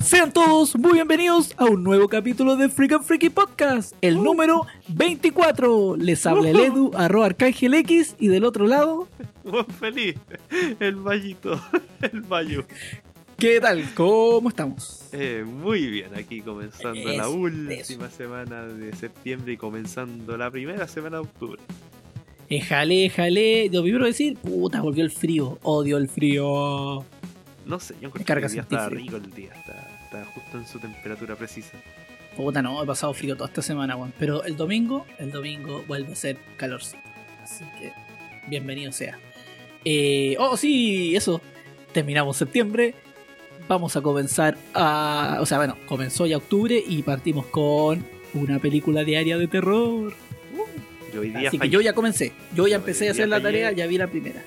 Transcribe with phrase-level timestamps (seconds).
[0.00, 4.66] Sean todos muy bienvenidos a un nuevo capítulo de Freak and Freaky Podcast, el número
[4.88, 5.96] 24.
[5.96, 9.08] Les habla el Edu, arroba Arcángel X, y del otro lado,
[9.80, 10.14] feliz.
[10.78, 11.60] El vallito.
[12.00, 12.64] El vallo.
[13.36, 13.84] ¿Qué tal?
[13.94, 15.08] ¿Cómo estamos?
[15.12, 20.88] Eh, muy bien, aquí comenzando la Eso, última semana de septiembre y comenzando la primera
[20.88, 21.60] semana de octubre.
[22.48, 23.68] Éjale, éjale.
[23.72, 25.58] Lo primero decir, puta, volvió el frío.
[25.62, 27.04] Odio el frío.
[27.64, 28.88] No sé, yo carga que el día frío.
[28.88, 31.76] rico el día, está, está justo en su temperatura precisa.
[32.36, 34.12] Puta, no, he pasado frío toda esta semana, weón.
[34.18, 37.02] Pero el domingo, el domingo vuelve a ser calorcito.
[37.42, 37.92] Así que,
[38.48, 39.18] bienvenido sea.
[39.84, 41.40] Eh, oh, sí, eso.
[41.92, 42.94] Terminamos septiembre.
[43.68, 45.38] Vamos a comenzar a.
[45.40, 50.14] O sea, bueno, comenzó ya octubre y partimos con una película diaria de terror.
[51.12, 52.32] Yo hoy día Así que yo ya comencé.
[52.54, 54.42] Yo ya empecé a hacer la tarea, ya vi la primera.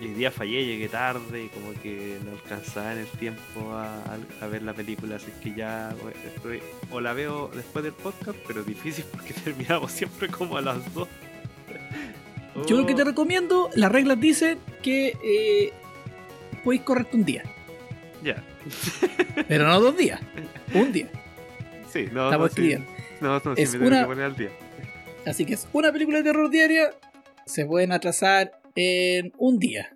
[0.00, 4.62] hoy día fallé, llegué tarde y como que no alcanzaba en el tiempo a, ver
[4.62, 5.94] la película, así que ya
[6.34, 10.92] estoy, o la veo después del podcast, pero difícil porque terminamos siempre como a las
[10.94, 11.08] 2.
[12.66, 15.72] Yo lo que te recomiendo, las reglas dicen que eh,
[16.64, 17.44] podéis correrte un día.
[18.22, 18.42] Ya,
[19.48, 20.20] Pero no dos días.
[20.74, 21.08] Un día.
[21.92, 22.74] sí, no, Estamos no, sí,
[23.20, 24.50] no, no, sí Es me tengo una- que poner al día.
[25.26, 26.90] Así que es una película de terror diaria.
[27.46, 29.94] Se pueden atrasar en un día.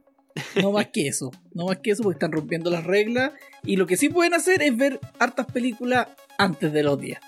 [0.62, 1.30] No más que eso.
[1.52, 3.32] No más que eso porque están rompiendo las reglas.
[3.64, 7.20] Y lo que sí pueden hacer es ver hartas películas antes de los días.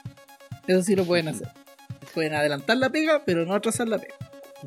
[0.67, 1.49] Eso sí lo pueden hacer.
[2.15, 4.15] Pueden adelantar la pega, pero no atrasar la pega.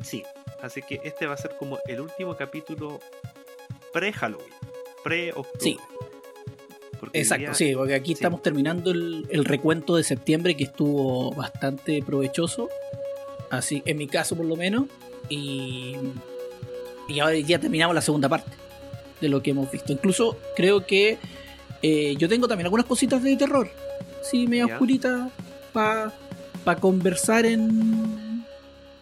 [0.02, 0.22] Sí,
[0.62, 3.00] así que este va a ser como el último capítulo
[3.92, 4.52] pre-Halloween,
[5.02, 5.58] pre-octubre.
[5.60, 5.78] Sí.
[6.98, 8.12] Porque Exacto, día- sí, porque aquí sí.
[8.14, 12.68] estamos terminando el, el recuento de septiembre que estuvo bastante provechoso.
[13.50, 14.86] Así, en mi caso por lo menos.
[15.28, 15.94] Y,
[17.08, 18.50] y ahora ya terminamos la segunda parte
[19.20, 19.92] de lo que hemos visto.
[19.92, 21.18] Incluso creo que
[21.82, 23.68] eh, yo tengo también algunas cositas de terror.
[24.22, 25.30] Sí, media oscurita
[25.72, 26.12] para
[26.80, 28.44] conversar en...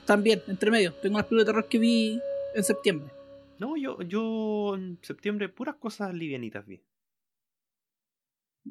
[0.05, 0.93] También, entre medio.
[0.93, 2.21] Tengo unas películas de terror que vi
[2.55, 3.13] en septiembre.
[3.59, 6.81] No, yo, yo en septiembre puras cosas livianitas vi.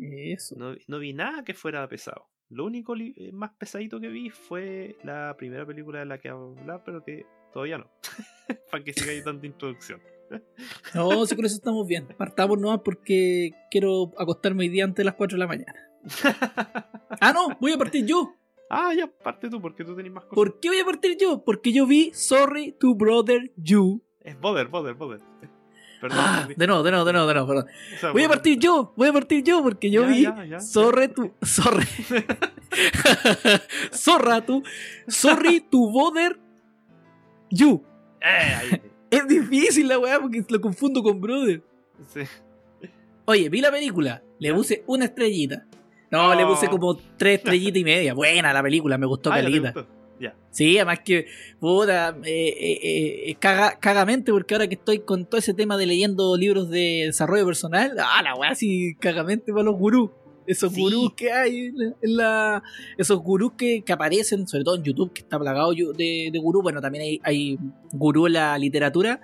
[0.01, 0.55] Eso.
[0.57, 2.27] No, no vi nada que fuera pesado.
[2.49, 6.83] Lo único eh, más pesadito que vi fue la primera película de la que hablar,
[6.85, 7.89] pero que todavía no.
[8.71, 10.01] Para que siga ahí tanta introducción.
[10.95, 12.07] No, sí, con eso estamos bien.
[12.17, 15.75] Partamos nomás porque quiero acostarme hoy día antes de las 4 de la mañana.
[17.21, 18.33] Ah, no, voy a partir yo.
[18.69, 20.35] ah, ya, parte tú, porque tú tenés más cosas.
[20.35, 21.43] ¿Por qué voy a partir yo?
[21.45, 24.03] Porque yo vi Sorry to Brother You.
[24.21, 25.21] Es Boder, Boder, Boder.
[26.01, 26.19] Perdón.
[26.21, 27.65] Ah, de nuevo, de nuevo, de nuevo, de nuevo, perdón.
[27.95, 30.45] O sea, Voy a partir yo, voy a partir yo porque yo Ya, vi ya,
[30.45, 31.33] ya, to.
[31.41, 31.85] Sorry.
[33.93, 34.63] Zorra tu.
[35.07, 36.37] Sorry to Brother
[37.49, 37.83] You.
[38.21, 38.81] Eh.
[39.09, 41.63] Es difícil la weá porque lo confundo con Brother.
[42.13, 42.21] Sí.
[43.25, 45.65] Oye, vi la película, le puse una estrellita.
[46.11, 46.71] No, le puse Oh.
[46.71, 48.13] como tres estrellitas y media.
[48.13, 49.73] Buena la película, me gustó Ah, calita.
[50.51, 51.25] Sí, además que,
[51.59, 55.85] puta, eh, eh, eh, caga, cagamente, porque ahora que estoy con todo ese tema de
[55.85, 60.11] leyendo libros de desarrollo personal, ah, la weá, sí, cagamente para los gurús.
[60.47, 60.79] Esos Sí.
[60.81, 62.63] gurús que hay en la, en la-
[62.97, 66.63] Esos gurús que, que aparecen, sobre todo en YouTube, que está plagado de, de gurús.
[66.63, 67.57] Bueno, también hay, hay
[67.91, 69.19] gurú en la literatura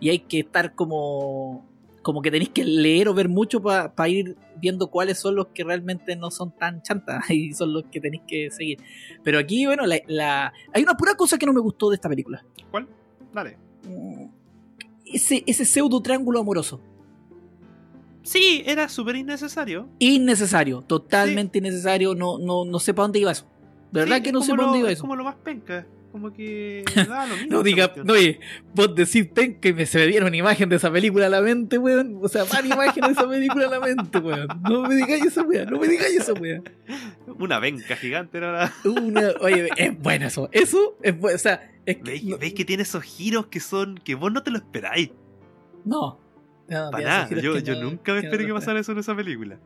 [0.00, 1.66] y hay que estar como.
[2.06, 5.64] Como que tenéis que leer o ver mucho para ir viendo cuáles son los que
[5.64, 8.78] realmente no son tan chantas y son los que tenéis que seguir.
[9.24, 12.08] Pero aquí, bueno, la, la- hay una pura cosa que no me gustó de esta
[12.08, 12.44] película.
[12.70, 12.86] ¿Cuál?
[13.34, 13.58] Dale.
[13.88, 14.26] Mm,
[15.04, 16.80] Ese, ese pseudo triángulo amoroso.
[18.22, 19.88] Sí, era súper innecesario.
[19.98, 22.14] Innecesario, totalmente innecesario.
[22.14, 23.46] No, no, no sé para dónde iba eso.
[23.90, 25.02] De verdad Sí, que es no sé para dónde iba es eso.
[25.02, 25.84] como lo más penca.
[26.16, 26.82] Como que.
[27.08, 28.40] da lo mismo No diga, no, oye,
[28.74, 31.42] vos decís ten que me, se me viene una imagen de esa película a la
[31.42, 32.18] mente, weón.
[32.22, 34.48] O sea, van imágenes de esa película a la mente, weón.
[34.62, 36.64] No me digáis esa weón, no me digáis esa weón.
[37.38, 40.48] Una venca gigante era la- Una, oye, es bueno eso.
[40.52, 42.02] Eso es bueno, o sea, es que.
[42.02, 43.96] ¿Veis, no, veis que tiene esos giros que son.
[43.98, 45.10] que vos no te lo esperáis?
[45.84, 46.18] no.
[46.68, 47.28] No, Para nada.
[47.40, 49.56] Yo, yo no- nunca me que no esperé que pasara eso en esa película.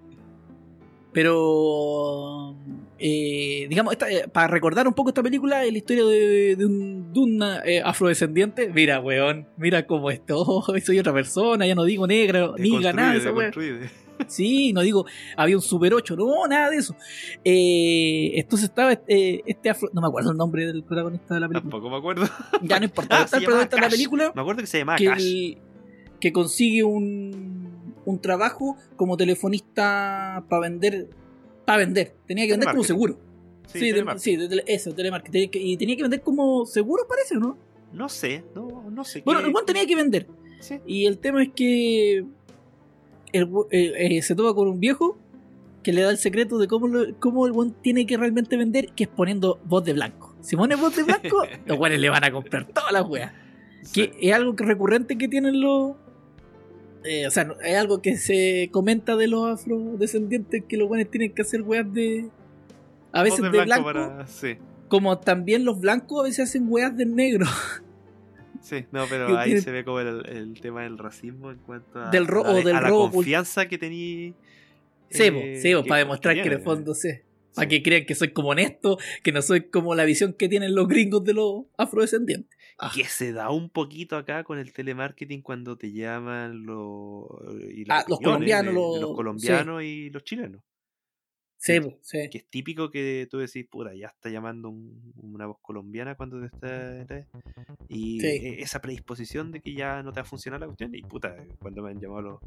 [1.13, 2.55] Pero,
[3.01, 6.67] eh, digamos, esta, eh, para recordar un poco esta película, es la historia de, de
[6.67, 8.71] un, de un, eh, afrodescendiente.
[8.75, 13.19] Mira, weón, mira cómo esto, soy otra persona, ya no digo negra, ni nada de
[13.19, 13.51] eso, weón.
[13.51, 13.91] deconstruide.
[14.29, 16.95] Sí, no digo, había un Super 8, no, nada de eso.
[17.43, 21.49] Eh, entonces estaba este, este afro, no me acuerdo el nombre del protagonista de la
[21.49, 21.71] película.
[21.71, 22.29] Tampoco me acuerdo.
[22.61, 24.99] Ya no importa, Ah, está el protagonista de la película Me acuerdo que se llamaba
[24.99, 25.55] que, Cash.
[26.21, 31.09] que consigue un un trabajo como telefonista para vender.
[31.71, 32.17] Para vender.
[32.27, 33.17] Tenía que vender como seguro.
[33.69, 35.51] Sí, sí, de, eso, telemarketing.
[35.53, 37.57] Y tenía que vender como seguro, parece, ¿o no?
[37.93, 39.23] No sé, no, no sé.
[39.25, 40.27] Bueno, el buen tenía que vender.
[40.85, 42.25] Y el tema es que
[43.33, 45.17] el, eh, eh, se topa con un viejo
[45.85, 46.89] que le da el secreto de cómo,
[47.21, 50.35] cómo el buen tiene que realmente vender, que es poniendo voz de blanco.
[50.41, 53.33] Si pone voz de blanco, los buenos le van a comprar todas las weas.
[53.95, 55.95] Que es algo recurrente que tienen los.
[57.05, 61.33] Eh, o sea, es algo que se comenta de los afrodescendientes que los buenos tienen
[61.33, 62.29] que hacer weas de.
[63.13, 63.91] A veces de, blanco.
[64.89, 67.47] Como también los blancos a veces hacen weas de negro.
[68.61, 72.27] Sí, no, pero ahí se ve como el, tema del racismo en cuanto a, del
[72.65, 74.35] la, confianza que tenía.
[75.09, 77.25] Sí, sí para demostrar que en el fondo sé.
[77.55, 80.75] Para que crean que soy como honesto, que no soy como la visión que tienen
[80.75, 82.57] los gringos de los afrodescendientes.
[82.83, 82.91] Ah.
[82.95, 87.27] Que se da un poquito acá con el telemarketing cuando te llaman los,
[87.91, 90.63] ah, los colombianos, los, colombianos y los chilenos.
[91.59, 92.31] Sí, sí.
[92.31, 96.47] Que es típico que tú decís, puta, ya está llamando una voz colombiana cuando te
[96.47, 97.27] está.
[97.87, 100.95] Y e, esa predisposición de que ya no te va a funcionar la cuestión.
[100.95, 102.41] Y puta, cuando me han llamado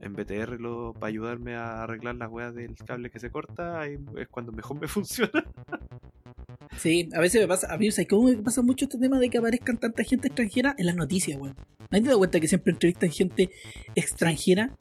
[0.00, 0.58] en BTR
[0.92, 4.86] para ayudarme a arreglar las weas del cable que se corta, es cuando mejor me
[4.88, 5.44] funciona.
[6.78, 9.38] Sí, a veces me pasa, a mí, ¿cómo me pasa mucho este tema de que
[9.38, 11.54] aparezcan tanta gente extranjera en las noticias, weón?
[11.90, 13.50] ¿Nadie te da cuenta que siempre entrevistan gente
[13.94, 14.74] extranjera?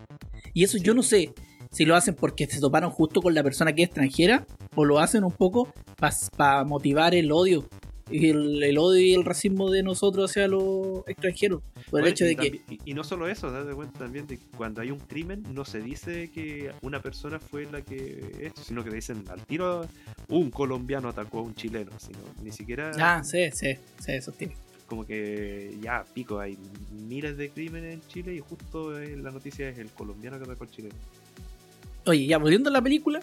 [0.54, 1.34] Y eso yo no sé
[1.72, 4.46] si lo hacen porque se toparon justo con la persona que es extranjera
[4.76, 5.74] o lo hacen un poco
[6.38, 7.68] para motivar el odio.
[8.12, 11.62] El, el, odio y el racismo de nosotros hacia los extranjeros.
[11.90, 12.62] Por el hecho de que.
[12.86, 15.82] Y, no solo eso, date cuenta también de que cuando hay un crimen, no se
[15.82, 19.86] dice que una persona fue la que esto, sino que dicen al tiro
[20.30, 22.92] un colombiano atacó a un chileno, sino ni siquiera.
[23.00, 24.56] Ah, sí, sí, sí, eso tiene.
[24.88, 26.58] Como que ya, pico, hay
[27.08, 30.72] miles de crímenes en Chile y justo la noticia es el colombiano que atacó al
[30.72, 30.96] chileno.
[32.06, 33.22] Oye, ya volviendo a la película,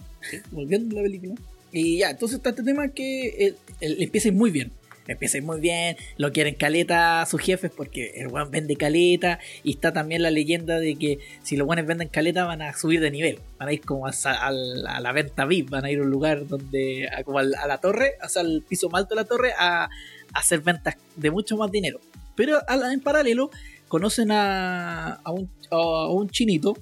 [0.51, 1.35] volviendo a la película,
[1.73, 4.71] y ya, entonces está este tema que él, empieza muy bien.
[5.09, 9.41] Empieza muy bien, lo quieren caleta a sus jefes porque el weón vende caleta.
[9.65, 13.01] Y está también la leyenda de que si los buenos venden caleta van a subir
[13.01, 13.39] de nivel.
[13.59, 14.13] Van a ir como a,
[14.53, 18.17] la venta VIP, van a ir a un lugar donde, a, como a, la torre,
[18.23, 19.89] o sea, al piso más de la torre, a,
[20.35, 22.01] hacer ventas de mucho más dinero.
[22.37, 23.51] Pero en paralelo
[23.89, 26.77] conocen a, un, chinito,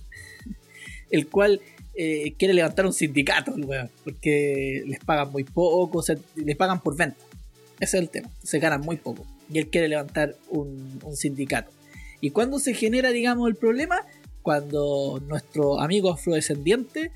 [1.13, 1.61] el cual
[1.95, 3.55] eh, quiere levantar un sindicato,
[4.03, 7.25] porque les pagan muy poco, o sea, les pagan por venta.
[7.81, 9.27] Ese es el tema, se ganan muy poco.
[9.51, 11.71] Y él quiere levantar un, sindicato.
[12.21, 14.05] ¿Y cuando se genera, digamos, el problema?
[14.43, 17.13] Cuando nuestro amigo afrodescendiente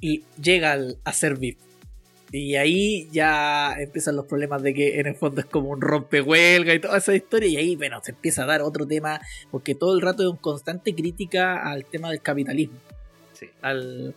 [0.00, 1.58] llega a ser VIP.
[2.32, 6.74] Y ahí ya empiezan los problemas de que en el fondo es como un rompehuelga
[6.74, 7.48] y toda esa historia.
[7.48, 10.40] Y ahí, bueno, se empieza a dar otro tema, porque todo el rato es una
[10.40, 12.78] constante crítica al tema del capitalismo.
[13.40, 14.14] Eh, al,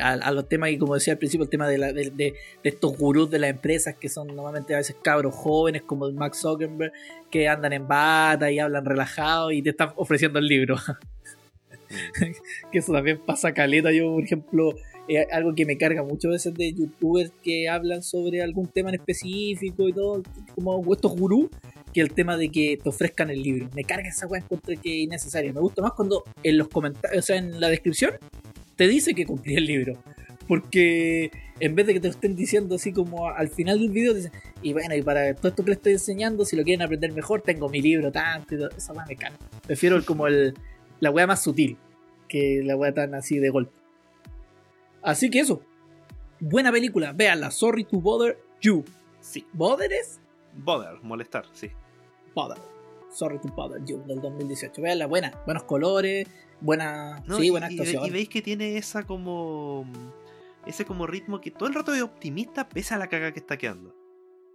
[0.00, 3.30] a los temas y como decía al principio, el tema de, la, de, estos gurús
[3.30, 6.92] de las empresas que son normalmente a veces cabros jóvenes como el Max Zuckerberg
[7.30, 10.76] que andan en bata y hablan relajados y te están ofreciendo el libro.
[12.72, 13.92] que eso también pasa caleta.
[13.92, 14.74] Yo, por ejemplo,
[15.08, 18.96] eh, algo que me carga muchas veces de youtubers que hablan sobre algún tema en
[18.96, 20.22] específico y todo,
[20.54, 21.48] como estos gurús,
[21.92, 23.68] que el tema de que te ofrezcan el libro.
[23.74, 25.52] Me carga esa weá, encuentro que es innecesario.
[25.52, 28.12] Me gusta más cuando en los comentarios, o sea, en la descripción,
[28.80, 30.02] te dice que cumplí el libro.
[30.48, 31.30] Porque
[31.60, 34.32] en vez de que te estén diciendo así como al final del video, dicen,
[34.62, 37.42] y bueno, y para todo esto que les estoy enseñando, si lo quieren aprender mejor,
[37.42, 38.70] tengo mi libro, tanto, y todo.
[38.70, 39.36] esa weá me carga.
[39.66, 40.54] Prefiero como el,
[40.98, 41.76] la weá más sutil
[42.26, 43.74] que la weá tan así de golpe.
[45.02, 45.60] Así que eso.
[46.40, 47.50] Buena película, véanla.
[47.50, 48.82] Sorry to bother you.
[49.20, 49.44] Sí.
[49.52, 50.22] ¿Bother es?
[50.54, 51.68] Bother, molestar, sí.
[52.34, 52.56] Bother.
[53.10, 54.80] Sorry to bother you del 2018.
[54.80, 55.32] Véanla, buena.
[55.44, 56.28] Buenos colores,
[56.60, 57.22] buena.
[57.38, 58.06] sí, buena actuación.
[58.06, 59.86] Y, veis que tiene esa como.
[60.66, 63.56] Ese como ritmo que todo el rato es optimista pese a la caga que está
[63.56, 63.94] quedando.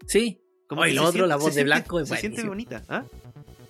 [0.06, 0.40] Sí.
[0.68, 3.06] Como y lo otro, la voz de Blanco es Se siente bonita, ¿ah?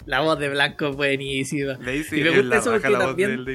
[0.06, 1.80] La voz de Blanco es buenísima.
[1.82, 3.46] y me gusta eso porque también.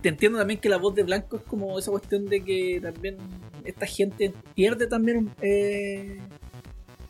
[0.00, 3.18] Te entiendo también que la voz de Blanco es como esa cuestión de que también
[3.64, 5.30] esta gente pierde también.
[5.40, 6.18] Eh,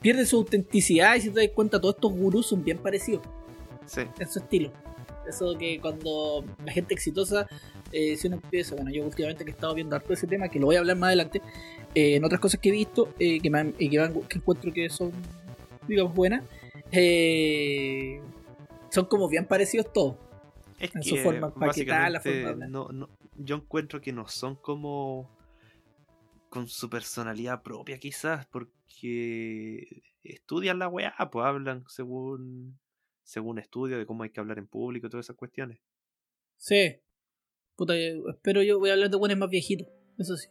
[0.02, 3.23] pierde su autenticidad y si te das cuenta, todos estos gurús son bien parecidos.
[3.87, 4.02] Sí.
[4.18, 4.73] En su estilo.
[5.26, 7.47] Eso que cuando la gente exitosa,
[7.92, 10.59] eh, si uno empieza, bueno, yo últimamente que he estado viendo harto ese tema, que
[10.59, 11.40] lo voy a hablar más adelante,
[11.94, 15.12] eh, en otras cosas que he visto, eh, que, me que, que, encuentro que son,
[15.87, 16.42] digamos, buenas,
[18.90, 20.16] son como bien parecidos todos.
[20.80, 21.52] en su forma
[22.11, 25.30] la forma no, no, yo encuentro que no son como
[26.49, 28.73] con su personalidad propia quizás, porque
[30.23, 32.78] estudian la weá, pues hablan según
[33.25, 35.78] según estudio de cómo hay que hablar en público y todas esas cuestiones.
[36.56, 36.97] Sí.
[37.76, 40.49] Puta, eh, espero yo, voy a hablar de buenos más viejitos, eso sí.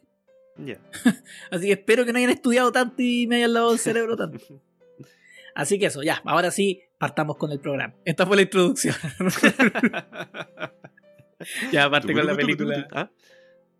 [0.56, 0.78] Ya.
[1.50, 4.38] Así que espero que no hayan estudiado tanto y me hayan lavado el cerebro tanto.
[5.54, 7.94] Así que eso, ya, ahora sí, partamos con el programa.
[8.04, 8.94] Esta fue la introducción.
[11.72, 12.88] ya, parte con la película.
[12.92, 13.10] ¿Ah?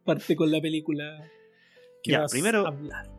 [0.05, 1.31] Parte con la película.
[2.03, 3.12] que Ya, vas primero- a hablar.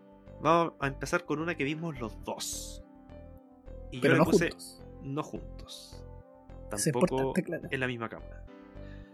[0.44, 2.84] Vamos a empezar con una que vimos los dos.
[3.92, 4.82] Y Pero yo no puse juntos.
[5.04, 6.06] no juntos.
[6.70, 7.68] Tampoco claro.
[7.70, 8.26] en la misma cama.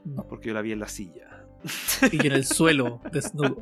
[0.05, 0.23] No.
[0.27, 1.45] Porque yo la vi en la silla.
[2.11, 3.57] Y en el suelo, desnudo.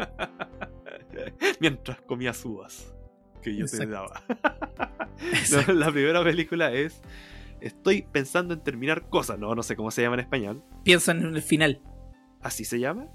[1.59, 2.93] Mientras comía uvas
[3.41, 3.93] que yo te Exacto.
[3.93, 5.07] daba.
[5.33, 5.73] Exacto.
[5.73, 7.01] No, la primera película es
[7.59, 9.39] Estoy pensando en terminar cosas.
[9.39, 10.63] No, no sé cómo se llama en español.
[10.83, 11.81] Piensan en el final.
[12.41, 13.07] ¿Así se llama?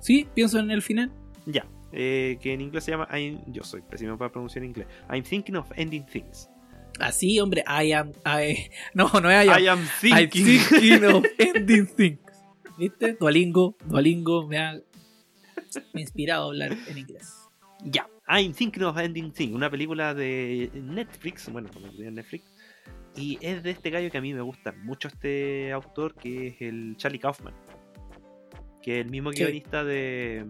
[0.00, 0.28] ¿Sí?
[0.34, 1.12] ¿Pienso en el final?
[1.46, 1.66] Ya.
[1.92, 4.86] Eh, que en inglés se llama I'm- yo soy pésimo para pronunciar inglés.
[5.10, 6.48] I'm thinking of ending things.
[6.98, 8.12] Así, hombre, I am.
[8.24, 9.60] I- no, no es I am.
[9.62, 10.58] I am I'm thinking.
[10.58, 12.18] thinking of ending things.
[12.78, 13.14] ¿Viste?
[13.14, 14.80] Duolingo, Duolingo me ha, me
[15.94, 17.32] ha inspirado a hablar en inglés.
[17.84, 22.44] Ya, I'm Thinking of Ending Things, una película de Netflix, bueno, como en Netflix,
[23.14, 26.56] y es de este gallo que a mí me gusta mucho este autor, que es
[26.60, 27.54] el Charlie Kaufman,
[28.82, 29.38] que es el mismo Sí.
[29.42, 30.44] guionista de,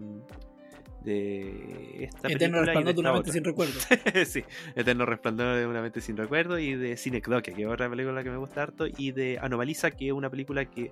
[1.07, 3.79] de esta Eterno resplandor de una mente sin recuerdo.
[4.25, 4.43] sí,
[4.75, 8.29] Eterno Resplandor de una mente sin recuerdo, y de Cinecdoque, que es otra película que
[8.29, 10.91] me gusta harto, y de Anomalisa, que es una película que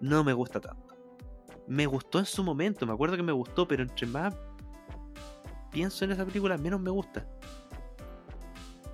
[0.00, 0.96] no me gusta tanto.
[1.66, 4.34] Me gustó en su momento, me acuerdo que me gustó, pero entre más
[5.70, 7.26] pienso en esa película, menos me gusta.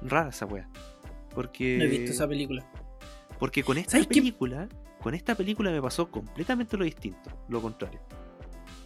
[0.03, 0.69] Rara esa wea.
[1.35, 1.79] Porque.
[1.79, 2.69] No he visto esa película.
[3.39, 4.69] Porque con esta película,
[5.01, 8.01] con esta película me pasó completamente lo distinto, lo contrario.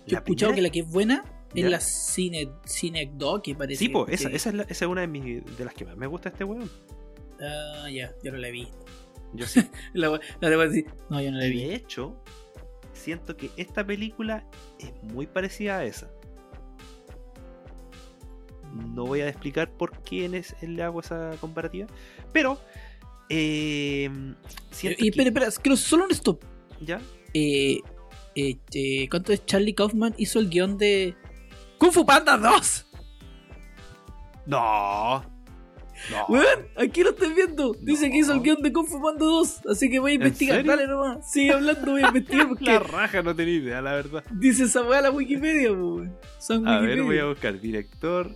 [0.07, 1.25] Yo he escuchado que la que es buena
[1.61, 1.65] ¿Ya?
[1.67, 3.79] es la Cine, Cinecdoc, que parece.
[3.79, 5.97] Sí, po, esa, esa, es la- esa es una de, mis, de las que más
[5.97, 6.71] me gusta este weón.
[7.41, 8.77] Ah, ya, yo no la he visto.
[9.35, 9.61] Yo sí.
[9.95, 10.87] La, la debo decir.
[11.11, 11.69] No, yo no la he visto.
[11.69, 12.23] de hecho,
[12.93, 14.47] siento que esta película
[14.79, 16.11] es muy parecida a esa.
[18.95, 21.87] No voy a explicar por qué en es- le hago esa comparativa,
[22.33, 22.59] pero
[23.29, 24.09] eh,
[24.71, 26.43] siento Y que- espera, espera, solo un stop.
[26.81, 27.01] ¿Ya?
[27.35, 27.79] Eh,
[28.35, 30.15] eh, eh, ¿Cuánto es Charlie Kaufman?
[30.17, 31.15] Hizo el guion de
[31.83, 32.87] Kung Fu Panda 2.
[34.47, 35.25] No.
[36.11, 36.27] No.
[36.29, 37.75] Weón, aquí lo estoy viendo.
[37.81, 39.63] Dice que hizo el guion de Kung Fu Panda 2.
[39.69, 40.65] Así que voy a investigar.
[40.65, 41.29] Dale nomás.
[41.33, 44.23] Sigue hablando, voy a investigar porque La raja no tenía idea, la verdad.
[44.31, 46.17] dice esa weá la Wikipedia, weón.
[46.39, 47.05] Son A ver, Wikipedia.
[47.05, 48.31] voy a buscar director,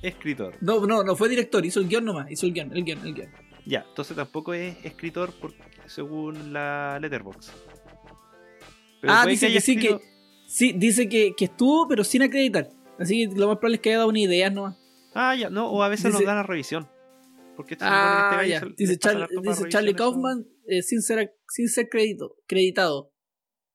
[0.00, 0.54] escritor.
[0.62, 2.30] No, no, no fue director, hizo el guion nomás.
[2.30, 3.28] Hizo el guion, el guion, el guion.
[3.66, 7.50] Ya, entonces tampoco es escritor porque, según la Letterboxd.
[9.02, 9.98] Pero Ah, dice que, haya sí, que.
[10.46, 12.70] Sí, dice que, que estuvo, pero sin acreditar.
[12.98, 14.76] Así que lo más probable es que haya dado una idea nomás.
[15.14, 16.88] Ah, ya, no, o a veces nos Dice- dan a revisión.
[17.56, 18.60] Porque supone que Ah, este ya.
[18.76, 23.12] Dice, para dice Charlie Kaufman eh, sin ser, sin ser crédito, creditado.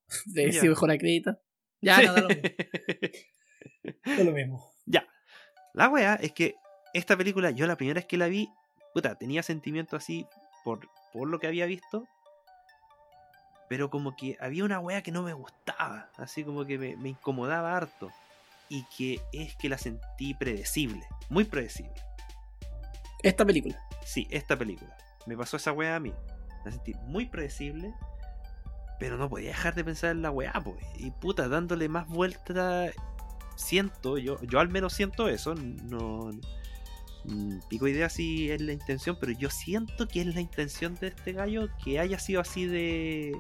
[0.26, 0.62] Debe Ya.
[0.62, 1.40] ser mejor acredita.
[1.82, 2.06] Ya, Sí.
[2.06, 2.44] no, da lo mismo.
[4.06, 4.72] Da lo mismo.
[4.86, 5.06] Ya.
[5.74, 6.56] La wea es que
[6.94, 8.48] esta película, yo la primera vez que la vi,
[8.94, 10.26] puta, tenía sentimiento así
[10.64, 12.06] por, por lo que había visto.
[13.70, 16.10] Pero como que había una wea que no me gustaba.
[16.18, 18.12] Así como que me, me incomodaba harto.
[18.70, 21.04] Y que es que la sentí predecible.
[21.30, 21.94] Muy predecible.
[23.22, 23.80] Esta película.
[24.06, 24.96] Sí, esta película.
[25.26, 26.14] Me pasó esa wea a mí.
[26.66, 27.94] La sentí muy predecible.
[29.00, 30.84] Pero no podía dejar de pensar en la weá, pues.
[30.98, 32.92] Y puta, dándole más vuelta.
[33.56, 35.56] Siento, yo, yo al menos siento eso.
[35.56, 36.32] No.
[37.26, 41.08] mm, Pico idea si es la intención, pero yo siento que es la intención de
[41.08, 43.38] este gallo que haya sido así de,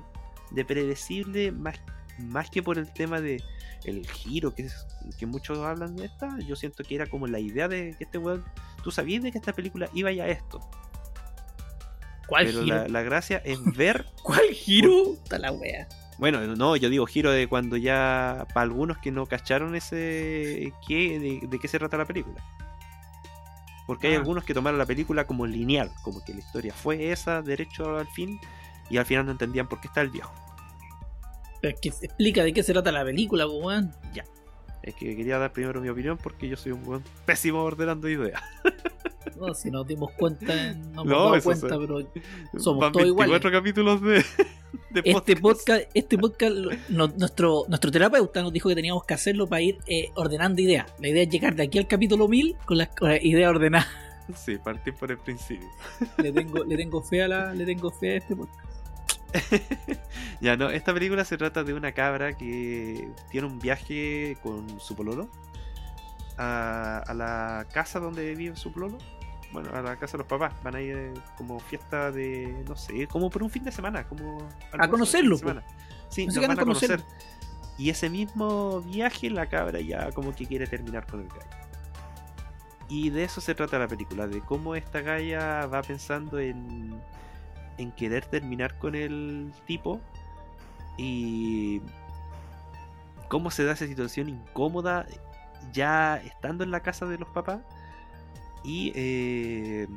[0.52, 1.80] de predecible, más,
[2.20, 3.42] más que por el tema de
[3.86, 4.86] el giro que, es-
[5.18, 6.38] que muchos hablan de esta.
[6.40, 8.44] Yo siento que era como la idea de que este weón
[8.84, 10.60] tú sabías de que esta película iba ya a esto.
[12.28, 12.76] ¿Cuál Pero giro?
[12.78, 14.06] la, la gracia es ver.
[14.24, 15.14] ¿Cuál giro?
[15.14, 15.88] Está la wea.
[16.18, 18.46] Bueno, no, yo digo giro de cuando ya.
[18.54, 20.72] Para algunos que no cacharon ese.
[20.88, 22.42] ¿qué, de, de qué se trata la película.
[23.86, 24.18] Porque hay Ah.
[24.20, 28.08] algunos que tomaron la película como lineal, como que la historia fue esa, derecho al
[28.08, 28.40] fin,
[28.90, 30.32] y al final no entendían por qué está el viejo.
[31.64, 33.90] Pero es que se explica de qué se trata la película, po, weón.
[34.84, 38.42] Es que quería dar primero mi opinión porque yo soy un buen pésimo ordenando ideas.
[39.40, 41.76] No, si nos dimos cuenta, no nos No, dado eso cuenta, sí.
[41.80, 44.24] pero Somos Van todos 24 capítulos de,
[44.92, 46.54] de este podcast, este podcast,
[46.90, 50.86] no- nuestro, nuestro terapeuta nos dijo que teníamos que hacerlo para ir eh, ordenando ideas.
[51.00, 53.88] La idea es llegar de aquí al capítulo 1000 con las las ideas ordenadas.
[54.36, 55.68] Sí, partir por el principio.
[56.18, 58.60] le tengo, le tengo fe a la, le tengo fe a este podcast.
[60.42, 64.96] Ya no, esta película se trata de una cabra que tiene un viaje con su
[64.96, 65.30] pololo
[66.38, 68.98] a, a la casa donde vive su pololo.
[69.52, 70.54] Bueno, a la casa de los papás.
[70.64, 74.04] Van a ir eh, como fiesta de, no sé, como por un fin de semana.
[74.08, 74.40] como
[74.80, 75.38] de conocerlo.
[76.10, 76.98] Sí, nos van a a conocerlo.
[76.98, 77.34] conocer.
[77.78, 81.64] Y ese mismo viaje, la cabra ya como que quiere terminar con el gallo.
[82.90, 87.00] Y de eso se trata la película, de cómo esta galla va pensando en,
[87.78, 90.00] en querer terminar con el tipo
[90.98, 91.82] y
[93.28, 95.08] cómo se da esa situación incómoda
[95.72, 97.62] ya estando en la casa de los papás
[98.64, 99.88] y eh,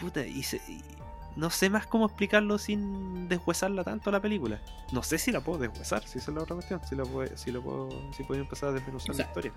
[0.00, 0.82] puta y, se, y
[1.36, 4.60] no sé más cómo explicarlo sin deshuesarla tanto la película.
[4.92, 7.36] No sé si la puedo deshuesar si esa es la otra cuestión si la puedo,
[7.36, 9.52] si lo puedo si puedo empezar a desmenuzar O sea, la historia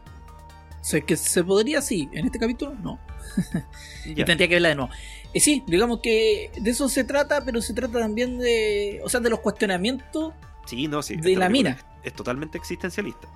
[0.84, 2.10] sea, que se podría, sí.
[2.12, 3.00] En este capítulo, no.
[4.06, 4.92] Y tendría que verla de nuevo.
[5.36, 9.02] Sí, digamos que de eso se trata, pero se trata también de.
[9.04, 10.34] O sea, de los cuestionamientos.
[10.66, 11.72] sí no sí de la mina.
[12.04, 13.28] es, es totalmente existencialista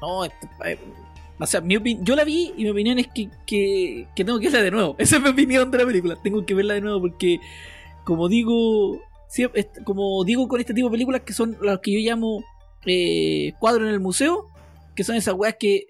[0.00, 0.78] No, esto- eh,
[1.38, 4.46] o sea, mi yo la vi y mi opinión es que, que, que tengo que
[4.46, 4.94] verla de nuevo.
[4.98, 6.16] Esa es mi opinión de la película.
[6.22, 7.40] Tengo que verla de nuevo porque,
[8.04, 9.00] como digo,
[9.84, 12.44] como digo con este tipo de películas que son las que yo llamo
[12.84, 14.48] eh, cuadro en el museo,
[14.94, 15.86] que son esas weas que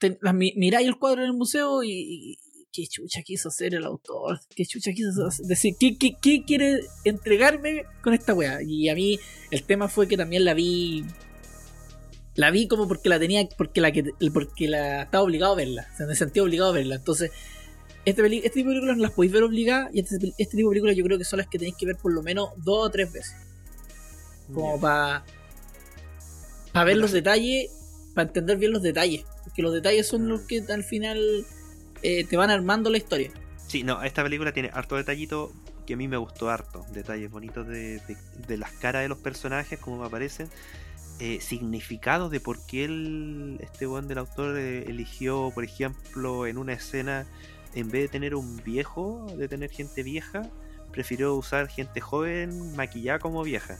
[0.00, 2.38] te- las mi- miráis el cuadro en el museo y, y-
[2.72, 6.80] qué chucha quiso hacer el autor, qué chucha quiso hacer- decir, qué, qué, qué quiere
[7.04, 8.62] entregarme con esta wea.
[8.62, 9.18] Y a mí
[9.50, 11.04] el tema fue que también la vi
[12.36, 15.88] la vi como porque la tenía porque la que porque la estaba obligado a verla
[15.92, 16.94] o sea me sentía obligado a verla.
[16.94, 17.32] Entonces
[18.04, 20.68] este, peli- este tipo de películas no las podéis ver obligadas y este, este tipo
[20.70, 22.86] de películas yo creo que son las que tenéis que ver por lo menos dos
[22.86, 23.34] o tres veces.
[24.54, 25.24] Como para
[26.72, 27.68] para ver los detalles
[28.14, 31.18] para entender bien los detalles porque los detalles son los que al final
[32.02, 33.30] eh, te van armando la historia
[33.66, 35.52] Sí, no, esta película tiene harto detallito
[35.86, 36.84] que a mí me gustó harto.
[36.92, 38.00] Detalles bonitos de,
[38.48, 40.48] de- las caras de los personajes, como me aparecen.
[41.20, 42.84] Eh, significados de por qué
[43.60, 47.26] este buen del autor eh, eligió, por ejemplo, en una escena,
[47.74, 50.42] en vez de tener un viejo, de tener gente vieja,
[50.90, 53.78] prefirió usar gente joven maquillada como vieja.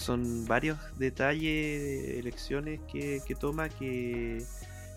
[0.00, 4.42] Son varios detalles, elecciones que, toma que,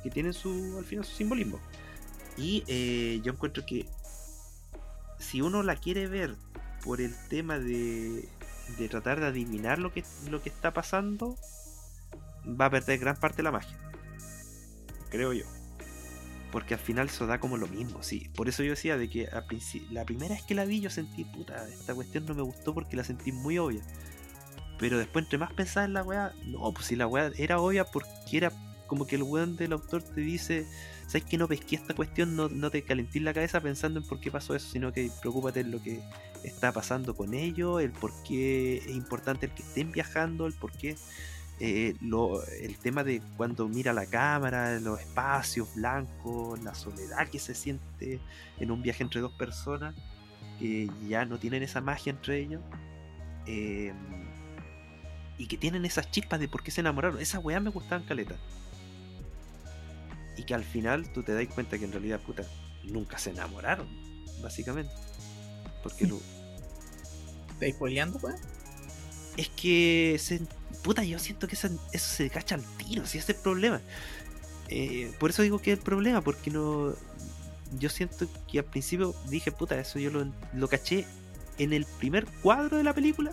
[0.02, 1.60] que tienen su, al final su simbolismo.
[2.38, 3.86] Y eh, yo encuentro que
[5.20, 6.36] si uno la quiere ver
[6.86, 8.30] por el tema de,
[8.78, 11.38] de tratar de adivinar lo que, lo que está pasando,
[12.48, 13.78] va a perder gran parte de la magia.
[15.10, 15.44] Creo yo.
[16.52, 18.30] Porque al final eso da como lo mismo, sí.
[18.36, 21.26] Por eso yo decía de que princi- la primera vez que la vi yo sentí,
[21.26, 23.82] puta, esta cuestión no me gustó porque la sentí muy obvia.
[24.84, 27.86] Pero después entre más pensaba en la weá, no, pues si la weá era obvia
[27.86, 28.52] porque era
[28.86, 30.68] como que el weón del autor te dice,
[31.08, 32.36] ¿sabes que no pesqué esta cuestión?
[32.36, 35.62] No, no te calentís la cabeza pensando en por qué pasó eso, sino que preocúpate
[35.62, 36.02] en lo que
[36.44, 40.74] está pasando con ellos, el por qué es importante el que estén viajando, el por
[40.74, 40.98] qué
[41.62, 47.40] eh, lo- el tema de cuando mira la cámara, los espacios blancos, la soledad que
[47.40, 48.20] se siente
[48.60, 49.96] en un viaje entre dos personas,
[50.60, 52.62] que ya no tienen esa magia entre ellos.
[53.48, 53.94] eh,
[55.38, 57.20] y que tienen esas chispas de por qué se enamoraron.
[57.20, 58.36] Esas weas me gustaban caleta.
[60.38, 62.44] Y que al final tú te das cuenta que en realidad, puta,
[62.84, 63.88] nunca se enamoraron,
[64.42, 64.92] básicamente.
[65.82, 66.22] Porque lo-
[67.52, 68.36] ¿estáis spoileando pues?
[69.38, 70.42] es que se,
[70.84, 73.82] puta, yo siento que eso se cacha al tiro, si ese es el problema.
[74.70, 76.94] Eh, por eso digo que es el problema, porque no.
[77.80, 81.06] Yo siento que al principio dije, puta, eso yo lo, lo caché
[81.58, 83.32] en el primer cuadro de la película.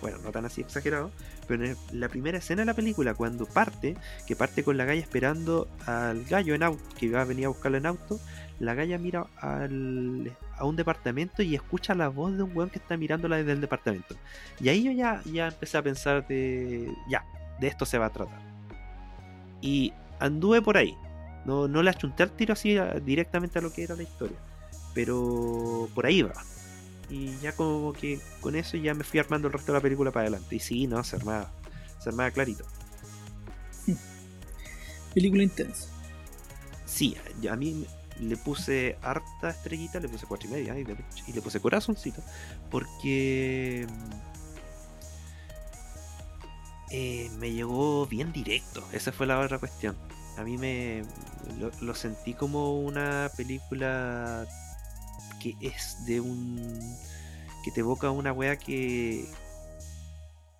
[0.00, 1.10] Bueno, no tan así exagerado,
[1.48, 4.84] pero en el- la primera escena de la película, cuando parte, que parte con la
[4.84, 8.20] galla esperando al gallo en auto, que va a venir a buscarlo en auto,
[8.60, 12.96] la galla mira a un departamento y escucha la voz de un weón que está
[12.96, 14.14] mirándola desde el departamento.
[14.60, 16.92] Y ahí yo ya, ya empecé a pensar de.
[17.08, 17.24] Ya,
[17.60, 18.40] de esto se va a tratar.
[19.60, 20.94] Y anduve por ahí.
[21.44, 24.36] No, no le achunté al tiro así directamente a lo que era la historia.
[24.94, 26.32] Pero por ahí va.
[27.10, 30.10] Y ya como que con eso ya me fui armando el resto de la película
[30.10, 30.56] para adelante.
[30.56, 31.50] Y sí, no, se armaba.
[32.00, 32.64] Se armaba clarito.
[35.14, 35.88] película intensa
[36.84, 37.16] Sí,
[37.50, 37.86] a mí
[38.20, 42.22] le puse harta estrellita, le puse cuatro y media y le, y le puse corazoncito.
[42.70, 43.86] Porque
[46.90, 48.84] eh, me llegó bien directo.
[48.92, 49.96] Esa fue la otra cuestión.
[50.36, 51.02] A mí me
[51.58, 54.46] lo, lo sentí como una película
[55.38, 56.78] que es de un
[57.64, 59.24] que te evoca una wea que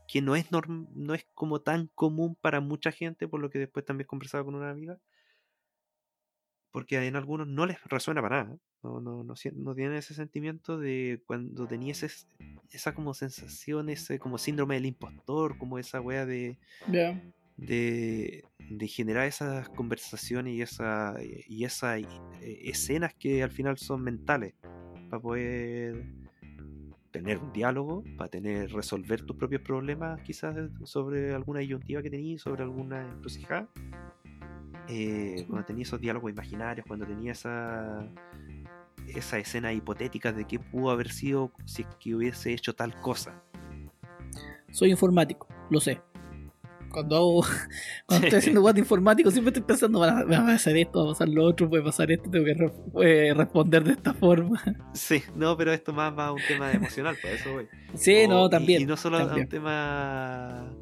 [0.08, 3.58] que no es norm- no es como tan común para mucha gente, por lo que
[3.58, 4.98] después también conversaba con una amiga
[6.70, 8.56] porque en algunos no les resuena para nada.
[8.82, 12.26] No, no, no, no tienen ese sentimiento de cuando tenías ese-
[12.70, 16.58] esa como sensación, ese como síndrome del impostor, como esa wea de,
[16.92, 17.20] ya
[17.58, 18.44] de,
[18.88, 21.14] generar esas conversaciones y esa
[21.48, 24.54] y esas eh, escenas que al final son mentales
[25.10, 26.04] para poder
[27.10, 32.42] tener un diálogo, para tener, resolver tus propios problemas, quizás sobre alguna disyuntiva que tenías,
[32.42, 33.68] sobre alguna encrucijada.
[34.88, 38.08] Eh, cuando tenía esos diálogos imaginarios, cuando tenía esa,
[39.06, 43.42] esa escena hipotética de qué pudo haber sido si es que hubiese hecho tal cosa.
[44.70, 46.00] Soy informático, lo sé.
[46.90, 47.42] Cuando hago,
[48.06, 51.28] cuando estoy haciendo guate informático, siempre estoy pensando, va a pasar esto, va a pasar
[51.28, 52.72] lo otro, puede pasar esto, tengo que re-
[53.28, 54.62] eh, responder de esta forma.
[54.94, 57.68] Sí, no, pero esto más va a un tema emocional, por eso voy.
[57.94, 58.82] Sí, O- no, y- también.
[58.82, 59.44] Y, no solo a también.
[59.44, 60.74] un tema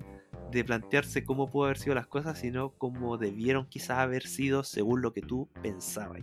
[0.52, 5.02] de plantearse cómo pudo haber sido las cosas, sino cómo debieron quizás haber sido según
[5.02, 6.20] lo que tú pensabas.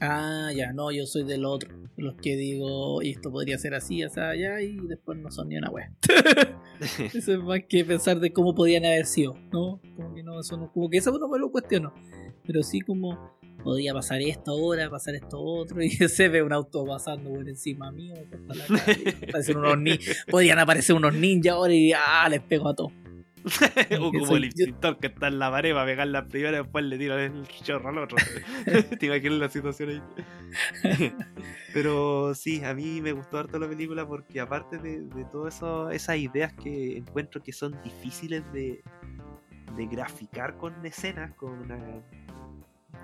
[0.00, 1.70] Ah, ya, no, yo soy del otro.
[1.96, 5.56] Los que digo, y esto podría ser así, así, allá, y después no son ni
[5.56, 5.92] una wea.
[7.12, 9.80] Eso es más que pensar de cómo podían haber sido, ¿no?
[9.96, 11.92] Como que no, eso no, como que eso no me lo cuestiono.
[12.46, 16.86] Pero sí como podía pasar esto ahora, pasar esto otro, y se ve un auto
[16.86, 18.14] pasando por encima mío,
[18.46, 19.98] por la calle, aparecen unos ni-
[20.30, 22.92] podrían aparecer unos ninjas ahora y ah, les pego a todos.
[24.00, 26.84] O como el extintor que está en la pared para pegar la primera y después
[26.84, 28.16] le tira el chorro al otro.
[28.98, 31.14] Te imaginas la situación ahí.
[31.72, 36.16] Pero sí, a mí me gustó harto la película porque aparte de, de todas esas
[36.16, 38.82] ideas que encuentro que son difíciles de,
[39.76, 41.78] de graficar con escenas, con, una,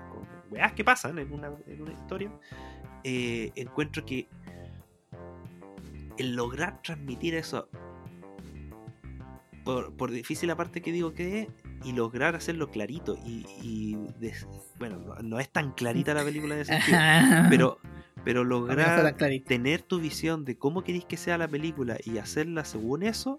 [0.09, 2.31] con weas que pasan en una, en una historia,
[3.03, 4.27] eh, encuentro que
[6.17, 7.69] el lograr transmitir eso
[9.67, 11.47] por, por difícil la parte que digo que es
[11.83, 14.47] y lograr hacerlo clarito y, y des-
[14.79, 16.97] bueno no, no es tan clarita la película en ese sentido
[17.49, 17.77] pero
[18.23, 23.03] pero lograr tener tu visión de cómo queréis que sea la película y hacerla según
[23.03, 23.37] eso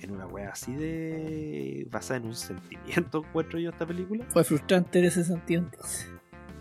[0.00, 4.24] en una wea así de basada en un sentimiento encuentro yo esta película.
[4.30, 6.10] Fue frustrante en ese sentido entonces.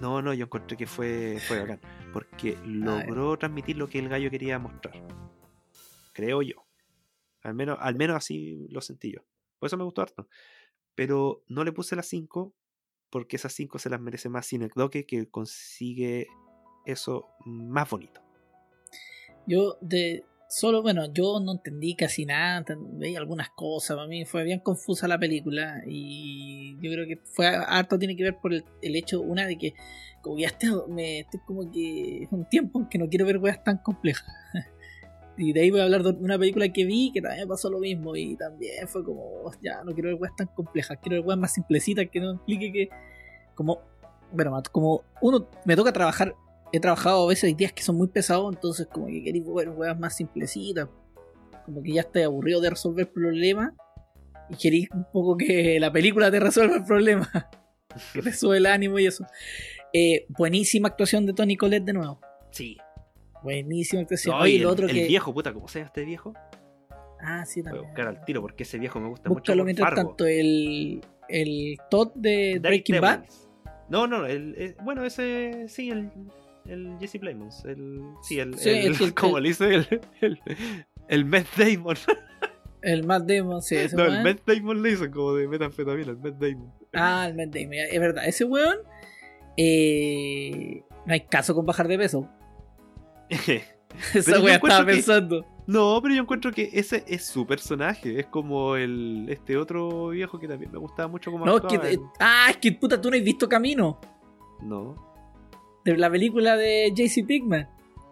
[0.01, 1.79] no no yo encontré que fue fue bacán
[2.13, 4.95] porque logró transmitir lo que el gallo quería mostrar
[6.13, 6.65] creo yo
[7.41, 9.21] al menos al menos así lo sentí yo.
[9.59, 10.27] Por eso me gustó harto.
[10.95, 12.53] Pero no le puse las 5
[13.09, 16.27] porque esas 5 se las merece más Cinecdoque que consigue
[16.85, 18.21] eso más bonito.
[19.47, 24.43] Yo de solo, bueno, yo no entendí casi nada, veía algunas cosas, para mí fue
[24.43, 28.65] bien confusa la película y yo creo que fue harto tiene que ver por el,
[28.81, 29.73] el hecho, una de que
[30.21, 33.37] como ya estoy, me, estoy como que es un tiempo en que no quiero ver
[33.37, 34.27] weas tan complejas.
[35.39, 37.79] Y de ahí voy a hablar de una película que vi que también pasó lo
[37.79, 41.27] mismo y también fue como, "Oh, ya no quiero ver weas tan complejas, quiero ver
[41.27, 42.89] weas más simplecitas que no implique que,
[43.55, 43.79] como,
[44.33, 46.35] bueno, como uno me toca trabajar
[46.71, 49.97] he trabajado a veces días que son muy pesados, entonces como que queréis ver weas
[49.97, 50.87] más simplecitas.
[51.65, 53.73] Como que ya estoy aburrido de resolver problemas
[54.49, 57.29] y queréis un poco que la película te resuelva el problema.
[58.13, 59.25] que te el ánimo y eso.
[59.93, 62.19] Eh, buenísima actuación de Tony Colette de nuevo.
[62.51, 62.77] sí
[63.43, 64.35] Buenísima actuación.
[64.37, 65.07] No, Oye, el, otro el que.
[65.07, 66.33] viejo puta cómo se llama este viejo
[67.21, 67.85] Ah, sí, voy a también.
[67.91, 70.09] buscar al tiro porque ese viejo me gusta Búscalo mucho mientras Fargo.
[70.09, 70.25] tanto.
[70.25, 73.23] El, el Todd de David Breaking Bad.
[73.89, 76.09] No no el, el- bueno ese sí el
[76.65, 78.95] el Jesse Plemons el sí el, Sí, el- el
[79.35, 79.87] el- le dice el
[80.21, 80.39] el,
[81.07, 81.95] el Matt Damon
[82.81, 84.23] El Matt Damon, sí, ese no el.
[84.23, 87.99] Matt Damon le dicen como de metanfetamina el Matt Damon Ah, el Matt Damon, es
[87.99, 88.25] verdad.
[88.27, 88.77] Ese weón.
[89.57, 92.29] Eh, no hay caso con bajar de peso.
[94.13, 95.45] Esa wea estaba que- pensando.
[95.67, 98.19] No, pero yo encuentro que ese es su personaje.
[98.19, 102.47] Es como el este otro viejo que también me gustaba mucho como No, que, ah,
[102.49, 103.99] es que puta, tú no has visto Camino.
[104.63, 104.95] No,
[105.85, 107.67] De la película de JC Pigman.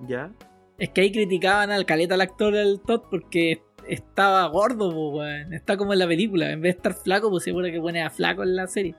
[0.07, 0.31] ya.
[0.77, 5.51] Es que ahí criticaban al caleta al actor del Todd porque estaba gordo, po, weón.
[5.51, 6.51] Está como en la película.
[6.51, 8.93] En vez de estar flaco, pues seguro que pone a flaco en la serie.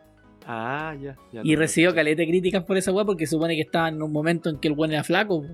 [0.44, 1.14] Ah, ya.
[1.32, 3.88] ya Y no, recibió no, caleta de críticas por esa weá porque supone que estaba
[3.88, 5.42] en un momento en que el weón era flaco.
[5.42, 5.48] po,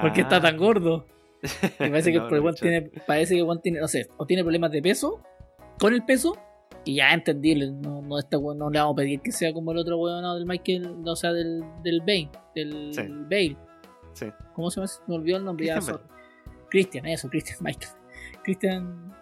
[0.00, 0.58] Porque está tan Ah.
[0.58, 1.06] gordo.
[1.80, 4.42] Y parece que No, el no, tiene, parece que weón tiene, no sé, o tiene
[4.42, 5.22] problemas de peso
[5.78, 6.36] con el peso.
[6.84, 9.78] Y ya entendible, no, no, este no le vamos a pedir que sea como el
[9.78, 13.02] otro weón no, del Michael, o sea, del, del Bane, del Sí.
[13.06, 13.56] Bale.
[14.14, 14.26] Sí.
[14.54, 14.92] ¿Cómo se llama?
[15.06, 15.68] Me olvidó el nombre.
[16.70, 17.92] Christian eso, Christian Michael.
[18.44, 19.14] Christian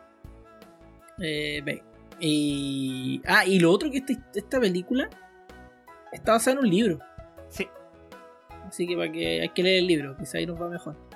[1.20, 1.82] eh, Bale.
[2.20, 3.20] Y.
[3.26, 5.08] Ah, y lo otro que esta, esta película
[6.12, 6.98] está basada en un libro.
[8.70, 8.84] Sí.
[8.84, 10.96] Así que para que hay que leer el libro, quizá ahí nos va mejor.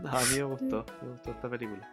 [0.00, 0.84] No, a mí me gustó.
[1.02, 1.88] Me gustó esta película.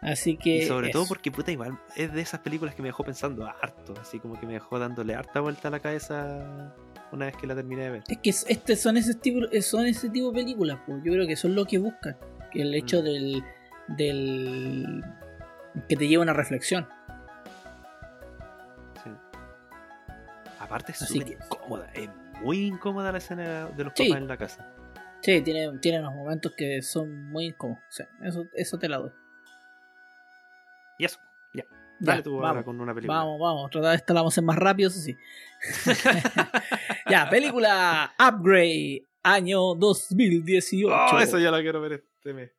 [0.00, 0.58] Así que.
[0.58, 3.94] Y sobre todo porque, puta, igual es de esas películas que me dejó pensando harto.
[4.00, 6.72] Así como que me dejó dándole harta vuelta a la cabeza
[7.10, 8.02] una vez que la terminé de ver.
[8.08, 10.98] Es que es- este son ese tipo, son ese tipo de películas, pues.
[11.04, 12.16] Yo creo que son lo que buscan.
[12.52, 13.04] Que el hecho Mm.
[13.04, 13.44] del.
[13.88, 15.04] del.
[15.88, 16.86] que te lleva a una reflexión.
[19.02, 19.10] Sí.
[20.60, 21.90] Aparte es súper incómoda.
[21.94, 22.08] Es
[22.42, 24.08] muy incómoda la escena de los Sí.
[24.08, 24.74] papás en la casa.
[25.20, 27.82] Sí, tiene, tiene unos momentos que son muy incómodos.
[27.88, 29.10] O sea, eso, eso te la doy.
[30.98, 31.18] Y eso,
[31.54, 31.62] ya.
[32.00, 33.18] Ya, Dale tú ahora vamos, con una película.
[33.18, 33.70] vamos, vamos.
[33.70, 35.16] Tratar de esta la vamos a hacer más rápido, eso sí.
[37.10, 40.88] ya, película Upgrade, año 2018.
[40.92, 42.50] Oh, eso ya la quiero ver este mes.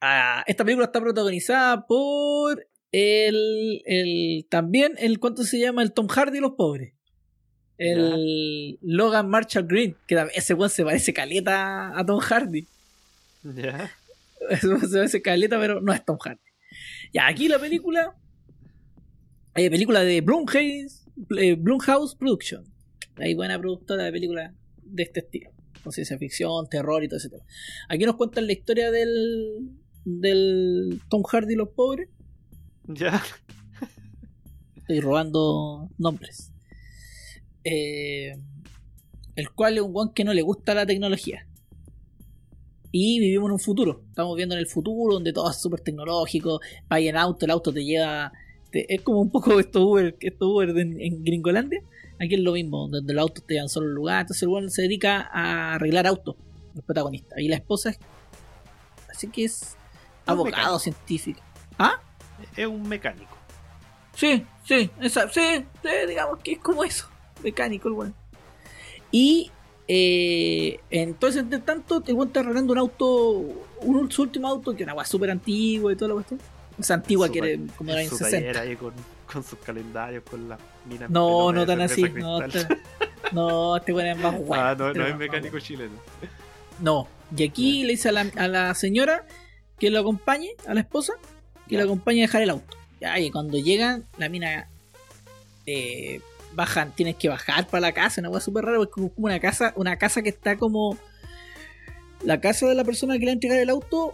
[0.00, 6.06] Ah, esta película está protagonizada por el, el también el cuánto se llama el Tom
[6.08, 6.94] Hardy y los pobres
[7.78, 12.66] el Logan Marshall Green que ese weón se parece caleta a Tom Hardy
[13.42, 13.90] Ya.
[14.50, 16.40] Ese se parece caleta pero no es Tom Hardy
[17.12, 18.14] ya aquí la película
[19.54, 21.04] eh, película de Blumhouse
[21.38, 22.64] eh, Blumhouse Production
[23.16, 25.50] hay buena productora de películas de este estilo
[25.82, 27.44] con ciencia ficción terror y todo ese tema
[27.88, 29.70] aquí nos cuentan la historia del
[30.04, 32.08] del Tom Hardy y los pobres
[32.86, 33.22] Ya.
[34.76, 36.53] Estoy robando nombres.
[37.64, 38.36] Eh,
[39.36, 41.46] el cual es un guan que no le gusta la tecnología.
[42.92, 44.02] Y vivimos en un futuro.
[44.08, 46.60] Estamos viendo en el futuro donde todo es súper tecnológico.
[46.88, 48.32] Vaya en auto, el auto te lleva.
[48.70, 51.80] te- es como un poco esto Uber, esto Uber de- en, Gringolandia.
[52.20, 54.20] Aquí es lo mismo, donde los autos te llevan solo al lugar.
[54.22, 56.36] Entonces el guan se dedica a arreglar autos,
[56.76, 57.40] el protagonista.
[57.40, 57.98] Y la esposa es.
[59.10, 59.76] Así que es
[60.26, 61.40] abogado científico.
[62.56, 63.36] Es un mecánico.
[64.14, 65.40] Sí, sí, esa, sí,
[65.82, 67.08] sí, digamos que es como eso,
[67.44, 68.14] mecánico el weón.
[69.12, 69.50] Y
[69.86, 73.06] eh, entonces, entre tanto, el weón está arreglando un auto,
[73.82, 76.40] un, su último auto, que es una súper antigua y toda la cuestión.
[76.78, 78.36] Es antigua, Su que era como era en en su 60.
[78.52, 78.92] taller ahí con,
[79.32, 81.08] con sus calendarios, con las minas.
[81.10, 82.66] No, no tan así, no, este-
[83.32, 84.60] no, este weón es más guay.
[84.64, 85.94] Ah, no, este no weón es mecánico chileno.
[86.80, 89.24] No, y aquí le dice a la, a la señora
[89.78, 91.12] que lo acompañe, a la esposa,
[91.68, 91.78] que Ya.
[91.78, 92.76] lo acompañe a dejar el auto.
[93.00, 94.68] Ya, y cuando llegan, la mina
[95.66, 96.20] eh,
[96.54, 99.72] bajan, tienes que bajar para la casa, una cosa súper rara, porque como una casa,
[99.76, 100.98] una casa que está como.
[102.22, 104.12] La casa de la persona que le va a entregar el auto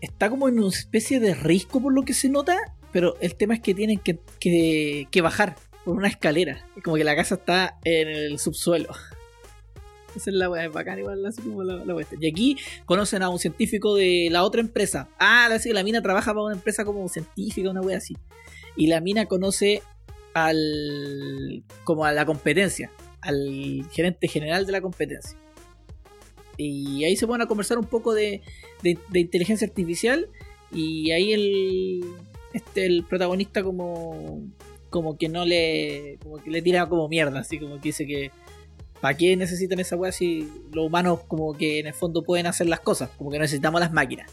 [0.00, 2.58] está como en una especie de risco por lo que se nota,
[2.90, 6.66] pero el tema es que tienen que, que, que bajar por una escalera.
[6.76, 8.92] Es como que la casa está en el subsuelo.
[10.16, 11.94] Esa es la weá, es bacán igual, así como la, la.
[12.20, 15.08] Y aquí conocen a un científico de la otra empresa.
[15.18, 18.16] Ah, la, la mina trabaja para una empresa como científica, una wea así.
[18.76, 19.82] Y la mina conoce
[20.34, 21.64] al.
[21.84, 22.90] como a la competencia,
[23.20, 25.38] al gerente general de la competencia.
[26.56, 28.42] Y ahí se ponen a conversar un poco de,
[28.82, 30.28] de, de inteligencia artificial.
[30.72, 32.04] Y ahí el.
[32.52, 34.42] Este, el protagonista como.
[34.90, 36.18] como que no le.
[36.22, 38.30] como que le tira como mierda, así como que dice que.
[39.00, 42.68] ¿Para qué necesitan esa weá si los humanos como que en el fondo pueden hacer
[42.68, 43.10] las cosas?
[43.18, 44.30] Como que necesitamos las máquinas.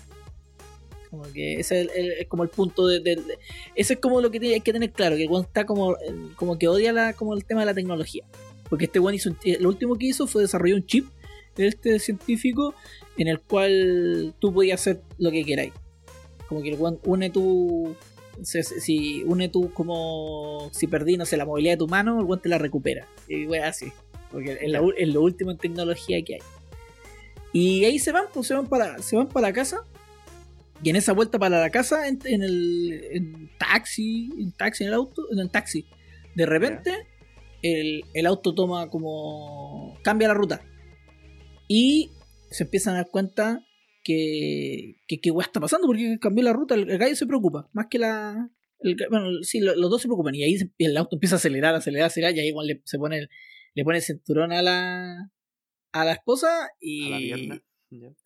[1.10, 3.40] Como que ese es, el- el- es como el punto de, de- de-
[3.76, 6.36] Ese es como lo que hay que tener claro, que el weón está como, el-
[6.36, 8.26] como que odia la, como el tema de la tecnología.
[8.70, 11.08] Porque este weón hizo, un- eh, lo último que hizo fue desarrollar un chip
[11.56, 12.76] de este científico
[13.18, 15.74] en el cual tú podías hacer lo que queráis.
[16.48, 17.96] Como que el weón une tu...
[18.42, 20.70] Si une tu como...
[20.72, 23.08] Si perdí, no sé, la movilidad de tu mano, el weón te la recupera.
[23.28, 23.92] Y weón así.
[24.32, 26.42] Porque es, la es lo último en tecnología que hay.
[27.52, 29.84] Y ahí se van, pues se van para, se van para la casa.
[30.84, 34.90] Y en esa vuelta para la casa, en, en el en taxi, en taxi, en
[34.90, 35.86] el auto, en el taxi,
[36.36, 36.94] de repente
[37.62, 40.00] el, el auto toma como.
[40.04, 40.62] cambia la ruta.
[41.68, 42.12] Y
[42.50, 43.66] se empiezan a dar cuenta
[44.04, 44.96] que.
[45.08, 46.76] que qué weá está pasando, porque cambió la ruta.
[46.76, 48.50] El, el gallo se preocupa, más que la.
[48.80, 50.34] el bueno, sí, lo- los dos se preocupan.
[50.36, 52.36] Y ahí el auto empieza a acelerar, acelerar, acelerar.
[52.36, 53.30] Y ahí igual le, se pone el,
[53.76, 55.30] le pone el cinturón a la.
[55.92, 57.08] a la esposa y.
[57.08, 57.64] A la pierna.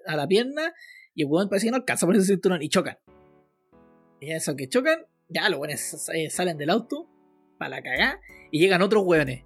[0.05, 0.73] A la pierna
[1.15, 2.97] y el weón parece que no alcanza por ese cinturón y chocan.
[4.19, 7.09] Y eso que chocan, ya los weones eh, salen del auto
[7.57, 8.19] para la cagá
[8.51, 9.43] y llegan otros weones.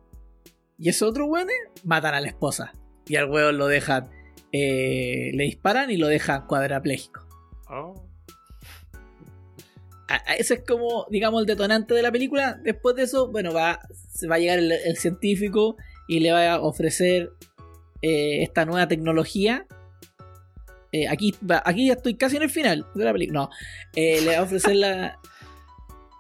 [0.78, 2.72] Y esos otros weones matan a la esposa.
[3.08, 4.10] Y al weón lo dejan,
[4.52, 7.26] eh, le disparan y lo dejan cuadrapléjico.
[7.70, 7.96] Oh.
[10.10, 12.60] A- a- Ese es como, digamos, el detonante de la película.
[12.64, 13.80] Después de eso, bueno, va,
[14.14, 15.76] se va a llegar el, el científico
[16.08, 17.32] y le va a ofrecer
[18.02, 19.66] eh, esta nueva tecnología.
[20.92, 23.40] Eh, aquí, aquí ya estoy casi en el final de la película.
[23.42, 23.50] No,
[23.96, 25.20] eh, le va a ofrecer la.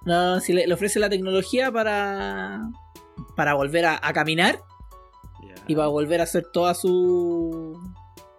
[0.05, 2.61] No, si le, le ofrece la tecnología para.
[3.35, 4.57] para volver a, a caminar
[5.45, 5.55] Ya.
[5.67, 7.77] y va a volver a hacer toda su.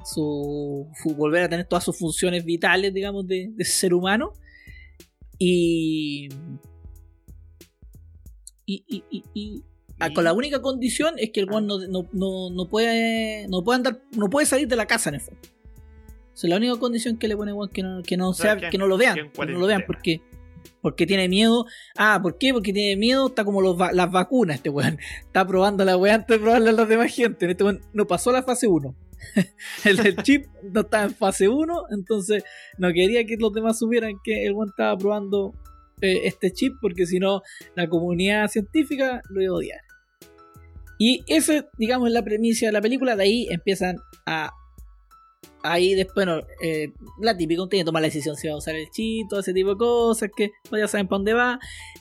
[0.02, 0.86] su.
[1.16, 4.32] volver a tener todas sus funciones vitales, digamos, de, de ser humano.
[5.38, 6.28] Y.
[8.64, 8.84] Y.
[8.86, 9.62] y, y- y-
[10.00, 13.46] ah, con la única condición es que el weón no, no, no, no puede.
[13.48, 14.00] no puede andar.
[14.12, 15.40] no puede salir de la casa en el fondo.
[16.46, 18.78] Es la única condición que le pone weón que no, que no sea, que- que
[18.78, 19.14] no lo vean.
[19.14, 20.20] que en no lo vean porque.
[20.80, 21.66] Porque tiene miedo.
[21.96, 22.52] Ah, ¿por qué?
[22.52, 23.26] Porque tiene miedo.
[23.28, 24.98] Está como los va- las vacunas, este weón.
[25.26, 27.50] Está probando la weá antes de probarla a los demás gente.
[27.50, 28.94] Este weón no pasó la fase 1.
[29.84, 32.44] el del chip no estaba en fase 1, entonces
[32.78, 35.54] no quería que los demás supieran que el one estaba probando
[36.00, 37.42] eh, este chip, porque si no,
[37.74, 39.80] la comunidad científica lo iba a odiar.
[40.98, 43.16] Y esa, digamos, es la premisa de la película.
[43.16, 43.96] De ahí empiezan
[44.26, 44.52] a.
[45.62, 48.76] Ahí después, bueno, eh, la típica, tiene que tomar la decisión si va a usar
[48.76, 51.58] el chip, todo ese tipo de cosas, que pues, ya saben para dónde va.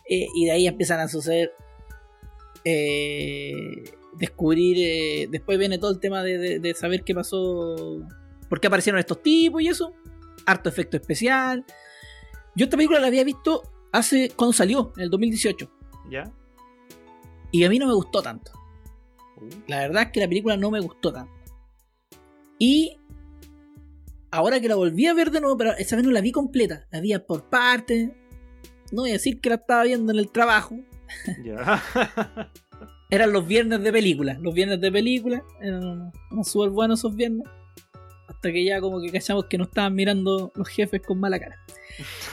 [0.10, 1.52] Eh, y de ahí empiezan a suceder.
[2.64, 4.78] Eh, descubrir.
[4.80, 8.00] eh, después viene todo el tema de, de- de saber qué pasó.
[8.50, 9.94] ¿Por qué aparecieron estos tipos y eso?
[10.46, 11.66] Harto efecto especial.
[12.56, 14.32] Yo esta película la había visto hace.
[14.36, 15.70] cuando salió, en el 2018.
[16.10, 16.32] ¿Ya?
[17.52, 18.52] Y a mí no me gustó tanto.
[19.38, 21.32] Uh, La verdad es que la película no me gustó tanto.
[22.60, 22.98] Y
[24.38, 26.86] ahora que la volví a ver de nuevo, pero esa vez no la vi completa,
[26.92, 28.10] la vi por partes.
[28.92, 30.78] No voy a decir que la estaba viendo en el trabajo.
[31.44, 31.84] ya.
[33.10, 34.38] Eran los viernes de película.
[34.40, 35.44] Los viernes de película.
[35.62, 37.48] Eran eran súper buenos esos viernes.
[38.28, 41.58] Hasta que ya como que cachamos que nos estaban mirando los jefes con mala cara.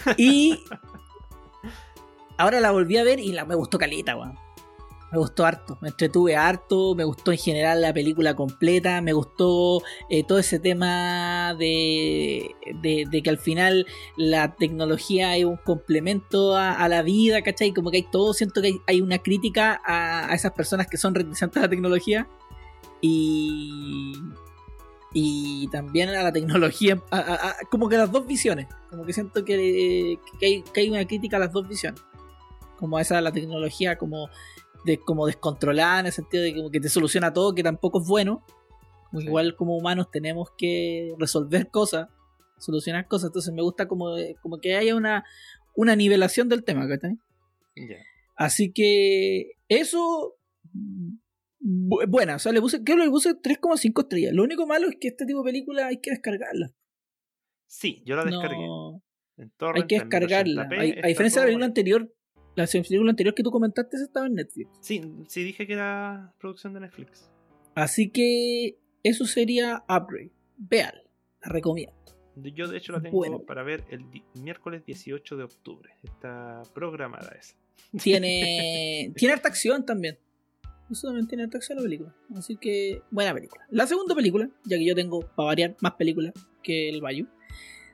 [0.18, 0.58] Y
[2.36, 4.43] ahora la volví a ver y la, me gustó caleta, weón.
[5.14, 9.80] Me gustó harto, me entretuve harto, me gustó en general la película completa, me gustó
[10.10, 12.50] eh, todo ese tema de,
[12.82, 17.72] de, que al final la tecnología es un complemento a, a la vida, ¿cachai?
[17.72, 21.14] Como que hay todo, siento que hay, una crítica a, a esas personas que son
[21.14, 22.26] reticentes a la tecnología
[23.00, 24.14] y,
[25.12, 29.12] y también a la tecnología, a- a- a- como que las dos visiones, como que
[29.12, 32.02] siento que, que, hay, que hay una crítica a las dos visiones,
[32.78, 34.28] como esa de la tecnología como,
[34.84, 38.00] de, como descontrolada en el sentido de que, como que te soluciona todo, que tampoco
[38.02, 38.44] es bueno,
[39.10, 39.26] como Sí.
[39.26, 42.08] igual como humanos tenemos que resolver cosas,
[42.58, 45.24] solucionar cosas, entonces me gusta como, como que haya una,
[45.74, 47.16] una nivelación del tema, ¿cachai?
[48.36, 50.36] Así que eso.
[51.60, 54.32] bu- Buena, o sea, le puse, creo que le puse 3,5 estrellas.
[54.34, 56.72] Lo único malo es que este tipo de película hay que descargarla.
[57.66, 58.66] Sí, yo la descargué.
[58.66, 59.02] No,
[59.36, 60.68] En hay que en descargarla.
[60.68, 62.12] 1080p, Hay- a diferencia de la película anterior,
[62.54, 64.70] la película anterior que tú comentaste estaba en Netflix.
[64.80, 67.30] Sí, sí dije que era producción de Netflix.
[67.74, 70.30] Así que eso sería Upgrade.
[70.56, 70.94] Vean,
[71.42, 71.94] la recomiendo.
[72.36, 73.40] Yo de hecho la tengo Bueno.
[73.40, 74.04] para ver el
[74.40, 75.90] miércoles 18 de octubre.
[76.02, 77.56] Está programada esa.
[78.02, 80.18] Tiene, tiene harta acción también.
[80.90, 82.14] Eso también tiene harta acción la película.
[82.36, 83.64] Así que, buena película.
[83.70, 87.26] La segunda película, ya que yo tengo, para variar, más películas que el Bayu,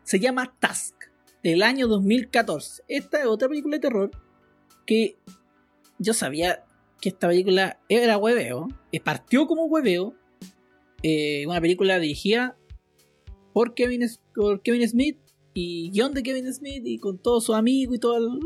[0.03, 0.95] se llama Task,
[1.43, 2.83] del año 2014.
[2.89, 4.11] Esta es otra película de terror
[4.87, 5.17] que
[5.99, 6.65] yo sabía
[7.01, 8.69] que esta película era hueveo.
[8.93, 10.15] eh, Partió como hueveo.
[11.03, 12.57] eh, una película dirigida
[13.53, 15.19] por Kevin, por Kevin Smith
[15.55, 18.39] y guion de Kevin Smith y con todos sus amigos y todo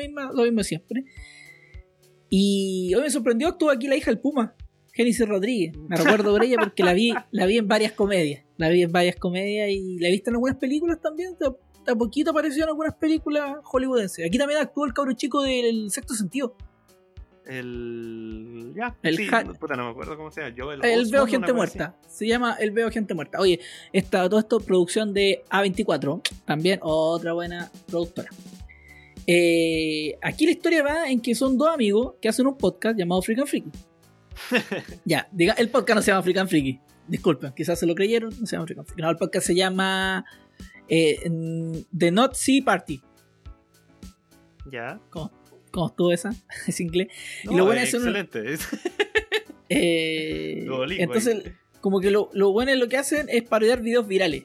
[0.00, 1.04] misma, lo mismo siempre.
[2.30, 4.54] Y hoy me sorprendió, estuvo aquí la hija del Puma,
[4.92, 5.76] Genesis Rodríguez.
[5.88, 8.44] Me recuerdo por ella porque la vi, la vi en varias comedias.
[8.56, 11.36] La vi en varias comedias y la he visto en algunas películas también.
[11.86, 14.26] A poquito apareció en algunas películas hollywoodenses.
[14.26, 16.56] Aquí también actuó el cabro chico del sexto sentido.
[17.46, 18.72] El.
[18.74, 18.96] Ya.
[19.02, 19.28] El sí,
[19.60, 20.54] puta, no me acuerdo cómo se llama.
[20.56, 21.94] Yo, el Veo Gente Muerta.
[22.08, 23.38] Se llama El Veo Gente Muerta.
[23.38, 23.60] Oye,
[23.92, 26.22] esta, todo esto producción de A24.
[26.46, 28.30] También otra buena productora.
[29.26, 33.22] Eh, aquí la historia va en que son dos amigos que hacen un podcast llamado
[33.22, 33.70] Freakin' Freaky.
[35.04, 36.80] ya, diga, el podcast no se llama Freakin' Freaky.
[37.06, 39.02] Disculpen, quizás se lo creyeron, no se llama Freakin' Freaky.
[39.02, 40.24] No, el podcast se llama
[40.88, 43.00] eh, mm, The Not See Party.
[44.70, 45.00] Ya.
[45.10, 45.30] ¿Cómo,
[45.70, 46.34] cómo estuvo esa?
[46.66, 47.08] es inglés.
[47.44, 48.52] No, lo bueno es es un- excelente.
[48.52, 48.68] es-
[49.70, 50.66] Eh,
[50.98, 51.52] entonces, ahí.
[51.80, 54.44] como que lo, lo bueno es lo que hacen es parodiar videos virales.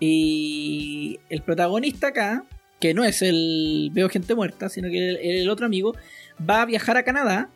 [0.00, 2.44] Y el protagonista acá,
[2.80, 5.94] que no es el Veo Gente Muerta, sino que el, el otro amigo,
[6.48, 7.50] va a viajar a Canadá,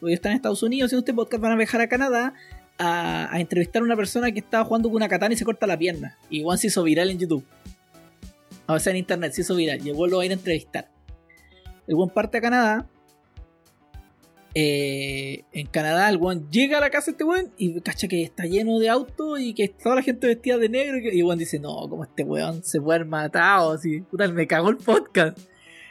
[0.00, 2.34] porque está en Estados Unidos haciendo este podcast, van a viajar a Canadá
[2.78, 5.78] a, entrevistar a una persona que estaba jugando con una katana y se corta la
[5.78, 6.18] pierna.
[6.30, 7.44] Y Juan se hizo viral en YouTube.
[8.66, 9.80] O sea, en internet se hizo viral.
[9.82, 10.90] Weón lo va a ir a entrevistar.
[11.86, 12.88] El buen parte a Canadá.
[14.56, 18.22] Eh, en Canadá, el weón llega a la casa de este weón y cacha que
[18.22, 20.98] está lleno de autos y que toda la gente vestida de negro.
[20.98, 23.72] Y weón dice: No, como este weón se puede haber matado.
[23.72, 25.38] Así, puta, me cagó el podcast.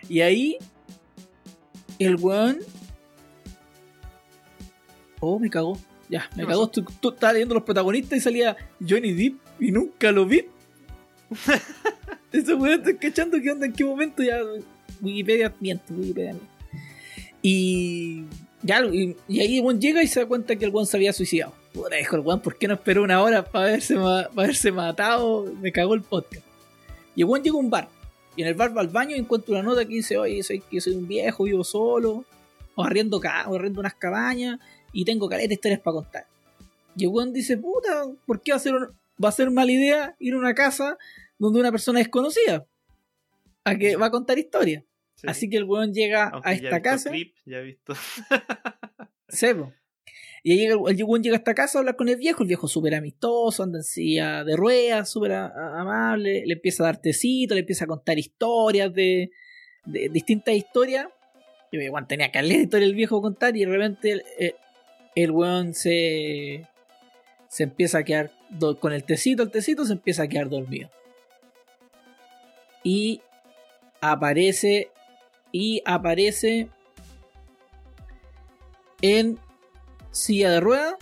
[0.10, 0.58] Y ahí,
[2.00, 2.60] el weón.
[5.20, 5.78] Oh, me cagó.
[6.14, 6.70] Ya, me ¿Qué cagó.
[6.70, 8.56] Tú, tú estabas viendo los protagonistas y salía
[8.88, 10.46] Johnny Depp y nunca lo vi.
[12.32, 14.38] Ese weón estoy cachando qué onda, en qué momento ya.
[15.02, 16.48] Wikipedia miente, Wikipedia miente.
[17.42, 18.24] Y.
[18.62, 21.12] Ya, y, y ahí el llega y se da cuenta que el weón se había
[21.14, 21.54] suicidado.
[21.74, 24.72] Puta, dijo el weón, ¿por qué no esperó una hora para haberse, ma- para haberse
[24.72, 25.52] matado?
[25.62, 26.46] Me cagó el podcast.
[27.16, 27.90] Y el llega a un bar.
[28.36, 30.62] Y en el bar va al baño y encuentra una nota que dice: Oye, soy,
[30.62, 32.24] que soy un viejo, vivo solo,
[32.76, 34.60] o arriendo, ca- o arriendo unas cabañas
[34.94, 36.26] y tengo caleta de historias para contar.
[36.96, 38.88] Y el weón dice, puta, ¿por qué va a ser, un-
[39.24, 40.98] va a ser mala idea ir a una casa
[41.40, 42.66] donde una persona desconocida?
[43.66, 44.86] A que va a contar historia.
[45.16, 45.28] Sí.
[45.28, 47.10] Así que el weón llega Aunque a ya esta visto casa.
[47.12, 47.94] clip, ya he visto.
[49.28, 49.74] Sebo.
[50.46, 52.48] Y ahí llega, el weón llega a esta casa a hablar con el viejo, el
[52.50, 57.54] viejo súper amistoso, anda en silla de ruedas, súper amable, le empieza a dar tecito,
[57.54, 59.32] le empieza a contar historias de,
[59.86, 61.08] de distintas historias.
[61.72, 64.56] Y weón tenía caleta de historia el viejo a contar y de repente el, el,
[65.16, 66.68] el weón se,
[67.48, 68.32] se empieza a quedar
[68.80, 70.90] con el tecito, el tecito se empieza a quedar dormido.
[72.84, 73.22] Y
[74.02, 74.92] aparece,
[75.52, 76.70] y aparece
[79.02, 79.40] en
[80.12, 80.96] silla de ruedas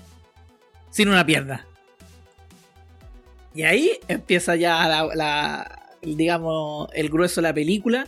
[0.90, 1.66] sin una pierna.
[3.54, 8.08] Y ahí empieza ya la, la- digamos, el grueso de la película.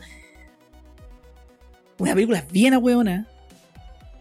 [1.98, 3.28] Una película bien ahueona.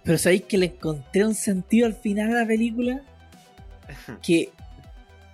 [0.05, 3.03] Pero sabéis que le encontré un sentido al final de la película
[4.23, 4.51] que,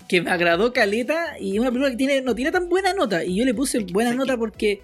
[0.06, 3.24] que me agradó caleta y una película que tiene, no tiene tan buena nota.
[3.24, 4.82] Y yo le puse buena nota porque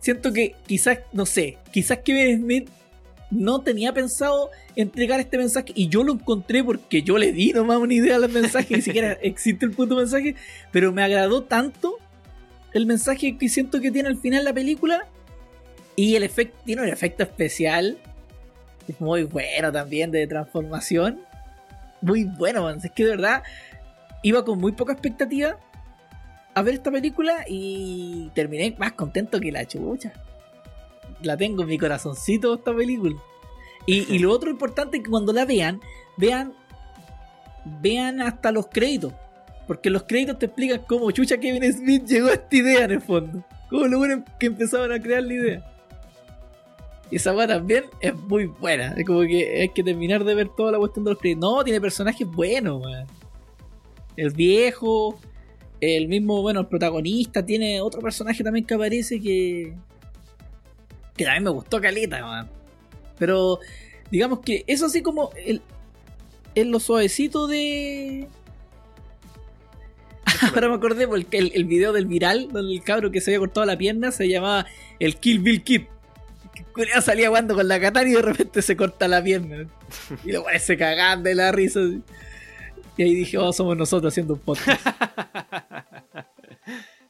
[0.00, 2.68] siento que quizás, no sé, quizás Kevin Smith
[3.30, 7.78] no tenía pensado entregar este mensaje y yo lo encontré porque yo le di nomás
[7.78, 10.34] una idea al mensaje, ni siquiera existe el puto mensaje,
[10.72, 11.98] pero me agradó tanto
[12.72, 15.06] el mensaje que siento que tiene al final la película
[15.96, 17.98] y el efecto, tiene un efecto especial
[18.98, 21.20] muy bueno también de transformación,
[22.00, 22.80] muy bueno, man.
[22.82, 23.42] es que de verdad
[24.22, 25.56] iba con muy poca expectativa
[26.54, 30.12] a ver esta película y terminé más contento que la chucha
[31.22, 33.16] la tengo en mi corazoncito esta película.
[33.86, 35.80] Y, y lo otro importante es que cuando la vean,
[36.16, 36.52] vean,
[37.80, 39.12] vean hasta los créditos.
[39.66, 43.00] Porque los créditos te explican cómo Chucha Kevin Smith llegó a esta idea en el
[43.00, 43.44] fondo.
[43.68, 45.77] Cómo lo bueno que empezaban a crear la idea.
[47.10, 48.94] Y esa weá también es muy buena.
[48.96, 51.40] Es como que hay que terminar de ver toda la cuestión de los créditos.
[51.40, 53.06] No, tiene personajes buenos, weón.
[54.16, 55.18] El viejo,
[55.80, 59.74] el mismo, bueno, el protagonista, tiene otro personaje también que aparece que,
[61.16, 62.50] que también me gustó caleta, man.
[63.18, 63.60] Pero
[64.10, 65.62] digamos que eso así como el,
[66.54, 68.28] es lo suavecito de...
[70.54, 73.40] Ahora me acordé porque el, el video del viral, donde el cabro que se había
[73.40, 74.66] cortado la pierna se llamaba
[74.98, 75.82] el Kill Bill Kid.
[76.78, 79.66] Que culiao salía jugando con la katana y de repente se corta la pierna.
[80.24, 81.80] Y lo se cagando de la risa.
[81.80, 82.02] así.
[82.96, 84.80] Y ahí dije, oh, somos nosotros haciendo un podcast.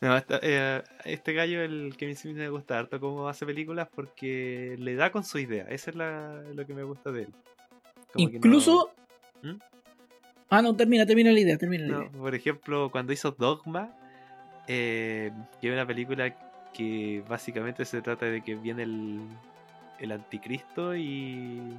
[0.00, 3.88] No, esta- eh, este gallo, el que a mí me gusta harto cómo hace películas
[3.92, 5.66] porque le da con su idea.
[5.68, 7.28] Eso es la- lo que me gusta de él.
[8.12, 8.92] Como Incluso...
[9.42, 9.56] ¿Mm?
[10.50, 12.12] Ah, no, termina, termina la idea, termina la no- idea.
[12.12, 13.92] por ejemplo, cuando hizo Dogma,
[14.68, 16.32] eh, que es una película
[16.72, 19.18] que básicamente se trata de que viene el,
[19.98, 21.76] el anticristo y...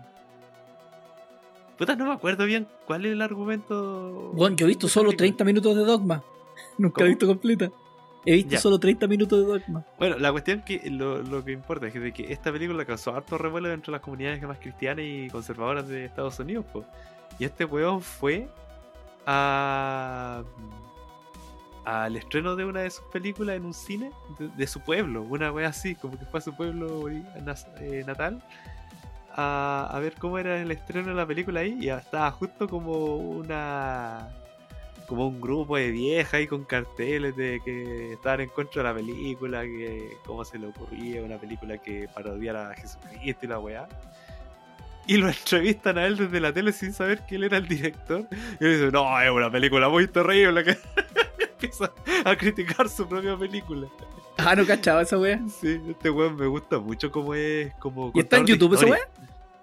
[1.78, 4.32] Puta, no me acuerdo bien cuál es el argumento.
[4.34, 5.18] Bueno, yo he visto solo película.
[5.38, 6.24] 30 minutos de Dogma.
[6.78, 7.06] Nunca ¿Cómo?
[7.06, 7.72] he visto completa.
[8.26, 8.60] He visto Ya.
[8.60, 9.86] solo 30 minutos de Dogma.
[9.98, 13.38] Bueno, la cuestión que lo, lo que importa es de que esta película causó harto
[13.38, 16.66] revuelo entre las comunidades más cristianas y conservadoras de Estados Unidos.
[16.74, 16.84] po.
[17.40, 18.50] Y este weón fue
[19.26, 20.44] a
[21.90, 25.70] al estreno de una de sus películas en un cine de, su pueblo, una wea
[25.70, 28.42] así, como que fue a su pueblo eh, natal
[29.36, 33.16] a, a ver cómo era el estreno de la película ahí y estaba justo como
[33.16, 34.30] una
[35.10, 38.96] como un grupo de viejas ahí con carteles de que estaban en contra de la
[38.96, 43.90] película, que cómo se le ocurría una película que parodiara a Jesucristo y la weá.
[45.08, 48.28] Y lo entrevistan a él desde la tele sin saber que él era el director.
[48.60, 50.64] Y él dice, no, es una película muy terrible.
[51.62, 51.94] Empieza
[52.26, 53.88] a criticar su propia película.
[54.38, 55.42] Ah, no cachaba esa wea.
[55.50, 57.74] Sí, este weón me gusta mucho cómo es.
[57.76, 59.00] Como ¿Y está en YouTube esa wea?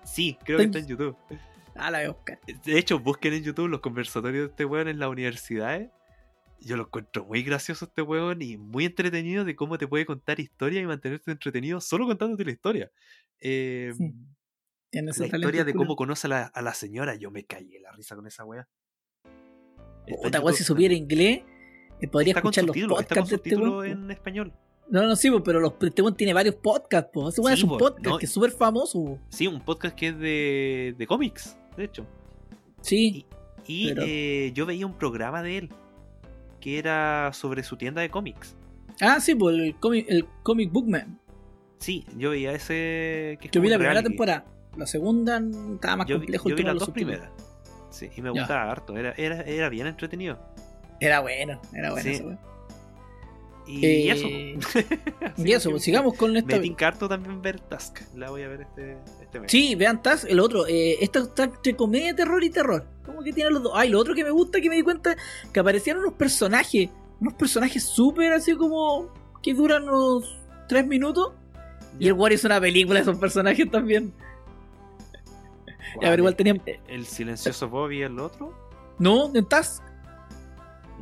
[0.04, 1.16] Sí, creo que Está en- YouTube.
[1.74, 2.38] Ah, la voy a buscar.
[2.64, 5.90] De hecho, busquen en YouTube los conversatorios de este weón en las universidades.
[6.60, 10.40] Yo lo encuentro muy gracioso este weón y muy entretenido de cómo te puede contar
[10.40, 12.90] historia y mantenerte entretenido solo contándote la historia.
[13.40, 13.92] Eh,
[14.92, 17.92] Sí, la historia de cómo conoce a la, a la señora, yo me caí la
[17.92, 18.44] risa con esa
[20.06, 21.42] en Puta, weón, si supiera inglés,
[22.10, 24.52] podría está con escuchar los subtítulos, está con podcasts de este en español.
[24.88, 27.28] No, no, sí, pero los, este tiene varios podcasts, po.
[27.28, 29.18] Ese Sí, es un po, podcast no, que es súper famoso, po.
[29.30, 32.06] Sí, un podcast que es de, de cómics, de hecho.
[32.80, 33.26] Sí.
[33.66, 35.70] Y Pero- eh, yo veía un programa de él
[36.60, 38.56] que era sobre su tienda de cómics.
[39.00, 41.18] Ah, sí, pues el comic, el comic Bookman.
[41.78, 43.38] Sí, yo veía ese.
[43.40, 44.10] Que Yo vi la primera reality.
[44.10, 44.46] temporada.
[44.76, 45.42] La segunda
[45.74, 47.28] estaba más Yo, complejo yo vi las dos primeras.
[47.90, 48.40] Sí, y me Ya.
[48.40, 48.96] gustaba harto.
[48.96, 50.38] Era, era, era bien entretenido.
[51.00, 52.22] Era bueno, era bueno Sí.
[52.22, 52.38] weá.
[53.68, 54.28] Y Eh, eso.
[55.36, 56.54] y eso, pues, sigamos con esta.
[56.56, 57.98] Me tinca harto también ver Task.
[58.14, 59.50] La voy a ver este, este mes.
[59.50, 60.66] Sí, vean Taz, el otro.
[60.68, 62.86] Eh, esta está entre comedia, terror y terror.
[63.04, 63.72] Como que tiene los dos.
[63.74, 65.16] Ay, lo otro que me gusta que me di cuenta
[65.52, 66.90] que aparecieron unos personajes.
[67.20, 69.12] Unos personajes súper así como.
[69.42, 70.38] que duran unos
[70.68, 71.32] 3 minutos.
[71.98, 74.12] Y el War hizo una película de esos personajes también.
[76.04, 76.62] A ver, igual tenían.
[76.88, 78.52] El silencioso Bobby y el otro.
[78.98, 79.82] No, en Taz.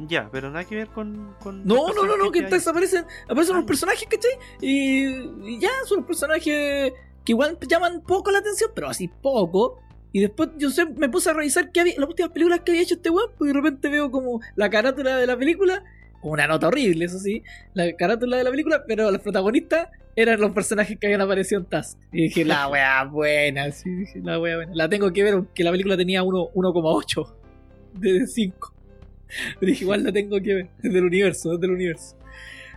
[0.09, 1.34] Ya, pero nada que ver con.
[1.40, 3.59] con No, no, no, no, que Taz aparecen, aparecen Ah.
[3.59, 4.32] unos personajes, ¿cachai?
[4.61, 5.07] Y,
[5.55, 6.92] y ya, son unos personajes
[7.24, 9.80] que igual llaman poco la atención, pero así poco.
[10.12, 12.82] Y después yo sé, me puse a revisar qué había, las últimas películas que había
[12.82, 15.82] hecho este weón, pues de repente veo como la carátula de la película,
[16.22, 17.42] una nota horrible, eso sí,
[17.74, 21.66] la carátula de la película, pero los protagonistas eran los personajes que habían aparecido en
[21.66, 21.99] Taz.
[22.12, 24.72] Y dije, la wea buena, sí, dije, la wea buena.
[24.74, 27.34] La tengo que ver porque la película tenía uno- 1,8
[27.95, 28.72] de 5.
[29.61, 32.16] Pero igual la tengo que ver, es del universo, es del universo.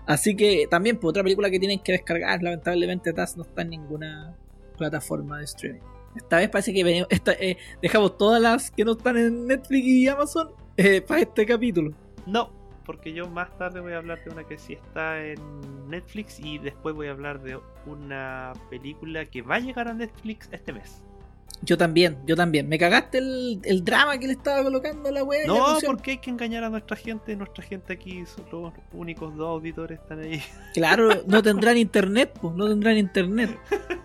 [0.06, 3.72] Así que también, pues, otra película que tienen que descargar, lamentablemente Taz no está en
[3.72, 4.36] ninguna
[4.78, 5.82] plataforma de streaming.
[6.16, 7.08] Esta vez parece que venimos-
[7.40, 11.94] eh, dejamos todas las que no están en Netflix y Amazon eh, para este capítulo.
[12.26, 12.52] No,
[12.86, 15.36] porque yo más tarde voy a hablar de una que sí está en
[15.90, 20.48] Netflix y después voy a hablar de una película que va a llegar a Netflix
[20.52, 21.04] este mes.
[21.62, 22.70] Yo también, yo también.
[22.70, 26.18] Me cagaste el, el drama que le estaba colocando a la la No, porque hay
[26.20, 27.36] que engañar a nuestra gente.
[27.36, 30.42] Nuestra gente aquí son los únicos dos auditores están ahí.
[30.74, 33.58] Claro, no tendrán internet, pues, no tendrán internet.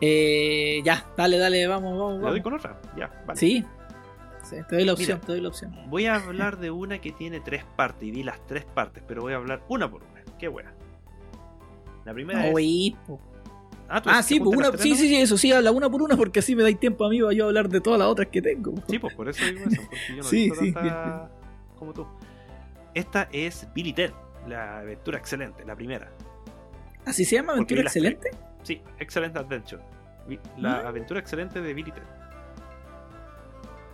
[0.00, 2.42] Eh, ya, dale, dale, vamos, vamos, Le doy vamos.
[2.42, 2.80] con otra.
[2.96, 3.38] Ya, vale.
[3.38, 3.64] Sí.
[4.44, 5.26] Sí, te doy la opción, Mira.
[5.26, 5.76] te doy la opción.
[5.88, 9.22] Voy a hablar de una que tiene tres partes y vi las tres partes, pero
[9.22, 10.22] voy a hablar una por una.
[10.38, 10.72] Qué buena.
[12.04, 12.54] La primera es.
[12.54, 13.20] Oye, po.
[13.88, 16.16] Ah, ¿tú Ah, sí, pues una, sí, sí, sí, eso sí, habla una por una
[16.16, 18.42] porque así me dais tiempo a mí para yo hablar de todas las otras que
[18.42, 18.74] tengo.
[18.88, 21.30] Sí, pues por eso digo eso, porque yo no Sí, he visto sí, tanta
[21.78, 22.06] como tú.
[22.94, 24.12] Esta es Billy Ted,
[24.46, 26.10] la aventura excelente, la primera.
[27.06, 27.96] ¿Así se llama Aventura las.
[27.96, 28.30] Excelente?
[28.62, 29.82] Sí, Excellent Adventure.
[30.58, 30.86] La Mm.
[30.88, 32.02] aventura excelente de Billy Ted.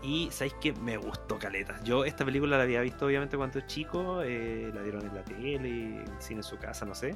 [0.02, 1.78] Y sabéis que me gustó caleta.
[1.84, 5.54] Yo esta película la había visto obviamente cuando chico, eh, la dieron en la tele,
[5.54, 7.14] en el cine en su casa, no sé.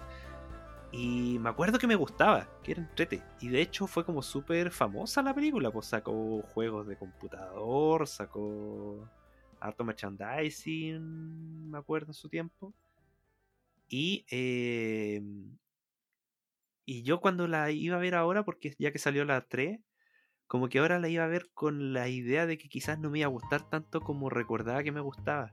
[0.90, 3.22] Y me acuerdo que me gustaba, que era entrete.
[3.40, 9.08] Y de hecho fue como súper famosa la película, pues sacó juegos de computador, sacó
[9.60, 12.72] harto merchandising, me acuerdo en su tiempo.
[13.88, 15.22] Y eh,
[16.90, 19.78] y yo cuando la iba a ver ahora, porque ya que salió la 3,
[20.46, 23.18] como que ahora la iba a ver con la idea de que quizás no me
[23.18, 25.52] iba a gustar tanto como recordaba que me gustaba.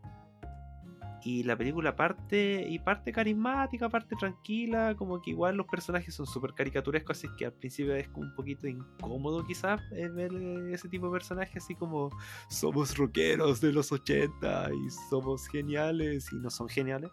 [1.28, 6.28] Y la película parte y parte carismática, parte tranquila, como que igual los personajes son
[6.28, 10.32] súper caricaturescos, así que al principio es un poquito incómodo quizás eh, ver
[10.72, 12.12] ese tipo de personajes así como
[12.48, 17.10] somos rockeros de los 80 y somos geniales y no son geniales,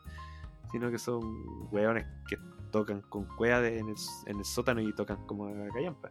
[0.70, 1.22] sino que son
[1.72, 2.36] weones que
[2.70, 3.96] tocan con cueva de- en, el,
[4.26, 6.10] en el sótano y tocan como a callampa.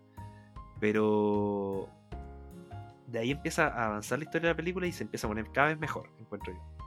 [0.79, 1.87] Pero
[3.05, 5.51] de ahí empieza a avanzar la historia de la película y se empieza a poner
[5.51, 6.80] cada vez mejor, encuentro yo.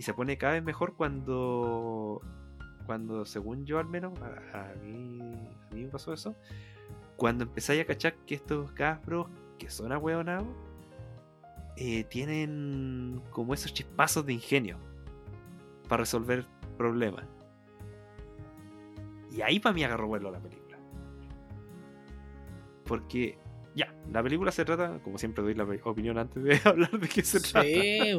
[0.00, 2.22] Y se pone cada vez mejor cuando,
[2.86, 4.18] cuando según yo al menos,
[4.54, 5.20] a, mí,
[5.70, 6.34] a mí me pasó eso,
[7.16, 9.26] cuando empezáis a cachar que estos cabros
[9.58, 10.48] que son ahueonados,
[11.76, 14.78] eh, tienen como esos chispazos de ingenio
[15.86, 16.46] para resolver
[16.78, 17.26] problemas.
[19.30, 20.78] Y ahí para mí agarró vuelo la película.
[22.86, 23.38] Porque,
[23.74, 27.22] ya, la película se trata, como siempre doy la opinión antes de hablar de qué
[27.22, 27.62] se trata.
[27.66, 28.18] Sí,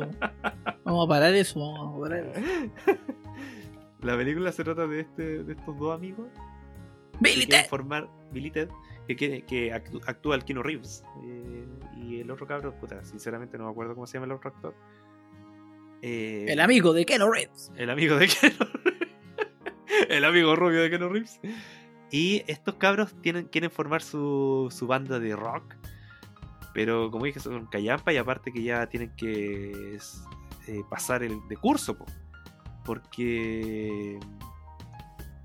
[0.85, 2.99] vamos a parar eso, vamos a parar eso.
[4.01, 6.27] La película se trata de, este, de estos dos amigos
[7.19, 7.67] Billy Ted.
[7.69, 8.67] formar Billy Ted,
[9.07, 11.03] que, que actú- actúa el Keanu Reeves.
[11.23, 11.65] eh,
[11.97, 14.73] y el otro cabro, puta, sinceramente no me acuerdo cómo se llama el otro actor.
[16.01, 17.71] Eh, El amigo de Ken Reeves.
[17.77, 19.07] el amigo de Keanu Reeves.
[20.09, 21.39] el amigo rubio de Keanu Reeves.
[22.11, 25.75] Y estos cabros tienen, quieren formar su, su banda de rock.
[26.73, 29.97] Pero como dije, son callampa y aparte que ya tienen que
[30.67, 32.05] eh, pasar el de curso, po.
[32.85, 34.19] porque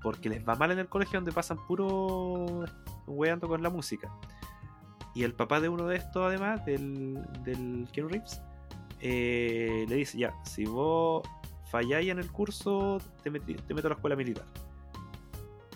[0.01, 2.63] porque les va mal en el colegio donde pasan puro
[3.07, 4.09] weando con la música.
[5.13, 8.41] Y el papá de uno de estos, además, del, del Keanu Reeves,
[9.01, 11.27] eh, le dice, ya, si vos
[11.71, 14.45] falláis en el curso, te, metí- te meto a la escuela militar.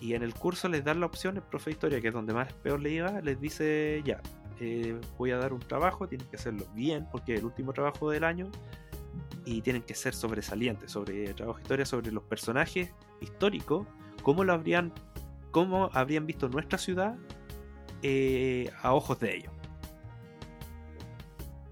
[0.02, 2.34] Y en el curso les dan la opción, el profe de historia, que es donde
[2.34, 4.20] más peor le iba, les dice, ya,
[4.60, 8.10] eh, voy a dar un trabajo, tienen que hacerlo bien, porque es el último trabajo
[8.10, 8.50] del año,
[9.46, 12.92] y tienen que ser sobresalientes, sobre trabajo de historia, sobre los personajes
[13.22, 13.88] históricos,
[14.24, 14.92] cómo lo habrían,
[15.52, 17.16] cómo habrían visto nuestra ciudad
[18.02, 19.54] eh, a ojos de ellos.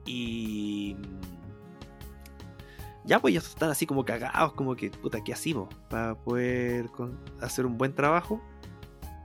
[0.06, 0.98] Y
[3.10, 5.68] ya pues ellos están así como cagados, como que, puta, ¿qué hacemos?
[5.90, 8.42] Para poder con- hacer un buen trabajo.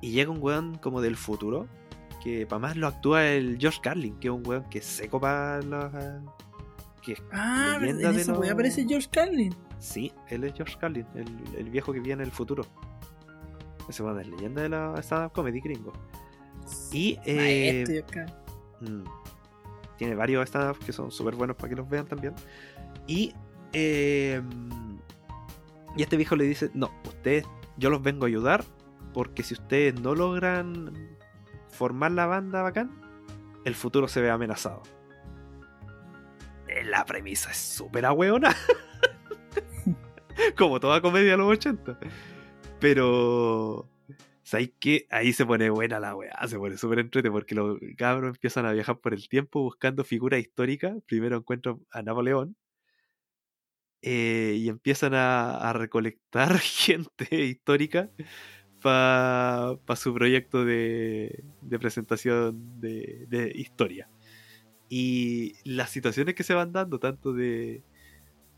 [0.00, 1.66] Y llega un weón como del futuro,
[2.22, 5.20] que para más lo actúa el George Carlin, que es un weón que es seco
[5.20, 5.92] para los...
[7.02, 9.54] Que, Ah, en de esa los- aparece George Carlin.
[9.78, 11.26] sí, él es George Carlin, el,
[11.58, 12.64] el viejo que viene en el futuro.
[13.88, 15.92] Ese weón es leyenda de la stand-up comedy gringo.
[16.92, 17.18] Y...
[17.26, 18.24] eh, Maestro.
[18.80, 19.04] Mm.
[19.96, 22.34] Tiene varios stand que son súper buenos para que los vean también.
[23.06, 23.32] Y,
[23.74, 24.40] eh,
[25.96, 27.44] y este viejo le dice, no, ustedes,
[27.76, 28.64] yo los vengo a ayudar
[29.12, 31.16] porque si ustedes no logran
[31.68, 32.90] formar la banda bacán,
[33.64, 34.82] el futuro se ve amenazado.
[36.86, 38.54] La premisa es súper ahueona.
[40.56, 41.98] Como toda comedia de los 80.
[42.80, 43.88] Pero...
[44.42, 45.06] ¿Sabes qué?
[45.10, 48.72] Ahí se pone buena la weá, se pone súper entrete porque los cabros empiezan a
[48.72, 50.94] viajar por el tiempo buscando figuras históricas.
[51.06, 52.54] Primero encuentran a Napoleón
[54.06, 58.10] eh, y empiezan a, recolectar gente histórica
[58.82, 61.42] para su proyecto de,
[61.80, 64.10] presentación de, historia.
[64.90, 67.82] Y las situaciones que se van dando, tanto de,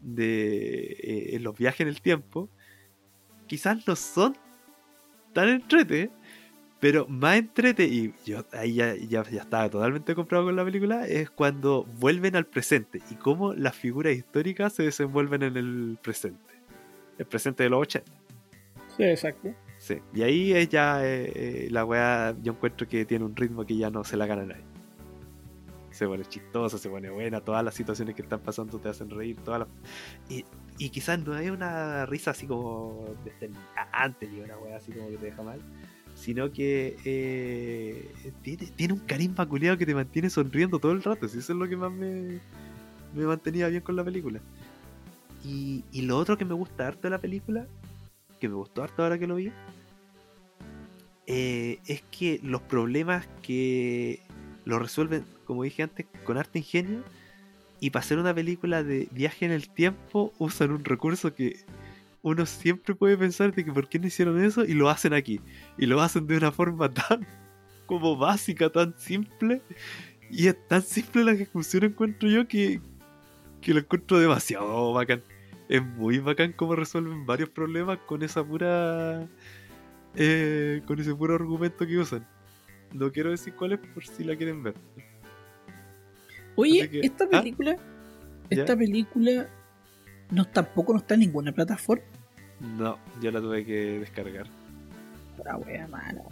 [0.01, 2.51] de eh, en los viajes en el tiempo,
[3.47, 4.37] quizás no son
[5.33, 6.11] tan entrete,
[6.79, 11.07] pero más entrete, y yo ahí ya, ya, ya estaba totalmente comprado con la película,
[11.07, 16.55] es cuando vuelven al presente y cómo las figuras históricas se desenvuelven en el presente.
[17.19, 18.13] El presente de los 80.
[18.97, 19.55] Sí, exacto.
[19.79, 20.01] Sí.
[20.13, 23.77] Y ahí es ya eh, eh, la weá, yo encuentro que tiene un ritmo que
[23.77, 24.65] ya no se la gana nadie.
[25.91, 29.37] Se pone chistosa, se pone buena, todas las situaciones que están pasando te hacen reír,
[29.37, 29.69] todas las...
[30.29, 30.45] Y,
[30.77, 33.07] y quizás no hay una risa así como
[33.93, 35.59] antes ni una weá así como que te deja mal,
[36.17, 38.11] sino que eh,
[38.43, 41.69] tiene, tiene un carisma culiado que te mantiene sonriendo todo el rato, eso es lo
[41.69, 42.41] que más me,
[43.15, 44.41] me mantenía bien con la película.
[45.45, 47.69] Y, y lo otro que me gusta harto de la película,
[48.41, 49.53] que me gustó harto ahora que lo vi,
[51.27, 54.21] eh, es que los problemas que
[54.65, 57.03] lo resuelven, como dije antes, con arte ingenio.
[57.79, 61.57] Y para hacer una película de viaje en el tiempo usan un recurso que
[62.27, 65.41] uno siempre puede pensar de que por qué no hicieron eso y lo hacen aquí.
[65.79, 67.25] Y lo hacen de una forma tan
[67.87, 69.63] como básica, tan simple.
[70.29, 72.81] Y es tan simple la ejecución encuentro yo que,
[73.61, 75.23] que lo encuentro demasiado bacán.
[75.69, 79.25] Es muy bacán cómo resuelven varios problemas con esa pura...
[80.17, 82.27] eh, con ese puro argumento que usan.
[82.93, 84.75] No quiero decir cuál es por si la quieren ver.
[86.57, 87.41] Oye, que- esta ¿Ah?
[87.41, 87.77] película,
[88.51, 89.49] esta película
[90.33, 92.05] no tampoco no está en ninguna plataforma.
[92.61, 94.47] No, yo la tuve que descargar.
[95.45, 96.23] La wea mala.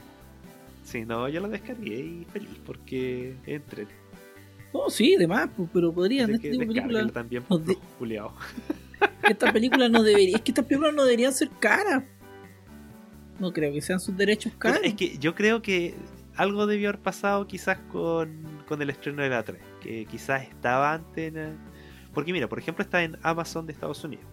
[0.85, 3.87] Sí, no, yo la descargué y feliz porque entré.
[4.73, 6.31] No, sí, demás, pues, pero podrían.
[6.35, 7.79] Este que películas, también por de-
[9.29, 12.03] estas películas no deberían, es que estas películas no deberían ser caras.
[13.39, 14.81] No creo que sean sus derechos caros.
[14.83, 15.95] Es que yo creo que
[16.37, 19.61] algo debió haber pasado quizás con, con el estreno de la 3.
[19.81, 21.37] Que quizás estaba antes en...
[21.39, 21.57] el-
[22.13, 24.25] Porque mira, por ejemplo está en Amazon de Estados Unidos.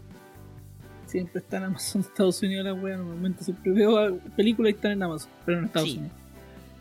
[1.11, 2.97] Siempre está en Amazon de Estados Unidos la wea.
[2.97, 5.97] Normalmente siempre veo películas y están en Amazon, pero en Estados Sí.
[5.97, 6.17] Unidos.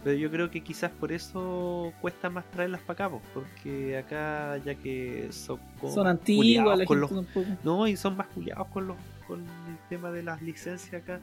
[0.02, 4.56] Pero yo creo que quizás por eso cuesta más traerlas para acá, po, porque acá
[4.64, 7.58] ya que son, Son antiguas, culiados la con gente los tampoco.
[7.64, 11.20] No, y son más culiados con los con el tema de las licencias acá.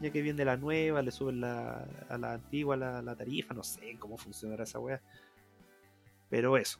[0.00, 3.62] Ya que viene la nueva, le suben la, a la antigua la, la tarifa, no
[3.64, 5.00] sé cómo funcionará esa weá.
[6.30, 6.78] Pero eso,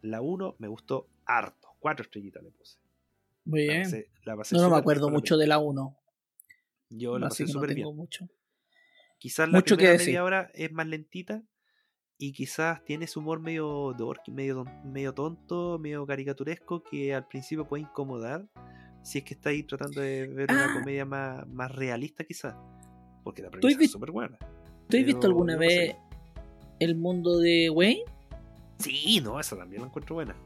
[0.00, 1.68] la 1 me gustó harto.
[1.80, 2.78] Cuatro estrellitas le puse.
[3.44, 3.84] Muy La bien.
[3.84, 5.82] pasé- la pasé No, no me acuerdo mucho de la 1.
[5.90, 6.04] película.
[6.90, 7.96] Yo la Así pasé no súper tengo bien.
[7.96, 8.28] mucho.
[9.18, 11.42] Quizás la mucho primera media hora es más lentita
[12.18, 17.26] y quizás tiene su humor medio dorky, medio, ton- medio tonto, medio caricaturesco que al
[17.26, 18.46] principio puede incomodar
[19.02, 20.74] si es que estáis tratando de ver una Ah.
[20.78, 22.54] comedia más, más realista quizás.
[23.22, 24.38] Porque la premisa es súper buena.
[24.88, 25.96] ¿Tú has visto alguna no vez sé.
[26.80, 28.04] el mundo de Wayne?
[28.78, 30.36] Sí, no, esa también la encuentro buena.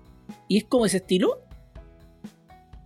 [0.48, 1.42] ¿Y es como ese estilo?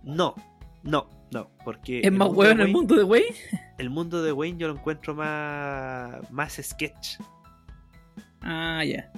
[0.03, 0.35] No,
[0.83, 2.01] no, no, porque...
[2.03, 3.35] ¿Es más huevo en el mundo de Wayne?
[3.77, 7.17] El mundo de Wayne yo lo encuentro más, más sketch.
[8.41, 9.11] Ah, ya.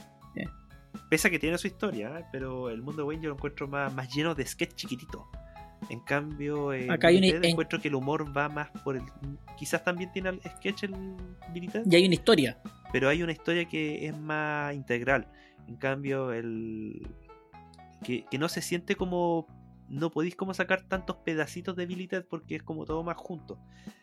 [1.10, 2.26] Pese a que tiene su historia, ¿eh?
[2.32, 5.28] pero el mundo de Wayne yo lo encuentro más, más lleno de sketch chiquitito.
[5.90, 8.96] En cambio, en Acá hay una- Ted en- encuentro que el humor va más por
[8.96, 9.04] el.
[9.58, 10.94] Quizás también tiene el sketch el
[11.72, 12.58] Ted, Y hay una historia.
[12.92, 15.28] pero hay una historia que es más integral.
[15.68, 17.08] En cambio, el.
[18.04, 19.48] Que, que no se siente como.
[19.88, 23.60] No podéis como sacar tantos pedacitos de Billy Ted porque es como todo más junto.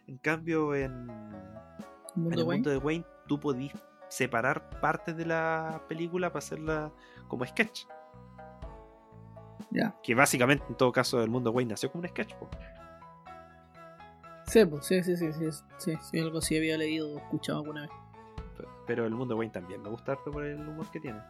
[0.06, 2.58] En cambio, en, El en mundo el de Wayne.
[2.58, 3.72] mundo de Wayne tú podís
[4.08, 6.92] separar partes de la película para hacerla
[7.28, 7.86] como sketch.
[9.70, 9.96] Ya.
[10.02, 12.34] Que básicamente, en todo caso, el mundo Wayne nació como un sketch.
[14.46, 15.46] Sí, pues, sí, sí, sí, sí,
[15.78, 17.90] sí, sí, algo así había leído o escuchado alguna vez.
[18.58, 21.20] Pe- Pero el mundo Wayne también me gusta harto por el humor que tiene.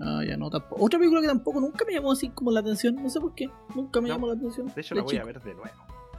[0.00, 0.84] Ah, ya no, tampoco.
[0.84, 3.48] Otra película que tampoco nunca me llamó así como la atención, no sé por qué,
[3.74, 4.14] nunca me No.
[4.14, 4.66] llamó la atención.
[4.74, 5.70] De hecho, de la voy a ver de nuevo.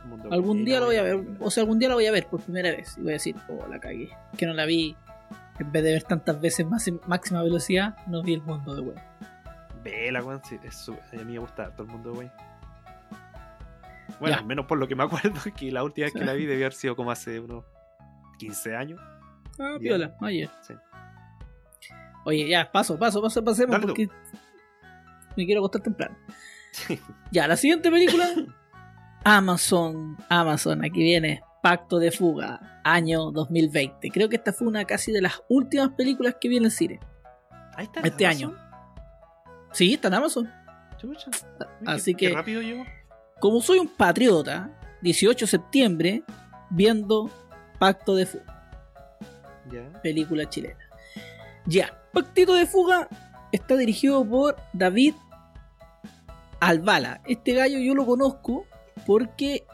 [0.06, 2.28] Mundo Algún día la voy a ver, o sea, algún día la voy a ver
[2.28, 4.10] por primera vez y voy a decir, oh, la cagué.
[4.38, 4.96] Que no la vi,
[5.60, 9.00] en vez de ver tantas veces más máxima velocidad, no vi el mundo de web.
[9.84, 10.42] Vela, weón.
[10.44, 12.32] Sí, es su- a mí me gusta todo el mundo Wayne.
[14.20, 14.42] Bueno, Ya.
[14.42, 16.66] al menos por lo que me acuerdo, que la última vez que la vi debió
[16.66, 17.64] haber sido como hace unos
[18.40, 19.00] 15 años.
[19.60, 20.50] Ah, piola, ayer.
[20.62, 20.74] Sí.
[22.26, 23.88] Oye, ya, paso, paso, paso, pasemos Dale tú.
[23.88, 24.08] porque
[25.36, 26.18] me quiero acostar temprano.
[26.72, 27.00] Sí.
[27.32, 28.28] Ya, la siguiente película.
[29.24, 31.42] Amazon, Amazon, aquí viene.
[31.62, 34.10] Pacto de Fuga, año 2020.
[34.10, 37.00] Creo que esta fue una casi de las últimas películas que vi en el cine.
[37.76, 38.02] Ahí está.
[38.02, 38.50] en Este Amazon.
[38.56, 38.60] año.
[39.72, 40.52] Sí, está en Amazon.
[40.98, 41.32] Chucha.
[41.86, 42.62] Así Qué- qué que- rápido.
[43.40, 44.70] Como soy un patriota,
[45.02, 46.24] 18 de septiembre,
[46.70, 47.30] viendo
[47.80, 48.62] Pacto de Fuga,
[50.02, 50.78] película chilena.
[51.66, 53.08] Ya, Pactito de Fuga
[53.52, 55.14] está dirigido por David
[56.60, 57.22] Albala.
[57.28, 58.66] Este gallo yo lo conozco
[59.06, 59.66] porque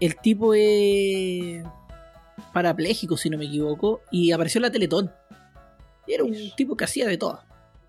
[0.00, 1.64] el tipo es
[2.52, 5.12] parapléjico, si no me equivoco, y apareció en la Teletón.
[6.06, 7.40] Y era un tipo que hacía de todo.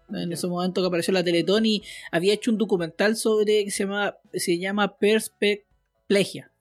[0.09, 3.71] En ese momento que apareció en la Teletón y había hecho un documental sobre que
[3.71, 6.51] se llama, se llama Perspecplegia.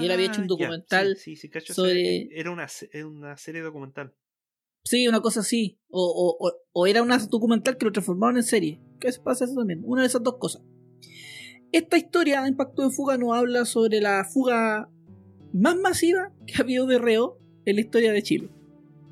[0.00, 2.66] Y él había hecho un Ah, ya, documental sí, sí, sí, cacho, sobre- Era una,
[3.06, 4.12] una serie documental.
[4.88, 5.78] Sí, una cosa así.
[5.90, 8.80] O, o- o- era una documental que lo transformaron en serie.
[9.00, 9.82] ¿Qué pasa eso también?
[9.84, 10.62] Una de esas dos cosas.
[11.72, 14.88] Esta historia en Pacto de Fuga nos habla sobre la fuga
[15.52, 18.48] más masiva que ha habido de reo en la historia de Chile.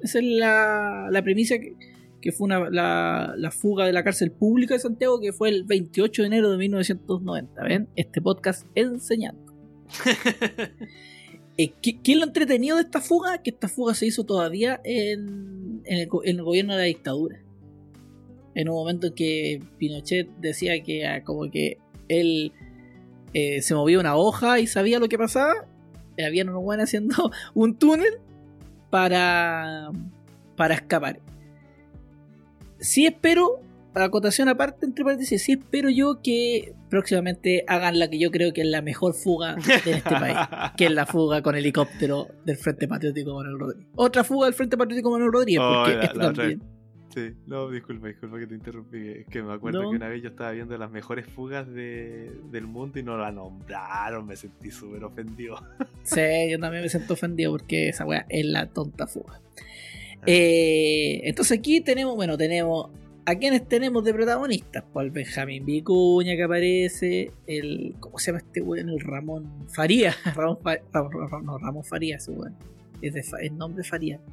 [0.00, 1.74] Esa es la, la premisa que,
[2.20, 5.64] que fue una- la, la fuga de la cárcel pública de Santiago, que fue el
[5.64, 7.62] 28 de enero de 1990.
[7.64, 7.88] ¿Ven?
[7.96, 9.52] Este podcast enseñando.
[11.56, 13.42] Eh, ¿qué, es lo entretenido de esta fuga?
[13.42, 17.40] Que esta fuga se hizo todavía en, en el gobierno de la dictadura.
[18.54, 21.78] En un momento en que Pinochet decía que ah, como que
[22.08, 22.52] él
[23.32, 25.66] eh, se movía una hoja y sabía lo que pasaba.
[26.16, 28.20] eh, Habían unos buenos haciendo un túnel
[28.90, 29.90] para,
[30.56, 31.20] para escapar.
[32.78, 33.60] Sí espero,
[33.94, 38.62] acotación aparte, entre paréntesis, sí espero yo que próximamente hagan la que yo creo que
[38.62, 40.36] es la mejor fuga de este país
[40.76, 43.86] que es la fuga con helicóptero del Frente Patriótico Manuel Rodríguez.
[43.96, 46.48] Otra fuga del Frente Patriótico Manuel Rodríguez, Oh, porque la- otra.
[47.14, 48.98] Sí, no, disculpa, disculpa que te interrumpí.
[49.20, 49.90] Es que me acuerdo No.
[49.90, 53.30] que una vez yo estaba viendo las mejores fugas de, del mundo y no la
[53.30, 54.26] nombraron.
[54.26, 55.56] Me sentí súper ofendido.
[56.02, 56.20] Sí,
[56.50, 59.40] yo también me siento ofendido porque esa weá es la tonta fuga.
[59.40, 60.22] Ah.
[60.26, 62.90] Eh, entonces aquí tenemos, bueno, tenemos
[63.26, 68.38] a quienes tenemos de protagonistas, pues el Benjamín Vicuña que aparece, el, ¿cómo se llama
[68.38, 68.88] este weón?
[68.90, 72.54] El Ramón Faría, Ramón, Fa- Ramón- Ramón- no, Ramón Faría, ese weón.
[73.02, 74.20] Es de el nombre Faría.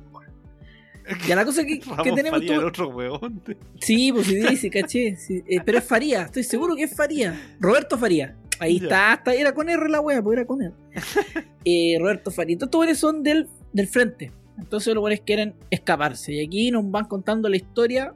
[1.27, 3.41] Ya la cosa que, que tenemos Faría, tú- el otro weón.
[3.79, 5.15] Sí, pues sí, sí, caché.
[5.15, 7.39] sí, eh, pero es Faría, estoy seguro que es Faría.
[7.59, 8.35] Roberto Faría.
[8.59, 8.83] Ahí Ya.
[8.83, 10.73] está, hasta era con R la wea, pues era con R.
[11.65, 12.53] Eh, Roberto Faría.
[12.53, 14.31] Entonces, estos buenos son del, del frente.
[14.59, 16.33] Entonces, los buenos quieren escaparse.
[16.33, 18.13] Y aquí nos van contando la historia,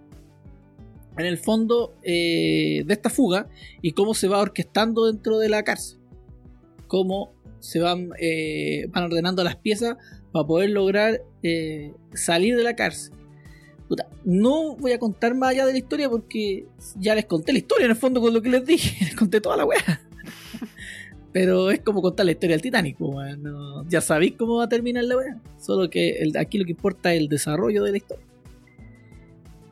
[1.18, 3.47] en el fondo, eh, de esta fuga
[3.82, 5.99] y cómo se va orquestando dentro de la cárcel.
[6.88, 9.97] Cómo se van, eh, van ordenando las piezas
[10.32, 13.13] para poder lograr eh, salir de la cárcel.
[14.24, 16.66] No voy a contar más allá de la historia porque
[16.99, 18.97] ya les conté la historia en el fondo con lo que les dije.
[19.05, 20.01] Les conté toda la weá.
[21.32, 22.97] Pero es como contar la historia del Titanic.
[22.97, 25.41] po, weón, no- ya sabéis cómo va a terminar la weá.
[25.59, 28.26] Solo que el- aquí lo que importa es el desarrollo de la historia.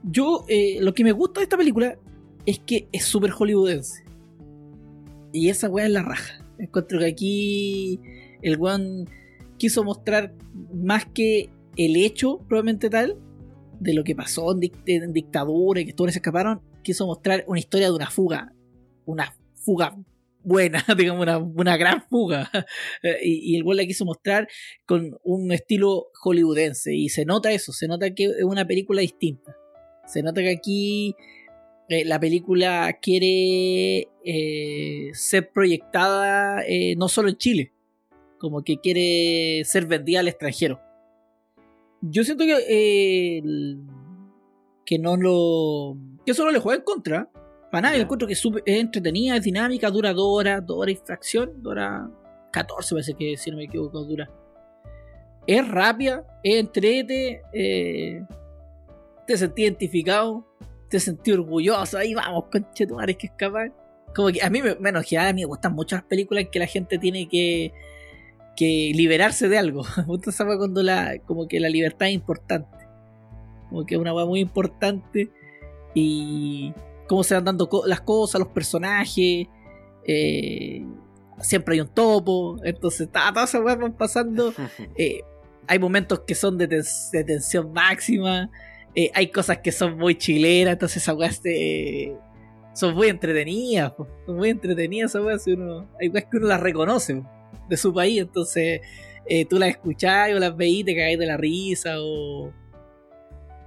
[0.04, 1.98] Yo, eh, lo que me gusta de esta película
[2.46, 4.04] es que es súper hollywoodense.
[5.32, 6.46] Y esa weá es la raja.
[6.60, 8.00] Encuentro que aquí
[8.42, 9.10] el weón
[9.58, 10.36] quiso mostrar
[10.74, 13.18] más que el hecho, probablemente tal,
[13.80, 17.44] de lo que pasó en, dic- en dictadura y que todos se escaparon, quiso mostrar
[17.48, 18.54] una historia de una fuga.
[19.06, 19.98] Una fuga
[20.44, 22.50] buena, digamos, una, una gran fuga.
[23.24, 24.48] Y, el weón la quiso mostrar
[24.86, 26.94] con un estilo hollywoodense.
[26.94, 29.56] Y se nota eso, se nota que es una película distinta.
[30.06, 31.16] Se nota que aquí
[31.90, 37.72] eh, la película quiere eh, ser proyectada eh, no solo en Chile,
[38.40, 40.80] como que quiere ser vendida al extranjero.
[42.02, 43.74] Yo siento que
[44.86, 45.96] que no lo
[46.26, 47.30] que eso no le juega en contra.
[47.72, 48.04] Para nada, Ya.
[48.04, 51.64] encuentro que es, súper- es entretenida, es dinámica, dura dos horas, dos horas y fracción,
[51.64, 52.10] dura
[52.52, 54.30] 14 parece que si no me equivoco dura.
[55.48, 58.22] Es rápida, es entrete, eh,
[59.28, 60.46] te sentí identificado,
[60.90, 63.72] te sentí orgulloso, ahí vamos, conchetumares que escapar.
[64.16, 66.52] Como que a mí, me- bueno, que a mí me gustan mucho las películas en
[66.52, 67.74] que la gente tiene que,
[68.56, 69.84] que liberarse de algo.
[70.08, 72.78] Me esa weá cuando la, como que la libertad es importante.
[73.70, 75.32] Como que es una weá muy importante.
[75.96, 76.74] Y
[77.08, 79.48] cómo se van dando co- las cosas, los personajes.
[80.06, 80.86] eh,
[81.42, 82.58] siempre hay un topo.
[82.64, 84.54] Entonces, todas esas weas van pasando.
[84.98, 85.22] Eh,
[85.66, 88.52] hay momentos que son de tensión máxima.
[88.96, 90.74] Eh, hay cosas que son muy chileras.
[90.74, 92.16] Entonces, esas weas eh,
[92.74, 93.92] son muy entretenidas.
[93.94, 94.08] po.
[94.26, 95.44] Son muy entretenidas esas weas.
[95.44, 97.30] si uno- hay weas que uno las reconoce po,
[97.70, 98.22] de su país.
[98.22, 98.82] Entonces,
[99.28, 101.96] eh, tú las escuchás o las veís te cagáis de la risa.
[102.00, 102.52] O.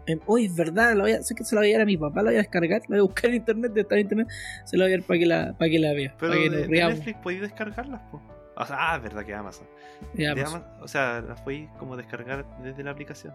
[0.09, 1.85] Em, Uy, es verdad, la voy a, sé que se la voy a dar a
[1.87, 4.03] mi papá, la voy a descargar, la voy a buscar en internet, de estar en
[4.05, 4.29] internet,
[4.65, 6.49] se la voy a dar para que la, para que la vea, Pero para que
[6.51, 6.95] de, nos de riamos.
[6.95, 8.23] Netflix podéis descargarlas, po.
[8.57, 9.67] O sea, ah, es verdad que Amazon.
[10.15, 10.45] De
[10.81, 13.35] o sea, las podéis como descargar desde la aplicación.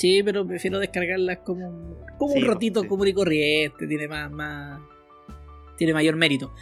[0.00, 2.88] Sí, pero prefiero descargarlas como, como Sí, un ratito sí.
[2.88, 3.86] común y corriente.
[3.86, 4.80] Tiene más, más.
[5.76, 6.52] Tiene mayor mérito.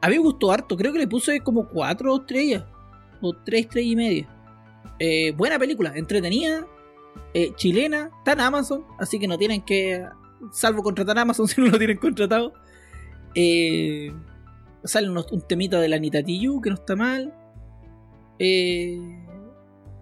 [0.00, 0.74] A mí me gustó harto.
[0.76, 2.64] Creo que le puse como cuatro estrellas.
[3.20, 4.28] O tres estrellas y media.
[4.98, 6.66] Eh, buena película, entretenida.
[7.34, 8.10] eh, chilena.
[8.18, 8.84] Está en Amazon.
[8.98, 10.02] Así que no tienen que.
[10.52, 12.54] Salvo contratar a Amazon si no lo tienen contratado.
[13.34, 14.10] Eh,
[14.84, 17.34] sale unos- un temita de la Anita que no está mal.
[18.38, 18.98] Eh,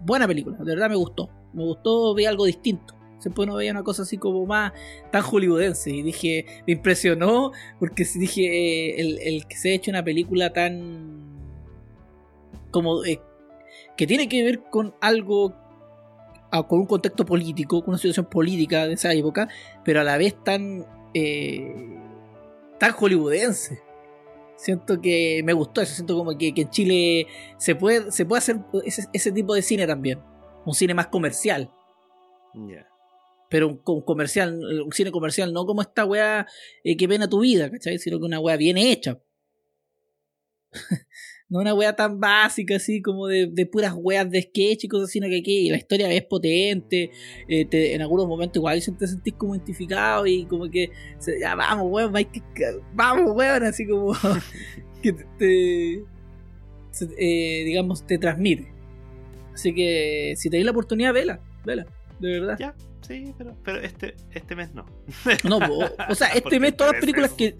[0.01, 1.29] buena película, de verdad me gustó.
[1.53, 2.95] Me gustó, ver algo distinto.
[3.19, 4.73] Siempre no veía una cosa así como más
[5.11, 5.91] tan hollywoodense.
[5.91, 10.51] Y dije, me impresionó porque dije, eh, el, el que se ha hecho una película
[10.51, 11.21] tan.
[12.71, 13.03] como.
[13.05, 13.21] eh,
[13.95, 15.55] que tiene que ver con algo.
[16.51, 19.47] ah, con un contexto político, con una situación política de esa época,
[19.85, 20.85] pero a la vez tan.
[21.13, 21.97] eh,
[22.79, 23.79] tan hollywoodense.
[24.57, 25.93] Siento que me gustó eso.
[25.95, 27.27] Siento como que, que en Chile
[27.57, 30.19] se puede, se puede hacer ese, ese tipo de cine también.
[30.65, 31.71] Un cine más comercial.
[33.49, 36.47] Pero un, un comercial, un cine comercial, no como esta weá
[36.83, 37.97] eh, que pena tu vida, ¿cachai?
[37.99, 39.19] Sino que una weá bien hecha.
[41.49, 45.11] no una weá tan básica así como de, de puras weas de sketch y cosas,
[45.11, 47.11] sino que aquí la historia es potente.
[47.47, 50.89] eh, te- en algunos momentos igual te sentís como identificado y como que
[51.39, 52.13] ya vamos, weón,
[52.95, 54.13] vamos, weón, así como
[55.03, 55.93] que te,
[57.19, 58.72] eh, digamos, te transmite.
[59.53, 61.85] Así que si tenéis la oportunidad, vela, vela,
[62.19, 62.57] de verdad.
[62.59, 64.85] Ya, sí, pero, pero este, este mes no.
[65.43, 65.59] No,
[66.09, 67.55] o sea, este mes todas las películas que.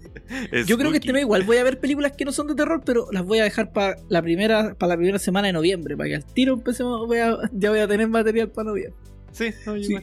[0.50, 2.54] es Yo creo que este mes igual voy a ver películas que no son de
[2.54, 5.96] terror, pero las voy a dejar para la primera para la primera semana de noviembre,
[5.96, 8.98] para que al tiro empecemos, voy a- ya voy a tener material para noviembre.
[9.32, 9.96] Sí, no, yo Sí.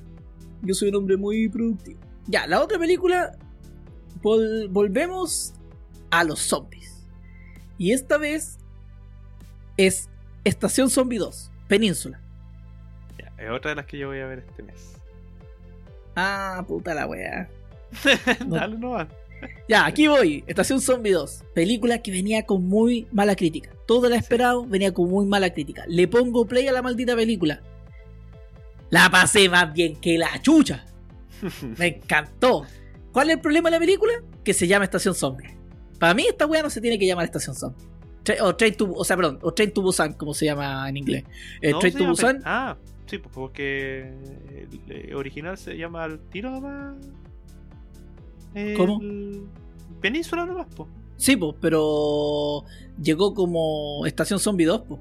[0.64, 2.00] Yo soy un hombre muy productivo.
[2.28, 3.32] Ya, la otra película.
[4.22, 5.54] vol- volvemos
[6.12, 7.04] a los zombies.
[7.80, 8.60] Y esta vez
[9.78, 10.08] es
[10.44, 12.20] Estación Zombie 2, Península.
[13.18, 14.98] Ya, es otra de las que yo voy a ver este mes.
[16.18, 17.48] Ah, puta la wea.
[18.46, 18.58] No.
[18.58, 19.08] Dale, no va.
[19.70, 20.44] Ya, aquí voy.
[20.48, 21.46] Estación Zombie 2.
[21.54, 23.72] Película que venía con muy mala crítica.
[23.88, 25.86] Todo lo esperado venía con muy mala crítica.
[25.88, 27.62] Le pongo play a la maldita película.
[28.90, 30.86] La pasé más bien que la chucha.
[31.78, 32.66] Me encantó.
[33.14, 34.12] ¿Cuál es el problema de la película?
[34.44, 35.56] Que se llama Estación Zombie.
[36.00, 37.88] Para mí esta weá no se tiene que llamar Estación Zombie.
[38.24, 40.98] Tra- o Train to, o sea, perdón, o Train to Busan, como se llama en
[40.98, 41.24] inglés.
[41.62, 42.42] Eh, No, Train to Busan.
[42.46, 44.14] Ah, sí, pues porque
[44.50, 46.96] el eh, original se llama al tiro nomás.
[48.54, 49.00] El- ¿Cómo?
[50.02, 50.88] Península nomás, po.
[51.18, 52.64] Sí, pues, pero
[53.02, 55.00] llegó como Estación Zombie 2, pues.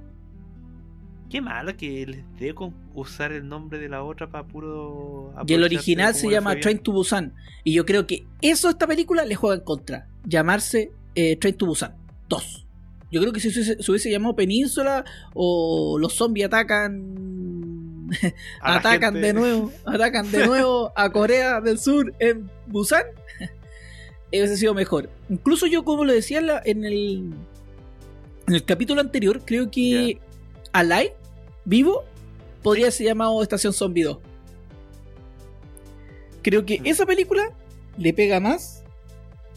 [1.30, 5.32] Qué malo que les dé con usar el nombre de la otra para puro.
[5.46, 6.58] Y el original se llama.
[6.58, 7.34] Train to Busan.
[7.64, 10.08] Y yo creo que eso esta película le juega en contra.
[10.24, 11.94] Llamarse eh, Train to Busan
[12.28, 12.66] 2.
[13.10, 15.04] Yo creo que si se hubiese, se hubiese llamado Península
[15.34, 18.08] o los zombies atacan.
[18.60, 19.72] Atacan gente- de nuevo.
[19.84, 23.04] Atacan de nuevo a Corea del Sur en Busan.
[24.32, 25.10] Hubiese sido mejor.
[25.28, 27.30] Incluso yo, como lo decía en, la- en el.
[28.48, 30.18] En el capítulo anterior, creo que
[30.72, 31.14] Alive,
[31.64, 32.04] vivo,
[32.62, 34.18] podría ser llamado Estación Zombie 2.
[36.42, 36.86] Creo que Mm.
[36.86, 37.52] esa película
[37.98, 38.82] le pega más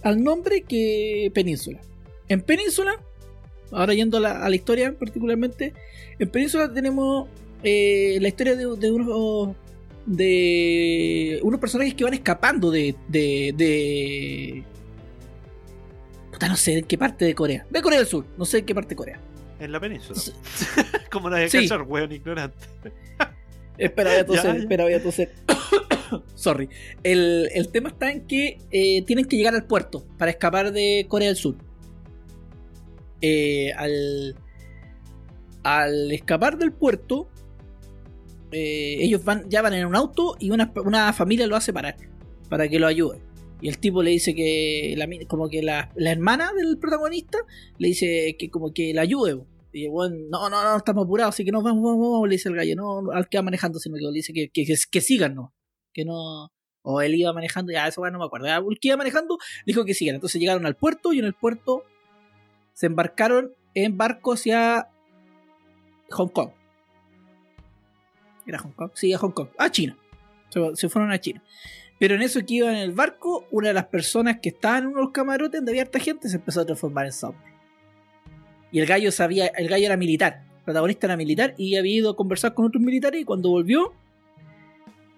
[0.03, 1.79] al nombre que Península.
[2.27, 2.99] En Península,
[3.71, 5.73] ahora yendo a la, a la historia particularmente,
[6.19, 7.27] en Península tenemos
[7.63, 9.55] eh, la historia de, de unos
[10.05, 14.63] de unos personajes que van escapando de, de, de
[16.31, 18.65] puta no sé en qué parte de Corea de Corea del Sur no sé en
[18.65, 19.19] qué parte de Corea
[19.59, 20.19] En la península.
[20.19, 20.31] Sí.
[21.11, 21.59] Como la de Sí.
[21.61, 22.57] cachar, weón, ignorante.
[23.77, 24.59] Espera, voy a toser, Ya, ya.
[24.59, 25.31] espera, voy a toser.
[26.35, 26.69] Sorry.
[27.03, 31.05] El, el tema está en que eh, tienen que llegar al puerto para escapar de
[31.07, 31.55] Corea del Sur.
[33.25, 34.35] Eh, al,
[36.11, 37.29] escapar del puerto,
[38.51, 41.95] eh, ellos van, ya van en un auto y una, una familia lo hace parar
[42.49, 43.21] para que lo ayude.
[43.61, 47.37] Y el tipo le dice que, como que la, la hermana del protagonista
[47.77, 49.41] le dice que como que la ayude.
[49.71, 52.49] Y weón, no, no, no, estamos apurados, así que nos vamos, vamos, vamos, le dice
[52.49, 55.55] el gallo, no, al que va manejando, sino que le dice que, que, sigan, no,
[55.93, 56.51] que no,
[56.81, 59.93] o él iba manejando, ya eso no me acuerdo, el que iba manejando dijo que
[59.93, 61.85] sigan, entonces llegaron al puerto y en el puerto
[62.73, 64.89] se embarcaron en barco hacia
[66.11, 66.49] Hong Kong.
[68.45, 68.91] ¿Era Hong Kong?
[68.93, 69.97] Sí, a Hong Kong, a China,
[70.49, 71.41] se, fueron a China.
[71.99, 74.89] Pero en eso que iban en el barco, una de las personas que estaban en
[74.89, 77.53] unos camarotes donde había harta gente se empezó a transformar en zombie.
[78.71, 82.09] Y el gallo sabía, el gallo era militar, el protagonista era militar y había ido
[82.09, 83.93] a conversar con otros militares y cuando volvió,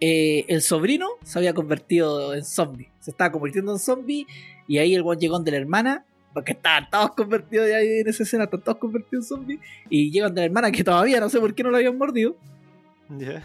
[0.01, 2.91] eh, el sobrino se había convertido en zombie.
[2.99, 4.27] Se estaba convirtiendo en zombie
[4.67, 8.23] y ahí el buen llegó de la hermana, porque estaban todos convertidos ahí en esa
[8.23, 9.59] escena, están todos convertidos en zombie.
[9.89, 12.35] Y llegan de la hermana que todavía no sé por qué no lo habían mordido.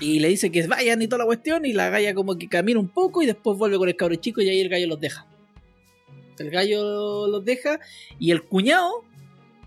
[0.01, 1.65] Y le dice que vayan y toda la cuestión.
[1.65, 4.41] Y la galla como que camina un poco y después vuelve con el cabro chico
[4.41, 5.25] y ahí el gallo los deja.
[6.41, 7.79] El gallo los deja
[8.19, 9.05] y el cuñado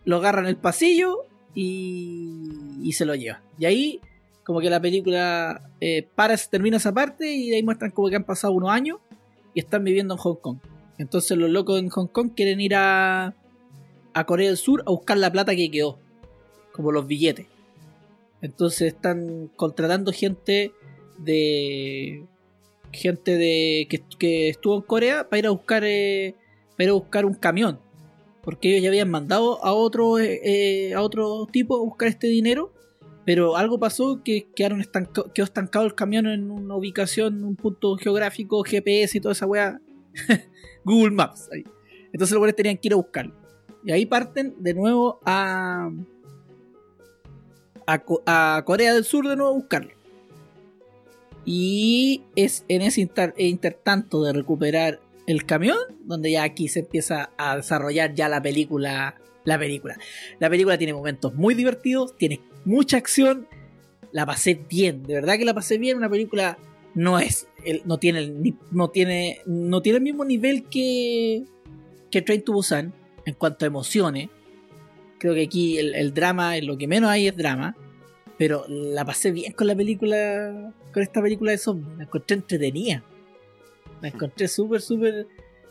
[0.03, 1.19] lo agarra en el pasillo
[1.55, 3.41] y, se lo lleva.
[3.57, 4.01] Y ahí,
[4.43, 8.25] como que la película eh, para, termina esa parte y ahí muestran como que han
[8.25, 8.99] pasado unos años
[9.53, 10.57] y están viviendo en Hong Kong.
[10.97, 13.33] Entonces los locos en Hong Kong quieren ir a,
[14.13, 15.99] a Corea del Sur a buscar la plata que quedó,
[16.71, 17.47] como los billetes.
[18.41, 20.71] Entonces están contratando gente
[21.17, 22.25] de
[22.91, 23.87] gente de
[24.19, 26.35] que, estuvo en Corea para ir a buscar eh,
[26.77, 27.79] para ir a buscar un camión
[28.43, 32.27] porque ellos ya habían mandado a otro, eh, eh, a otro tipo a buscar este
[32.27, 32.73] dinero,
[33.25, 34.85] pero algo pasó que quedaron
[35.33, 39.79] quedó estancado el camión en una ubicación, un punto geográfico, GPS y toda esa weá,
[40.83, 41.49] Google Maps.
[41.51, 43.33] Entonces los weones tenían que ir a buscarlo.
[43.83, 45.89] Y ahí parten de nuevo a,
[47.85, 49.91] a, Corea del Sur de nuevo a buscarlo.
[51.45, 57.57] Y es en ese intertanto de recuperar el camión, donde ya aquí se empieza a
[57.57, 59.15] desarrollar ya la película.
[59.43, 59.97] La película.
[60.39, 63.47] La película tiene momentos muy divertidos, tiene mucha acción.
[64.13, 65.97] La pasé bien, de verdad que la pasé bien.
[65.97, 66.57] Una película
[66.95, 67.47] no es,
[67.85, 71.45] no tiene, el, no tiene, no tiene el mismo nivel que
[72.11, 72.93] que Train to Busan
[73.25, 74.29] en cuanto a emociones.
[75.17, 77.75] Creo que aquí el, el drama, lo que menos hay es drama.
[78.37, 81.97] Pero la pasé bien con la película, con esta película de zombies.
[81.97, 83.03] La encontré entretenida
[84.03, 85.27] la encontré súper, súper,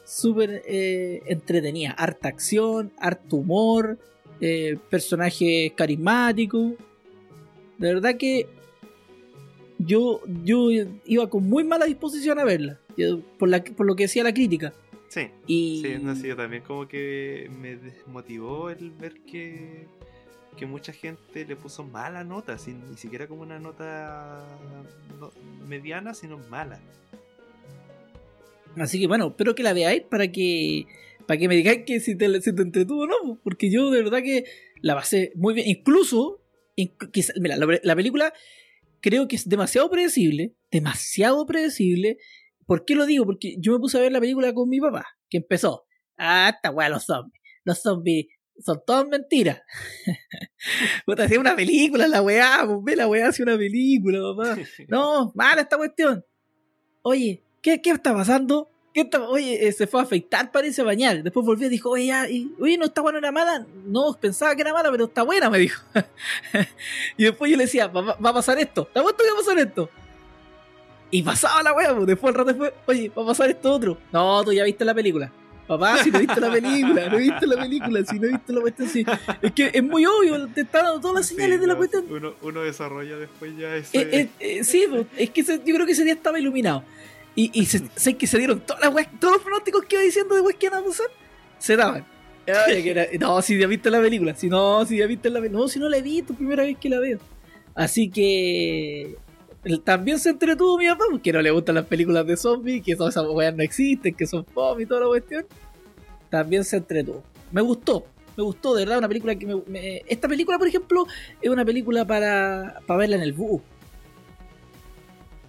[0.07, 1.91] súper eh, entretenida.
[1.91, 3.99] Harta acción, harto humor,
[4.41, 6.75] eh, personaje carismático.
[7.77, 8.49] De verdad que
[9.85, 10.69] yo, yo
[11.05, 12.79] iba con muy mala disposición a verla,
[13.39, 14.73] por, la, por lo que decía la crítica.
[15.09, 15.83] Sí, y...
[15.85, 19.87] sí, no, sí, también como que me desmotivó el ver que,
[20.57, 24.47] que mucha gente le puso mala nota, sin, ni siquiera como una nota
[25.69, 26.81] mediana, sino mala.
[28.77, 30.87] Así que bueno, espero que la veáis para que
[31.27, 34.45] para que me digáis que si te, entretuvo o no, porque yo de verdad que
[34.81, 35.69] la pasé muy bien.
[35.69, 36.41] Incluso,
[37.41, 38.33] mira, la, película
[39.03, 42.17] creo que es demasiado predecible, demasiado predecible.
[42.65, 43.27] ¿Por qué lo digo?
[43.27, 45.85] Porque yo me puse a ver la película con mi papá, que empezó,
[46.17, 47.43] ah, esta weá, los zombies.
[47.65, 48.27] Los zombies
[48.59, 49.61] son todas mentiras.
[51.07, 54.57] Puta, hacía una película la weá, pues, ve la weá hace una película, papá.
[54.89, 56.25] No, mala esta cuestión.
[57.03, 58.72] Oye, ¿qué, qué está pasando?
[58.93, 59.09] ¿Qué?
[59.29, 61.23] Oye, eh, se fue a afeitar, parece a bañar.
[61.23, 63.67] Después volvió y dijo, oye, ya, y, oye, no está buena, era mala.
[63.87, 65.83] No, pensaba que era mala, pero está buena, me dijo.
[67.17, 68.83] y después yo le decía, va, va, a pasar esto.
[68.83, 69.91] ¿Está puesto que va a pasar esto?
[71.11, 72.07] Y pasaba la wea, pues.
[72.07, 73.99] después el rato después, oye, va a pasar esto otro.
[74.13, 75.33] No, tú ya viste la película.
[75.67, 78.89] Papá, si no viste la película, no viste la película, si no viste la cuestión.
[79.41, 82.05] Es que es muy obvio, te están dando todas las señales de la cuestión.
[82.11, 84.01] Uno, uno, desarrolla después ya ese.
[84.01, 86.85] Eh, eh, sí, pues, es que yo creo que ese día estaba iluminado.
[87.35, 90.43] Y, y sé que se dieron todas las todos los pronósticos que iba diciendo de
[90.43, 91.07] weas que iban a pasar,
[91.59, 92.07] se daban.
[93.21, 95.79] no, si ya viste la película, si no, si ya viste la película, no, si
[95.79, 97.19] no la he visto, primera vez que la veo.
[97.75, 99.17] Así que
[99.85, 103.15] también se entretuvo mi papá, porque no le gustan las películas de zombies, que todas
[103.17, 105.47] esas weas no existen, que son fome y toda la cuestión.
[106.29, 107.23] También se entretuvo.
[107.53, 108.05] Me gustó,
[108.37, 111.07] me gustó, de verdad, una película que me, Esta película, por ejemplo,
[111.41, 113.63] es una película para, para verla en el bus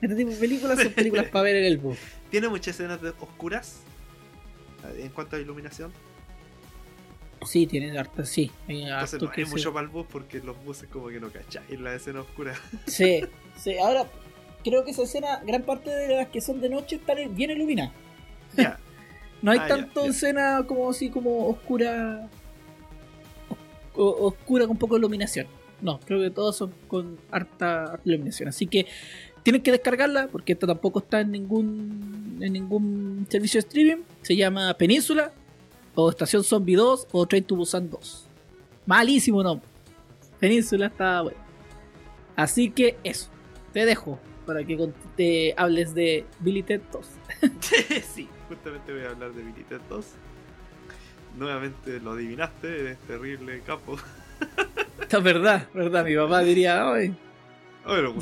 [0.09, 1.97] este tipo de películas son películas para ver en el bus.
[2.29, 3.79] ¿Tiene muchas escenas oscuras?
[4.97, 5.93] En cuanto a iluminación.
[7.45, 8.51] Sí, tiene harta, sí.
[8.67, 11.79] Hay, Entonces no hay mucho para el bus porque los buses como que no cacháis
[11.79, 12.53] la escena oscura.
[12.87, 13.23] Sí,
[13.57, 13.77] sí.
[13.77, 14.05] Ahora,
[14.63, 17.93] creo que esa escena, gran parte de las que son de noche están bien iluminadas.
[18.57, 18.77] Ya.
[19.41, 22.29] no hay ah, tanto escena como así como oscura.
[23.93, 25.47] oscura con poco iluminación.
[25.81, 28.49] No, creo que todos son con harta iluminación.
[28.49, 28.85] Así que
[29.43, 34.03] tienen que descargarla porque esta tampoco está en ningún en ningún servicio de streaming.
[34.21, 35.31] Se llama Península,
[35.95, 38.27] o Estación Zombie 2, o Train to Busan 2.
[38.85, 39.67] Malísimo nombre.
[40.39, 41.37] Península está bueno.
[42.35, 43.29] Así que eso,
[43.71, 47.07] te dejo para que te hables de Billy Ted 2.
[48.13, 50.05] sí, justamente voy a hablar de Billy Ted 2.
[51.37, 53.97] Nuevamente lo adivinaste, eres terrible capo.
[55.09, 56.05] Es verdad, verdad.
[56.05, 57.15] Mi papá diría, Ay,
[57.85, 58.15] bueno,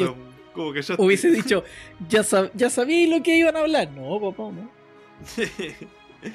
[0.54, 1.64] como que yo hubiese dicho,
[2.08, 2.24] ya,
[2.54, 3.90] ya sabía lo que iban a hablar.
[3.92, 4.70] No, papá, no.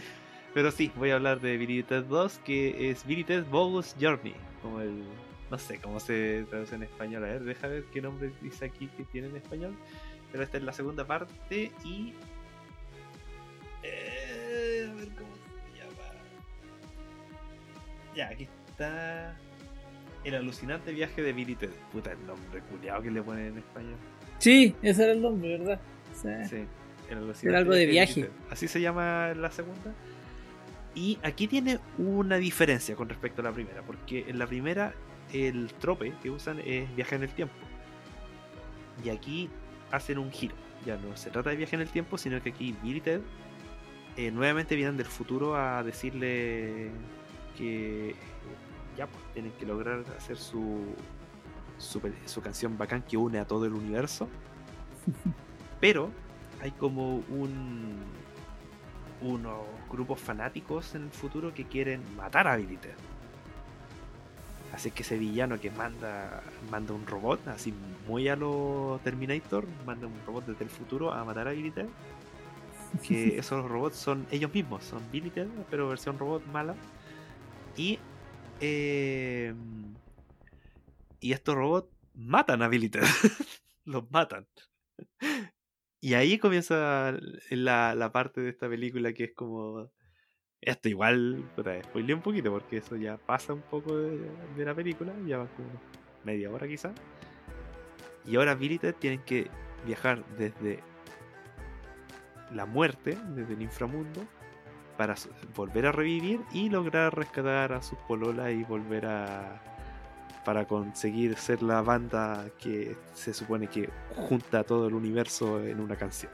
[0.54, 4.34] Pero sí, voy a hablar de Billy Ted 2, que es Billy Ted Bogus Journey,
[4.62, 5.04] como el
[5.50, 7.24] no sé cómo se traduce en español.
[7.24, 9.76] A ver, deja ver qué nombre dice aquí que tiene en español.
[10.32, 12.14] Pero esta es la segunda parte y.
[13.82, 16.12] Eh, a ver cómo se llama.
[18.14, 19.36] Ya, aquí está.
[20.26, 21.70] El alucinante viaje de Billy Ted.
[21.92, 23.94] Puta, el nombre culiado que le ponen en español.
[24.38, 25.80] Sí, ese era el nombre, ¿verdad?
[26.12, 26.56] sí,
[27.08, 27.48] el alucinante.
[27.48, 28.28] Era algo de viaje.
[28.50, 29.94] Así se llama la segunda.
[30.96, 34.94] Y aquí tiene una diferencia con respecto a la primera, porque en la primera
[35.32, 37.54] el trope que usan es viaje en el tiempo.
[39.04, 39.48] Y aquí
[39.92, 40.56] hacen un giro.
[40.84, 43.20] Ya no se trata de viaje en el tiempo, sino que aquí Billy Ted
[44.16, 46.90] eh, nuevamente vienen del futuro a decirle
[47.56, 48.16] que
[48.96, 50.78] ya pues, tienen que lograr hacer su,
[51.78, 54.28] su, su canción bacán que une a todo el universo.
[55.80, 56.10] Pero
[56.62, 57.96] hay como un
[59.22, 62.94] unos grupos fanáticos en el futuro que quieren matar a Billy Ted
[64.76, 67.72] Así que ese villano que manda, manda un robot, así
[68.06, 71.72] muy a lo Terminator, manda un robot desde el futuro a matar a Billy
[73.02, 75.32] Que esos robots son ellos mismos, son Billy
[75.70, 76.74] pero versión robot mala.
[77.76, 77.98] Y.
[78.60, 79.54] Eh,
[81.20, 82.90] y estos robots matan a Billy
[83.84, 84.46] Los matan.
[86.00, 87.16] Y ahí comienza
[87.50, 89.90] la, la parte de esta película que es como
[90.60, 95.12] esto igual, puta, spoilé un poquito porque eso ya pasa un poco de, la película,
[95.26, 95.68] ya va como
[96.24, 96.92] media hora quizá.
[98.24, 99.48] Y ahora Billy tienen que
[99.86, 100.82] viajar desde
[102.52, 104.26] la muerte, desde el inframundo,
[104.96, 105.14] para
[105.54, 109.62] volver a revivir y lograr rescatar a sus pololas y volver a.
[110.44, 115.96] para conseguir ser la banda que se supone que junta todo el universo en una
[115.96, 116.32] canción.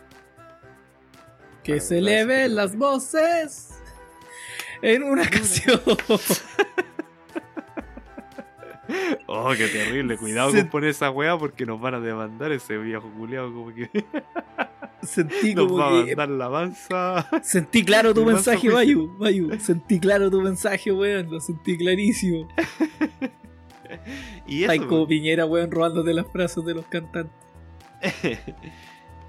[1.62, 3.78] Que se eleven las voces
[4.82, 5.80] en una canción.
[9.26, 10.18] oh, qué terrible.
[10.18, 13.88] Cuidado con poner esa weá porque nos van a demandar ese viejo culiado como que.
[15.02, 17.28] Sentí nos como va a mandar la avanza.
[17.42, 19.08] Sentí claro tu mensaje, Mayu.
[19.18, 19.58] Mayu.
[19.58, 21.30] Sentí claro tu mensaje, weón.
[21.30, 22.48] Lo sentí clarísimo.
[24.46, 27.34] y eso, como Piñera, weón, robándote las frases de los cantantes.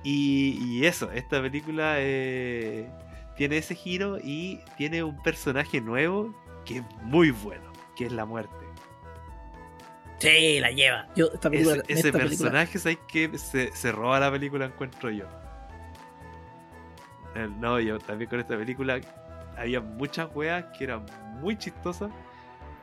[0.03, 2.89] y, y, eso, esta película eh,
[3.35, 8.25] tiene ese giro y tiene un personaje nuevo que es muy bueno, que es la
[8.25, 8.53] muerte.
[10.19, 11.07] Sí, la lleva.
[11.15, 11.29] Yo,
[11.87, 15.25] ese, personaje es que se, se, roba la película, encuentro yo.
[17.35, 18.99] Eh, no, yo también con esta película
[19.57, 21.05] había muchas weas que eran
[21.39, 22.11] muy chistosas.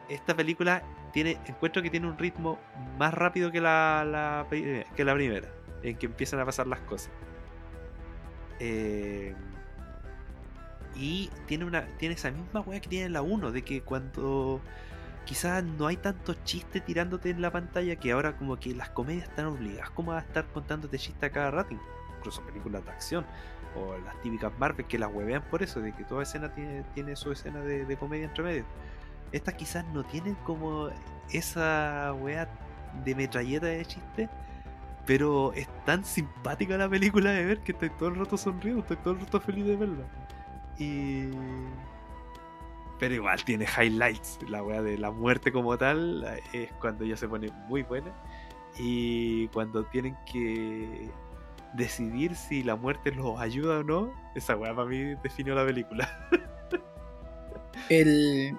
[0.08, 0.82] Esta película
[1.12, 2.58] tiene, encuentro que tiene un ritmo
[2.98, 5.48] más rápido que la, la que la primera,
[5.82, 7.10] en que empiezan a pasar las cosas.
[8.58, 9.34] Eh,
[10.96, 14.60] y tiene una tiene esa misma weá que tiene la 1, de que cuando
[15.24, 19.28] quizás no hay tanto chiste tirándote en la pantalla, que ahora como que las comedias
[19.28, 21.76] están obligadas como a estar contándote chistes a cada rato,
[22.18, 23.24] incluso películas de acción,
[23.76, 27.16] o las típicas Marvel que las huevean por eso, de que toda escena tiene, tiene
[27.16, 28.64] su escena de, comedia entre medio.
[29.32, 30.88] Estas quizás no tienen como
[31.32, 32.48] esa weá
[33.04, 34.28] de metralleta de chiste,
[35.06, 38.96] pero es tan simpática la película de ver que estoy todo el rato sonriendo, estoy
[38.98, 40.04] todo el rato feliz de verla.
[40.78, 41.30] Y.
[42.98, 44.38] Pero igual tiene highlights.
[44.48, 48.12] La weá de la muerte como tal es cuando ya se pone muy buena.
[48.78, 51.10] Y cuando tienen que
[51.74, 56.28] decidir si la muerte los ayuda o no, esa weá para mí definió la película.
[57.88, 58.56] El.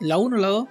[0.00, 0.68] ¿La 1 o la 2?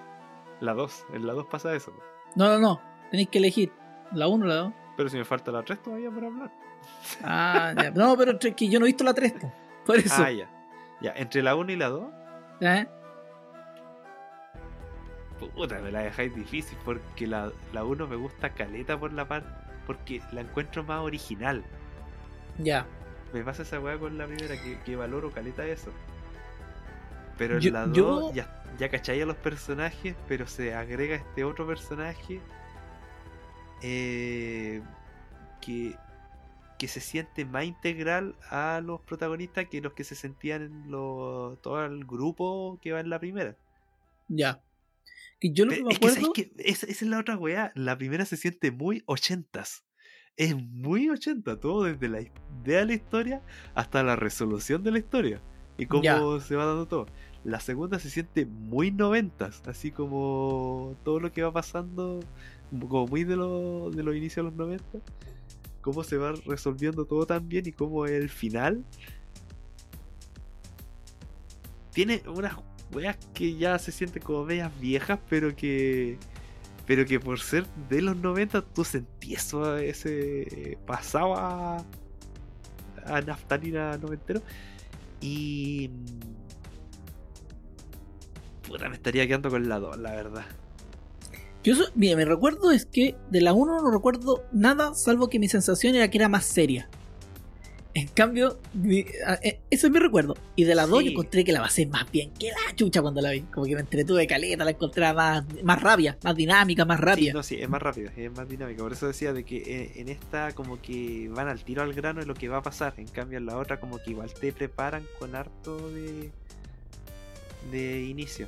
[0.62, 1.94] La 2, en la 2 pasa eso.
[2.36, 2.82] No, no, no.
[3.12, 3.72] Tenéis que elegir.
[4.12, 4.74] ¿La 1 o la 2?
[4.98, 6.52] Pero si me falta la 3 todavía por hablar.
[7.24, 7.92] Ah, ya.
[7.92, 9.34] No, pero es que yo no he visto la 3.
[9.86, 10.24] Por eso.
[10.24, 10.50] Ah, ya.
[11.02, 12.04] Ya, entre la 1 y la 2.
[12.62, 12.88] ¿Eh?
[15.56, 19.50] Puta, me la dejáis difícil porque la, la 1 me gusta caleta por la parte.
[19.90, 21.64] Porque la encuentro más original.
[22.60, 22.86] Ya.
[23.34, 24.54] Me pasa esa weá con la primera
[24.86, 25.92] que, valoro caleta eso.
[27.40, 31.66] Pero en la 2 ya, ya cachai a los personajes, pero se agrega este otro
[31.66, 32.40] personaje.
[33.82, 34.84] Eh,
[35.60, 35.96] que
[36.78, 41.58] que se siente más integral a los protagonistas que los que se sentían en lo,
[41.62, 43.56] todo el grupo que va en la primera.
[44.30, 44.62] Ya.
[45.40, 46.52] Que yo lo que me es que, ¿sabes acuerdo.
[46.58, 47.72] Esa, esa es la otra weá.
[47.76, 49.86] La primera se siente muy ochentas.
[50.38, 52.32] Es muy ochenta, todo desde la idea
[52.80, 53.42] de la historia
[53.76, 55.42] hasta la resolución de la historia.
[55.78, 56.20] Y cómo Ya.
[56.42, 57.06] se va dando todo.
[57.44, 62.20] La segunda se siente muy noventas, así como todo lo que va pasando,
[62.72, 65.00] como muy de, lo, de los inicios de los 90.
[65.82, 68.84] Cómo se va resolviendo todo tan bien y cómo el final
[71.92, 72.56] tiene unas
[72.94, 76.18] weas que ya se sienten como medias viejas, pero que
[76.86, 81.86] pero que por ser de los 90 tú sentías eso, ese pasado a,
[83.06, 84.42] a naftalina noventero
[85.22, 85.92] y
[88.68, 90.46] puta me estaría quedando con la 2 la verdad
[91.64, 95.48] Yo, mira, mi recuerdo es que de la 1 no recuerdo nada, salvo que mi
[95.48, 96.90] sensación era que era más seria.
[97.96, 100.38] En cambio, eh, ese es mi recuerdo.
[100.56, 101.12] Y de la 2 yo Sí.
[101.14, 103.42] encontré que la pasé más bien que la chucha cuando la vi.
[103.42, 107.34] Como que me entretuve caleta, la encontré más, más rabia, más dinámica, más Sí, rabia.
[107.34, 108.84] no, sí, es más rápida, es más dinámica.
[108.84, 112.20] Por eso decía de que eh, en esta como que van al tiro al grano
[112.20, 112.94] de lo que va a pasar.
[112.98, 116.30] En cambio en la otra como que igual te preparan con harto de,
[117.72, 118.48] de inicio.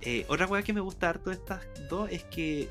[0.00, 2.68] Eh, otra cosa que me gusta harto de estas dos es que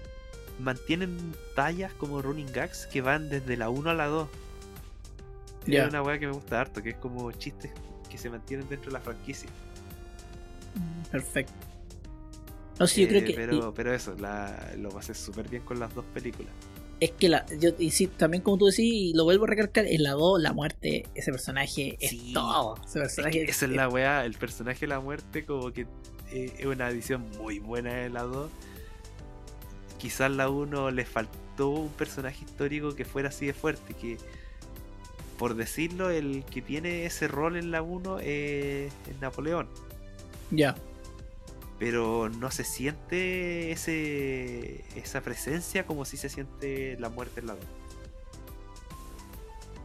[0.60, 4.30] mantienen tallas como running gags que van desde la 1 a la 2.
[5.68, 5.84] Ya.
[5.84, 7.72] Es una weá que me gusta harto, que es como chistes
[8.10, 9.50] que se mantienen dentro de la franquicia.
[10.76, 11.54] Mm, Perfecto.
[12.80, 13.34] No sé, yo Eh, creo que.
[13.34, 16.52] pero, pero eso, la, lo pasé súper bien con las dos películas.
[17.00, 19.86] Es que la, yo, y sí, también como tú decís, y lo vuelvo a recalcar,
[19.86, 22.28] en la 2, la muerte, ese personaje Sí.
[22.30, 22.76] es todo.
[22.78, 25.88] Ese Es personaje que esa es la weá, el personaje de la muerte como que
[26.32, 28.50] eh, es una edición muy buena de la 2.
[29.98, 34.18] Quizás la 1 le faltó un personaje histórico que fuera así de fuerte, que
[35.38, 39.70] por decirlo, el que tiene ese rol en la 1 es, Napoleón.
[40.52, 40.76] Ya.
[41.80, 47.54] Pero no se siente ese esa presencia como si se siente la muerte en la
[47.56, 47.64] 2.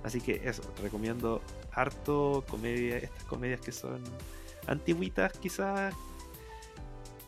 [0.04, 4.02] Así que eso, recomiendo harto comedia, estas comedias que son
[4.66, 5.94] antiguitas quizás.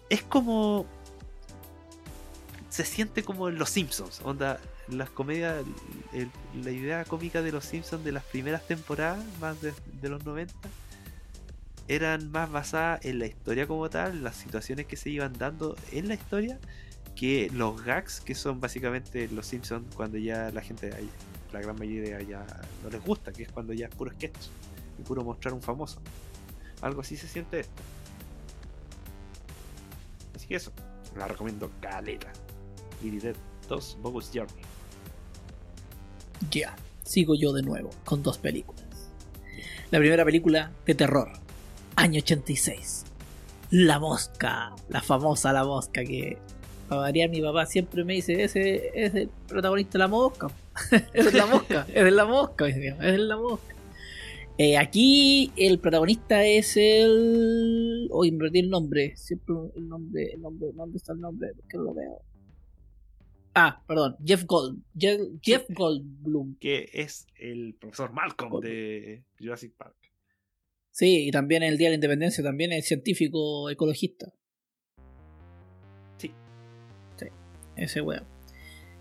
[0.09, 0.86] Es como...
[2.69, 5.64] Se siente como en Los Simpsons, onda, las comedias,
[6.54, 9.72] la idea cómica de Los Simpsons de las primeras temporadas, más de,
[10.09, 10.54] los 90,
[11.88, 16.09] eran más basadas en la historia como tal, las situaciones que se iban dando en
[16.09, 16.59] la historia,
[17.16, 20.90] que los gags que son básicamente Los Simpsons cuando ya la gente,
[21.52, 22.44] la gran mayoría ya
[22.82, 24.48] no les gusta, que es cuando ya es puro sketch
[24.98, 26.00] y puro mostrar un famoso.
[26.80, 27.82] Algo así se siente esto.
[30.34, 30.72] Así que eso,
[31.16, 32.32] la recomiendo caleta.
[33.02, 33.36] Y Dead
[33.68, 34.72] 2 Bogus Journey.
[36.51, 38.85] Ya, sigo yo de nuevo con dos películas.
[39.90, 41.28] La primera película de terror,
[41.97, 43.05] año 86.
[43.70, 46.39] La Mosca, la famosa La Mosca que
[46.89, 50.48] para variar mi papá siempre me dice, ese es el protagonista de La Mosca.
[51.14, 53.74] es La Mosca, es de La Mosca, es de La Mosca.
[54.59, 58.09] Eh, aquí el protagonista es el...
[58.10, 61.52] Hoy me perdí el nombre, siempre el nombre, el nombre, ¿dónde está el nombre?
[61.56, 62.20] Porque no lo veo.
[63.55, 66.57] Ah, perdón, Jeff Gold, Jeff, Jeff Goldblum.
[66.59, 69.97] Que es el profesor Malcolm de Jurassic Park.
[70.91, 74.33] Sí, y también el Día de la Independencia, también es científico ecologista.
[76.19, 76.31] Sí.
[77.16, 77.27] Sí,
[77.77, 78.24] ese weón.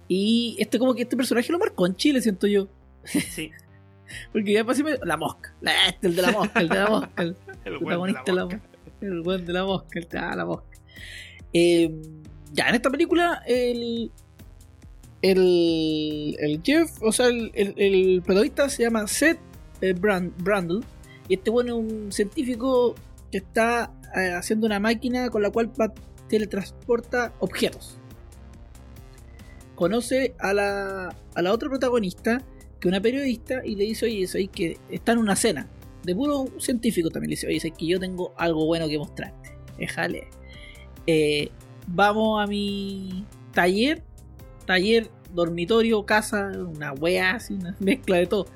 [0.07, 2.67] Y este como que este personaje lo marcó en Chile, siento yo.
[3.05, 3.51] Sí,
[4.31, 5.55] Porque ya pasé la mosca.
[5.61, 7.23] La- Este, el de la mosca, el de la mosca.
[7.23, 8.61] El el protagonista de buen la de la mosca.
[9.01, 10.77] El weón de la mosca, el ah, la mosca.
[11.53, 12.01] Eh,
[12.53, 14.11] ya, en esta película, el.
[15.21, 19.39] El, el Jeff, o sea, el, el- protagonista se llama Seth
[19.81, 20.83] eh, Brand.
[21.27, 22.95] Y este bueno es un científico
[23.31, 25.71] que está eh, haciendo una máquina con la cual
[26.27, 27.97] teletransporta objetos.
[29.75, 32.41] Conoce a la, a la otra protagonista,
[32.79, 35.67] que es una periodista, y le dice, oye, que está en una cena.
[36.03, 39.51] De puro científico también le dice, oye, es que yo tengo algo bueno que mostrarte.
[39.77, 40.27] Déjale.
[41.07, 41.49] Eh,
[41.87, 44.03] vamos a mi taller,
[44.65, 48.47] taller, dormitorio, casa, una wea así, una mezcla de todo.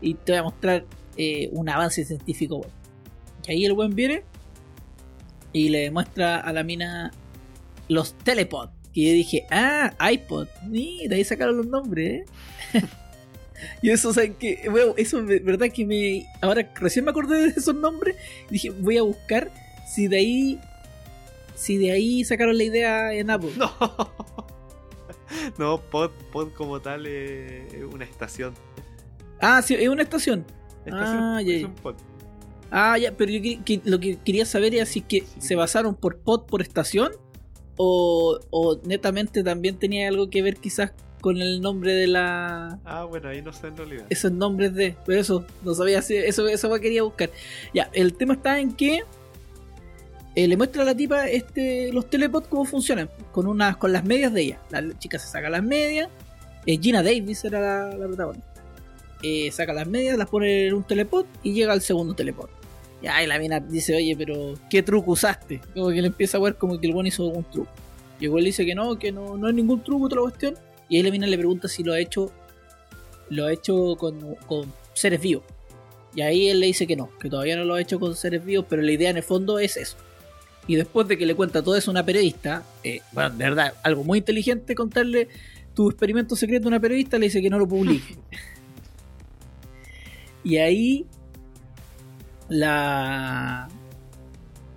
[0.00, 0.84] Y te voy a mostrar
[1.16, 2.66] eh, un avance científico.
[3.46, 4.24] Y ahí el buen viene
[5.52, 7.10] y le muestra a la mina
[7.88, 8.68] los telepod.
[8.92, 10.48] Y yo dije, ah, iPod.
[10.68, 12.26] Ni, de ahí sacaron los nombres,
[12.72, 12.82] ¿eh?
[13.82, 16.26] y eso, o sea, que, bueno, eso, de verdad que me.
[16.40, 18.16] Ahora recién me acordé de esos nombres.
[18.48, 19.50] Y dije, voy a buscar
[19.86, 20.60] si de ahí.
[21.54, 23.52] Si de ahí sacaron la idea en Apple.
[23.58, 24.55] No.
[25.58, 28.54] No, pod, pod como tal es una estación.
[29.40, 30.44] Ah, sí, es una estación.
[30.84, 31.66] Estación, Ah, ya, es ya.
[31.68, 31.94] un pod.
[32.70, 35.94] Ah, ya, pero yo que- que- lo que quería saber era si que se basaron
[35.94, 37.12] por pod por estación
[37.76, 42.78] o, o netamente también tenía algo que ver quizás con el nombre de la...
[42.84, 44.06] Ah, bueno, ahí no sé en realidad.
[44.10, 44.96] Esos nombres de...
[45.06, 46.14] Pero eso, no sabía si...
[46.16, 47.30] Eso, eso quería buscar.
[47.74, 49.02] Ya, el tema está en que
[50.36, 53.10] eh, le muestra a la tipa este, los telepods cómo funcionan.
[53.32, 54.60] Con, unas, con las medias de ella.
[54.70, 56.08] La chica se saca las medias.
[56.66, 58.46] eh, Gina Davis era la, la protagonista.
[59.22, 62.48] Eh, saca las medias, las pone en un telepod y llega al segundo telepod.
[63.02, 65.60] Y la mina dice, oye, pero ¿qué truco usaste?
[65.74, 67.70] Como que le empieza a ver como que el buen hizo algún truco.
[68.18, 70.54] Y el le dice que no, que no, no hay ningún truco, otra cuestión.
[70.88, 72.30] Y ahí la mina le pregunta si lo ha hecho
[73.28, 75.44] lo ha hecho con, con seres vivos.
[76.14, 78.44] Y ahí él le dice que no, que todavía no lo ha hecho con seres
[78.44, 79.96] vivos, pero la idea en el fondo es eso.
[80.66, 83.74] Y después de que le cuenta todo eso a una periodista, eh, bueno, de verdad,
[83.82, 85.28] algo muy inteligente contarle
[85.74, 88.16] tu experimento secreto a una periodista, le dice que no lo publique.
[90.44, 91.06] y ahí
[92.48, 93.68] la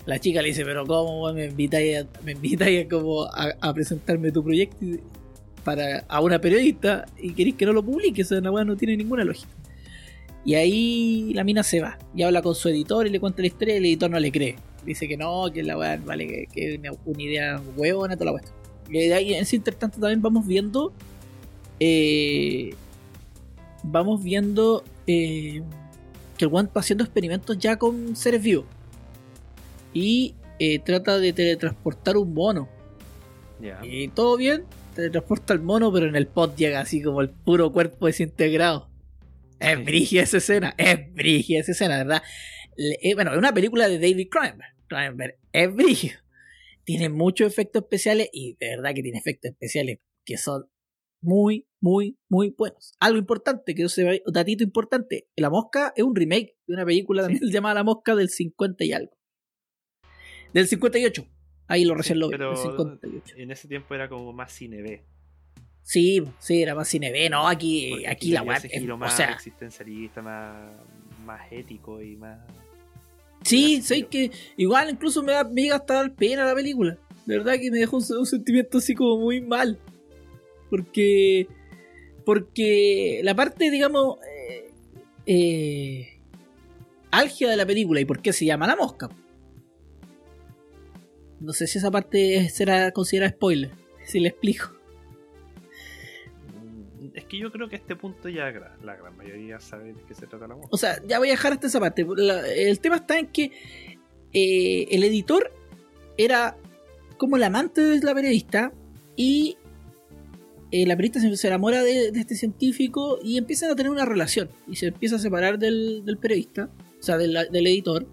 [0.10, 2.34] la chica le dice, pero ¿cómo me invitáis a, me
[3.62, 4.84] a, presentarme tu proyecto
[5.64, 8.24] para, a una periodista y queréis que no lo publique?
[8.24, 9.52] Esa weá no tiene ninguna lógica.
[10.44, 13.48] Y ahí la mina se va y habla con su editor y le cuenta la
[13.48, 14.56] historia y el editor no le cree.
[14.86, 18.32] Dice que no, que la weá vale, que, que una, una idea huevona, toda la
[18.32, 18.56] cuestión.
[18.90, 20.94] Y ahí, en ese intertanto también vamos viendo
[21.80, 22.74] eh,
[23.84, 25.62] vamos viendo eh,
[26.38, 28.66] que el weón está haciendo experimentos ya con seres vivos.
[29.94, 32.70] Y eh, trata de teletransportar un mono.
[33.62, 33.80] Ya.
[33.84, 34.66] Y todo bien,
[34.96, 38.90] teletransporta el mono, pero en el pod llega así como el puro cuerpo desintegrado.
[39.60, 39.84] Es Sí.
[39.84, 42.24] brigia esa escena, es brigia esa escena, ¿verdad?
[42.80, 44.74] Eh, bueno, es una película de David Cronenberg.
[44.88, 46.14] Cronenberg es brigio.
[46.86, 50.70] Tiene muchos efectos especiales y de verdad que tiene efectos especiales que son
[51.22, 52.94] muy, muy, muy buenos.
[53.00, 55.28] Algo importante, que yo sé, un datito importante.
[55.36, 58.94] La Mosca es un remake de una película también llamada La Mosca del 50 y
[58.94, 59.18] algo.
[60.54, 61.28] Del 58.
[61.68, 63.36] Ahí lo recién Sí, lo vi, pero del 58.
[63.38, 65.04] en ese tiempo era como más cine B.
[65.84, 68.58] Sí, sí, era más cine B, no, aquí, porque aquí la web.
[68.58, 70.72] ese giro O más sea, existencialista, más,
[71.26, 72.40] más ético y más.
[73.50, 76.98] Sí, sé que igual incluso me, da, me llega hasta dar pena la película.
[77.26, 79.80] De verdad que me dejó un, un sentimiento así como muy mal.
[80.70, 81.48] Porque.
[82.26, 84.18] Porque la parte, digamos.
[84.26, 84.72] Eh,
[85.26, 86.20] eh,
[87.12, 89.10] álgida de la película y por qué se llama La Mosca.
[91.40, 93.72] No sé si esa parte será considerada spoiler.
[94.06, 94.79] Si le explico.
[97.14, 98.52] Es que yo creo que a este punto ya
[98.84, 100.70] la gran mayoría sabe de qué se trata la mosca.
[100.72, 102.06] O sea, ya voy a dejar hasta esa parte.
[102.56, 103.52] El tema está en que
[104.34, 105.52] eh, el editor
[106.18, 106.58] era
[107.18, 108.74] como el amante de la periodista
[109.16, 109.58] y
[110.72, 114.50] eh, la periodista se, enamora de, de este científico y empiezan a tener una relación
[114.68, 116.70] y se empieza a separar del, del periodista,
[117.00, 118.06] o sea, del, del editor,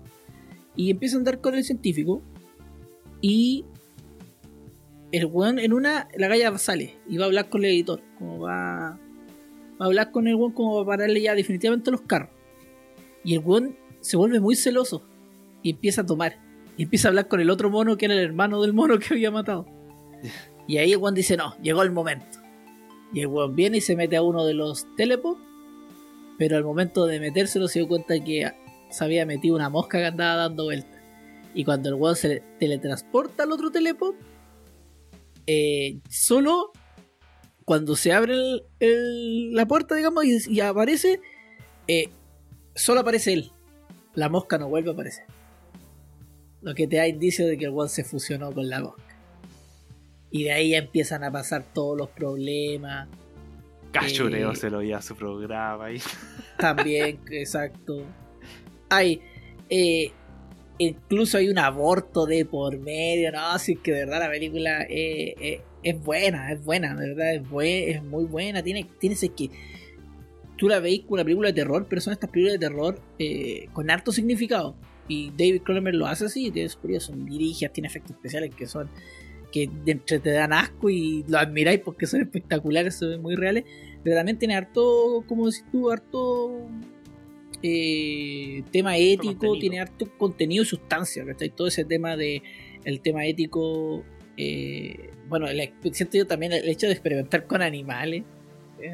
[0.75, 2.23] y empieza a andar con el científico
[3.21, 3.65] y
[5.13, 8.41] el weón en una, la galla sale y va a hablar con el editor, como
[8.41, 8.99] va, va
[9.79, 12.31] a hablar con el weón como para pararle ya definitivamente los carros.
[13.25, 15.03] Y el weón se vuelve muy celoso
[15.63, 16.39] y empieza a tomar.
[16.77, 19.15] Y empieza a hablar con el otro mono que era el hermano del mono que
[19.15, 19.67] había matado.
[20.67, 22.39] Y ahí el weón dice, no, llegó el momento.
[23.13, 25.41] Y el weón viene y se mete a uno de los telepods.
[26.39, 28.53] Pero al momento de metérselo se dio cuenta que
[28.91, 31.01] se había metido una mosca que andaba dando vueltas.
[31.55, 34.15] Y cuando el weón se teletransporta al otro telepod,
[35.47, 36.73] eh, solo
[37.65, 41.21] cuando se abre el- el- la puerta, digamos, y, y aparece,
[41.89, 42.11] eh,
[42.75, 43.53] solo aparece él.
[44.15, 45.25] La mosca no vuelve a aparecer.
[46.63, 49.03] Lo que te da indicio de que el weón se fusionó con la mosca.
[50.31, 53.09] Y de ahí ya empiezan a pasar todos los problemas.
[53.93, 55.99] Cachureo eh, se lo oía a su programa y
[56.59, 58.03] También, exacto.
[58.91, 59.21] Hay.
[59.71, 60.13] eh,
[60.79, 63.33] incluso hay un aborto de por medio.
[63.33, 67.35] No, así que de verdad la película eh, eh, es buena, es buena, de verdad
[67.35, 68.63] es, es muy buena.
[68.63, 69.51] Tiene, tiene que.
[70.57, 73.69] Tú la veis como una película de terror, pero son estas películas de terror eh,
[73.73, 74.77] con harto significado.
[75.09, 77.13] Y David Cronenberg lo hace así, es curioso.
[77.15, 78.89] Dirige, tiene efectos especiales que son.
[79.53, 83.65] que entre te dan asco y lo admiráis porque son espectaculares, son muy reales.
[84.03, 86.69] Pero también tiene harto, como decís tú, harto
[87.63, 89.59] eh, tema ético, contenido.
[89.59, 91.51] tiene harto contenido y sustancia, ¿cachai?
[91.51, 92.43] Todo ese tema de
[92.85, 94.05] el tema ético,
[94.37, 98.25] eh, bueno, el, siento yo también el hecho de experimentar con animales,
[98.81, 98.93] eh,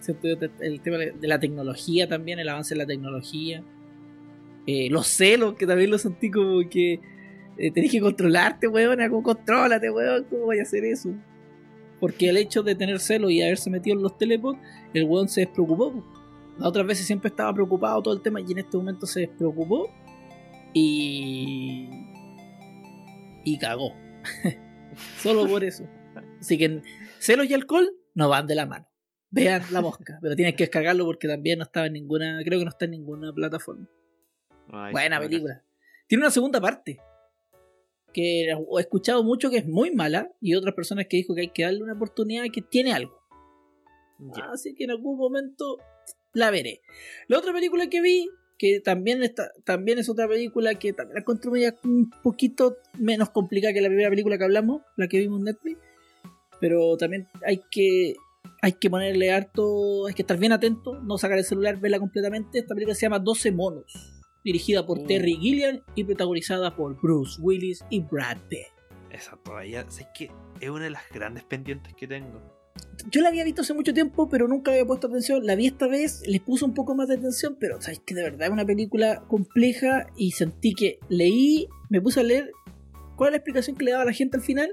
[0.00, 3.64] siento yo el tema de la tecnología también, el avance de la tecnología,
[4.66, 7.00] los celos, que también lo sentí como que
[7.56, 11.10] tenés que controlarte, weón, como contrólate, weón, ¿cómo voy a hacer eso?
[12.00, 14.58] Porque el hecho de tener celos y haberse metido en los telepods,
[14.92, 16.04] el weón se despreocupó.
[16.58, 19.90] Las otras veces siempre estaba preocupado todo el tema y en este momento se despreocupó
[20.72, 21.88] y.
[23.44, 23.92] y cagó.
[25.18, 25.84] Solo por eso.
[26.40, 26.82] Así que
[27.18, 28.86] celos y alcohol no van de la mano.
[29.30, 32.40] Vean la mosca, pero tienes que descargarlo porque también no estaba en ninguna.
[32.44, 33.88] Creo que no está en ninguna plataforma.
[34.68, 35.64] Ay, Buena película.
[36.06, 36.98] Tiene una segunda parte.
[38.12, 40.30] Que he escuchado mucho que es muy mala.
[40.40, 43.18] Y otras personas que dijo que hay que darle una oportunidad que tiene algo.
[44.52, 45.78] Así que en algún momento
[46.34, 46.82] la veré.
[47.28, 48.28] La otra película que vi,
[48.58, 51.50] que también está, también es otra película que también la encontré
[51.84, 55.78] un poquito menos complicada que la primera película que hablamos, la que vimos en Netflix.
[56.60, 58.14] Pero también hay que
[58.62, 62.58] hay que ponerle harto, hay que estar bien atento, no sacar el celular, verla completamente.
[62.58, 65.06] Esta película se llama 12 monos, dirigida por Mm.
[65.06, 68.68] Terry Gilliam y protagonizada por Bruce Willis y Brad Pitt.
[69.10, 70.30] Esa todavía, sé que
[70.60, 72.40] es una de las grandes pendientes que tengo.
[73.10, 75.46] Yo la había visto hace mucho tiempo, pero nunca había puesto atención.
[75.46, 78.22] La vi esta vez, les puse un poco más de atención, pero sabes que de
[78.22, 82.50] verdad es una película compleja y sentí que leí, me puse a leer
[83.16, 84.70] cuál es la explicación que le daba la gente al final.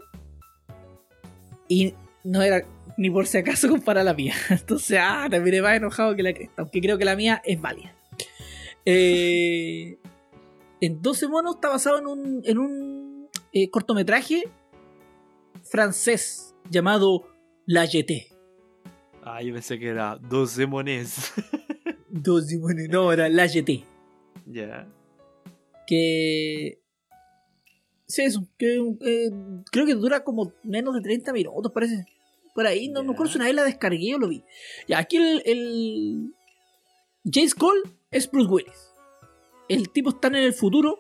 [1.68, 1.94] Y
[2.24, 2.66] no era
[2.98, 4.34] ni por si acaso comparar la mía.
[4.50, 7.96] Entonces, ah, terminé más enojado que la cresta, aunque creo que la mía es válida.
[8.86, 9.98] Eh,
[10.82, 14.44] en 12 monos está basado en un, en un eh, cortometraje
[15.64, 17.31] francés llamado
[17.66, 18.28] La Jeté.
[19.24, 21.34] Ah, yo pensé que era 12 mones.
[22.10, 23.86] 12 monos, no, era La Jeté.
[24.46, 24.88] ya.
[25.88, 26.80] Que.
[28.08, 28.46] Sí, eso.
[28.58, 29.32] Que, eh,
[29.72, 32.06] creo que dura como menos de 30 minutos, parece.
[32.54, 33.14] Por ahí, no me Ya.
[33.14, 34.44] acuerdo si una vez la descargué o lo vi.
[34.88, 35.42] Ya, aquí el.
[35.46, 36.34] el...
[37.32, 38.92] James Cole es Bruce Willis.
[39.70, 41.00] El tipo está en el futuro.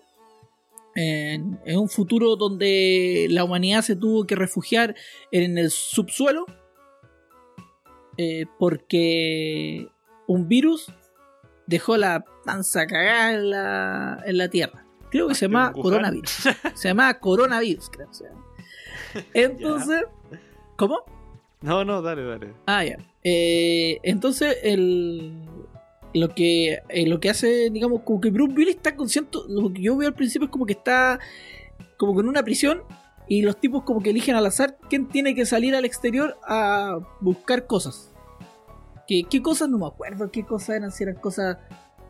[0.95, 4.95] En, en un futuro donde la humanidad se tuvo que refugiar
[5.31, 6.45] en el subsuelo.
[8.17, 9.87] eh, porque
[10.27, 10.91] un virus
[11.65, 14.85] dejó la panza cagada en la, en la Tierra.
[15.09, 16.29] Creo que se ¿En llama coronavirus.
[16.75, 18.09] Se llama coronavirus, creo.
[19.33, 20.03] Entonces,
[20.77, 21.03] ¿cómo?
[21.61, 22.53] No, no, dale, dale.
[22.65, 22.97] Ah, ya.
[23.23, 25.40] Eh, entonces, el,
[26.13, 29.37] lo, que, eh, lo que hace, digamos, como que Bruce Willis está consciente.
[29.47, 31.19] Lo que yo veo al principio es como que está
[31.97, 32.81] como que en una prisión
[33.27, 36.97] y los tipos como que eligen al azar quién tiene que salir al exterior a
[37.19, 38.11] buscar cosas.
[39.07, 39.69] ¿Qué, qué cosas?
[39.69, 41.57] No me acuerdo qué cosas eran, si eran cosas,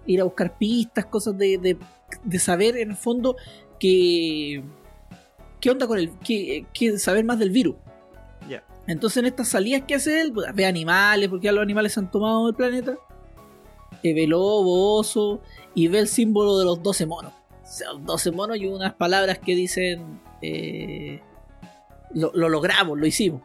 [0.05, 1.77] ir a buscar pistas, cosas de, de,
[2.23, 3.35] de saber en el fondo
[3.79, 4.63] que...
[5.59, 6.17] ¿Qué onda con el...
[6.19, 7.75] Que, que saber más del virus.
[8.49, 8.63] Ya.
[8.87, 11.99] Entonces en estas salidas que hace él, pues, ve animales, porque ya los animales se
[11.99, 12.97] han tomado el planeta.
[14.03, 15.41] Eh, ve lobo, oso,
[15.75, 17.33] y ve el símbolo de los 12 monos.
[17.63, 20.21] O sea, los 12 monos y unas palabras que dicen...
[20.41, 21.21] eh,
[22.13, 23.41] lo, lo logramos, lo hicimos.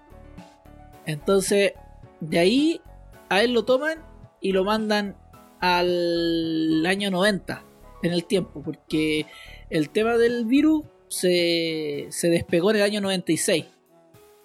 [1.04, 1.72] Entonces,
[2.20, 2.80] de ahí
[3.28, 3.98] a él lo toman
[4.40, 5.16] y lo mandan
[5.60, 7.62] al año 90
[8.02, 9.26] en el tiempo, porque
[9.70, 13.66] el tema del virus se, se despegó en el año 96.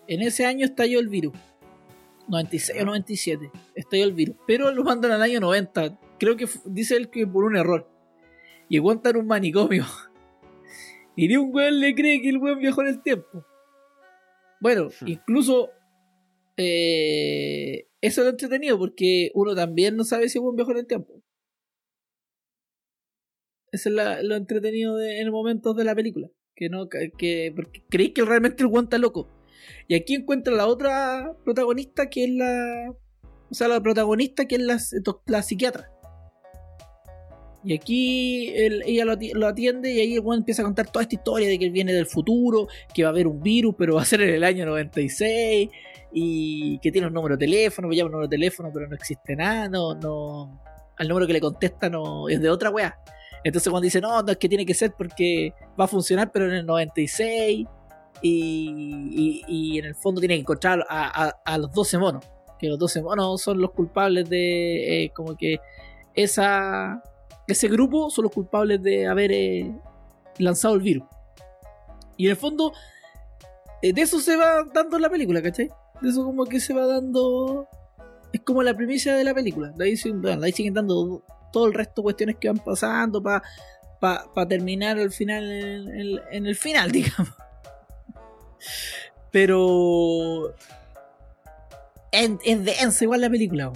[0.07, 1.33] En ese año estalló el virus.
[2.31, 3.51] 96 o 97.
[3.75, 4.35] Estalló el virus.
[4.47, 5.99] Pero lo mandan al año 90.
[6.19, 7.87] Creo que dice él que por un error.
[8.69, 9.85] Y aguantan un manicomio.
[11.13, 13.45] Y ni un weón le cree que el weón viajó en el tiempo.
[14.61, 15.07] Bueno, Hmm.
[15.09, 15.69] incluso
[16.55, 20.77] eh, eso es lo entretenido porque uno también no sabe si el weón viajó en
[20.77, 21.21] el tiempo.
[23.73, 26.29] Eso es la- lo entretenido de, en momentos de la película.
[26.55, 29.27] Que no, que, que- porque creí que realmente el está loco.
[29.87, 32.93] Y aquí encuentra la otra protagonista que es la.
[33.49, 34.77] O sea, la protagonista que es la,
[35.25, 35.91] la psiquiatra.
[37.63, 41.13] Y aquí ella lo, ati- lo atiende y ahí el empieza a contar toda esta
[41.13, 44.01] historia de que él viene del futuro, que va a haber un virus, pero va
[44.01, 45.69] a ser en el año 96,
[46.11, 48.95] y que tiene un número de teléfono, me llama un número de teléfono, pero no
[48.95, 50.59] existe nada, no, no,
[50.97, 52.97] al número que le contesta no es de otra weá.
[53.43, 56.47] Entonces cuando dice, no, no es que tiene que ser porque va a funcionar, pero
[56.47, 57.67] en el 96,
[58.21, 62.25] y, en el fondo tiene que encontrar a, los 12 monos,
[62.59, 65.59] que los 12 monos son los culpables de, eh, como que
[66.13, 67.01] esa
[67.51, 69.71] ese grupo son los culpables de haber eh,
[70.37, 71.03] lanzado el virus.
[72.17, 72.73] Y en el fondo,
[73.81, 75.69] eh, de eso se va dando la película, ¿cachai?
[76.01, 77.67] De eso como que se va dando...
[78.33, 79.71] Es como la primicia de la película.
[79.75, 83.21] De ahí, bueno, de ahí siguen dando todo el resto de cuestiones que van pasando
[83.21, 83.43] para
[83.99, 85.43] pa, terminar al final
[86.31, 87.33] en el final, digamos.
[89.31, 90.53] Pero...
[92.11, 93.71] Es, es densa igual la película.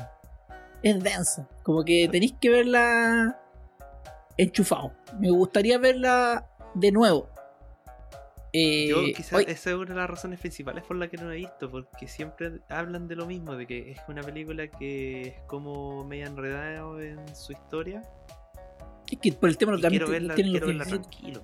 [0.84, 1.48] Es densa.
[1.64, 3.40] Como que tenéis que verla
[4.38, 4.92] enchufado.
[5.20, 7.30] Me gustaría verla de nuevo.
[8.52, 11.28] Eh, Yo quizás hoy- esa es una de las razones principales por la que no
[11.28, 15.22] la he visto, porque siempre hablan de lo mismo, de que es una película que
[15.28, 18.02] es como media enredada en su historia.
[19.12, 21.44] es que por el tema Y también quiero verla, tiene quiero verla tranquilo.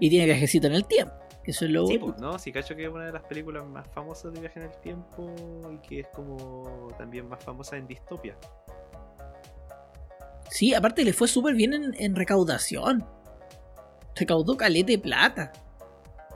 [0.00, 1.14] Y tiene viajecito en el tiempo.
[1.48, 2.12] Eso es lo Sí, bueno.
[2.14, 4.66] pues, no, sí, cacho que es una de las películas más famosas de viaje en
[4.66, 5.34] el tiempo
[5.72, 8.36] y que es como también más famosa en distopia.
[10.50, 13.02] Sí, aparte le fue súper bien en, en recaudación.
[14.14, 15.52] Recaudó calete de plata.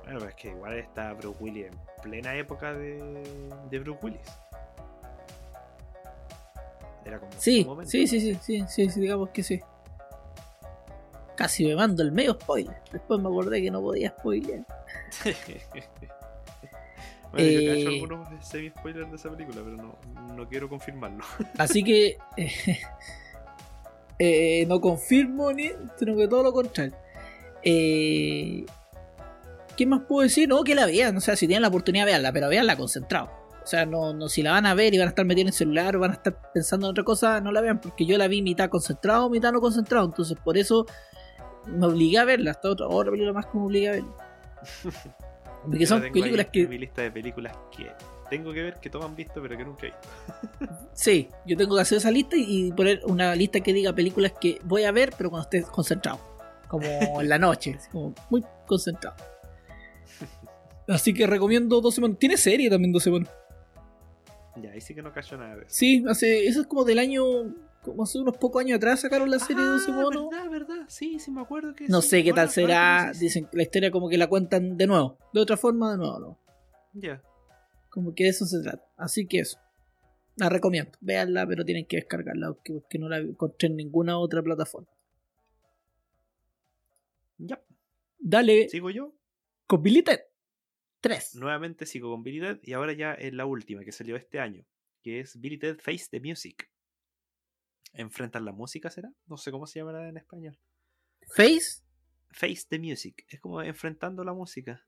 [0.05, 4.21] Bueno, pero es que igual está Bruce Willis en plena época de, de Bruce Willis.
[7.05, 7.91] Era como Sí, momento.
[7.91, 9.61] sí, sí, sí, sí, sí, sí, digamos que sí.
[11.43, 12.77] Casi me mando el medio spoiler.
[12.93, 14.64] Después me acordé que no podía spoilear.
[17.32, 19.98] bueno, yo cacho Eh, algunos semi-spoilers de esa película, pero no,
[20.36, 21.24] no quiero confirmarlo.
[21.59, 22.78] Así que eh,
[24.20, 26.94] eh, no confirmo ni, sino que todo lo contrario.
[27.64, 28.64] Eh,
[29.77, 30.48] ¿Qué más puedo decir?
[30.48, 31.16] No, que la vean.
[31.16, 33.31] O sea, si tienen la oportunidad, veanla, pero veanla concentrado.
[33.64, 35.48] O sea, no, no, si la van a ver y van a estar metidos en
[35.48, 38.16] el celular o van a estar pensando en otra cosa, no la vean, porque yo
[38.16, 40.06] la vi mitad concentrado, mitad no concentrado.
[40.06, 40.86] Entonces, por eso
[41.67, 42.53] me obligué a verla.
[42.53, 44.13] Hasta otra, otra película más que me obligué a verla.
[45.65, 46.67] Porque son películas que.
[46.67, 47.91] Mi lista de películas que
[48.33, 50.79] tengo que ver, que todos han visto, pero que nunca he visto.
[50.95, 54.59] Sí, yo tengo que hacer esa lista y poner una lista que diga películas que
[54.65, 56.19] voy a ver, pero cuando esté concentrado.
[56.67, 56.87] Como
[57.21, 59.17] en la noche, como muy concentrado.
[60.89, 62.19] Así que recomiendo 12 monos.
[62.19, 63.29] Tiene serie también 12 monos.
[64.57, 65.71] Ya, ahí sí que no cacho nada de eso.
[65.71, 67.25] Sí, hace, eso es como del año,
[67.83, 70.31] como hace unos pocos años atrás sacaron la serie de 12 Ah, monos.
[70.31, 70.85] verdad, verdad.
[70.89, 72.09] Sí, sí me acuerdo que No sí.
[72.09, 73.03] sé qué tal será.
[73.03, 73.21] lo dices.
[73.21, 75.19] Dicen que la historia como que la cuentan de nuevo.
[75.33, 76.19] De otra forma, de nuevo.
[76.19, 76.39] ¿no?
[76.95, 77.23] Ya.
[77.91, 78.85] Como que de eso se trata.
[78.97, 79.59] Así que eso.
[80.37, 80.93] La recomiendo.
[81.01, 82.55] Véanla, pero tienen que descargarla.
[82.55, 84.89] Porque, no la encontré en ninguna otra plataforma.
[87.39, 87.61] Ya.
[88.19, 88.69] Dale.
[88.69, 89.13] ¿Sigo yo?
[89.67, 90.21] Con Billy Ted.
[91.01, 91.35] 3.
[91.37, 94.65] Nuevamente sigo con Billy Ted y ahora ya es la última que salió este año,
[95.03, 96.71] que es Billy Ted Face the Music.
[97.94, 99.10] ¿Enfrentan la música será?
[99.27, 100.59] No sé cómo se llamará en español.
[101.36, 101.82] Face.
[102.31, 103.24] Face the Music.
[103.28, 104.82] Es como enfrentando la música.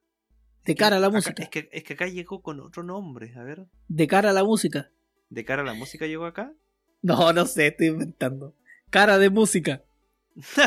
[0.65, 1.43] De cara a la Acá- música.
[1.43, 3.35] es, que, es que acá llegó con otro nombre.
[3.37, 3.67] A ver.
[3.89, 4.91] De cara a la música.
[5.29, 6.53] ¿De cara a la música llegó acá?
[7.03, 8.55] No, no sé, estoy inventando.
[8.89, 9.83] Cara de música.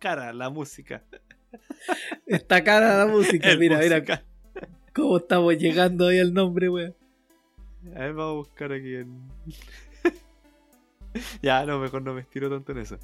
[0.00, 1.04] cara a la música.
[2.26, 3.48] Esta cara a la música.
[3.50, 4.24] El mira, mira musical.
[4.92, 6.96] cómo estamos llegando ahí al nombre, weón.
[7.94, 9.22] A ver, vamos a buscar aquí en.
[11.42, 12.98] ya, no, mejor no me estiro tanto en eso.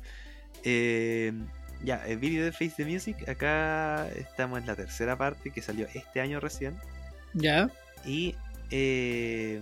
[0.65, 1.33] Eh,
[1.83, 3.29] ya, el video de Face the Music.
[3.29, 6.77] Acá estamos en la tercera parte que salió este año recién.
[7.35, 7.71] Ya.
[8.05, 8.35] Y.
[8.71, 9.61] eh,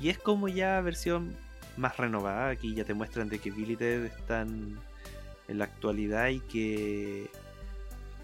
[0.00, 1.36] y es como ya versión
[1.76, 2.50] más renovada.
[2.50, 4.78] Aquí ya te muestran de que Billy Ted están
[5.48, 7.28] en la actualidad y que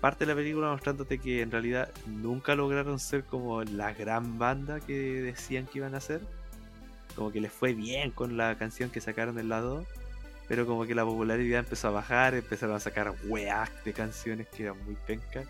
[0.01, 4.81] parte de la película mostrándote que en realidad nunca lograron ser como la gran banda
[4.81, 4.93] que
[5.23, 6.21] decían que iban a ser.
[7.17, 9.85] Como que les fue bien con la canción que sacaron en la 2.
[10.49, 14.65] Pero como que la popularidad empezó a bajar, empezaron a sacar weas de canciones que
[14.65, 15.49] eran muy pencas.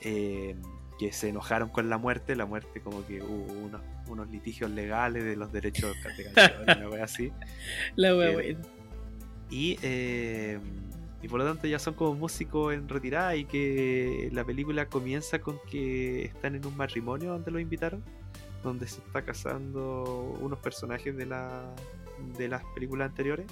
[0.00, 0.54] eh,
[0.98, 5.24] que se enojaron con la muerte, la muerte como que hubo unos, unos litigios legales
[5.24, 7.32] de los derechos de canciones, una wea así.
[7.96, 8.58] La wea, weón.
[9.48, 10.58] Y, eh,
[11.22, 15.38] y por lo tanto ya son como músicos en retirada y que la película comienza
[15.40, 18.04] con que están en un matrimonio donde los invitaron,
[18.62, 21.74] donde se está casando unos personajes de, la,
[22.36, 23.46] de las películas anteriores.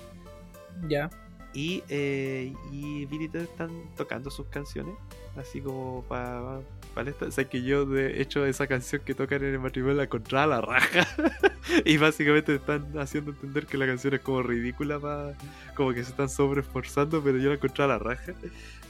[0.89, 1.11] Ya.
[1.55, 4.95] Y, eh, y Billy Ted están tocando sus canciones,
[5.37, 6.61] así como para
[6.97, 7.27] para esto.
[7.27, 10.47] O sea, que yo de hecho esa canción que tocan en el matrimonio la encontraba
[10.47, 11.07] la raja.
[11.85, 15.35] y básicamente están haciendo entender que la canción es como ridícula, pa-
[15.75, 18.33] como que se están sobreesforzando, pero yo la encontré a la raja.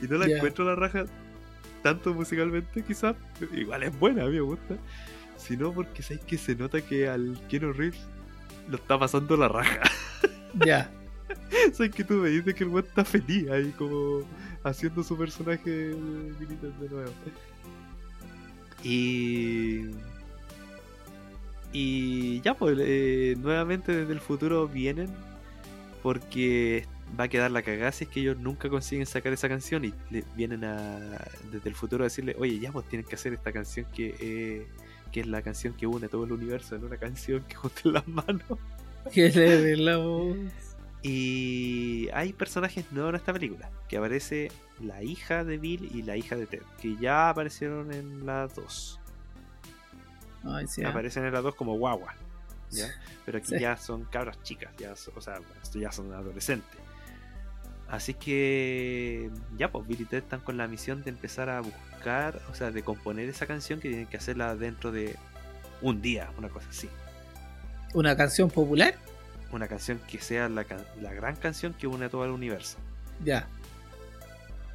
[0.01, 1.05] Y no la encuentro la raja
[1.82, 3.16] tanto musicalmente, quizás.
[3.52, 4.76] Igual es buena, a mí me gusta.
[5.37, 8.01] Sino porque sabes que se nota que al Keanu Reeves
[8.69, 9.81] lo está pasando la raja.
[10.65, 10.91] Ya.
[11.75, 14.23] Sabes que tú me dices que el weón está feliz ahí como
[14.65, 17.13] haciendo su personaje de nuevo.
[18.83, 19.91] Y.
[21.73, 25.11] Y ya, pues, eh, nuevamente desde el futuro vienen
[26.03, 26.87] porque
[27.19, 29.93] va a quedar la cagada si es que ellos nunca consiguen sacar esa canción y
[30.11, 30.99] le vienen a,
[31.51, 34.67] desde el futuro a decirle, oye, ya, pues tienen que hacer esta canción que, eh,
[35.12, 38.07] que es la canción que une todo el universo en una canción que junten las
[38.09, 38.43] manos.
[39.12, 40.37] Que le ve la voz.
[41.01, 43.70] Y hay personajes nuevos en esta película.
[43.89, 44.51] Que aparece
[44.81, 46.62] la hija de Bill y la hija de Ted.
[46.81, 48.28] Que ya aparecieron en.
[50.43, 50.83] Ay, sí.
[50.83, 50.91] ah.
[50.91, 52.15] Aparecen en las dos como guagua.
[52.70, 52.89] ¿ya?
[53.24, 53.61] Pero aquí Sí.
[53.61, 54.74] ya son cabras chicas.
[54.78, 55.41] Ya, o sea,
[55.74, 56.81] ya son adolescentes.
[57.89, 62.55] Así que ya, pues Billy Ted están con la misión de empezar a buscar, o
[62.55, 65.15] sea, de componer esa canción que tienen que hacerla dentro de
[65.83, 66.89] un día, una cosa así.
[67.95, 68.95] ¿Una canción popular?
[69.53, 70.67] Una canción que sea la,
[71.01, 72.77] la gran canción que une a todo el universo.
[73.25, 73.47] Ya.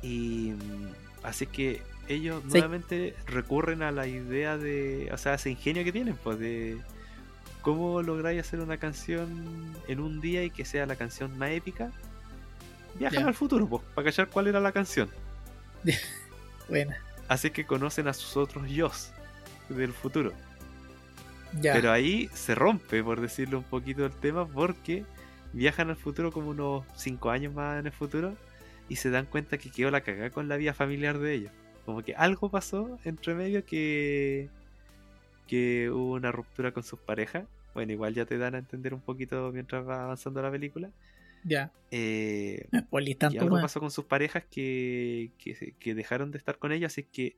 [0.02, 0.88] Y mm,
[1.24, 2.54] así que ellos Sí.
[2.54, 6.78] nuevamente recurren a la idea de, o sea, ese ingenio que tienen, pues de
[7.62, 11.92] cómo lográis hacer una canción en un día y que sea la canción más épica.
[12.96, 15.10] Viajan al futuro, pues, para cachar cuál era la canción.
[16.70, 16.98] Buena.
[17.28, 18.92] Así que conocen a sus otros yo
[19.70, 20.34] del futuro.
[21.60, 21.74] Ya.
[21.74, 25.06] Pero ahí se rompe, por decirlo un poquito el tema, porque
[25.54, 28.36] viajan al futuro como unos 5 años más en el futuro
[28.88, 31.52] y se dan cuenta que quedó la cagada con la vida familiar de ellos.
[31.86, 34.50] Como que algo pasó entre medio que,
[35.48, 37.46] que hubo una ruptura con sus parejas.
[37.74, 40.90] Bueno, igual ya te dan a entender un poquito mientras va avanzando la película.
[41.44, 41.72] Ya.
[41.92, 46.72] Eh, No spoilees y algo pasó con sus parejas que, que, dejaron de estar con
[46.72, 47.38] ellos, así que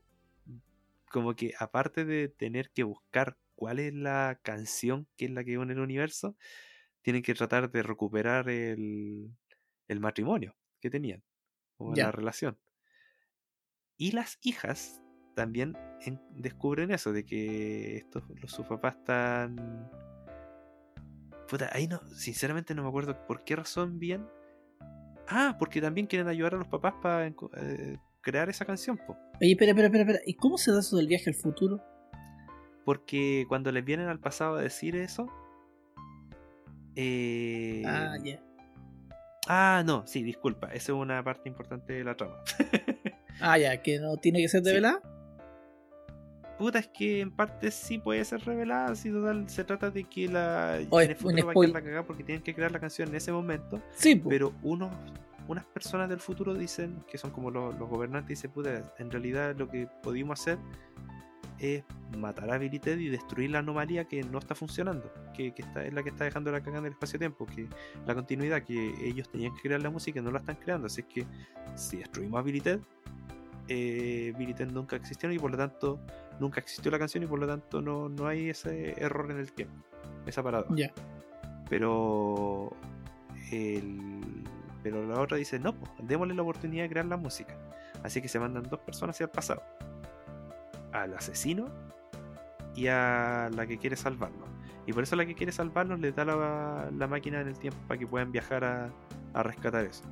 [1.10, 5.58] como que aparte de tener que buscar cuál es la canción que es la que
[5.58, 6.36] une el universo,
[7.02, 9.30] tienen que tratar de recuperar el,
[9.88, 11.22] el matrimonio que tenían,
[11.76, 12.58] o la relación.
[13.96, 15.00] Y las hijas
[15.34, 19.90] también en- descubren eso, de que estos, los, sus papás están...
[21.54, 24.26] Puta, ahí no, sinceramente no me acuerdo por qué razón bien.
[25.28, 27.32] Ah, porque también quieren ayudar a los papás para
[28.22, 29.16] crear esa canción, po.
[29.40, 30.20] Oye, espera, espera, espera, espera.
[30.26, 31.80] ¿Y cómo se da eso del viaje al futuro?
[32.84, 35.28] Porque cuando les vienen al pasado a decir eso.
[36.96, 37.84] Eh...
[37.86, 38.42] Ah, ya.
[39.46, 40.66] ah, no, sí, disculpa.
[40.72, 42.34] Esa es una parte importante de la trama.
[43.40, 44.76] Ah, ya, que no tiene que ser de Sí.
[44.80, 45.02] verdad.
[46.58, 48.94] Puta, es que en parte sí puede ser revelada.
[48.94, 50.78] Si total se trata de que la.
[50.78, 53.16] En el futuro va a quedar la cagada porque tienen que crear la canción en
[53.16, 53.82] ese momento.
[53.96, 54.22] Sí.
[54.28, 54.94] Pero unos,
[55.48, 59.56] unas personas del futuro dicen, que son como los, los gobernantes, dicen, puta, en realidad
[59.56, 60.58] lo que pudimos hacer
[61.58, 61.84] es
[62.18, 65.84] matar a Billy Ted y destruir la anomalía que no está funcionando, que, que está,
[65.84, 67.68] es la que está dejando la cagada en el espacio-tiempo, que
[68.06, 70.86] la continuidad que ellos tenían que crear la música y no la están creando.
[70.86, 71.26] Así es que
[71.74, 72.80] si destruimos a Billy Ted,
[73.68, 75.98] eh, Billy Ted nunca existió y por lo tanto
[76.40, 79.52] nunca existió la canción y por lo tanto no, no hay ese error en el
[79.52, 79.74] tiempo,
[80.26, 80.66] esa parada.
[80.70, 80.92] Ya.
[81.68, 82.70] pero
[83.50, 84.44] el,
[84.82, 87.56] pero la otra dice no pues démosle la oportunidad de crear la música
[88.02, 89.62] así que se mandan dos personas hacia el pasado.
[90.92, 91.68] Al asesino
[92.76, 94.48] y a la que quiere salvarnos
[94.86, 97.78] y por eso la que quiere salvarnos le da la, la máquina en el tiempo
[97.88, 98.90] para que puedan viajar a,
[99.32, 100.02] a rescatar eso.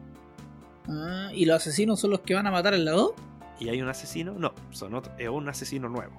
[0.89, 3.15] Ah, ¿y los asesinos son los que van a matar al lado?
[3.63, 6.13] Y hay un asesino no son otro, es un asesino nuevo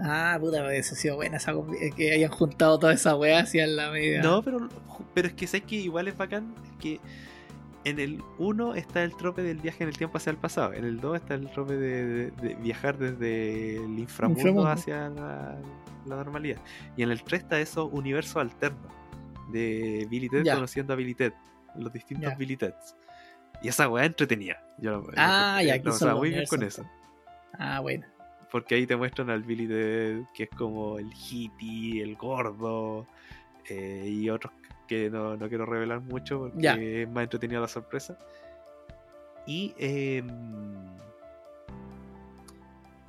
[0.00, 3.66] Ah, puta, me hubiese sido buena esa eh, que hayan juntado toda esa weá hacia
[3.66, 4.22] la media.
[4.22, 4.68] No, pero,
[5.12, 7.00] pero es que sabes que igual es bacán que
[7.84, 10.84] en el 1 está el trope del viaje en el tiempo hacia el pasado, en
[10.84, 14.70] el 2 está el trope de, de- de viajar desde el inframundo, Inframundo.
[14.70, 15.58] hacia la,
[16.06, 16.58] la normalidad.
[16.96, 18.78] Y en el 3 está eso universo alterno
[19.50, 21.32] de Billy Ted conociendo a Billy Ted,
[21.76, 22.36] los distintos.
[22.38, 22.94] Billy Teds.
[23.62, 24.62] Y esa weá entretenida.
[24.78, 26.84] Yo, yo Ah, encontré- ya, aquí no, son muy bien con eso.
[27.58, 28.06] Ah, bueno.
[28.52, 33.06] Porque ahí te muestran al Billy Ted, que es como el hippie, el gordo,
[33.68, 34.52] eh, y otros
[34.86, 36.74] que no, no quiero revelar mucho porque Ya.
[36.76, 38.16] es más entretenida la sorpresa.
[39.46, 40.22] Y, eh,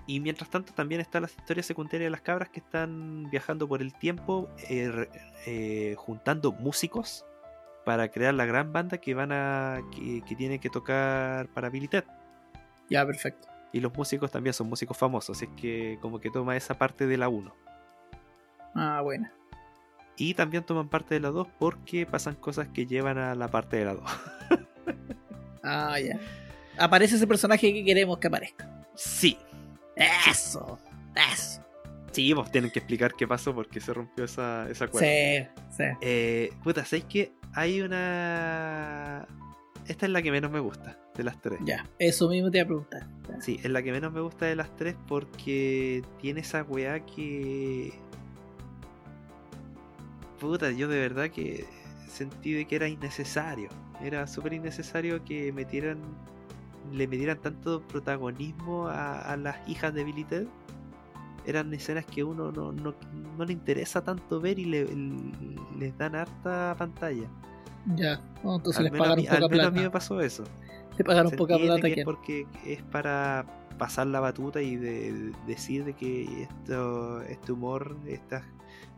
[0.07, 3.81] y mientras tanto también está la historia secundaria de las cabras que están viajando por
[3.81, 5.07] el tiempo, eh,
[5.45, 7.26] eh, juntando músicos
[7.90, 11.88] para crear la gran banda que van a que, que tiene que tocar para Billy
[11.88, 12.03] Ted.
[12.88, 13.48] Ya, perfecto.
[13.74, 17.07] Y los músicos también son músicos famosos, así es que como que toma esa parte
[17.07, 17.52] de la 1.
[18.76, 19.28] Ah, bueno.
[20.18, 23.78] Y también toman parte de la 2 porque pasan cosas que llevan a la parte
[23.78, 24.03] de la 2.
[25.64, 26.18] Ah, ya.
[26.78, 28.70] Aparece ese personaje que queremos que aparezca.
[28.95, 29.38] Sí,
[29.95, 30.80] Eso.
[31.34, 31.61] Eso.
[32.20, 35.08] Sí, vos tienen que explicar qué pasó porque se rompió esa, esa cuerda.
[35.08, 35.48] Sí,
[35.78, 35.84] sí.
[36.02, 39.26] Eh, puta, ¿sabéis que hay una...
[39.88, 41.60] Esta es la que menos me gusta de las tres.
[41.66, 41.86] Ya.
[41.98, 43.08] Eso mismo te iba a preguntar.
[43.40, 47.94] Sí, es la que menos me gusta de las tres porque tiene esa weá que.
[50.40, 51.66] Puta, yo de verdad que
[52.08, 53.70] sentí de que era innecesario.
[54.00, 55.98] Era súper innecesario que metieran.
[56.94, 60.46] Le metieran tanto protagonismo a, a las hijas de Billy Ted.
[61.49, 62.95] Eran escenas que uno no, no,
[63.38, 64.85] no le interesa tanto ver y le,
[65.77, 67.27] les dan harta pantalla.
[67.85, 68.21] Ya.
[68.43, 69.91] No, entonces al les menos, pagaron mí, al poca menos a mí me plata.
[69.91, 70.43] pasó eso.
[70.97, 73.45] Le pagaron Se poca plata que es porque es para
[73.77, 78.45] pasar la batuta y de, de- decir de que esto, este humor, esta,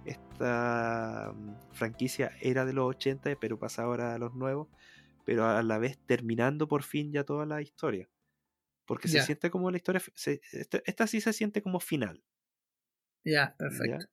[0.05, 4.67] esta mm, franquicia era de los 80, pero pasa ahora a los nuevos.
[5.25, 8.09] pero a la vez terminando por fin ya toda la historia.
[8.85, 10.01] Porque se siente como la historia.
[10.15, 12.23] se- esta, esta sí se siente como final.
[13.23, 14.05] Ya, perfecto.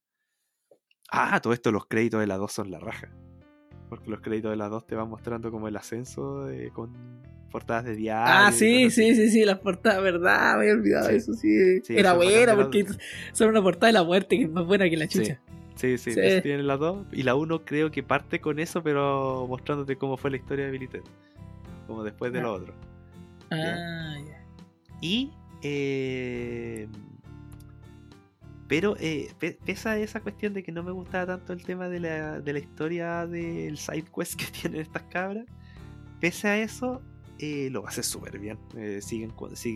[1.10, 3.08] Ah, todo esto, los créditos de la 2 son la raja.
[3.88, 6.92] Porque los créditos de la 2 te van mostrando como el ascenso de- con
[7.50, 8.34] portadas de diario.
[8.48, 10.56] Ah, sí, sí, sí, sí, las portadas, ¿verdad?
[10.56, 11.14] Me había olvidado Sí.
[11.16, 11.80] eso, sí.
[11.82, 12.84] Sí, Era buena porque
[13.32, 15.40] son una portada de la muerte que es más buena que la chucha.
[15.76, 16.20] Sí, sí, Sí.
[16.20, 17.06] eso tiene la 2.
[17.12, 20.72] Y la 1 creo que parte con eso, pero mostrándote cómo fue la historia de
[20.72, 21.02] Billy Ted.
[21.86, 22.42] Como después de Ya.
[22.44, 22.74] lo otro.
[23.50, 24.44] Ah, ya.
[25.00, 25.32] Y.
[25.62, 26.86] eh,
[28.68, 29.28] pero eh,
[29.86, 32.58] a esa cuestión de que no me gustaba tanto el tema de la, de la
[32.60, 35.46] historia del side quest que tienen estas cabras,
[36.20, 37.02] pese a eso,
[37.38, 38.58] eh, lo hace súper bien.
[38.76, 39.24] Eh, sigue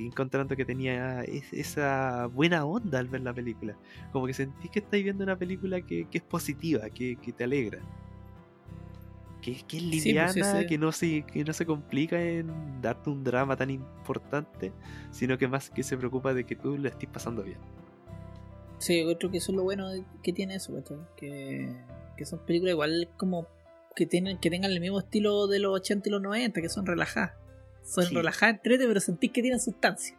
[0.06, 3.78] encontrando que tenía es- esa buena onda al ver la película.
[4.12, 7.44] Como que sentís que estáis viendo una película que, que es positiva, que, que te
[7.44, 7.80] alegra.
[9.40, 10.66] Que, que es Sí, pues, liviana, sí, sí.
[10.66, 14.72] Que, no se, que no se complica en darte un drama tan importante,
[15.10, 17.58] sino que más que se preocupa de que tú lo estés pasando bien.
[18.82, 19.88] Sí, yo creo que eso es lo bueno
[20.24, 20.72] que tiene eso.
[21.16, 21.72] Que,
[22.16, 23.46] que son películas igual como
[23.94, 26.84] que tienen que tengan el mismo estilo de los 80 y los 90, que son
[26.84, 27.32] relajadas.
[27.84, 28.14] Son Sí.
[28.14, 30.16] relajadas, entrete, pero sentís que tienen sustancia.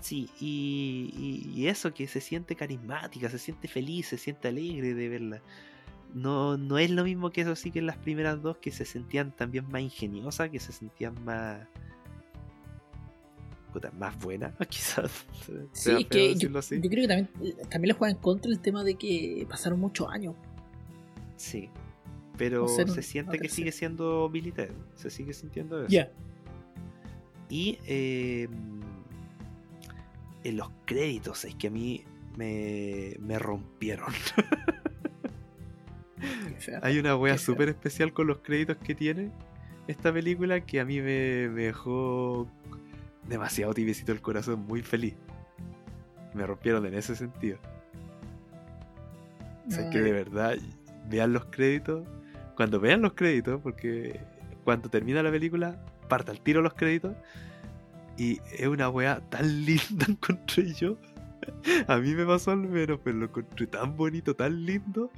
[0.00, 4.94] Sí, y, y- y eso que se siente carismática, se siente feliz, se siente alegre
[4.94, 5.42] de verla.
[6.14, 8.84] No, no es lo mismo que eso sí que en las primeras dos que se
[8.84, 11.68] sentían también más ingeniosas, que se sentían más...
[13.70, 15.26] puta, más buenas, quizás.
[15.72, 16.80] Sí, es que yo, decirlo así.
[16.80, 17.28] yo creo que también,
[17.68, 20.34] también le juega en contra el tema de que pasaron muchos años.
[21.36, 21.70] Sí.
[22.36, 24.70] Pero se siente no que sigue siendo Ted.
[24.94, 25.88] Se sigue sintiendo eso.
[25.90, 26.10] Ya.
[27.50, 28.48] Y eh,
[30.44, 32.04] en los créditos es que a mí
[32.36, 34.12] me, me rompieron.
[36.82, 39.30] Hay una wea súper especial con los créditos que tiene
[39.90, 42.48] esta película que a mí me, me dejó
[43.28, 45.14] demasiado tibiecito el corazón, muy feliz.
[46.34, 47.58] Me rompieron en ese sentido.
[49.66, 50.56] O sea, que de verdad
[51.08, 52.06] vean los créditos.
[52.56, 54.20] Cuando vean los créditos, porque
[54.64, 57.14] cuando termina la película, parta al tiro los créditos.
[58.16, 60.96] Y es una wea tan linda, encontré yo.
[61.86, 65.10] A mí me pasó al menos, pero lo encontré tan bonito, tan lindo,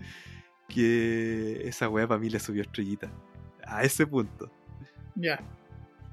[0.68, 3.10] que esa wea para mí le subió estrellita.
[3.66, 4.50] A ese punto.
[5.14, 5.40] Ya,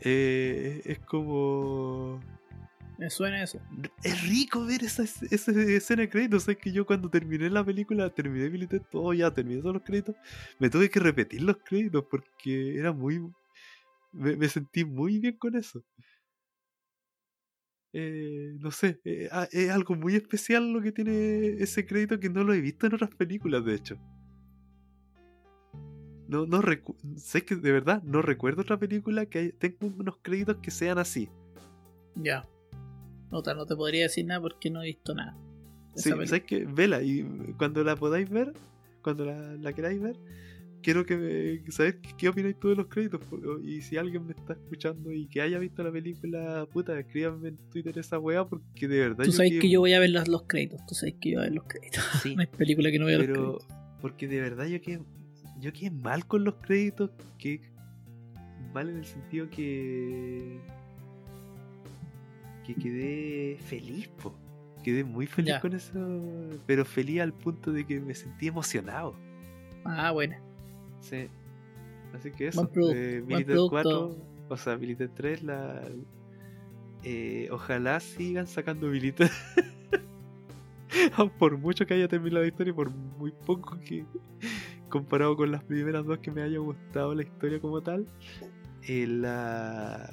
[0.01, 2.19] Eh, es como.
[2.97, 3.59] me suena eso.
[4.03, 6.47] Es rico ver esa, es- esa escena de créditos.
[6.47, 10.15] Es que yo cuando terminé la película, terminé mi todo ya, terminé todos los créditos,
[10.59, 13.19] me tuve que repetir los créditos porque era muy.
[14.13, 15.83] Me, me sentí muy bien con eso.
[17.93, 22.29] Eh, no sé, eh, ah, es algo muy especial lo que tiene ese crédito que
[22.29, 23.97] no lo he visto en otras películas, de hecho.
[26.29, 26.61] No, no
[27.17, 30.97] sé que de verdad no recuerdo otra película que hay- tenga unos créditos que sean
[30.99, 31.27] así.
[32.15, 32.47] Ya.
[33.31, 35.35] Nota, no te podría decir nada porque no he visto nada.
[35.95, 36.09] Sí.
[36.11, 36.65] ¿sabes qué?
[36.65, 37.23] Vela y
[37.57, 38.53] cuando la podáis ver,
[39.01, 40.15] cuando la, la queráis ver,
[40.81, 43.21] quiero que me, saber qué, opináis tú de los créditos.
[43.63, 47.57] Y si alguien me está escuchando y que haya visto la película, puta, escríbanme en
[47.71, 50.43] Twitter esa weá porque de verdad Tú sabes que yo voy a ver los, los
[50.43, 50.79] créditos.
[50.87, 52.03] Tú sabes que yo voy a ver los créditos.
[52.21, 53.77] Sí, No hay película que no vea los pero créditos.
[54.01, 55.01] porque de verdad yo quedé,
[55.59, 57.61] yo quedé mal con los créditos, que
[58.73, 60.59] mal en el sentido que
[62.65, 64.33] que quedé feliz, po.
[64.83, 65.59] Quedé muy feliz Ya.
[65.59, 65.99] con eso,
[66.65, 69.15] pero feliz al punto de que me sentí emocionado.
[69.83, 70.35] Ah, bueno.
[71.01, 71.27] Sí.
[72.13, 72.69] Así que eso.
[72.93, 73.69] Eh, Militar producto.
[73.69, 74.15] 4,
[74.49, 75.81] o sea, Militar 3, la,
[77.03, 79.29] eh, ojalá sigan sacando Militar.
[81.39, 84.05] por mucho que haya terminado la historia, por muy poco que
[84.89, 88.07] comparado con las primeras dos que me haya gustado la historia como tal,
[88.87, 90.09] eh, la,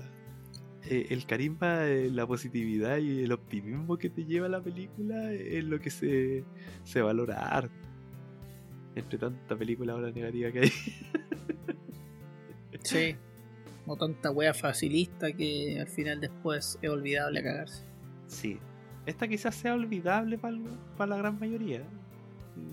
[0.88, 5.64] eh, el carisma, eh, la positividad y el optimismo que te lleva la película es
[5.64, 6.44] lo que se,
[6.84, 7.74] se valora harto.
[8.94, 10.70] Entre tanta película ahora negativa que hay.
[12.82, 13.16] Sí.
[13.84, 17.84] No tanta wea facilista que al final después es olvidable a cagarse.
[18.26, 18.58] Sí.
[19.06, 21.82] Esta quizás sea olvidable para la gran mayoría.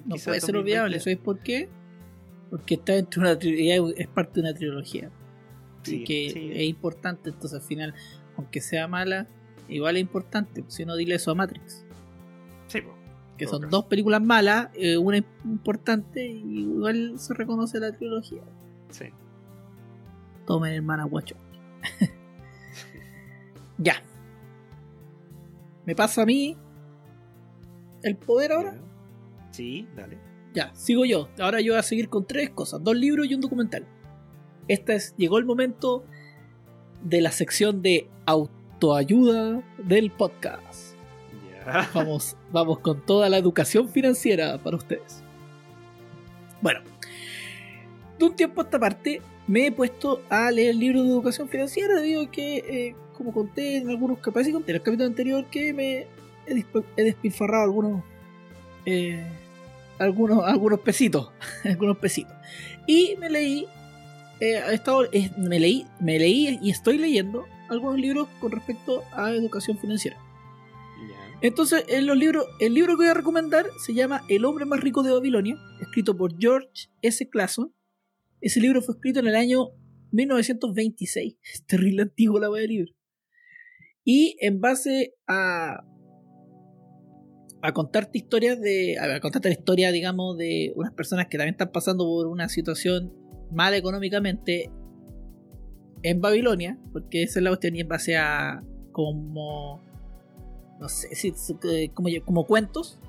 [0.05, 1.69] No Quizás puede ser 2020 olvidable, ¿sabes por qué?
[2.53, 5.09] Porque está dentro de una trilogía, es parte de una trilogía.
[5.81, 6.51] Sí, y que sí.
[6.53, 7.95] es importante, entonces al final,
[8.37, 9.25] aunque sea mala,
[9.67, 10.63] igual es importante.
[10.67, 11.83] Si no, dile eso a Matrix.
[12.67, 12.93] Sí, po.
[13.39, 18.43] Que son dos películas malas, eh, una es importante y igual se reconoce la trilogía.
[18.91, 19.05] Sí.
[20.45, 21.35] Tomen hermana guacho.
[23.79, 23.95] ya.
[25.87, 26.55] Me pasa a mí
[28.03, 28.77] el poder ahora.
[29.49, 30.32] Sí, dale.
[30.53, 31.29] Ya, sigo yo.
[31.39, 33.85] Ahora yo voy a seguir con tres cosas: dos libros y un documental.
[34.67, 36.05] Esta es, llegó el momento
[37.03, 40.93] de la sección de autoayuda del podcast.
[41.93, 45.23] Vamos, vamos con toda la educación financiera para ustedes.
[46.61, 46.81] Bueno,
[48.19, 51.47] de un tiempo a esta parte me he puesto a leer el libro de educación
[51.47, 55.73] financiera debido a que, eh, como conté en algunos capítulos, en el capítulo anterior, que
[55.73, 56.07] me
[56.45, 58.03] he despilfarrado algunos,
[58.85, 59.25] eh,
[59.99, 61.31] algunos, algunos pesitos,
[61.63, 62.33] algunos pesitos.
[62.87, 63.65] Y me leí,
[64.39, 69.03] eh, he estado, eh, me leí, me leí y estoy leyendo algunos libros con respecto
[69.13, 70.17] a educación financiera.
[71.41, 74.79] Entonces, en los libros, el libro que voy a recomendar se llama El hombre más
[74.79, 77.27] rico de Babilonia, escrito por George S.
[77.29, 77.73] Clason.
[78.39, 79.71] Ese libro fue escrito en el año
[80.11, 81.35] 1926.
[81.53, 82.93] Es terrible antiguo la wea del libro.
[84.05, 85.83] Y en base a
[87.63, 91.71] a contarte historias de a contarte la historia, digamos, de unas personas que también están
[91.71, 93.13] pasando por una situación
[93.51, 94.69] mala económicamente
[96.01, 98.61] en Babilonia, porque esa es la cuestión y en base a
[98.91, 99.81] como
[100.77, 101.33] no sé si
[101.71, 102.99] eh, como, como cuentos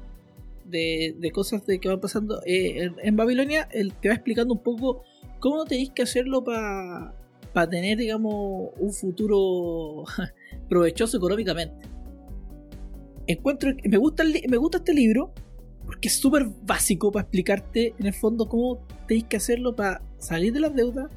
[0.65, 4.63] de, de cosas de que van pasando eh, en, Babilonia él te va explicando un
[4.63, 5.03] poco
[5.41, 7.13] cómo tenéis que hacerlo para
[7.69, 10.05] tener digamos un futuro
[10.69, 11.94] provechoso económicamente
[13.27, 15.33] encuentro me gusta el me gusta este libro
[15.85, 20.53] porque es súper básico para explicarte en el fondo cómo tenéis que hacerlo para salir
[20.53, 21.11] de las deudas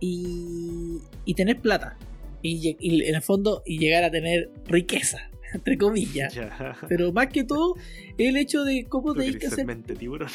[0.00, 1.96] y, y tener plata
[2.42, 5.18] y, en el fondo y llegar a tener riqueza
[5.54, 6.76] entre comillas Ya.
[6.88, 7.74] pero más que todo
[8.18, 10.28] el hecho de cómo ¿Tú tenéis que hacer mente tiburón?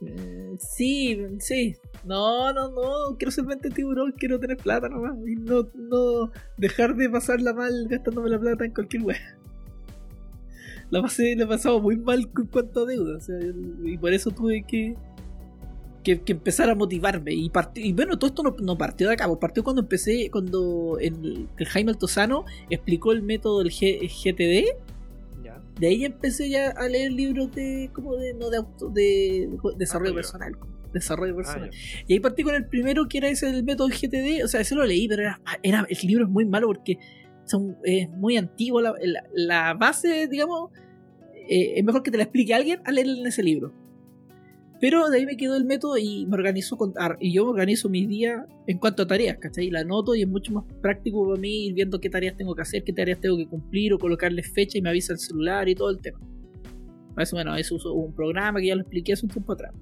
[0.00, 5.36] Mm, sí sí no no no quiero ser mente tiburón quiero tener plata nomás y
[5.36, 9.38] no, no dejar de pasarla mal gastándome la plata en cualquier wea
[10.92, 13.36] la pasé la he pasado muy mal en cuanto a deuda o sea,
[13.84, 14.94] y por eso tuve que
[16.04, 19.14] que, que empezar a motivarme y, partí- y bueno todo esto no, no partió de
[19.14, 24.00] acá pues partió cuando empecé cuando el, el Jaime Altozano explicó el método del G-
[24.08, 25.62] GTD ya.
[25.78, 29.58] de ahí empecé ya a leer libros de como de no de auto de, de
[29.78, 30.56] desarrollo Ah, personal
[30.92, 31.70] desarrollo Ah, personal.
[32.08, 34.74] Y ahí partí con el primero que era ese del método GTD o sea ese
[34.74, 36.98] lo leí pero era, era el libro es muy malo porque
[37.44, 40.70] son, es muy antiguo la, la- la base digamos
[41.48, 43.72] eh, es mejor que te la explique alguien a leer en ese libro
[44.80, 47.88] pero de ahí me quedó el método y me organizo con, y yo me organizo
[47.88, 49.70] mis días en cuanto a tareas, ¿cachai?
[49.70, 52.62] La anoto y es mucho más práctico para mí ir viendo qué tareas tengo que
[52.62, 55.76] hacer, qué tareas tengo que cumplir o colocarles fecha y me avisa el celular y
[55.76, 56.18] todo el tema.
[57.14, 59.72] Para eso, bueno, eso uso un programa que ya lo expliqué hace un tiempo atrás.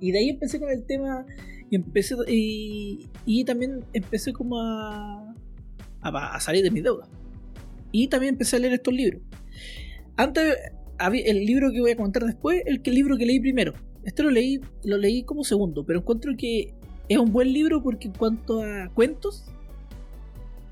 [0.00, 1.24] Y de ahí empecé con el tema
[1.70, 5.36] y empecé y, y también empecé como a,
[6.08, 7.08] a, a salir de mis deudas.
[7.92, 9.22] Y también empecé a leer estos libros.
[10.16, 10.56] Antes,
[10.98, 13.74] el libro que voy a contar después, el que el libro que leí primero.
[14.04, 16.74] Este lo leí, lo leí como segundo, pero encuentro que
[17.08, 19.44] es un buen libro porque en cuanto a cuentos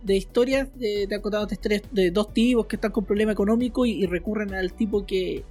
[0.02, 4.06] de historias, de, te contado historia de dos tipos que están con problema económico y,
[4.06, 5.44] recurren al tipo que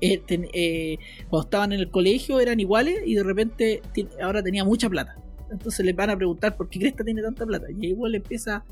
[0.00, 0.98] eh, eh,
[1.28, 3.82] cuando estaban en el colegio eran iguales y de repente
[4.22, 5.16] ahora tenía mucha plata.
[5.50, 7.66] Entonces les van a preguntar por qué Cresta tiene tanta plata.
[7.70, 8.64] Y igual empieza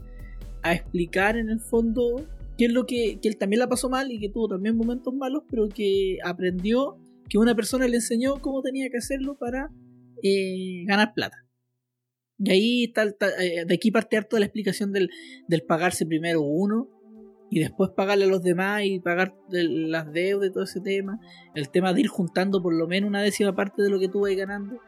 [0.62, 2.26] a explicar en el fondo
[2.56, 5.14] qué es lo que, que él también la pasó mal y que tuvo también momentos
[5.14, 6.98] malos, pero que aprendió
[7.28, 9.70] que una persona le enseñó cómo tenía que hacerlo para
[10.22, 11.44] eh, ganar plata.
[12.39, 13.05] Y ahí está,
[13.40, 15.10] eh, de aquí parte harto de la explicación del,
[15.48, 16.89] del pagarse primero uno
[17.51, 21.18] y después pagarle a los demás y pagar las deudas y todo ese tema.
[21.55, 24.20] El tema de ir juntando por lo menos una décima parte de lo que tú
[24.20, 24.80] vas ganando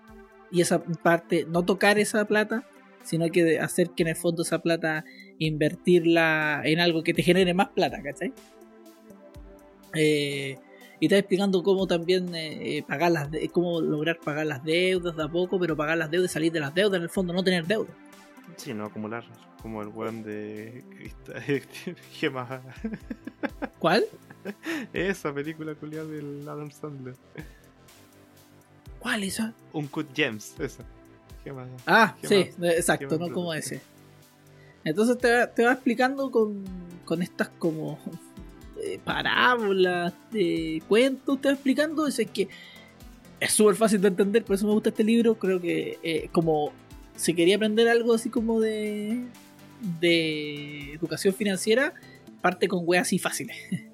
[0.53, 2.69] y esa parte, no tocar esa plata,
[3.03, 5.05] sino que hacer que en el fondo esa plata
[5.41, 8.33] invertirla en algo que te genere más plata, ¿cachai?
[9.95, 10.57] Eh,
[11.01, 15.17] y está explicando cómo también eh, eh, pagar las de- cómo lograr pagar las deudas
[15.17, 17.43] de a poco, pero pagar las deudas salir de las deudas, en el fondo no
[17.43, 17.95] tener deudas.
[18.57, 19.25] Sí, no acumular.
[19.63, 21.41] Como el weón de Crista-
[22.13, 22.63] Gema.
[23.79, 24.05] ¿Cuál?
[24.93, 27.15] Esa película culiada del Adam Sandler.
[28.99, 29.53] ¿Cuál esa?
[29.73, 30.85] Uncut Gems, esa.
[31.45, 31.67] Gema.
[31.87, 33.81] Ah, ¿Qué sí, exacto, ¿Qué no como ese.
[34.85, 36.65] Entonces te va, explicando con,
[37.05, 37.99] con estas como
[38.83, 42.07] eh, parábolas, de cuentos, te va explicando.
[42.07, 42.49] Es que
[43.39, 45.35] es súper fácil de entender, por eso me gusta este libro.
[45.35, 46.73] Creo que eh, como
[47.17, 49.27] si quería aprender algo así como de,
[50.01, 51.95] de educación financiera,
[52.41, 53.57] parte con weas así fáciles.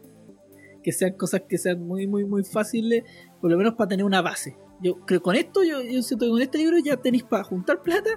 [0.82, 3.02] que sean cosas que sean muy, muy, muy fáciles,
[3.40, 4.56] por lo menos para tener una base.
[4.80, 7.42] Yo creo que con esto, yo, yo siento que con este libro ya tenéis para
[7.42, 8.10] juntar plata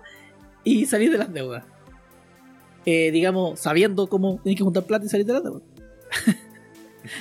[0.64, 1.66] y salir de las deudas.
[2.86, 5.64] Eh, digamos, sabiendo cómo tenéis que juntar plata y salir de las deudas.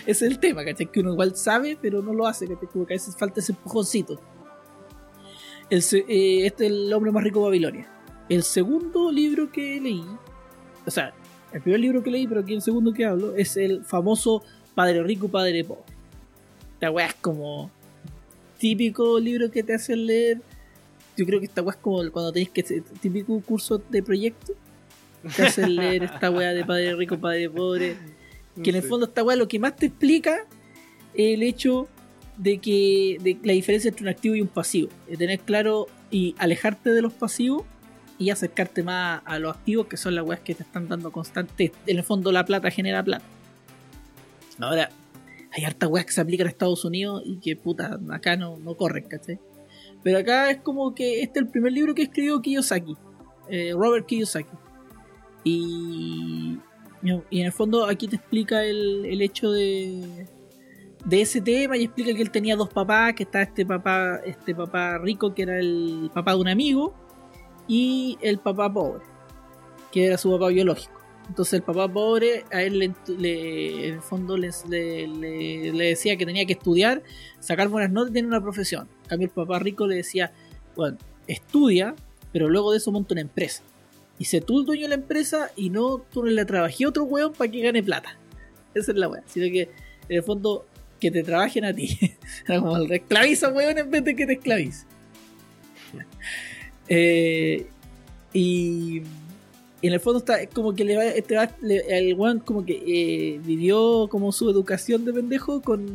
[0.07, 0.91] ese es el tema, ¿cachai?
[0.91, 2.69] Que uno igual sabe, pero no lo hace, ¿cachai?
[2.69, 4.21] Como que a veces falta ese empujoncito.
[5.71, 7.89] Eh, este es el hombre más rico de Babilonia.
[8.29, 10.05] el segundo libro que leí,
[10.87, 11.13] o sea,
[11.53, 14.43] el primer libro que leí, pero aquí el segundo que hablo, es el famoso
[14.75, 15.83] Padre Rico, Padre Pobre.
[16.75, 17.71] Esta weá es como
[18.59, 20.41] típico libro que te hacen leer.
[21.17, 22.63] Yo creo que esta weá es como cuando tenéis que
[23.01, 24.55] típico curso de proyecto.
[25.37, 27.97] Te hacen leer esta weá de Padre Rico, Padre Pobre.
[28.63, 30.47] Que en el fondo esta weá lo que más te explica
[31.15, 31.89] es el hecho
[32.37, 34.91] de que de la diferencia entre un activo y un pasivo.
[35.09, 37.65] De tener claro y alejarte de los pasivos
[38.19, 41.73] y acercarte más a los activos que son las weas que te están dando constante.
[41.87, 43.25] En el fondo la plata genera plata.
[44.61, 44.91] Ahora,
[45.53, 48.75] hay hartas weas que se aplican a Estados Unidos y que puta, acá no, no
[48.75, 49.39] corren, ¿cachai?
[50.03, 52.97] Pero acá es como que este es el primer libro que escribió Kiyosaki,
[53.51, 54.51] eh, Robert Kiyosaki.
[55.45, 56.59] Y,
[57.03, 60.27] en el fondo aquí te explica el, el hecho de,
[61.05, 64.55] de ese tema y explica que él tenía dos papás, que está este papá, este
[64.55, 66.95] papá rico que era el papá de un amigo
[67.67, 69.05] y el papá pobre,
[69.93, 70.99] que era su papá biológico.
[71.29, 76.47] Entonces el papá pobre a él le, en el fondo le, le, decía que tenía
[76.47, 77.03] que estudiar,
[77.39, 78.89] sacar buenas notas y tener una profesión.
[79.03, 80.33] En cambio el papá rico le decía,
[80.75, 80.97] bueno,
[81.27, 81.95] estudia,
[82.33, 83.63] pero luego de eso monta una empresa.
[84.19, 87.05] Y se tú el dueño de la empresa y no tú le trabajé a otro
[87.05, 88.19] weón para que gane plata.
[88.75, 89.23] Esa es la weá.
[89.27, 89.63] Sino que
[90.09, 90.67] en el fondo
[91.01, 91.99] que te trabajen a ti.
[92.47, 94.87] Como el esclaviza, weón, en vez de que te esclavice.
[96.91, 97.67] Eh,
[98.33, 99.03] y,
[99.83, 101.37] en el fondo está como que le va, este
[101.91, 105.87] el weón como que eh, vivió como su educación de pendejo con,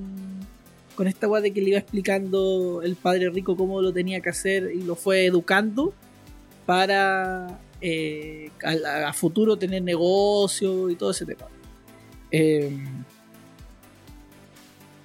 [0.95, 4.29] con esta weá de que le iba explicando el padre rico cómo lo tenía que
[4.29, 5.93] hacer y lo fue educando
[6.67, 11.49] para eh, a, futuro tener negocio y todo ese tema.
[12.31, 12.71] Eh,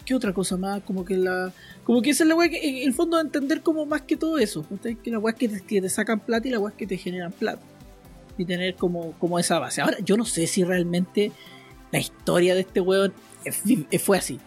[0.05, 0.81] ¿Qué otra cosa más?
[0.85, 1.53] Como que la.
[1.83, 2.83] Como que esa es la weá que.
[2.83, 4.65] En el fondo, entender como más que todo eso.
[5.03, 7.33] Que la weá que te, que te sacan plata y la weá que te generan
[7.33, 7.63] plata.
[8.39, 9.81] Y tener como, como esa base.
[9.81, 11.33] Ahora, yo no sé si realmente
[11.91, 13.13] la historia de este weón
[13.99, 14.39] fue así.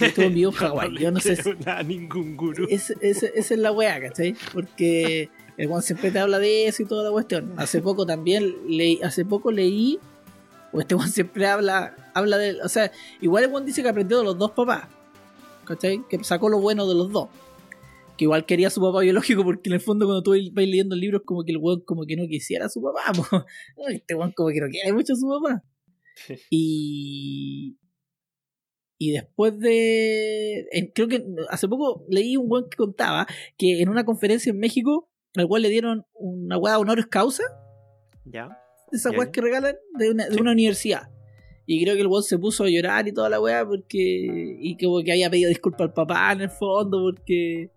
[0.00, 1.36] Estuvo en vivo en Yo no sé.
[1.36, 1.50] Si,
[1.86, 2.66] ningún gurú.
[2.70, 4.34] esa es la weá, ¿cachai?
[4.54, 7.54] Porque el weón siempre te habla de eso y toda la cuestión.
[7.56, 10.00] Hace poco también leí, hace poco leí
[10.74, 12.60] o este Juan siempre habla, habla de.
[12.60, 12.90] O sea,
[13.20, 14.88] igual el Juan dice que aprendió de los dos papás.
[15.64, 16.04] ¿Cachai?
[16.08, 17.28] Que sacó lo bueno de los dos.
[18.18, 20.96] Que igual quería a su papá biológico, porque en el fondo cuando tú vas leyendo
[20.96, 23.02] libros, como que el weón como que no quisiera a su papá.
[23.88, 25.64] Este weón como que no quiere mucho a su papá.
[26.50, 27.78] Y.
[28.98, 30.66] Y después de.
[30.92, 35.08] creo que hace poco leí un weón que contaba que en una conferencia en México,
[35.36, 37.42] al cual le dieron una weá honoris causa.
[38.24, 38.60] Ya
[38.94, 41.10] esas weas que regalan de una, de una universidad.
[41.66, 44.56] Y creo que el weón se puso a llorar y toda la weá porque.
[44.58, 47.70] Y como que había pedido disculpas al papá en el fondo porque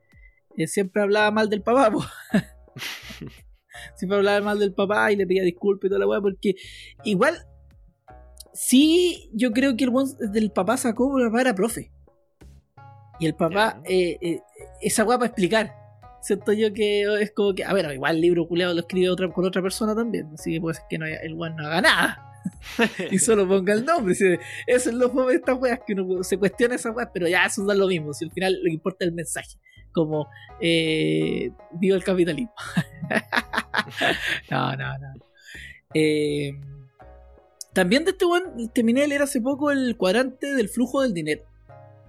[0.57, 1.91] él siempre hablaba mal del papá,
[3.95, 6.55] siempre hablaba mal del papá y le pedía disculpas y toda la weá porque
[7.03, 7.35] igual.
[8.53, 11.91] Sí, yo creo que el weón del papá sacó porque el papá era profe.
[13.19, 14.41] Y el papá, eh, eh,
[14.81, 15.86] esa weá para explicar
[16.21, 19.29] siento yo que es como que, a ver, igual el libro culeado lo escribe otra,
[19.29, 22.23] con otra persona también, así que puede ser que no el weón no haga nada.
[23.11, 24.13] y solo ponga el nombre.
[24.13, 27.65] Eso es lo de estas weas, que uno se cuestiona esas weas, pero ya eso
[27.65, 28.13] da lo mismo.
[28.13, 29.57] Si al final lo que importa es el mensaje,
[29.91, 30.27] como
[30.61, 32.53] eh, vivo el capitalismo.
[34.51, 35.13] no, no, no.
[35.93, 36.53] Eh,
[37.73, 41.46] también de este weón terminé de leer hace poco el cuadrante del flujo del dinero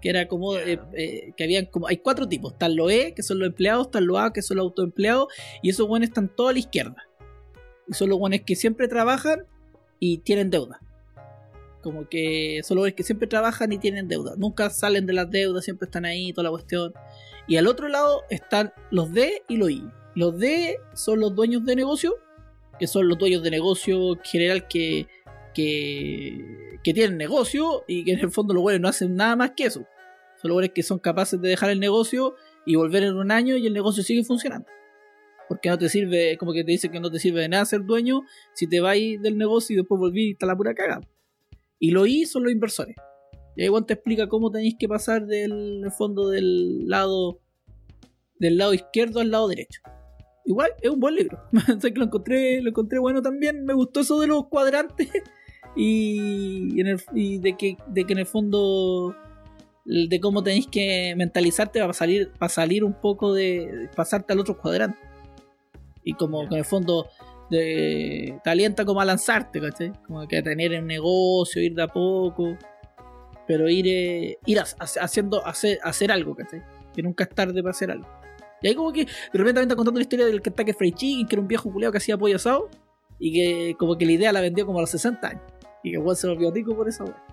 [0.01, 3.23] que era como eh, eh, que habían como hay cuatro tipos están los E que
[3.23, 5.29] son los empleados están los A que son los autoempleados
[5.63, 7.09] y esos buenos están todos a la izquierda.
[7.87, 9.47] Y son los buenos que siempre trabajan
[9.99, 10.81] y tienen deuda.
[11.83, 14.35] Como que son los que siempre trabajan y tienen deuda.
[14.37, 16.93] Nunca salen de las deudas siempre están ahí toda la cuestión.
[17.47, 19.85] Y al otro lado están los D y los I.
[20.15, 22.15] Los D son los dueños de negocio
[22.79, 25.07] que son los dueños de negocio general que
[25.59, 29.65] que, tienen negocio y que en el fondo los buenos no hacen nada más que
[29.65, 29.81] eso.
[30.41, 33.57] Son los buenos que son capaces de dejar el negocio y volver en un año
[33.57, 34.67] y el negocio sigue funcionando.
[35.49, 37.85] Porque no te sirve, como que te dice que no te sirve de nada ser
[37.85, 38.23] dueño
[38.55, 41.07] si te vas del negocio y después volví y está la pura cagada.
[41.79, 42.97] Y lo I son los inversores.
[43.57, 47.41] Y ahí Juan te explica cómo tenéis que pasar del fondo del lado
[48.39, 49.81] del lado izquierdo al lado derecho.
[50.47, 51.39] Igual es un buen libro.
[51.83, 53.65] que lo encontré, lo encontré bueno también.
[53.65, 55.11] Me gustó eso de los cuadrantes
[55.81, 59.15] y, de, que, de que en el fondo
[59.85, 64.59] de cómo tenéis que mentalizarte para salir, para salir un poco de pasarte al otro
[64.59, 64.99] cuadrante.
[66.03, 67.09] Y como en el fondo
[67.49, 69.61] te alienta como a lanzarte,
[70.07, 72.59] Como que a tener un negocio, ir de a poco,
[73.47, 76.37] pero ir, eh, ir haciendo, hacer, hacer algo,
[76.93, 78.07] Que nunca es tarde para hacer algo.
[78.61, 81.29] Y ahí como que de repente también está contando la historia del Kentucky Fried Chicken,
[81.29, 82.69] que era un viejo culeado que hacía pollo asado,
[83.21, 85.58] y que como que la idea la vendió como a los 60 años.
[85.83, 87.25] Y que se volvió tico por esa weá.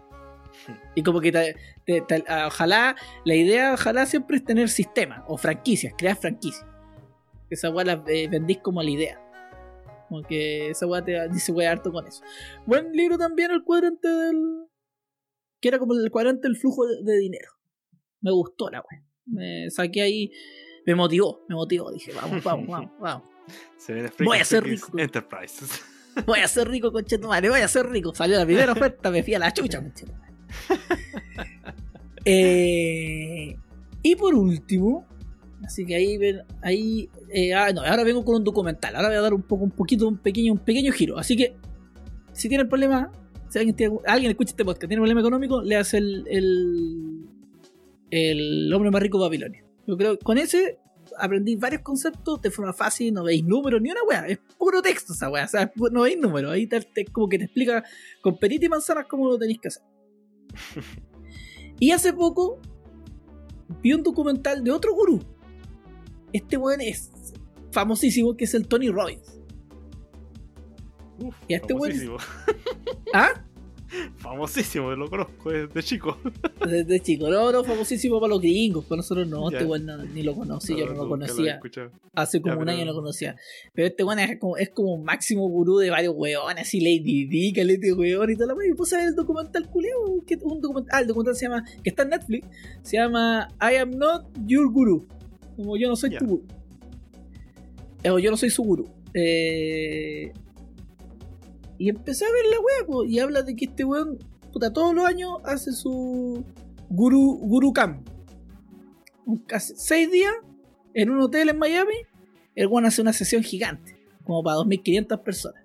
[0.95, 1.55] Y como que te-
[1.85, 2.95] te- te- ojalá,
[3.25, 6.65] la idea ojalá siempre es tener sistemas o franquicias, crear franquicias.
[7.49, 9.21] Esa weá la eh, vendís como la idea.
[10.07, 12.23] Como que esa weá te dice weá harto con eso.
[12.65, 14.65] Buen libro también el cuadrante del.
[15.61, 17.51] que era como el cuadrante del flujo de, de dinero.
[18.21, 19.03] Me gustó la weá.
[19.25, 20.31] Me saqué ahí.
[20.85, 21.91] Me motivó, me motivó.
[21.91, 23.27] Dije, vamos, vamos, vamos, vamos.
[23.77, 23.93] Se
[24.23, 24.97] Voy a ser rico.
[24.97, 25.83] Enterprises.
[26.25, 28.13] Voy a ser rico, conchetumare, voy a ser rico.
[28.15, 30.33] Salió la primera oferta, me fui a la chucha, conchetumare.
[32.27, 33.55] Eh,
[34.01, 35.05] y por último,
[35.63, 38.95] así que ahí ven, ahí, eh, ah, no, ahora vengo con un documental.
[38.95, 41.19] Ahora voy a dar un poco, un poquito, un pequeño, un pequeño giro.
[41.19, 41.55] Así que,
[42.33, 43.11] si tienen problema,
[43.49, 47.25] si alguien, tiene- alguien escucha este podcast, tiene problema económico, le hace el, el,
[48.09, 49.63] el hombre más rico de Babilonia.
[49.85, 50.79] Yo creo que con ese
[51.19, 55.13] aprendí varios conceptos de forma fácil, no veis números ni una weá, es puro texto
[55.13, 57.83] esa weá, o sea, no veis números, ahí te, te- como que te explica
[58.21, 59.83] con perita y manzanas cómo lo tenéis que hacer.
[61.79, 62.59] y hace poco
[63.81, 65.19] vi un documental de otro gurú.
[66.33, 67.11] Este weón es
[67.71, 69.39] famosísimo, que es el Tony Robbins.
[71.19, 72.17] Uf, Y a este famosísimo.
[73.13, 73.44] ¿Ah?
[74.17, 76.17] famosísimo, lo conozco desde chico.
[76.65, 80.23] Desde chico, no, no, famosísimo para los gringos, para nosotros no, este weón no- ni
[80.23, 81.59] lo conocí, yo no lo conocía.
[82.13, 83.35] Hace como Ya, un pero- año lo conocía.
[83.73, 87.25] Pero este weón es como, es como un máximo gurú de varios weones, así Lady
[87.25, 88.71] D, calete weón y toda la weón.
[88.71, 89.69] Y puse el documental
[90.25, 92.47] que un documental, ah, el documental se llama, que está en Netflix,
[92.81, 95.05] se llama I am not your guru.
[95.55, 96.43] Como yo no soy tu gurú.
[98.03, 98.87] Eh, O yo no soy su gurú.
[99.13, 100.31] Eh,
[101.77, 104.19] y empecé a ver la weá, y habla de que este weón,
[104.51, 106.43] puta, todos los años hace su
[106.89, 108.07] guru, guru camp.
[109.51, 110.33] Hace seis días
[110.93, 111.95] en un hotel en Miami,
[112.55, 115.63] el weón hace una sesión gigante, como para 2.500 personas.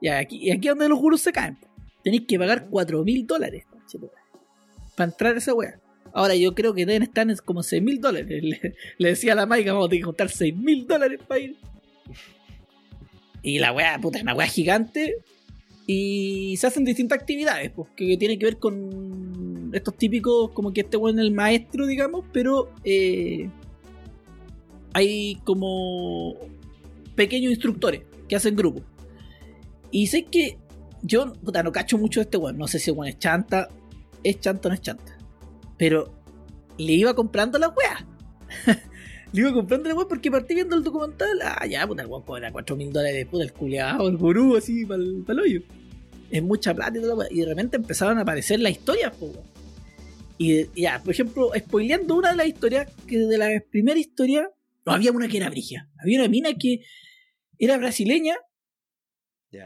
[0.00, 1.58] Y aquí, y aquí es donde los gurús se caen.
[2.02, 3.64] Tenéis que pagar 4.000 dólares
[4.96, 5.80] para entrar a esa wea.
[6.12, 8.42] Ahora yo creo que deben estar en como 6.000 dólares.
[8.98, 11.56] Le, decía a la Maica, vamos a tener que juntar 6.000 dólares para ir.
[13.44, 15.16] Y la wea, puta, es una wea gigante.
[15.86, 20.80] Y se hacen distintas actividades, pues, que tienen que ver con estos típicos, como que
[20.80, 23.50] este weón es el maestro, digamos, pero eh,
[24.94, 26.36] hay como
[27.14, 28.82] pequeños instructores que hacen grupos.
[29.90, 30.56] Y sé que
[31.02, 32.56] yo, puta, no cacho mucho de este weón.
[32.56, 33.68] No sé si el weón es chanta,
[34.22, 35.18] es chanta o no es chanta.
[35.76, 36.14] Pero
[36.78, 38.06] le iba comprando la weá.
[39.34, 41.40] le iba comprando la weá porque partí viendo el documental.
[41.42, 44.86] Ah, ya, puta, el weón cobra 4 mil dólares, puta, el culeado, el gurú, así,
[44.86, 45.62] para el hoyo.
[46.30, 47.28] Es mucha plata y toda la weá.
[47.32, 49.44] Y de repente empezaron a aparecer las historias, po, weón.
[50.38, 54.48] Y ya, por ejemplo, spoileando una de las historias, que de la primera historia,
[54.86, 55.90] no había una que era brigia.
[55.98, 56.84] Había una mina que
[57.58, 58.36] era brasileña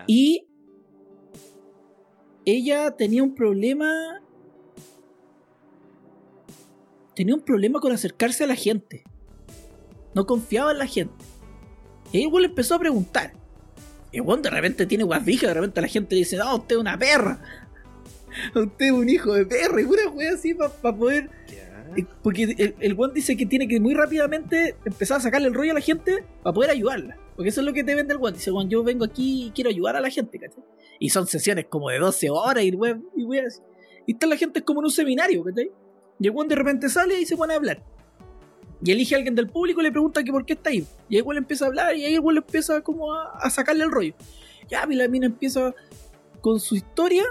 [0.07, 0.49] y
[2.47, 4.23] ella tenía un problema.
[7.15, 9.05] Tenía un problema con acercarse a la gente.
[10.19, 11.15] No confiaba en la gente.
[12.11, 13.35] Y le empezó a preguntar.
[14.11, 16.81] Y weón de repente tiene guasvija, de repente la gente le dice, no, usted es
[16.81, 17.41] una perra.
[18.53, 19.81] Usted es un hijo de perra.
[19.81, 21.31] Y una wea así para poder
[21.97, 25.71] eh, Porque el, el dice que tiene que muy rápidamente empezar a sacarle el rollo
[25.71, 27.17] a la gente para poder ayudarla.
[27.37, 28.35] Porque eso es lo que te vende el weón.
[28.35, 30.65] Dice, weón, yo vengo aquí y quiero ayudar a la gente, ¿cachai?
[30.99, 34.87] Y son sesiones como de 12 horas y weón, y está la gente como en
[34.87, 35.71] un seminario, ¿cachai?
[36.19, 37.85] Y el weón de repente sale y se pone a hablar.
[38.83, 40.87] Y elige a alguien del público y le pregunta que por qué está ahí.
[41.09, 43.91] Y ahí weón empieza a hablar y ahí le empieza como a, a sacarle el
[43.91, 44.15] rollo.
[44.69, 45.75] Ya, y la mina empieza
[46.41, 47.25] con su historia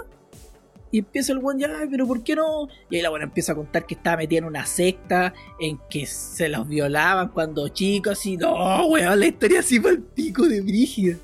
[0.90, 2.68] y empieza el weón ya, "Ay, pero ¿por qué no?
[2.90, 6.04] Y ahí la buena empieza a contar que estaba metida en una secta, en que
[6.06, 10.60] se los violaban cuando chicos, y no, weón, la historia así para el pico de
[10.60, 11.16] Brígida.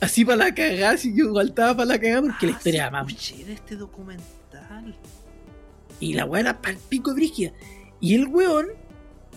[0.00, 2.82] Así para la cagada, así yo igual estaba para la cagada porque la Ah, historia
[2.82, 3.12] era más.
[3.32, 4.94] este documental.
[6.00, 7.52] Y la era para el pico de Brígida.
[8.00, 8.66] Y el weón,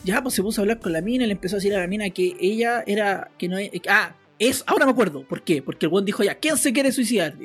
[0.03, 1.79] ya pues se puso a hablar con la mina, y le empezó a decir a
[1.79, 5.61] la mina que ella era, que no es, ah, es, ahora me acuerdo, ¿por qué?
[5.61, 7.35] Porque el weón dijo ya, ¿quién se quiere suicidar?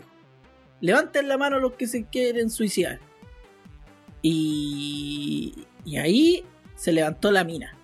[0.81, 3.01] Levanten la mano los que se quieren suicidar.
[4.23, 7.77] Y, y ahí se levantó la mina.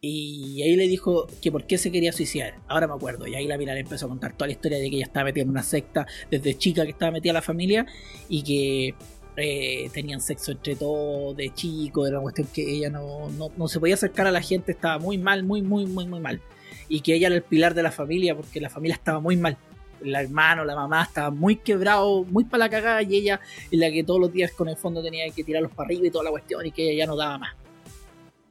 [0.00, 2.56] Y ahí le dijo que por qué se quería suicidar.
[2.68, 3.26] Ahora me acuerdo.
[3.26, 5.24] Y ahí la mina le empezó a contar toda la historia de que ella estaba
[5.24, 7.86] metida en una secta desde chica, que estaba metida en la familia
[8.28, 8.94] y que
[9.36, 12.06] eh, tenían sexo entre todos de chico.
[12.06, 14.98] Era una cuestión que ella no, no, no se podía acercar a la gente, estaba
[14.98, 16.40] muy mal, muy, muy, muy, muy mal.
[16.88, 19.56] Y que ella era el pilar de la familia porque la familia estaba muy mal
[20.04, 23.40] el hermano, la mamá estaba muy quebrado, muy para la cagada y ella
[23.70, 26.10] en la que todos los días con el fondo tenía que tirarlos para arriba y
[26.10, 27.54] toda la cuestión y que ella ya no daba más.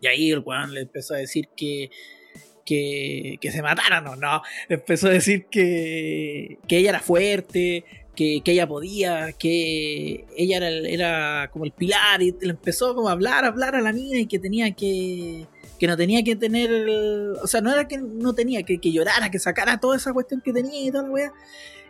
[0.02, 1.90] Y ahí el weón le empezó a decir que,
[2.66, 4.42] que, que se mataran o no.
[4.68, 7.86] Empezó a decir que, que ella era fuerte,
[8.16, 13.10] que, que ella podía, que ella era, era, como el pilar y le empezó como
[13.10, 15.48] a hablar, a hablar a la mina y que tenía que
[15.84, 16.72] que no tenía que tener,
[17.42, 20.40] o sea, no era que no tenía que, que llorara, que sacara toda esa cuestión
[20.40, 21.34] que tenía y toda la weá.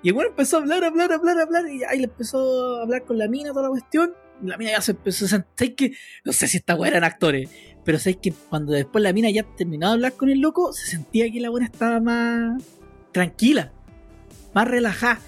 [0.02, 3.04] Y el weón empezó a hablar, hablar, hablar, hablar, y ahí le empezó a hablar
[3.04, 4.14] con la mina toda la cuestión.
[4.42, 5.92] La mina ya se empezó a sentir que,
[6.26, 7.50] no sé si esta weá eran actores,
[7.86, 10.88] pero sé que cuando después la mina ya terminó de hablar con el loco, se
[10.88, 12.64] sentía que la buena estaba más
[13.12, 13.72] tranquila,
[14.54, 15.20] más relajada.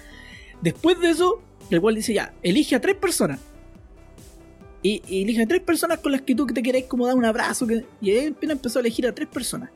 [0.62, 3.40] Después de eso, el cual dice ya, elige a tres personas.
[4.82, 7.24] Y, y, elige a tres personas con las que tú te querés como dar un
[7.24, 7.66] abrazo.
[7.66, 9.70] Que, y él empezó a elegir a tres personas.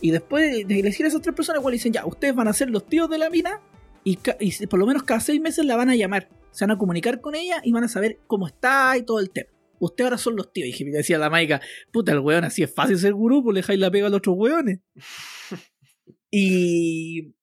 [0.00, 2.70] Y después de elegir a esas tres personas, igual dicen, ya, ustedes van a ser
[2.70, 3.60] los tíos de la mina.
[4.04, 6.28] Y, y, por lo menos cada seis meses la van a llamar.
[6.52, 9.30] Se van a comunicar con ella y van a saber cómo está y todo el
[9.30, 9.50] tema.
[9.78, 10.80] Ustedes ahora son los tíos.
[10.80, 11.60] Y decía la maica,
[11.92, 14.18] puta, el weón así es fácil ser gurú, pues le dejáis la pega a los
[14.18, 14.80] otros weones.
[16.30, 17.34] y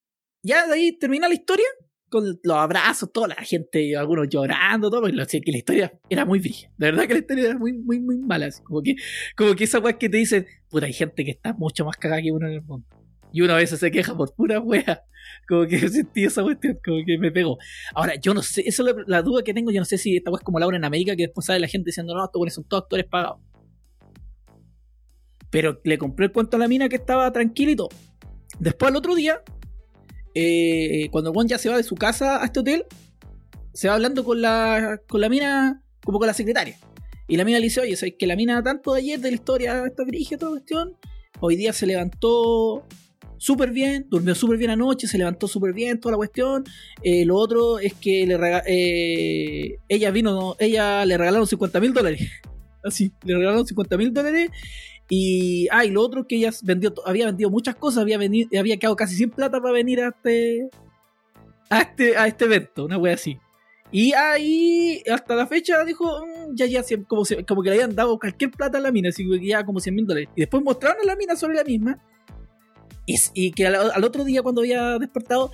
[0.42, 1.66] ya de ahí termina la historia
[2.14, 6.38] con los abrazos, toda la gente, algunos llorando, todo, porque que la historia era muy
[6.38, 6.70] brígida.
[6.78, 8.48] De verdad que la historia era muy, muy, muy mala.
[8.62, 8.94] Como que,
[9.36, 12.22] como que esa weá que te dicen, puta, hay gente que está mucho más cagada
[12.22, 12.86] que uno en el mundo.
[13.32, 15.02] Y uno a veces se queja por pura wea.
[15.48, 17.58] Como que sentí esa cuestión, como que me pegó.
[17.96, 19.72] Ahora, yo no sé, esa es la, duda que tengo.
[19.72, 21.66] Yo no sé si esta wea es como Laura en América, que después sale la
[21.66, 23.40] gente diciendo, no, estos son todos actores pagados.
[25.50, 27.88] Pero le compré el cuento a la mina que estaba todo.
[28.60, 29.42] Después al otro día,
[30.34, 32.84] eh, cuando Juan ya se va de su casa a este hotel,
[33.72, 36.78] se va hablando con la, con la mina, como con la secretaria.
[37.26, 39.34] Y la mina le dice, oye, ¿sabes que la mina tanto de ayer de la
[39.34, 40.96] historia, esta dirige toda cuestión?
[41.40, 42.86] Hoy día se levantó
[43.38, 46.64] súper bien, durmió súper bien anoche, se levantó súper bien, toda la cuestión.
[47.02, 48.24] Eh, lo otro es que
[48.66, 52.20] eh, ella vino, ella le regalaron 50 mil dólares.
[52.84, 54.50] Así, le regalaron 50 mil dólares
[55.08, 58.78] y, ah, y lo otro que ella vendió, había vendido muchas cosas, había, venido, había
[58.78, 60.70] quedado casi sin plata para venir a este,
[61.68, 63.38] a este, a este evento, una wea así.
[63.92, 68.18] Y ahí, hasta la fecha, dijo, mm, ya, ya, como, como que le habían dado
[68.18, 70.30] cualquier plata a la mina, así que ya como 100 mil dólares.
[70.34, 71.98] Y después mostraron a la mina sobre la misma.
[73.06, 75.52] Y, y que al, al, otro día, cuando había despertado,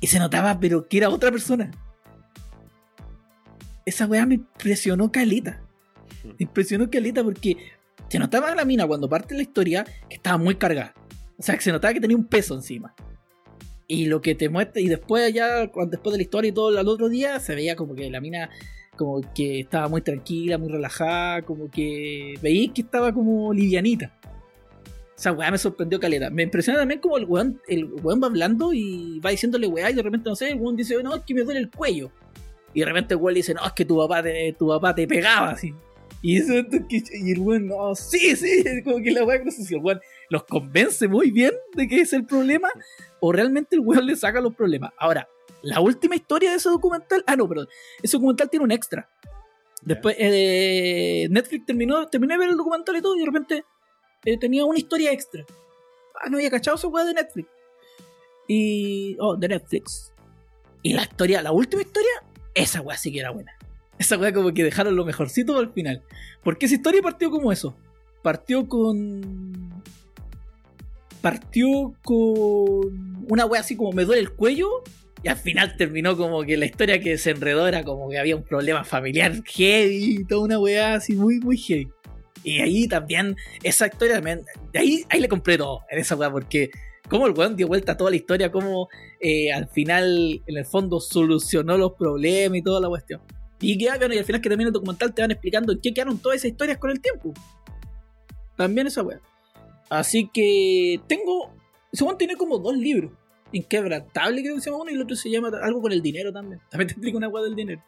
[0.00, 1.70] y se notaba, pero que era otra persona.
[3.86, 5.62] Esa weá me impresionó calita.
[6.24, 7.56] Me impresionó calita porque
[8.08, 10.94] se notaba la mina cuando parte la historia que estaba muy cargada.
[11.38, 12.94] O sea, que se notaba que tenía un peso encima.
[13.86, 16.88] Y lo que te muestra, y después ya, después de la historia y todo el
[16.88, 18.50] otro día, se veía como que la mina
[18.96, 24.12] como que estaba muy tranquila, muy relajada, como que veía que estaba como livianita.
[25.16, 26.30] O sea, weá me sorprendió caleta.
[26.30, 29.94] Me impresiona también como el weón, el weón va hablando y va diciéndole weá y
[29.94, 32.10] de repente, no sé, el weón dice, no, es que me duele el cuello.
[32.72, 35.06] Y de repente el weón dice, no, es que tu papá te, tu papá te
[35.06, 35.74] pegaba así.
[36.26, 39.74] Y eso, y el weón, no, sí, sí, como que la weá, no sé si
[39.74, 42.70] el weón los convence muy bien de que es el problema
[43.20, 44.94] o realmente el weón le saca los problemas.
[44.96, 45.28] Ahora,
[45.60, 47.68] la última historia de ese documental, ah, no, perdón,
[48.02, 49.06] ese documental tiene un extra.
[49.82, 53.64] Después, eh, Netflix terminó, terminé de ver el documental y todo, y de repente
[54.24, 55.44] eh, tenía una historia extra.
[56.18, 57.50] Ah, no había cachado esa weá de Netflix.
[58.48, 59.18] Y.
[59.20, 60.10] Oh, de Netflix.
[60.80, 62.12] Y la historia, la última historia,
[62.54, 63.52] esa weá sí que era buena.
[63.98, 66.02] Esa weá como que dejaron lo mejorcito el final.
[66.42, 67.76] Porque esa historia partió como eso.
[68.22, 69.82] Partió con.
[71.20, 74.82] Partió con una weá así como me duele el cuello.
[75.22, 78.36] Y al final terminó como que la historia que se enredó era como que había
[78.36, 80.24] un problema familiar heavy.
[80.28, 81.88] Toda una weá así muy, muy heavy.
[82.42, 84.42] Y ahí también, esa historia también.
[84.74, 86.30] Ahí, ahí le compré todo en esa weá.
[86.30, 86.70] Porque
[87.08, 88.88] cómo el weón dio vuelta a toda la historia, cómo
[89.20, 93.22] eh, al final, en el fondo, solucionó los problemas y toda la cuestión.
[93.60, 95.94] Y que hagan, y al final que termina el documental te van explicando en qué
[95.94, 97.32] quedaron todas esas historias con el tiempo.
[98.56, 99.20] También esa weá.
[99.88, 101.52] Así que tengo.
[101.92, 103.12] Según tiene como dos libros.
[103.52, 106.32] Inquebrantable creo que se llama uno y el otro se llama algo con el dinero
[106.32, 106.60] también.
[106.70, 107.82] También te explico una weá del dinero.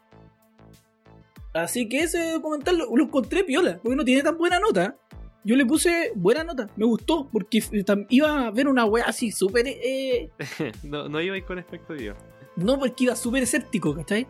[1.53, 4.95] Así que ese documental lo, encontré piola, porque no tiene tan buena nota.
[5.43, 7.63] Yo le puse buena nota, me gustó, porque
[8.09, 9.65] iba a ver una weá así súper...
[9.67, 10.29] Eh...
[10.83, 12.15] no, no iba a ir con expectativa.
[12.57, 14.27] No, porque iba súper escéptico, ¿cachai?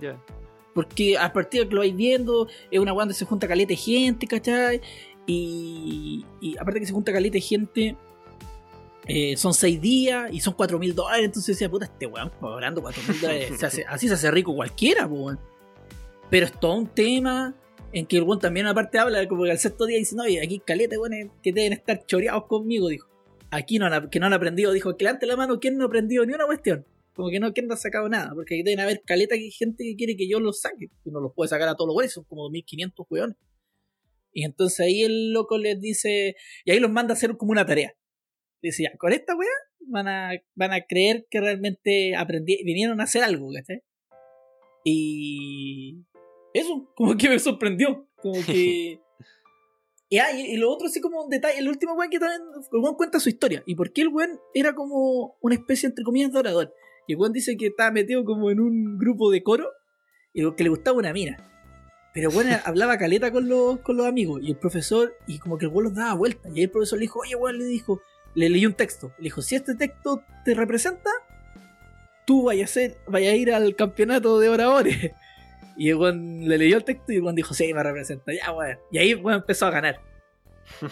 [0.00, 0.18] Ya.
[0.74, 3.68] Porque a partir de que lo vais viendo, es una weá donde se junta caleta
[3.68, 4.80] de gente, ¿cachai?
[5.26, 7.96] Y, y aparte que se junta caleta de gente,
[9.06, 11.26] eh, son seis días y son cuatro mil dólares.
[11.26, 13.62] Entonces decía, puta, este weón cobrando cuatro mil dólares.
[13.62, 15.38] así se hace rico cualquiera, weón.
[16.30, 17.54] Pero es todo un tema
[17.92, 20.38] en que el weón también aparte habla, como que al sexto día dice, no, y
[20.38, 23.08] aquí caleta, weón, que deben estar choreados conmigo, dijo.
[23.50, 25.86] Aquí no han, que no han aprendido, dijo, que levante la mano, ¿quién no ha
[25.86, 26.84] aprendido ni una cuestión?
[27.14, 28.32] Como que no, ¿quién no ha sacado nada?
[28.34, 30.90] Porque deben haber caleta que gente que quiere que yo los saque.
[31.04, 33.36] Y no los puede sacar a todos los son como 2500 weones.
[34.32, 36.34] Y entonces ahí el loco les dice,
[36.64, 37.94] y ahí los manda a hacer como una tarea.
[38.60, 39.48] Dice, ya, con esta weá
[39.86, 43.82] van a, van a creer que realmente aprendí, vinieron a hacer algo, ¿cachai?
[44.84, 46.04] Y
[46.52, 48.08] eso, como que me sorprendió.
[48.16, 49.00] Como que.
[50.08, 52.42] y, ah, y, lo otro, así como un detalle, el último weón que también.
[52.72, 53.62] El weón cuenta su historia.
[53.66, 56.74] Y por qué el weón era como una especie, entre comillas, de orador.
[57.06, 59.68] Y el weón dice que estaba metido como en un grupo de coro
[60.32, 61.36] y que le gustaba una mina.
[62.12, 64.40] Pero bueno, hablaba caleta con los, con los amigos.
[64.42, 66.48] Y el profesor, y como que el weón los daba vuelta.
[66.48, 68.00] Y ahí el profesor le dijo, oye, weón, le dijo,
[68.34, 69.12] le leí un texto.
[69.18, 71.10] Le dijo, si este texto te representa,
[72.26, 75.12] tú vayas a, ser, vaya a ir al campeonato de oradores.
[75.76, 78.52] Y el weón le leyó el texto y el weón dijo, sí, me representa, ya,
[78.52, 78.78] weón.
[78.92, 80.00] Y ahí weón empezó a ganar.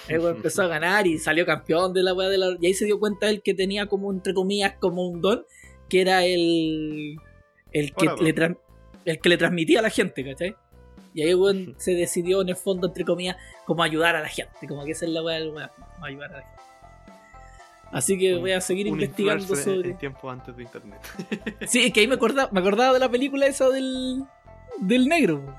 [0.08, 2.56] El weón empezó a ganar y salió campeón de la weá de la...
[2.60, 5.46] Y ahí se dio cuenta él que tenía como, entre comillas, como un don,
[5.92, 7.18] que era el...
[7.70, 8.56] El que, le,
[9.04, 10.56] el que le transmitía a la gente, ¿cachai?
[11.12, 13.36] Y ahí weón se decidió en el fondo, entre comillas,
[13.66, 14.66] como ayudar a la gente.
[14.66, 15.70] Como que esa es la weá del weón,
[16.00, 16.62] ayudar a la gente.
[17.92, 19.90] Así que voy a seguir investigando sobre.
[19.90, 21.00] El tiempo antes de internet.
[21.66, 24.24] sí, es que ahí me acordaba, me acordaba de la película esa del.
[24.78, 25.54] del negro.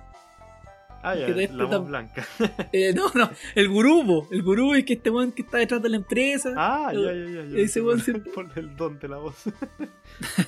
[1.03, 2.25] Ah, ya, este la voz blanca.
[2.71, 5.89] Eh, no, no, el gurú, el gurú es que este weón que está detrás de
[5.89, 6.53] la empresa.
[6.55, 7.45] Ah, ya, ya, ya.
[7.45, 8.01] ya ese weón
[8.33, 9.35] Por el don de la voz.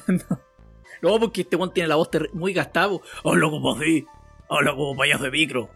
[0.07, 0.39] no.
[1.01, 3.01] no, porque este weón tiene la voz muy gastado.
[3.23, 4.05] Habla como así,
[4.49, 5.69] habla como payaso de micro.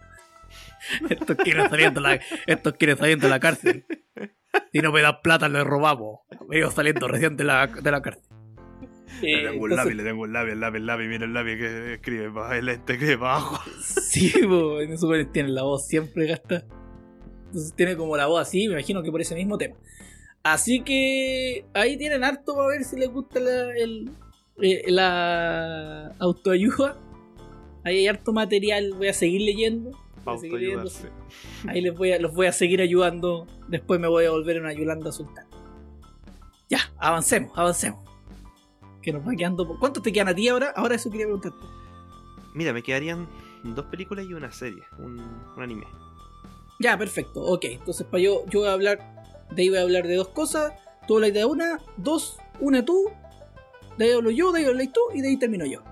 [1.10, 3.84] Estos quieren saliendo la, estos quieren saliendo de la cárcel.
[4.72, 6.20] Si no me da plata, le robamos.
[6.48, 8.39] Veo saliendo recién de la, de la cárcel.
[9.22, 11.56] Le tengo un lápiz, le tengo un lápiz, el lápiz, el lápiz, mira el lápiz
[11.56, 13.60] que escribe para el este escribe para abajo.
[13.82, 16.64] Sí, en eso tiene la voz siempre gasta.
[17.46, 19.76] Entonces tiene como la voz así, me imagino que por ese mismo tema.
[20.42, 24.10] Así que ahí tienen harto para ver si les gusta la, el,
[24.62, 26.96] eh, la autoayuda.
[27.84, 29.90] Ahí hay harto material, voy a seguir leyendo.
[31.66, 33.46] Ahí les voy a, los voy a seguir ayudando.
[33.68, 35.46] Después me voy a volver una Yolanda Sultán.
[36.68, 38.09] Ya, avancemos, avancemos.
[39.02, 39.66] Que nos va quedando.
[39.78, 40.72] ¿Cuántos te quedan a ti ahora?
[40.76, 41.66] Ahora eso quería preguntarte.
[42.54, 43.28] Mira, me quedarían
[43.62, 45.20] dos películas y una serie, un,
[45.56, 45.86] anime.
[46.78, 47.42] Ya, perfecto.
[47.42, 49.48] Ok, entonces para yo, yo voy a hablar.
[49.50, 50.72] De ahí voy a hablar de dos cosas.
[51.06, 53.10] Tú hablas de una, dos, una tú.
[53.96, 55.82] De ahí hablo yo, de ahí hablas tú y de ahí termino yo.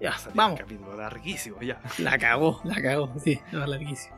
[0.00, 0.60] Ya, vamos.
[0.60, 1.80] Un capítulo larguísimo, ya.
[1.98, 4.16] La cagó, la cagó, sí, era larguísimo.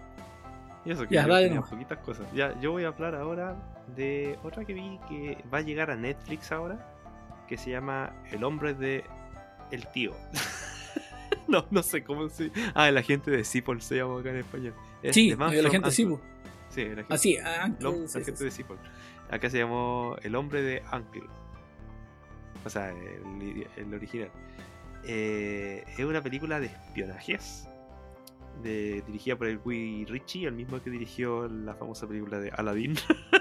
[0.84, 1.64] Y eso que ya, dale, no.
[1.64, 2.26] poquitas cosas.
[2.34, 3.56] Ya, yo voy a hablar ahora
[3.96, 6.99] de otra que vi que va a llegar a Netflix ahora,
[7.50, 9.04] que se llama El hombre de
[9.72, 10.14] el tío.
[11.48, 12.52] no, no sé cómo se.
[12.74, 14.74] Ah, el agente de Sipol se llama acá en español.
[15.10, 16.20] sí, el agente de Sipol.
[16.68, 18.78] Sí, el agente, ah, el, agente de Sipol.
[19.28, 21.24] Acá se llamó El hombre de Uncle.
[22.64, 24.30] O sea, el, el original.
[25.02, 27.68] Eh, es una película de espionajes.
[28.62, 32.94] De, dirigida por el Guy Ritchie, el mismo que dirigió la famosa película de Aladdin.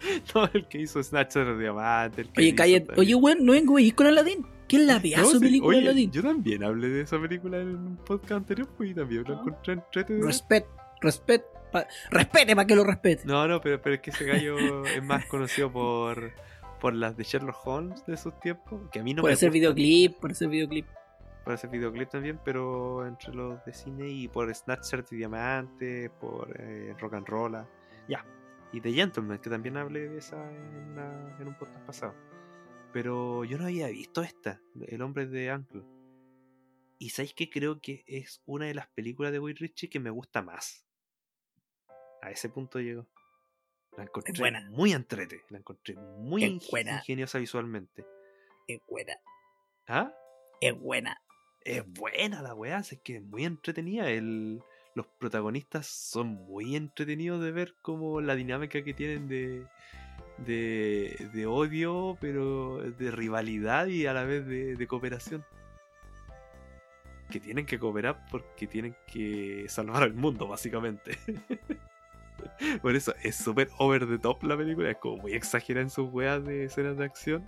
[0.34, 2.26] no, el que hizo Snatcher de Diamante.
[2.36, 3.00] oye, cállate.
[3.00, 4.46] Oye, weón, no vengo a con Aladdin.
[4.68, 6.10] ¿Qué es la pedazo película de Aladdin?
[6.10, 9.74] Yo también hablé de esa película en un podcast anterior, pues y también lo encontré
[9.74, 10.66] en Respet,
[11.00, 11.44] respet,
[12.10, 13.22] respete para que lo respete.
[13.26, 16.32] No, no, pero, pero es que ese gallo es más conocido por
[16.84, 20.18] por las de Sherlock Holmes de esos tiempos, que a mí no por ese videoclip,
[20.20, 20.86] por ese videoclip.
[21.42, 26.54] Por ese videoclip también, pero entre los de cine y por Snatcher de Diamante, por
[26.60, 27.66] eh, Rock and Roll,
[28.06, 28.22] ya.
[28.74, 32.14] Y de Gentleman, que también hablé de esa en, un podcast pasado.
[32.92, 35.84] Pero yo no había visto esta, El hombre de Uncle.
[36.98, 40.10] Y sabéis que creo que es una de las películas de Will Ritchie que me
[40.10, 40.84] gusta más.
[42.20, 43.06] A ese punto llego.
[43.96, 44.68] La encontré buena.
[44.70, 45.44] muy entrete.
[45.50, 48.04] La encontré muy ingeniosa visualmente.
[48.66, 49.14] Es buena.
[49.86, 50.12] ¿Ah?
[50.60, 51.22] Es buena.
[51.60, 54.10] Es buena la weá, es que es muy entretenida.
[54.10, 54.64] El,
[54.94, 59.66] los protagonistas son muy entretenidos de ver como la dinámica que tienen de,
[60.38, 65.44] de, de odio, pero de rivalidad y a la vez de, de cooperación.
[67.30, 71.18] Que tienen que cooperar porque tienen que salvar al mundo, básicamente.
[72.82, 74.90] Por eso es súper over the top la película.
[74.90, 77.44] Es como muy exagerada en sus weas de escenas de acción.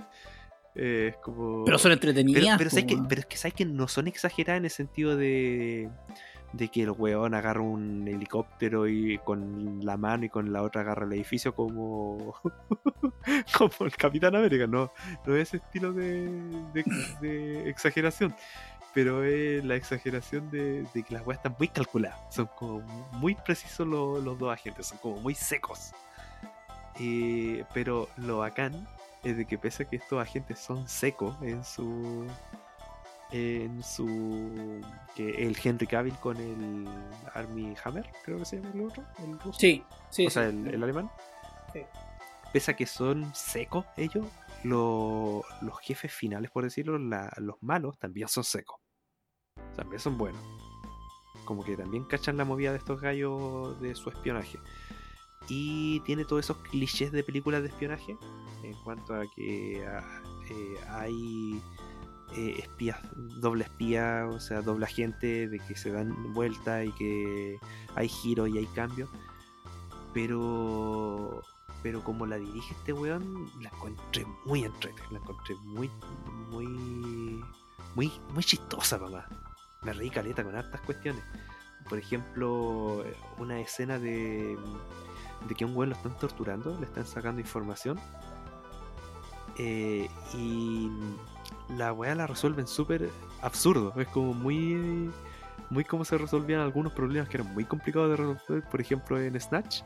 [0.74, 1.64] Eh, es como...
[1.64, 2.58] Pero son entretenidas.
[2.58, 2.70] Pero,
[3.08, 5.90] pero, es que sabes que no son exageradas en el sentido de,
[6.52, 10.82] de que el weón agarra un helicóptero y con la mano y con la otra
[10.82, 12.34] agarra el edificio como,
[13.58, 14.66] como el Capitán América.
[14.66, 14.92] No,
[15.26, 16.30] no es ese estilo de,
[17.20, 18.34] de exageración
[18.96, 22.18] pero es la exageración de, que las weas están muy calculadas.
[22.34, 22.80] Son como
[23.12, 25.92] muy precisos los, dos agentes, son como muy secos.
[26.98, 28.88] Eh, pero lo bacán
[29.22, 32.26] es de que pese a que estos agentes son secos en su
[33.32, 34.80] en su.
[35.14, 36.86] que el Henry Cavill con el
[37.34, 39.58] Army Hammer, creo que se llama el otro, el ruso.
[39.58, 40.26] Sí, sí.
[40.26, 40.56] o sea, sí.
[40.56, 41.10] el, el alemán.
[41.72, 41.80] Sí.
[42.52, 44.26] Pese a que son secos ellos,
[44.62, 48.76] lo- los jefes finales, por decirlo, la- los malos también son secos.
[49.74, 50.40] También son buenos.
[51.44, 54.58] Como que también cachan la movida de estos gallos de su espionaje.
[55.48, 58.16] Y tiene todos esos clichés de películas de espionaje.
[58.64, 61.62] En cuanto a que ah, eh, hay
[62.34, 67.58] eh, espías, doble espía, o sea, doble agente, de que se dan vuelta y que
[67.94, 69.08] hay giros y hay cambios.
[70.12, 71.42] Pero
[71.82, 75.88] pero como la dirige este weón, la encontré muy entretenida, la encontré muy,
[76.50, 77.44] muy,
[77.94, 79.26] muy, muy chistosa, mamá.
[79.82, 81.22] Me reí caleta con hartas cuestiones.
[81.88, 83.04] Por ejemplo,
[83.38, 84.58] una escena de,
[85.46, 88.00] de que un weón lo están torturando, le están sacando información.
[89.58, 90.90] eh, y
[91.68, 93.10] la weá la resuelven súper
[93.42, 93.92] absurdo.
[94.00, 95.10] Es como muy,
[95.70, 98.68] muy como se resolvían algunos problemas que eran muy complicados de resolver.
[98.68, 99.82] Por ejemplo, en Snatch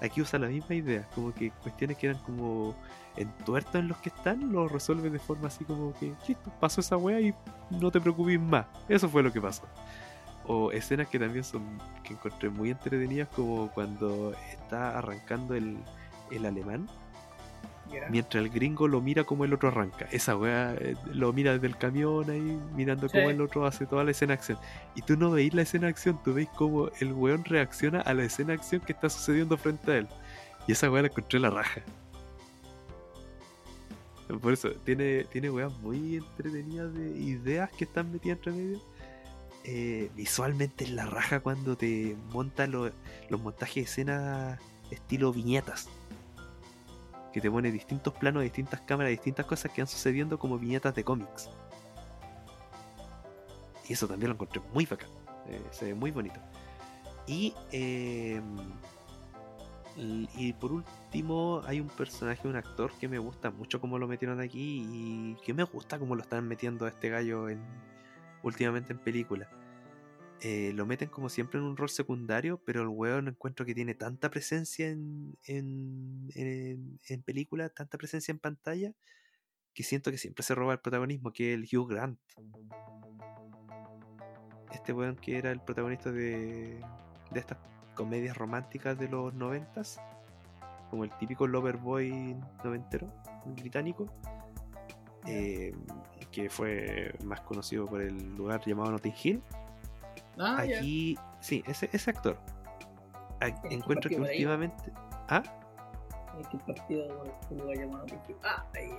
[0.00, 2.74] aquí usa la misma idea, como que cuestiones que eran como
[3.16, 6.96] entuertos en los que están, lo resuelven de forma así como que, listo, pasó esa
[6.96, 7.34] wea y
[7.70, 8.66] no te preocupes más.
[8.88, 9.62] Eso fue lo que pasó.
[10.46, 11.62] O escenas que también son,
[12.02, 15.78] que encontré muy entretenidas, como cuando está arrancando el,
[16.30, 16.86] el alemán,
[18.10, 20.06] Mientras el gringo lo mira como el otro arranca.
[20.12, 23.16] Esa wea eh, lo mira desde el camión ahí, mirando Sí.
[23.18, 24.58] cómo el otro hace toda la escena de acción.
[24.94, 28.14] Y tú no veis la escena de acción, tú veis cómo el weón reacciona a
[28.14, 30.08] la escena de acción que está sucediendo frente a él.
[30.66, 31.80] Y esa wea la encontré en la raja.
[34.40, 38.80] Por eso, tiene, tiene weas muy entretenidas de ideas que están metidas entre medio.
[39.64, 42.90] Eh, visualmente en la raja cuando te monta lo-
[43.30, 44.58] los montajes de escena
[44.90, 45.88] estilo viñetas
[47.34, 51.02] que te pone distintos planos, distintas cámaras, distintas cosas que van sucediendo como viñetas de
[51.02, 51.50] cómics.
[53.88, 55.10] Y eso también lo encontré muy bacán.
[55.48, 56.40] eh, se ve muy bonito.
[57.26, 58.40] Y, y
[59.96, 64.40] y por último, hay un personaje, un actor que me gusta mucho como lo metieron
[64.40, 67.60] aquí y que me gusta como lo están metiendo a este gallo en,
[68.42, 69.48] últimamente en películas.
[70.40, 73.94] Eh, lo meten como siempre en un rol secundario, pero el weón encuentro que tiene
[73.94, 78.92] tanta presencia en, en, en, en película, tanta presencia en pantalla,
[79.72, 82.18] que siento que siempre se roba el protagonismo, que es el Hugh Grant.
[84.72, 86.78] Este weón que era el protagonista de,
[87.30, 87.58] de estas
[87.94, 89.98] comedias románticas de los noventas,
[90.90, 93.10] como el típico lover boy noventero,
[93.46, 94.12] británico,
[95.26, 95.72] eh,
[96.30, 99.42] que fue más conocido por el lugar llamado Notting Hill.
[100.38, 100.58] Ah.
[100.60, 102.38] Aquí, sí, ese, ese actor.
[103.40, 104.92] A- Este encuentro que últimamente.
[105.28, 105.42] ¿Ah?
[106.36, 107.04] Hay que partido.
[108.42, 108.90] Ah, ahí.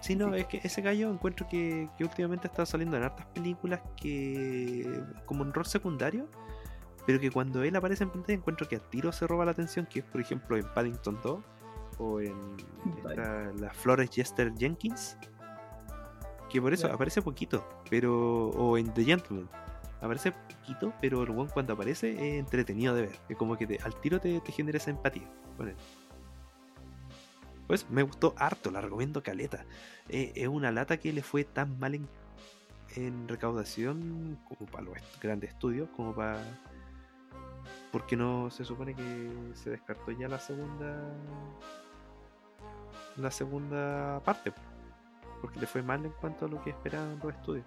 [0.00, 3.80] Sí, no, es que ese gallo encuentro que, que últimamente está saliendo en hartas películas
[3.96, 5.02] que.
[5.26, 6.28] como un rol secundario.
[7.06, 9.84] Pero que cuando él aparece en pantalla encuentro que al tiro se roba la atención,
[9.86, 11.38] que es por ejemplo en Paddington 2
[11.98, 12.34] o en
[12.96, 15.16] esta- la Flores Jester Jenkins.
[16.50, 18.48] Que por eso aparece poquito, pero.
[18.50, 19.48] o en The Gentleman.
[20.04, 23.18] Aparece poquito, pero el one cuando aparece es entretenido de ver.
[23.30, 25.26] Es como que al tiro te, te genera esa empatía
[25.56, 25.76] con él.
[27.66, 29.64] Pues me gustó harto, la recomiendo caleta.
[30.10, 32.06] Eh, es una lata que le fue tan mal en,
[32.96, 36.38] en recaudación como para los grandes estudios, como para.
[37.90, 41.02] Porque no se supone que se descartó ya la segunda.
[43.16, 44.52] La segunda parte.
[45.40, 47.64] Porque le fue mal en cuanto a lo que esperaban los estudios.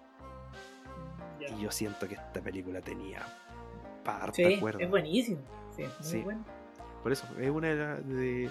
[1.47, 3.21] Y yo siento que esta película tenía
[4.03, 4.79] parte Sí, de acuerdo.
[4.79, 5.41] es buenísimo.
[5.75, 6.21] Sí, muy Sí.
[6.21, 6.43] bueno.
[7.03, 8.49] Por eso, es una de, las de.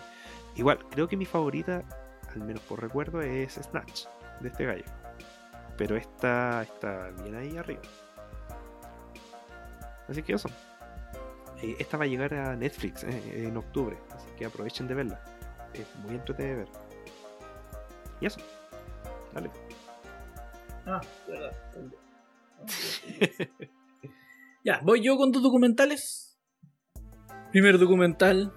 [0.55, 1.83] Igual, creo que mi favorita,
[2.35, 4.05] al menos por recuerdo, es Snatch,
[4.41, 4.85] de este gallo.
[5.77, 7.83] Pero esta está bien ahí arriba.
[10.09, 10.49] Así que eso.
[11.63, 15.21] Eh, esta va a llegar a Netflix eh, en octubre, así que aprovechen de verla.
[15.75, 16.69] Es muy entretenida de ver.
[18.21, 18.41] Y eso.
[19.35, 19.51] Dale.
[20.87, 21.53] Ah, verdad.
[24.65, 26.39] ya, voy yo con dos documentales.
[27.53, 28.53] Primer documental.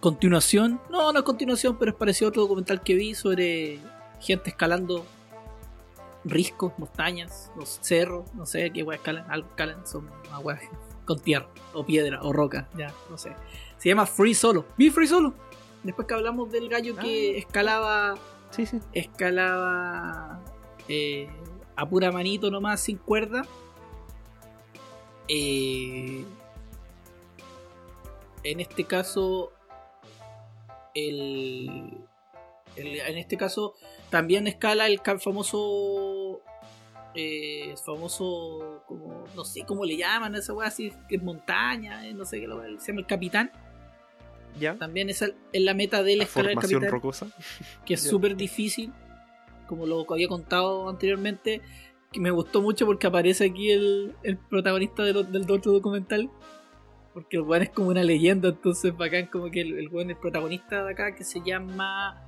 [0.00, 0.80] Continuación.
[0.90, 3.78] No, no es continuación, pero es parecido a otro documental que vi sobre
[4.20, 5.04] gente escalando
[6.24, 10.08] riscos, montañas, los cerros, no sé qué weas escalan, algo escalan, son
[10.42, 10.58] wea
[11.04, 13.34] con tierra, o piedra, o roca, ya, no sé.
[13.78, 14.64] Se llama Free Solo.
[14.76, 15.34] Vi Free Solo.
[15.82, 17.38] Después que hablamos del gallo que Ah.
[17.38, 18.14] escalaba
[18.50, 18.78] Sí, sí.
[18.92, 20.40] escalaba
[20.88, 21.28] eh,
[21.76, 23.44] a pura manito nomás sin cuerda.
[25.28, 26.24] Eh,
[28.44, 29.52] en este caso,
[30.94, 31.96] el,
[32.76, 33.74] el- en este caso
[34.10, 36.40] también escala el famoso
[37.14, 42.06] eh, famoso, como, no sé cómo le llaman a esa weá, así que es montaña,
[42.08, 43.50] eh, no sé qué lo se llama el capitán.
[44.58, 44.76] ¿Ya?
[44.76, 47.26] También es, el- es la meta de él La escalar el formación capitán, rocosa.
[47.84, 48.92] que es súper difícil,
[49.72, 51.62] como lo había contado anteriormente,
[52.12, 56.30] que me gustó mucho porque aparece aquí el, el protagonista del, del otro documental.
[57.14, 60.18] Porque el weón es como una leyenda, entonces bacán como que el, el weón es
[60.18, 62.22] protagonista de acá que se llama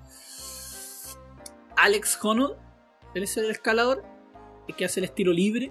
[1.77, 2.57] Alex Honnold.
[3.15, 4.03] Él es el escalador
[4.67, 5.71] el que hace el estilo libre,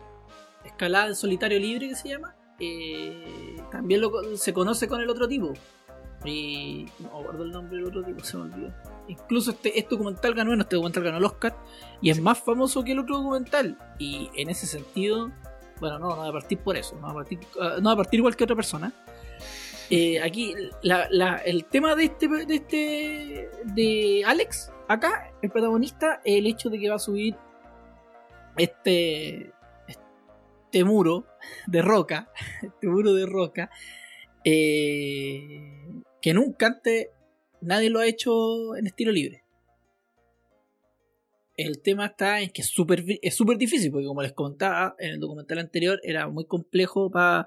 [0.66, 2.36] escalada en solitario libre que se llama.
[2.60, 4.02] Eh, también
[4.36, 5.54] se conoce con el otro tipo.
[6.24, 8.74] Y no me acuerdo el nombre del otro tipo, se me olvidó.
[9.08, 11.56] Incluso este, este documental ganó, bueno, este documental ganó el Oscar
[12.02, 13.78] y es más famoso que el otro documental.
[14.00, 15.32] Y en ese sentido,
[15.80, 17.96] bueno, no, no va a partir por eso, no va a partir, ah, no a
[17.98, 18.94] partir igual que otra persona.
[19.90, 26.22] Eh, aquí, la- la- el tema de este, de este, de Alex, acá, el protagonista,
[26.24, 27.36] el hecho de que va a subir
[28.58, 29.52] este,
[29.88, 31.26] este muro
[31.68, 32.30] de roca,
[32.62, 33.70] este muro de roca,
[34.46, 35.86] eh,
[36.22, 37.08] que nunca antes
[37.64, 39.44] nadie lo ha hecho en estilo libre.
[41.56, 45.12] El tema está en que es súper es súper difícil, porque como les contaba en
[45.12, 47.46] el documental anterior, era muy complejo para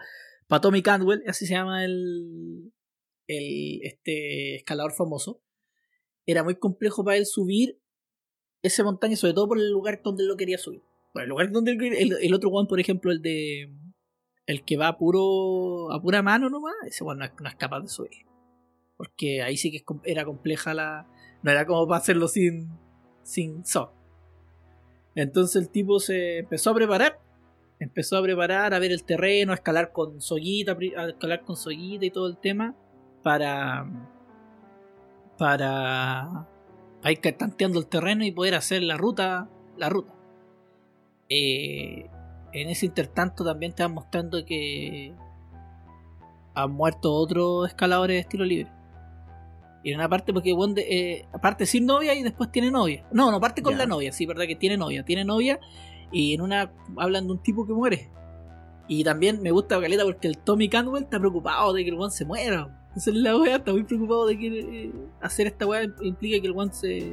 [0.62, 2.72] Tommy Cantwell, así se llama el,
[3.26, 5.42] el este escalador famoso.
[6.24, 7.80] Era muy complejo para él subir
[8.62, 10.82] esa montaña, sobre todo por el lugar donde él lo quería subir.
[11.12, 13.72] Bueno, el lugar donde el, otro one, por ejemplo, el de
[14.46, 17.80] el que va a puro a pura mano nomás, ese one no no es capaz
[17.80, 18.26] de subir.
[18.96, 21.06] Porque ahí sí que era compleja la.
[21.42, 22.70] No era como para hacerlo sin.
[23.22, 23.92] sin so.
[25.14, 27.20] Entonces el tipo se empezó a preparar.
[27.78, 32.06] Empezó a preparar, a ver el terreno, a escalar con soguita, a escalar con soguita
[32.06, 32.74] y todo el tema.
[33.22, 33.86] Para.
[35.38, 36.48] Para.
[37.02, 39.48] Para ir tanteando el terreno y poder hacer la ruta.
[39.76, 40.14] La ruta.
[41.28, 42.08] Eh,
[42.52, 45.14] en ese intertanto también te van mostrando que
[46.54, 48.75] han muerto otros escaladores de estilo libre.
[49.86, 53.06] Y en una parte, porque bueno, de- eh, parte sin novia y después tiene novia.
[53.12, 55.04] No, no, parte con la novia, sí, verdad que tiene novia.
[55.04, 55.60] Tiene novia
[56.10, 58.10] y en una hablan de un tipo que muere.
[58.88, 62.10] Y también me gusta Caleta porque el Tommy Cantwell está preocupado de que el one
[62.10, 62.88] se muera.
[62.96, 64.46] Esa es la wea, está muy preocupado de que
[64.86, 67.12] eh, hacer esta wea implica que el one se.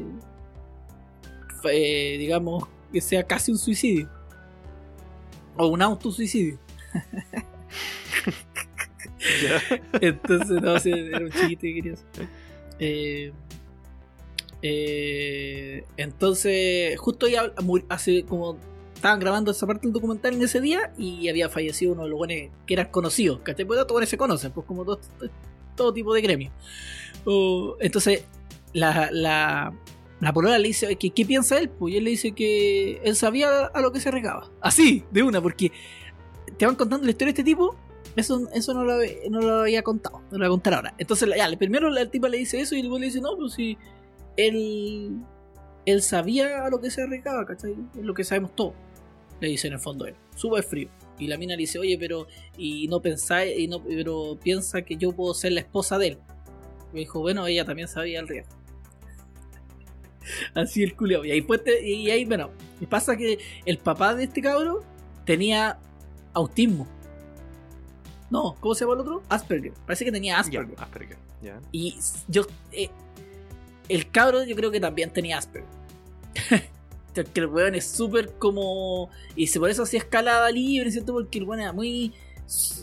[1.72, 4.10] eh, digamos, que sea casi un suicidio.
[5.58, 6.58] O un autosuicidio.
[10.02, 12.43] Entonces, no, sí, era un chiquito que quería hacer.
[12.84, 13.32] Eh,
[14.62, 17.54] eh, entonces, justo ya
[17.90, 18.58] hace como
[18.96, 22.18] estaban grabando esa parte del documental en ese día y había fallecido uno de los
[22.18, 23.40] buenos que eran conocidos.
[23.40, 23.66] ¿Cachai?
[23.66, 25.00] Pues buenos se conocen, pues como todo,
[25.76, 26.52] todo tipo de gremio.
[27.26, 28.26] Oh, entonces,
[28.74, 29.74] la, la,
[30.20, 31.70] la polola le dice, ¿qué, ¿qué piensa él?
[31.70, 34.50] Pues y él le dice que él sabía a lo que se regaba.
[34.62, 35.72] Así, de una, porque
[36.58, 37.76] te van contando la historia de este tipo
[38.16, 38.98] eso, eso no, lo,
[39.30, 40.94] no lo había contado, no lo voy a contar ahora.
[40.98, 43.54] Entonces, ya, el primero la tipa le dice eso y luego le dice, no, pues
[43.54, 43.78] si
[44.38, 45.22] él,
[45.86, 47.76] él sabía a lo que se arriesgaba, ¿cachai?
[47.98, 48.74] Es lo que sabemos todos.
[49.40, 50.90] Le dice en el fondo él, súper frío.
[51.20, 52.28] Y la mina le dice, oye, pero,
[52.58, 56.18] y no pensáis, y no, pero piensa que yo puedo ser la esposa de él.
[56.94, 58.54] Y dijo, bueno, ella también sabía el riesgo.
[60.54, 61.26] Así el culiao.
[61.26, 62.52] Y ahí, pues, y ahí, bueno,
[62.90, 64.84] pasa que el papá de este cabro
[65.26, 65.80] tenía
[66.34, 66.88] autismo.
[68.34, 69.22] No, ¿cómo se llama el otro?
[69.30, 69.74] Asperger.
[69.86, 70.76] Parece que tenía Asperger.
[70.80, 71.18] Asperger.
[71.44, 71.62] Ya.
[71.72, 71.96] Y
[72.28, 72.42] yo.
[72.72, 72.90] eh,
[73.88, 75.70] el cabro, yo creo que también tenía Asperger.
[77.14, 79.12] que el weón es súper como.
[79.36, 81.14] Y se por eso hacía escalada libre, ¿cierto?
[81.14, 82.12] Porque el weón era muy.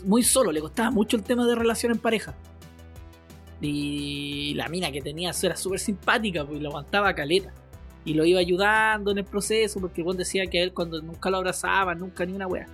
[0.05, 2.33] Muy solo, le costaba mucho el tema de relación en pareja.
[3.59, 7.51] Y la mina que tenía era súper simpática, pues y lo aguantaba caleta.
[8.05, 11.01] Y lo iba ayudando en el proceso, porque el weón decía que a él cuando
[11.01, 12.67] nunca lo abrazaba, nunca ni una wea.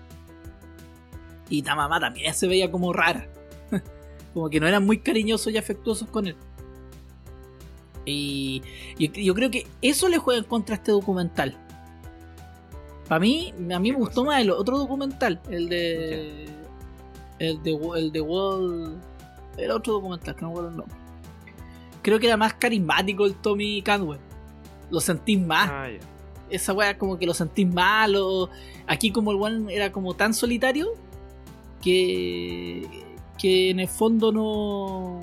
[1.49, 3.27] Y la mamá también se veía como rara.
[4.33, 6.35] como que no eran muy cariñosos y afectuosos con él.
[8.05, 8.61] Y
[8.97, 11.57] yo, yo creo que eso le juega en contra a este documental.
[13.07, 16.45] Para mí, a mí me ¿Qué gustó más el otro documental, el de.
[17.39, 18.97] El de, el de Wall.
[19.57, 20.95] El otro documental, que no me acuerdo el nombre.
[22.01, 24.19] Creo que era más carismático el Tommy Cantwell.
[24.89, 25.89] Lo sentí más Ah,
[26.49, 28.49] esa weá como que lo sentís malo.
[28.87, 30.93] Aquí como el one era como tan solitario
[31.81, 32.87] que
[33.37, 35.19] que en el fondo no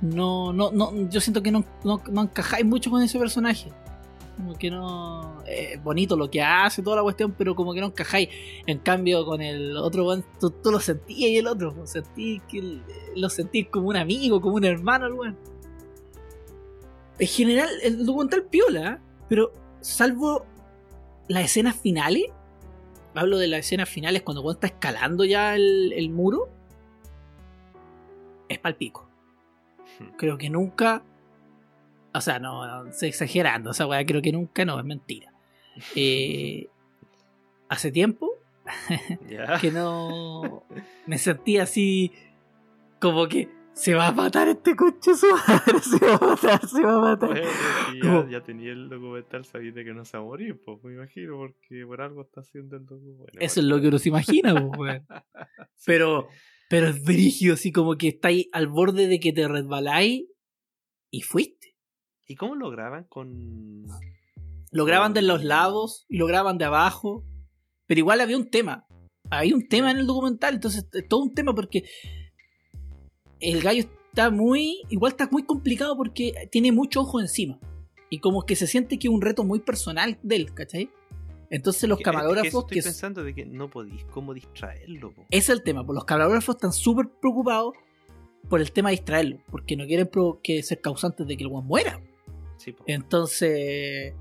[0.00, 3.70] no no, no yo siento que no, no, no encajáis mucho con ese personaje.
[4.36, 7.86] Como que no es bonito lo que hace toda la cuestión, pero como que no
[7.86, 8.28] encajáis.
[8.66, 12.80] En cambio con el otro tú, tú lo sentías y el otro lo sentís que
[13.14, 15.38] lo sentís como un amigo, como un hermano el weón.
[17.18, 19.50] En general, el documental piola, pero
[19.80, 20.44] salvo
[21.28, 22.26] las escenas finales,
[23.18, 26.48] hablo de las escenas finales cuando Juan está escalando ya el, el muro,
[28.48, 29.08] es palpico.
[30.16, 31.02] Creo que nunca.
[32.14, 33.70] O sea, no, no estoy exagerando.
[33.70, 35.32] Esa weá creo que nunca no, es mentira.
[35.94, 36.70] Eh,
[37.68, 38.30] hace tiempo
[39.60, 40.62] que no
[41.06, 42.12] me sentía así
[42.98, 46.82] como que se va a matar este coche su madre, se va a matar, se
[46.82, 47.42] va a matar.
[48.00, 50.82] Bueno, ya, ya tenía el documental, sabía de que no se va a morir, pues
[50.82, 53.36] me imagino, porque por algo está haciendo el documental.
[53.38, 55.06] Eso es lo que uno se imagina, pues, weón.
[55.84, 56.28] Pero,
[56.70, 60.24] pero es brígido, así como que está ahí al borde de que te resbaláis
[61.10, 61.76] y fuiste.
[62.26, 63.84] ¿Y cómo lo graban con.?
[64.72, 67.24] Lo graban de los lados y lo graban de abajo.
[67.86, 68.86] Pero igual había un tema.
[69.30, 71.84] Hay un tema en el documental, entonces es todo un tema porque
[73.52, 74.82] el gallo está muy.
[74.88, 77.58] Igual está muy complicado porque tiene mucho ojo encima.
[78.10, 80.90] Y como que se siente que es un reto muy personal de él, ¿cachai?
[81.50, 85.12] Entonces los Que- es que camarógrafos estoy que pensando de que no podéis cómo distraerlo,
[85.12, 85.24] po.
[85.30, 87.74] Es el tema, pues los camarógrafos están súper preocupados
[88.48, 90.08] por el tema de distraerlo, porque no quieren
[90.42, 92.00] que ser causantes de que el weón muera.
[92.58, 92.84] Sí, po.
[92.86, 94.14] Entonces,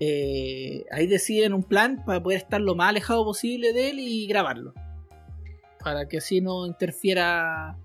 [0.00, 4.26] eh, ahí deciden un plan para poder estar lo más alejado posible de él y
[4.26, 4.74] grabarlo.
[5.78, 7.78] Para que así no interfiera.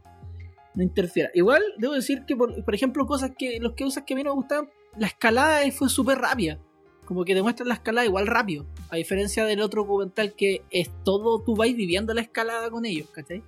[0.77, 1.31] No interfiera.
[1.33, 3.59] Igual, debo decir que, por, por ejemplo, cosas que.
[3.59, 6.59] Los que usas que a mí no me gustaban, la escalada fue súper rápida.
[7.03, 8.67] Como que demuestran la escalada igual rápido.
[8.91, 13.09] A diferencia del otro documental que es todo, tú vais viviendo la escalada con ellos,
[13.09, 13.41] ¿cachai?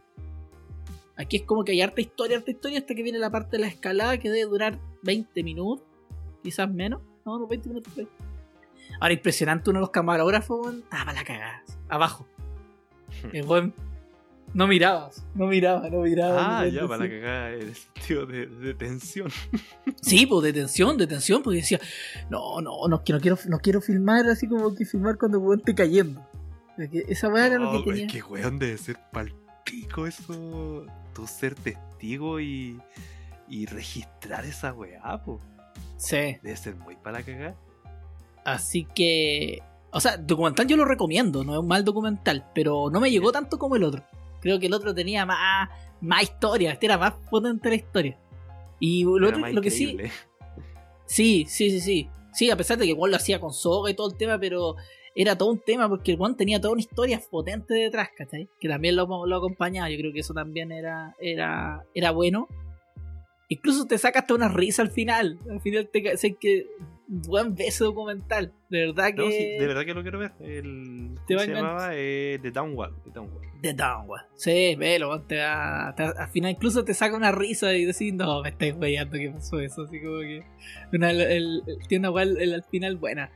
[1.18, 3.60] Aquí es como que hay harta historia, harta historia, hasta que viene la parte de
[3.60, 5.86] la escalada que debe durar 20 minutos,
[6.42, 7.04] quizás menos.
[7.28, 7.94] No, no, 20 minutos.
[7.94, 8.10] por ahí.
[9.00, 11.64] Ahora, impresionante uno de los camarógrafos, estaba la cagada.
[11.90, 12.26] Abajo.
[13.32, 13.76] El weón
[14.54, 16.60] no mirabas, no miraba, no miraba.
[16.60, 17.10] Ah, ya, para sí.
[17.10, 19.30] que caga el sentido de, de tensión.
[20.02, 21.80] Sí, pues de tensión, de tensión, porque decía,
[22.30, 25.60] no, no, no, que no quiero, no quiero filmar así como que filmar cuando el
[25.60, 26.26] esté cayendo.
[26.78, 28.06] Porque esa weá era lo No, que tenía.
[28.06, 30.86] Es que weón debe ser palpico eso.
[31.14, 32.80] Tú ser testigo y,
[33.50, 35.42] y registrar esa weá, po.
[35.98, 36.38] Sí.
[36.42, 37.58] Debe ser muy para cagar.
[38.46, 39.62] Así que.
[39.92, 43.34] O sea, documental yo lo recomiendo, no es un mal documental, pero no me llegó
[43.34, 44.04] tanto como el otro.
[44.41, 45.70] Creo que el otro tenía más,
[46.02, 48.18] más historia, este era más potente la historia.
[48.80, 49.98] Y lo, Era otro- más lo que sí,
[51.06, 52.10] sí, sí, sí, sí.
[52.32, 54.76] Sí, a pesar de que igual lo hacía con soga y todo el tema, pero
[55.16, 58.48] era todo un tema porque Juan tenía toda una historia potente detrás, ¿cachai?
[58.60, 59.89] Que también lo, lo acompañaba.
[59.89, 62.47] Yo creo que eso también era, era, era bueno.
[63.52, 65.39] Incluso te saca hasta una risa al final.
[65.49, 66.68] Al final te sé que
[67.07, 68.53] buen ese documental.
[68.69, 69.21] De verdad que.
[69.21, 70.34] No, sí, de verdad que lo quiero ver.
[70.39, 71.89] El, Te ¿Cómo va se llamaba?
[71.94, 72.94] Eh, The Downward.
[73.03, 73.47] The Downward.
[73.61, 74.21] The Downward.
[74.36, 78.76] Sí, velo, te al final incluso te saca una risa y decís, no, me estáis
[78.78, 79.81] weyando que pasó eso.
[79.81, 80.44] Así como que.
[80.94, 83.31] Una, el, el- tiene una weá al- final buena.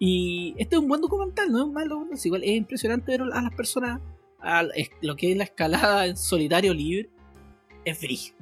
[0.00, 2.18] Y este es un buen documental, no es un mal documental.
[2.18, 4.00] es Igual es impresionante ver a las personas.
[4.40, 7.08] a es- lo que es la escalada en solitario libre.
[7.84, 8.34] Es brillo.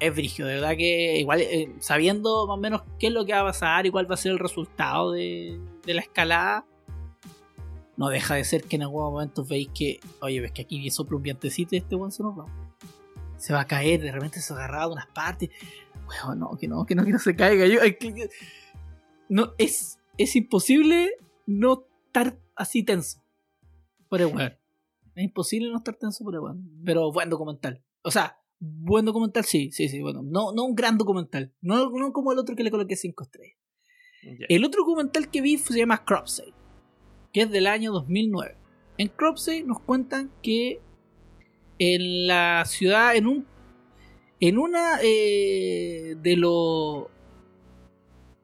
[0.00, 3.32] Es brillo, de verdad que igual eh, sabiendo más o menos qué es lo que
[3.32, 6.64] va a pasar y cuál va a ser el resultado de, de la escalada,
[7.96, 11.16] no deja de ser que en algunos momentos veis que, oye, ves que aquí sopla
[11.16, 12.46] un vientecito y este weón se nos va.
[13.38, 15.50] Se va a caer, de repente se agarraba de unas partes.
[16.24, 17.66] Weón, no, que no, que no, que no se caiga.
[17.66, 18.30] Yo, que-
[19.28, 21.10] no, es, es imposible
[21.46, 23.20] no estar así tenso.
[24.08, 24.56] Por el weón.
[25.16, 26.70] Es imposible no estar tenso por el weón.
[26.84, 27.82] Pero buen documental.
[28.02, 30.22] O sea, buen documental, sí, sí, sí, bueno.
[30.22, 31.52] No, no un gran documental.
[31.60, 33.56] No, no como el otro que le coloqué 5 estrellas.
[34.48, 36.52] El otro documental que vi se llama Crop Sale,
[37.32, 38.56] que es del año 2009.
[38.98, 40.80] En Crop Sale nos cuentan que
[41.78, 43.46] en la ciudad, en un,
[44.40, 47.04] en una eh, de los,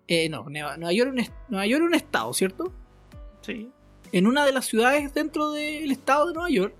[0.06, 2.72] eh, no, Nueva Nueva York, es un est- Nueva York es un estado, ¿cierto?
[3.40, 3.68] Sí,
[4.12, 6.74] En una de las ciudades dentro del estado de Nueva York,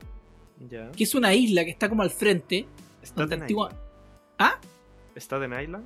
[0.96, 2.66] que es una isla que está como al frente,
[3.04, 3.84] Staten antigua- Island.
[4.38, 4.58] ¿Ah?
[5.16, 5.84] Staten Island.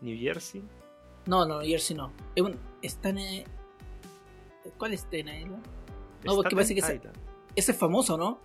[0.00, 0.62] New Jersey.
[1.26, 2.12] No, no, Jersey no.
[2.34, 3.44] Es un, está en, eh,
[4.78, 5.64] ¿Cuál es Staten Island?
[6.24, 7.16] No, porque parece que se- Island.
[7.54, 8.38] Ese es famoso, ¿no?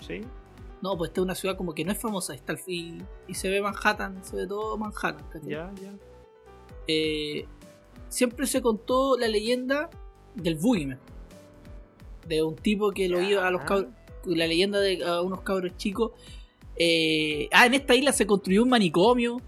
[0.00, 0.20] Sí.
[0.80, 2.34] No, pues esta es una ciudad como que no es famosa.
[2.34, 5.42] Está y, y se ve Manhattan, se ve todo Manhattan.
[5.42, 5.92] Ya, ya.
[6.88, 7.46] Eh,
[8.08, 9.90] siempre se contó la leyenda
[10.34, 10.98] del Boogeyman.
[12.26, 13.92] De un tipo que lo iba a los cabros.
[14.26, 16.12] La leyenda de a unos cabros chicos.
[16.76, 19.40] Eh, ah, en esta isla se construyó un manicomio.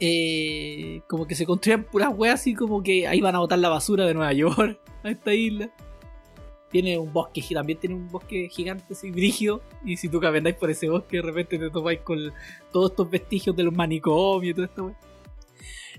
[0.00, 3.68] Eh, como que se construían puras weas así como que ahí van a botar la
[3.68, 5.70] basura de Nueva York a esta isla.
[6.70, 9.62] Tiene un bosque, también tiene un bosque gigante así, brígido.
[9.84, 12.18] Y si tú camináis por ese bosque, de repente te topáis con
[12.72, 14.94] todos estos vestigios de los manicomios y todo esto.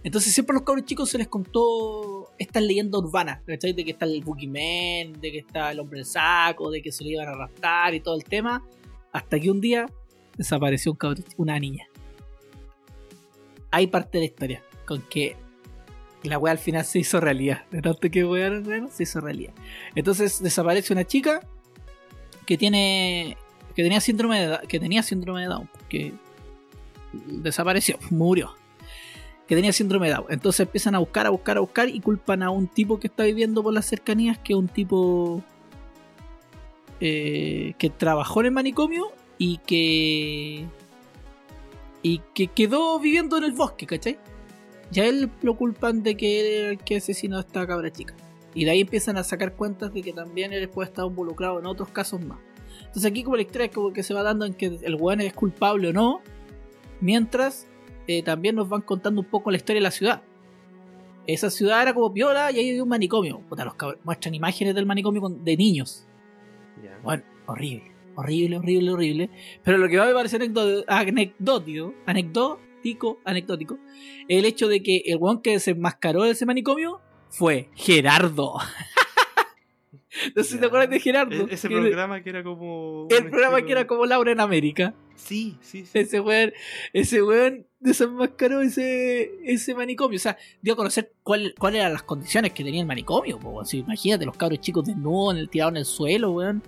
[0.03, 3.73] Entonces siempre a los cabros chicos se les contó estas leyendas urbanas, ¿cachai?
[3.73, 7.03] De que está el Boogeyman, de que está el hombre del saco, de que se
[7.03, 8.63] le iban a arrastrar y todo el tema.
[9.11, 9.85] Hasta que un día
[10.37, 11.87] desapareció un una niña.
[13.71, 15.35] Hay parte de la historia, con que
[16.23, 17.65] la wea al final se hizo realidad.
[17.71, 18.51] De tanto que wea
[18.91, 19.53] se hizo realidad.
[19.95, 21.41] Entonces desaparece una chica
[22.45, 23.37] que tiene.
[23.75, 25.69] que tenía síndrome de, que tenía síndrome de Down.
[25.89, 26.13] Que
[27.27, 28.55] desapareció, murió.
[29.47, 30.25] Que tenía síndrome de Down.
[30.29, 33.23] Entonces empiezan a buscar, a buscar, a buscar y culpan a un tipo que está
[33.23, 35.43] viviendo por las cercanías, que es un tipo
[36.99, 40.65] eh, que trabajó en el manicomio y que.
[42.01, 44.17] y que quedó viviendo en el bosque, ¿cachai?
[44.91, 48.15] Ya él lo culpan de que, el que asesinó a esta cabra chica.
[48.53, 51.65] Y de ahí empiezan a sacar cuentas de que también él puede estar involucrado en
[51.65, 52.39] otros casos más.
[52.79, 55.33] Entonces aquí como la historia como que se va dando en que el weón es
[55.33, 56.21] culpable o no.
[57.01, 57.67] Mientras
[58.07, 60.23] eh, también nos van contando un poco la historia de la ciudad.
[61.27, 63.39] Esa ciudad era como viola y ahí había un manicomio.
[63.49, 66.07] Puta, los muestran imágenes del manicomio de niños.
[67.03, 69.29] Bueno, horrible, horrible, horrible, horrible.
[69.63, 73.79] Pero lo que va a parecer anecdótico, anecdótico, anecdótico,
[74.27, 78.55] el hecho de que el weón que se enmascaró de ese manicomio fue Gerardo.
[80.35, 81.47] no sé si te acuerdas de Gerardo.
[81.47, 83.07] E-, ese programa que era como.
[83.09, 84.93] El programa que era como Laura en América.
[85.15, 85.99] Sí, sí, sí.
[85.99, 86.53] Ese weón,
[86.93, 90.17] ese weón desenmascaró ese, ese manicomio.
[90.17, 93.39] O sea, dio a conocer cuáles eran las condiciones que tenía el manicomio.
[93.61, 96.61] Así, imagínate los cabros chicos desnudos, en el, tirados en el suelo, weón.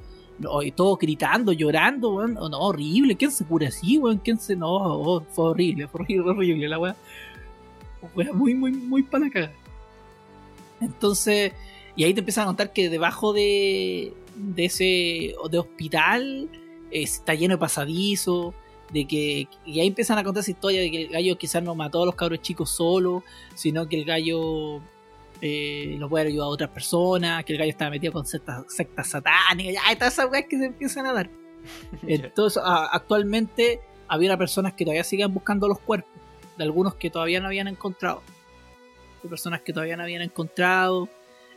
[0.63, 2.33] y todos gritando, llorando, weón.
[2.33, 3.15] no, horrible.
[3.15, 4.17] ¿Quién se cura así, weón?
[4.19, 4.55] ¿Quién se.?
[4.55, 6.95] No, oh, fue horrible, fue horrible, horrible la weón.
[8.13, 9.51] Fue muy, muy, muy para la.
[10.79, 11.51] Entonces,
[11.95, 16.49] y ahí te empiezan a contar que debajo de, de ese de hospital
[16.91, 18.53] está lleno de pasadizos,
[18.91, 21.75] de que y ahí empiezan a contar esa historia de que el gallo quizás no
[21.75, 24.81] mató a los cabros chicos solo, sino que el gallo
[25.41, 29.09] eh, lo puede ayudar a otras personas, que el gallo estaba metido con sectas, sectas
[29.09, 31.29] satánicas, ya, todas esas weas que se empiezan a dar.
[32.07, 36.11] Entonces, actualmente había personas que todavía siguen buscando los cuerpos,
[36.57, 38.21] de algunos que todavía no habían encontrado
[39.23, 41.09] de personas que todavía no habían encontrado.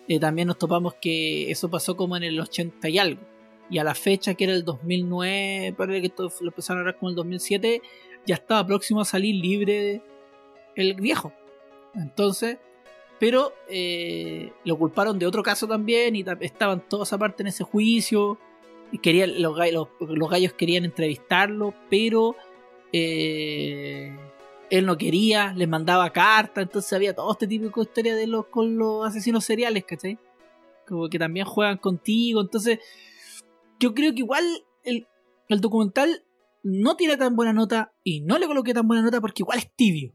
[0.09, 3.23] Eh, también nos topamos que eso pasó como en el 80 y algo.
[3.71, 6.99] Y a la fecha, que era el 2009, parece que esto lo empezaron a hablar
[6.99, 7.83] como el 2007,
[8.27, 10.03] ya estaba próximo a salir libre
[10.75, 11.33] el viejo.
[11.95, 12.59] Entonces,
[13.21, 18.39] pero eh, lo culparon de otro caso también y estaban todos aparte en ese juicio.
[18.93, 19.57] Y querían, los,
[20.01, 22.35] los gallos querían entrevistarlo, pero
[22.93, 24.13] eh,
[24.71, 28.77] él no quería, les mandaba cartas, entonces había todo este de historia de los, con
[28.77, 30.19] los asesinos seriales, ¿cachai?
[30.89, 32.79] Como que también juegan contigo, entonces
[33.81, 34.45] yo creo que igual
[34.85, 35.07] el,
[35.61, 36.25] documental
[36.63, 39.75] no tiene tan buena nota y no le coloqué tan buena nota porque igual es
[39.75, 40.13] tibio.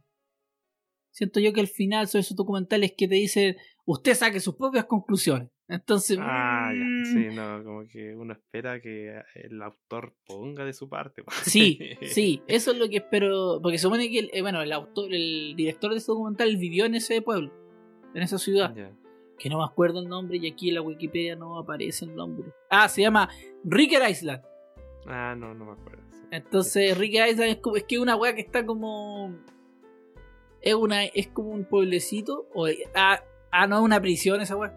[1.11, 4.85] Siento yo que al final sobre esos documentales que te dicen, usted saque sus propias
[4.85, 5.49] conclusiones.
[5.67, 6.19] Entonces.
[6.21, 6.83] Ah, ya.
[6.83, 7.05] Mm.
[7.05, 11.23] Sí, no, como que uno espera que el autor ponga de su parte.
[11.43, 13.59] Sí, sí, eso es lo que espero.
[13.63, 16.95] Porque supone que, el, eh, bueno, el autor, el director de ese documental vivió en
[16.95, 17.51] ese pueblo,
[18.13, 18.75] en esa ciudad.
[19.37, 22.53] Que no me acuerdo el nombre y aquí en la Wikipedia no aparece el nombre.
[22.69, 23.29] Ah, se llama
[23.63, 24.41] Ricker Island.
[25.07, 26.03] Ah, no, no me acuerdo.
[26.31, 29.35] Entonces, Ricker Island es, como, es que una weá que está como.
[30.61, 32.47] Es una es como un pueblecito.
[32.53, 34.73] O, ah, ah, no, es una prisión esa weá.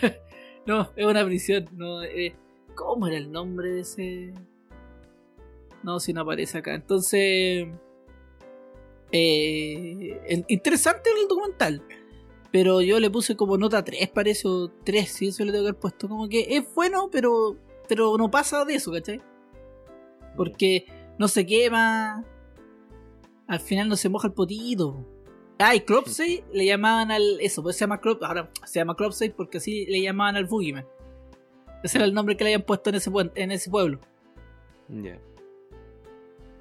[0.64, 1.68] No, es una prisión.
[1.72, 2.36] No, eh,
[2.76, 4.32] ¿Cómo era el nombre de ese.?
[5.82, 6.74] No, si no aparece acá.
[6.74, 7.66] Entonces.
[9.10, 11.82] Eh, interesante el documental.
[12.52, 15.68] Pero yo le puse como nota 3, parece, o 3, si eso le tengo que
[15.70, 16.08] haber puesto.
[16.08, 17.56] Como que es bueno, pero,
[17.88, 19.22] pero no pasa de eso, ¿cachai?
[20.36, 20.84] Porque
[21.18, 22.24] no se quema.
[23.46, 25.06] Al final no se moja el potito.
[25.58, 27.40] Ah, y Cropsey le llamaban al.
[27.40, 30.86] Eso, pues se llama Crop, ahora se llama Cropsey porque así le llamaban al Boogeyman.
[31.82, 33.98] Ese era el nombre que le habían puesto en ese, en ese pueblo.
[34.88, 35.18] Ya.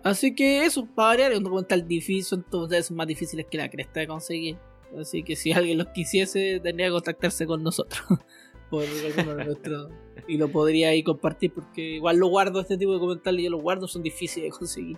[0.03, 3.69] Así que eso, para variar, es un documental difícil, entonces son más difíciles que la
[3.69, 4.57] cresta de conseguir.
[4.99, 8.01] Así que si alguien los quisiese, tendría que contactarse con nosotros.
[8.69, 9.91] por alguno de nuestros.
[10.27, 13.61] y lo podría ahí compartir porque igual lo guardo, este tipo de documentales yo los
[13.61, 14.97] guardo, son difíciles de conseguir.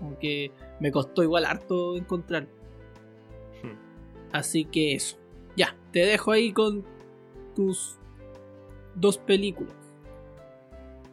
[0.00, 2.46] Aunque me costó igual harto encontrar.
[4.30, 5.16] Así que eso.
[5.56, 6.84] Ya, te dejo ahí con
[7.56, 7.98] tus
[8.94, 9.74] dos películas.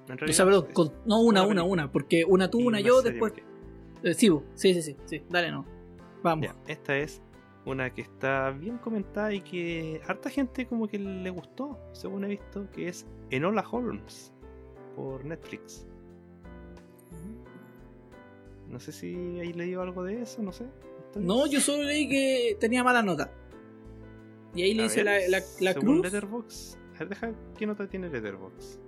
[0.08, 3.34] O sea, perdón, con, no una, una, una, porque una tú, una, yo, después.
[4.04, 5.66] Eh, sí, sí, sí, sí, dale, no.
[6.22, 6.48] Vamos.
[6.68, 7.22] esta es
[7.66, 12.28] una que está bien comentada y que harta gente como que le gustó, según he
[12.28, 14.32] visto, que es Enola Holmes
[14.96, 15.88] por Netflix.
[18.70, 20.66] No sé si ahí leído algo de eso, no sé.
[21.16, 23.32] No, yo solo leí que tenía mala nota.
[24.54, 26.78] Y ahí le ver, la, la, la según cruz.
[26.96, 28.80] A ver, deja qué nota tiene Letterboxd.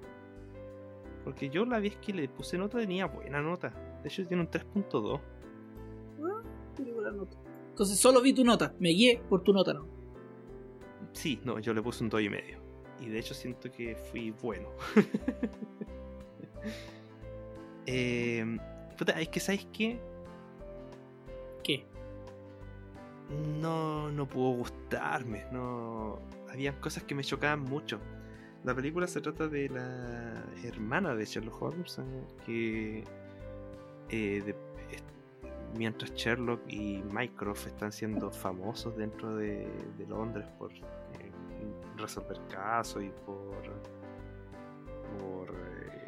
[1.24, 3.70] Porque yo la vez que le puse nota tenía buena nota.
[4.02, 5.20] De hecho tiene un 3.2.
[6.24, 6.42] Ah,
[6.76, 7.38] tengo la nota.
[7.78, 9.86] Entonces solo vi tu nota, me guié por tu nota, ¿no?
[11.14, 12.58] Sí, no, yo le puse un 2 y medio.
[13.00, 14.70] Y de hecho siento que fui bueno.
[17.86, 18.58] eh,
[18.98, 20.00] puta, es que ¿sabes qué?
[21.64, 21.86] ¿Qué?
[23.62, 25.46] no, no pudo gustarme.
[25.52, 26.18] No,
[26.50, 28.00] habían cosas que me chocaban mucho.
[28.64, 33.04] La película se trata de la hermana de Sherlock Holmes, eh, que
[34.10, 34.56] eh, de-
[35.78, 40.82] mientras Sherlock y Mycroft están siendo famosos dentro de, de Londres por eh,
[41.98, 43.98] resolver casos y por
[45.20, 45.56] por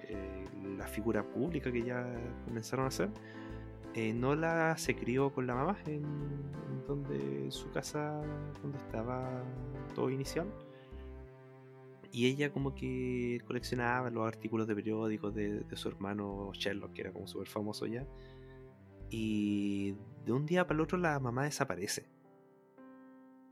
[0.08, 0.46] eh,
[0.78, 2.06] la figura pública que ya
[2.46, 3.10] comenzaron a hacer
[3.96, 8.22] eh, Nola se crió con la mamá en, en donde su casa
[8.62, 9.44] donde estaba
[9.96, 10.48] todo inicial.
[12.12, 17.02] Y ella como que coleccionaba los artículos de periódicos de, de su hermano Sherlock que
[17.02, 18.06] era como súper famoso ya
[19.10, 22.10] y de un día para el otro la mamá desaparece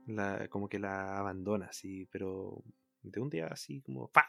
[0.05, 2.63] la, como que la abandona así pero
[3.01, 4.27] de un día así como ¡pa!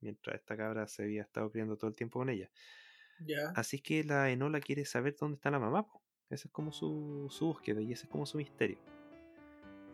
[0.00, 2.50] mientras esta cabra se había estado criando todo el tiempo con ella
[3.20, 3.50] Ya.
[3.56, 5.86] Así que la Enola quiere saber dónde está la mamá.
[5.86, 6.02] po.
[6.30, 8.78] Esa es como su, su búsqueda y ese es como su misterio.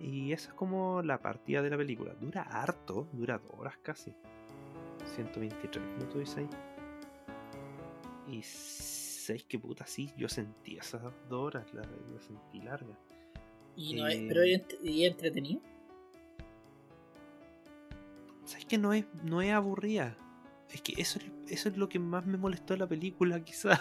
[0.01, 2.15] Y esa es como la partida de la película.
[2.15, 4.15] Dura harto, dura dos horas casi.
[5.15, 6.49] 123 minutos dice ahí.
[8.27, 8.43] Y
[9.25, 12.99] seis que puta, sí, yo sentí esas dos horas, la, la sentí larga.
[13.77, 15.61] Y no es, Eh, pero es y entretenido.
[18.45, 20.17] ¿Sabes que no es, no es aburrida?
[20.73, 23.81] Es que eso, es- eso es lo que más me molestó de la película, quizás.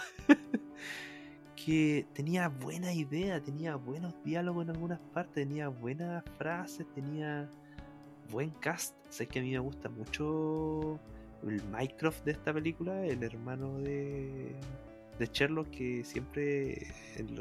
[1.56, 7.48] que tenía buena idea, tenía buenos diálogos en algunas partes, tenía buenas frases, tenía
[8.30, 8.94] buen cast.
[9.08, 10.98] Sabes que a mí me gusta mucho
[11.46, 14.56] el Mycroft de esta película, el hermano de,
[15.18, 17.36] de Sherlock, que siempre, en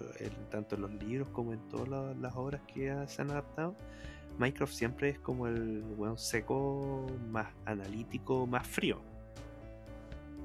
[0.51, 3.75] tanto en los libros como en todas la- las obras que ha- se han adaptado,
[4.39, 8.99] Mycroft siempre es como el weón seco, más analítico, más frío.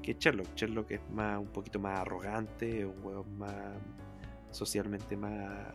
[0.01, 0.47] Que Sherlock.
[0.55, 3.53] Sherlock es más, un poquito más arrogante, un weón más
[4.51, 5.67] socialmente más.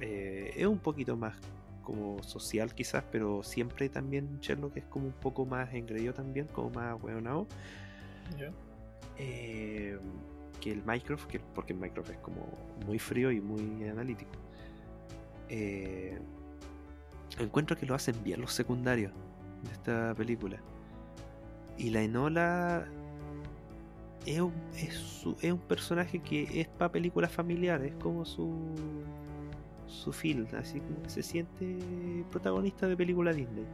[0.00, 1.34] eh, es un poquito más
[1.82, 6.68] como social quizás, pero siempre también Sherlock es como un poco más engreído también, como
[6.70, 7.46] más weonado.
[9.18, 9.98] Eh,
[10.60, 10.82] que el
[11.28, 12.46] que, porque el Mycroft es como
[12.86, 14.32] muy frío y muy analítico.
[15.48, 16.18] Eh,
[17.38, 19.12] encuentro que lo hacen bien los secundarios
[19.64, 20.58] de esta película.
[21.78, 22.86] Y la Enola
[24.24, 24.40] es
[25.24, 28.50] un, personaje que es para películas familiares, es como su
[29.86, 33.64] su feel, así como que se siente protagonista de película Disney.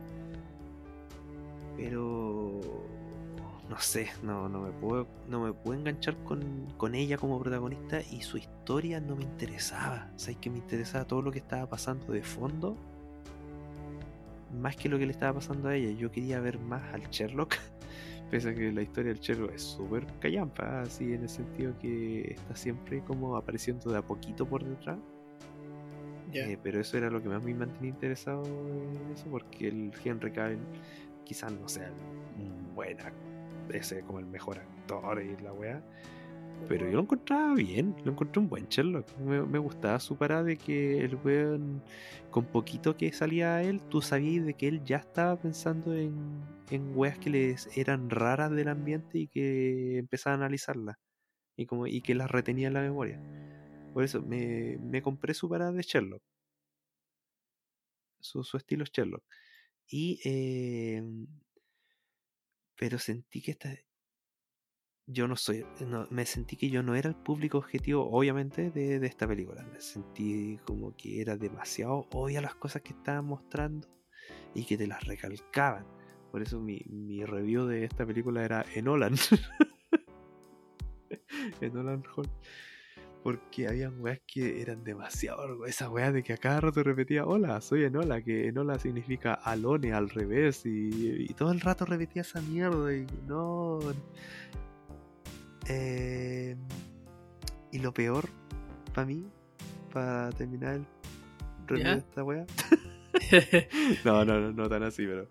[1.77, 2.61] Pero
[3.73, 8.03] no sé, no, no me puedo no me puedo enganchar con, con ella como protagonista
[8.11, 10.11] y su historia no me interesaba.
[10.17, 12.77] ¿Sabes que me interesaba todo lo que estaba pasando de fondo?
[14.61, 15.91] Más que lo que le estaba pasando a ella.
[15.99, 17.55] Yo quería ver más al Sherlock.
[18.31, 22.33] Pese a que la historia del Sherlock es súper callampa, así en el sentido que
[22.33, 24.99] está siempre como apareciendo de a poquito por detrás.
[26.35, 30.31] Eh, pero eso era lo que más me mantenía interesado en eso, porque el Henry
[30.31, 30.61] Cavill
[31.25, 31.91] quizás no sea
[32.39, 33.32] un buen actor,
[33.71, 35.83] ese como el mejor actor y la weá.
[36.69, 39.17] Pero yo lo encontraba bien, lo encontré un buen Sherlock.
[39.19, 41.83] Me, me gustaba su parada de que el weón,
[42.31, 46.15] con poquito que salía a él, tú sabías de que él ya estaba pensando en,
[46.71, 50.97] en weas que les eran raras del ambiente y que empezaba a analizarlas.
[51.57, 53.21] Y, como, y que las retenía en la memoria.
[53.93, 56.23] Por eso me, me compré su parada de Sherlock.
[58.21, 59.25] Su, su estilo Sherlock.
[59.89, 60.21] Y.
[60.25, 61.03] eh,
[62.83, 63.73] pero sentí que esta.
[65.07, 65.65] Yo no soy.
[66.11, 69.63] me sentí que yo no era el público objetivo, obviamente, de, de esta película.
[69.73, 73.87] Me sentí como que era demasiado obvia las cosas que estaban mostrando
[74.53, 75.87] y que te las recalcaban.
[76.33, 79.15] Por eso mi, mi review de esta película era Enolan.
[81.61, 82.29] Enolan Hall.
[83.23, 85.65] Porque habían weas que eran demasiado.
[85.67, 88.21] Esa wea de que a cada rato repetía: Hola, soy Enola.
[88.23, 90.67] Que Enola significa Alone al revés.
[90.67, 90.91] Y,
[91.23, 92.95] y todo el rato repetía esa mierda.
[92.95, 93.79] Y no.
[95.69, 96.57] Eh,
[97.71, 98.29] y lo peor
[98.93, 99.25] para mí,
[99.93, 100.87] para terminar el
[101.67, 102.47] review de esta wea.
[104.05, 105.29] no, no, no, no tan así, pero.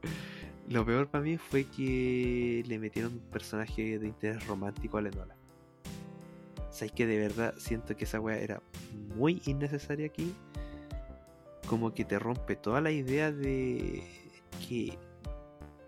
[0.69, 5.09] Lo peor para mí fue que le metieron un personaje de interés romántico a la
[6.71, 8.61] Sabes que de verdad siento que esa wea era
[9.15, 10.33] muy innecesaria aquí.
[11.67, 14.03] como que te rompe toda la idea de
[14.67, 14.97] que,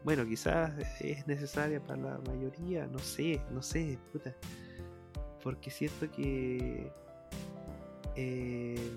[0.03, 0.71] bueno, quizás
[1.01, 4.35] es necesaria para la mayoría, no sé, no sé, puta.
[5.41, 6.91] Porque siento que...
[8.15, 8.91] Eh,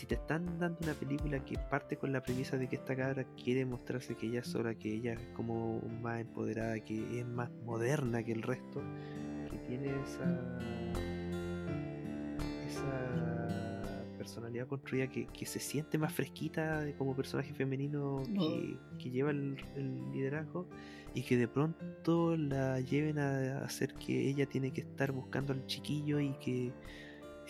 [0.00, 3.24] si te están dando una película que parte con la premisa de que esta cabra
[3.42, 7.50] quiere mostrarse que ella es sola, que ella es como más empoderada, que es más
[7.66, 8.82] moderna que el resto,
[9.70, 10.58] tiene esa
[12.68, 18.22] esa personalidad construida que, se siente más fresquita como personaje femenino
[18.98, 19.56] que, lleva el,
[20.12, 20.66] liderazgo
[21.14, 25.64] y que de pronto la lleven a hacer que ella tiene que estar buscando al
[25.66, 26.72] chiquillo y que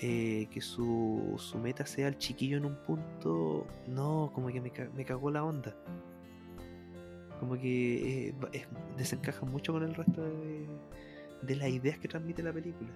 [0.02, 4.73] eh, que su, su, meta sea el chiquillo en un punto, no, como que me,
[4.97, 5.76] me cagó la onda.
[7.39, 8.34] Como que eh,
[8.97, 10.66] desencaja mucho con el resto de,
[11.43, 12.91] de las ideas que transmite la película.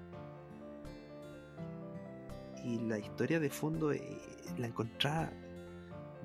[2.64, 4.18] Y la historia de fondo eh,
[4.58, 5.30] la encontraba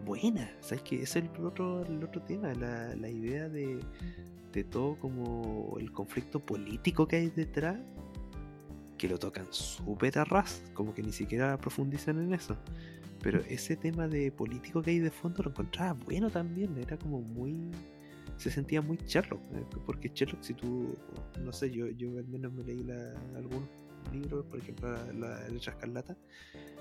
[0.06, 0.52] buena.
[0.62, 3.80] ¿Sabes que Ese es el otro, el otro tema, la, la idea de,
[4.54, 7.78] de todo como el conflicto político que hay detrás
[8.98, 12.58] que lo tocan súper a ras, como que ni siquiera profundizan en eso.
[13.24, 17.22] Pero ese tema de político que hay de fondo lo encontraba bueno también, era como
[17.22, 17.72] muy...
[18.40, 20.96] Se sentía muy Sherlock, eh, porque Sherlock si tú,
[21.42, 23.68] no sé, yo, yo al menos me leí la, algún
[24.14, 26.16] libro, por ejemplo la, letra escarlata.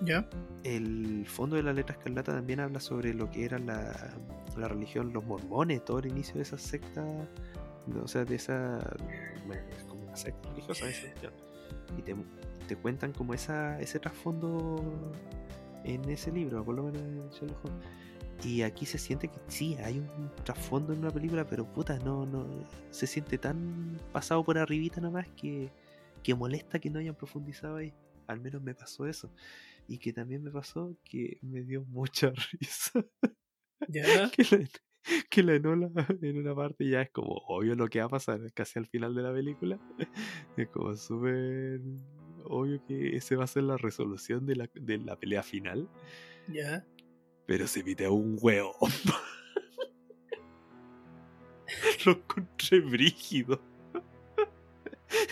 [0.03, 0.31] ¿Ya?
[0.62, 4.15] El fondo de la letra escarlata también habla sobre lo que era la,
[4.57, 7.05] la religión, los mormones, todo el inicio de esa secta,
[8.01, 8.78] o sea, de esa...
[9.47, 11.09] Bueno, es como una secta religiosa esa
[11.97, 12.15] y te,
[12.69, 15.12] te cuentan como esa, ese trasfondo
[15.85, 17.87] en ese libro, por lo menos en Sherlock Holmes.
[18.44, 22.25] Y aquí se siente que sí, hay un trasfondo en una película, pero puta, no,
[22.25, 22.47] no,
[22.91, 25.70] se siente tan pasado por arribita nomás que,
[26.23, 27.92] que molesta que no hayan profundizado ahí.
[28.28, 29.33] Al menos me pasó eso.
[29.89, 33.05] Y que también me pasó que me dio mucha risa.
[33.89, 34.31] ¿Ya?
[34.31, 34.68] que, la,
[35.28, 35.91] que la Enola
[36.23, 39.15] en una parte ya es como obvio lo que va a pasar casi al final
[39.15, 39.81] de la película.
[40.57, 41.81] Es como súper
[42.44, 45.89] obvio que ese va a ser la resolución de la, de la pelea final.
[46.49, 46.84] Ya.
[47.49, 48.77] Pero se pide un huevo.
[52.05, 53.59] lo encontré brígido.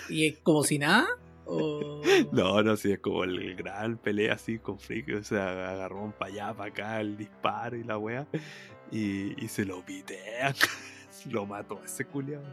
[0.09, 1.07] ¿Y es como si nada?
[1.45, 2.01] ¿O...
[2.33, 5.15] No, no, sí, es como el gran pelea así con Freak.
[5.21, 8.27] O sea, agarró para allá, para acá, el disparo y la wea
[8.91, 10.55] y, y se lo pitean.
[11.31, 12.47] lo mató ese culiado.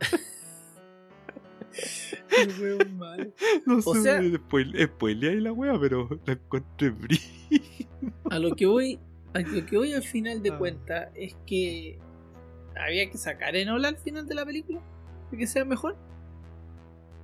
[3.66, 4.22] No o sé, sea,
[4.86, 7.81] spoilea ahí la wea, pero la encontré brillo.
[8.30, 8.98] A lo que voy,
[9.34, 10.58] a lo que voy al final de Ah.
[10.58, 11.98] cuenta es que
[12.76, 14.80] había que sacar Enola al final de la película
[15.26, 15.96] para que sea mejor.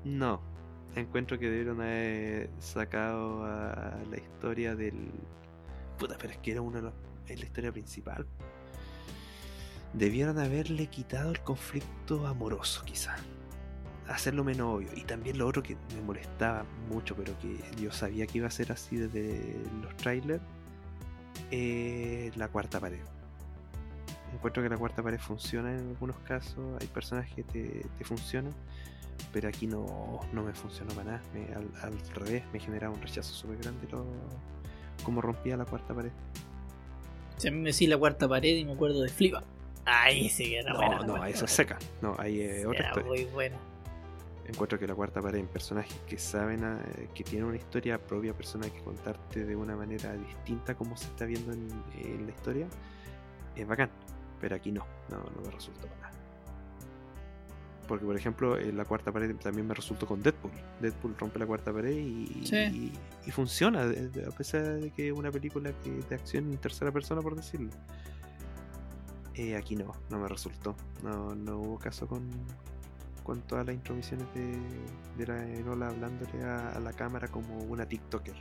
[0.05, 0.40] No,
[0.94, 5.10] encuentro que debieron haber sacado a la historia del.
[5.98, 6.94] Puta, pero es que era uno de los.
[7.26, 8.26] Es la historia principal.
[9.94, 13.16] Debieron haberle quitado el conflicto amoroso, quizá.
[14.07, 14.89] Hacerlo menos obvio.
[14.97, 18.50] Y también lo otro que me molestaba mucho, pero que yo sabía que iba a
[18.50, 20.42] ser así desde los trailers.
[21.51, 23.01] Eh, la cuarta pared.
[24.35, 26.59] Encuentro que la cuarta pared funciona en algunos casos.
[26.81, 28.52] Hay personas que te, te funcionan
[29.33, 31.23] pero aquí no, no me funcionó para nada.
[31.35, 34.07] Me- al, al revés, me generaba un rechazo súper grande lo,
[35.02, 36.12] como rompía la cuarta pared.
[37.36, 39.43] Se me decía la cuarta pared y me acuerdo de Flipa.
[39.85, 40.99] Ahí sí que era No, buena.
[41.05, 41.78] no, esa es seca.
[42.01, 43.09] No, ahí es otra Era historia.
[43.09, 43.57] muy buena.
[44.49, 46.83] Encuentro que la cuarta pared en personajes que saben, a-
[47.15, 51.27] que tienen una historia propia personal que contarte de una manera distinta como se está
[51.27, 51.68] viendo en,
[52.01, 52.67] en la historia,
[53.55, 53.91] es bacán.
[54.41, 56.12] Pero aquí no, no, no me resultó para nada.
[57.86, 60.51] Porque, por ejemplo, en la cuarta pared también me resultó con Deadpool.
[60.81, 62.57] Deadpool rompe la cuarta pared y, Sí.
[62.57, 62.93] y,
[63.27, 67.20] y funciona, a pesar de que es una película que, de acción en tercera persona,
[67.23, 67.70] por decirlo.
[69.35, 70.75] Eh, aquí no, no me resultó.
[71.02, 72.28] No, no hubo caso con,
[73.28, 74.58] con todas las intromisiones de,
[75.18, 78.34] de la Enola hablándole a, a la cámara como una TikToker.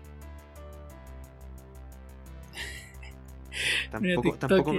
[3.92, 4.74] Tampoco, tampoco,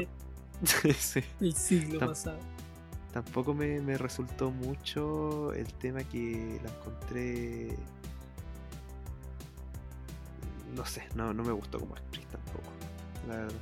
[0.99, 1.21] sí.
[1.39, 2.39] del siglo pasado.
[3.13, 7.77] Tampoco me, me resultó mucho el tema que la encontré.
[10.75, 12.71] No sé, no, no me gustó como actriz tampoco.
[13.29, 13.59] La verdad.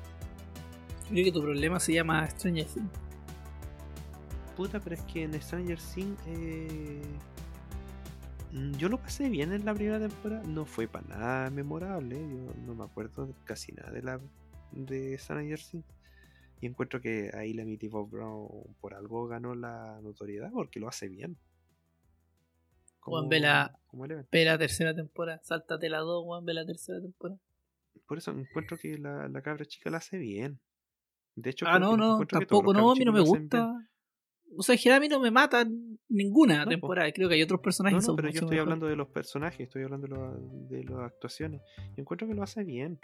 [1.08, 3.05] Creo que tu problema se llama Stranger Things.
[4.56, 6.18] Puta, pero es que en Stranger Things.
[6.26, 7.02] eh,
[8.52, 10.42] mm, Yo lo pasé bien en la primera temporada.
[10.44, 12.16] No fue para nada memorable.
[12.16, 14.20] Yo no me acuerdo casi nada de la
[14.72, 15.84] de Stranger Things.
[16.60, 18.48] Y encuentro que ahí la Mitty Bob Brown
[18.80, 21.36] por algo ganó la notoriedad porque lo hace bien.
[23.00, 23.78] Juan, ve la-.
[24.32, 25.40] Ve tercera temporada.
[25.44, 26.44] Sáltate la 2, Juan.
[26.44, 27.38] Ve la tercera temporada.
[28.06, 30.58] por eso encuentro que la, la cabra chica la hace bien.
[31.34, 33.86] De hecho, Ah, no, no, tampoco, no, a mí no me gusta.
[34.54, 35.66] O sea, mí no me mata
[36.08, 36.70] ninguna po.
[36.70, 37.10] temporada.
[37.12, 38.60] Creo que hay otros personajes No, no, pero yo estoy mejor.
[38.62, 41.60] hablando de los personajes, estoy hablando de, lo- de las actuaciones.
[41.96, 42.98] Y encuentro que lo hace bien.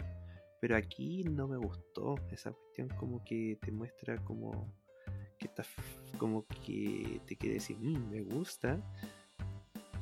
[0.61, 4.73] Pero aquí no me gustó esa cuestión como que te muestra como
[5.37, 5.81] que está f-
[6.17, 8.79] como que te quiere decir, "Mm, me gusta.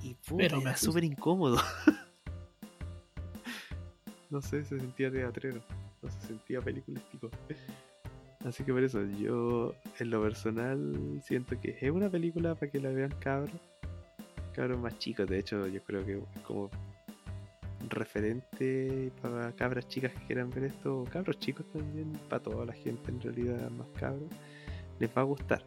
[0.03, 1.57] Y puta, Pero me súper incómodo.
[4.29, 5.61] no sé, se sentía teatrero.
[6.01, 7.03] No se sentía películas
[8.45, 12.79] Así que por eso, yo en lo personal siento que es una película para que
[12.79, 13.51] la vean cabros.
[14.53, 16.69] Cabros más chicos, de hecho yo creo que es como
[17.89, 22.73] referente para cabras chicas que quieran ver esto, o cabros chicos también, para toda la
[22.73, 24.29] gente en realidad más cabros,
[24.99, 25.63] les va a gustar.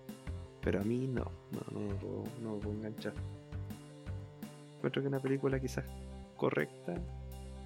[0.62, 3.12] Pero a mí no, no, no, me puedo- no me puedo enganchar.
[4.76, 5.84] Encuentro que es una película quizás
[6.36, 6.94] correcta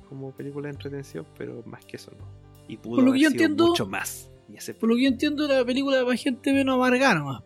[0.08, 2.24] como película de entretención, pero más que eso no.
[2.68, 4.30] Y pudo Por lo que haber yo sido entiendo- mucho más.
[4.48, 7.42] Y Por lo que yo entiendo, la película para gente menos amargada nomás.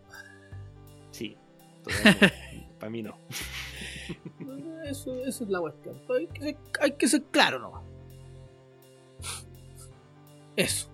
[1.10, 1.36] Sí,
[2.78, 3.18] para mí no.
[4.84, 6.00] Eso, eso es la cuestión.
[6.16, 7.82] Hay que ser, hay que ser claro nomás.
[10.56, 10.89] Eso.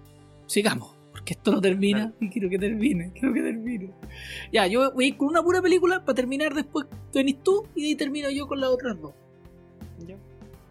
[0.46, 0.94] Sigamos.
[1.12, 3.12] Porque esto no termina y quiero que termine.
[3.12, 3.92] Quiero que termine.
[4.52, 6.86] Ya, yo voy a ir con una pura película para terminar después.
[7.12, 9.14] Venís tú y ahí termino yo con las otras dos.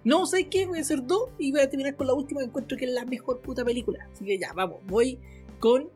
[0.08, 2.46] No sé qué, voy a hacer dos y voy a terminar con la última que
[2.46, 4.08] encuentro que es la mejor puta película.
[4.10, 5.20] Así que ya, vamos, voy
[5.60, 5.90] con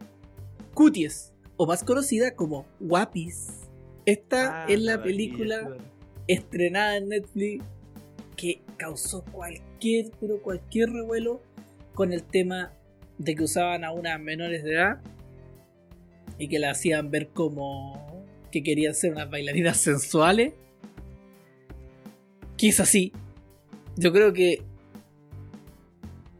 [0.73, 3.69] Cuties, o más conocida como Guapis.
[4.05, 5.77] Esta Ah, es la película
[6.27, 7.63] estrenada en Netflix
[8.35, 11.41] que causó cualquier, pero cualquier revuelo
[11.93, 12.73] con el tema
[13.17, 14.99] de que usaban a unas menores de edad
[16.37, 20.51] y que la hacían ver como que querían ser unas bailarinas sensuales.
[22.57, 23.13] Que es así.
[23.97, 24.63] Yo creo que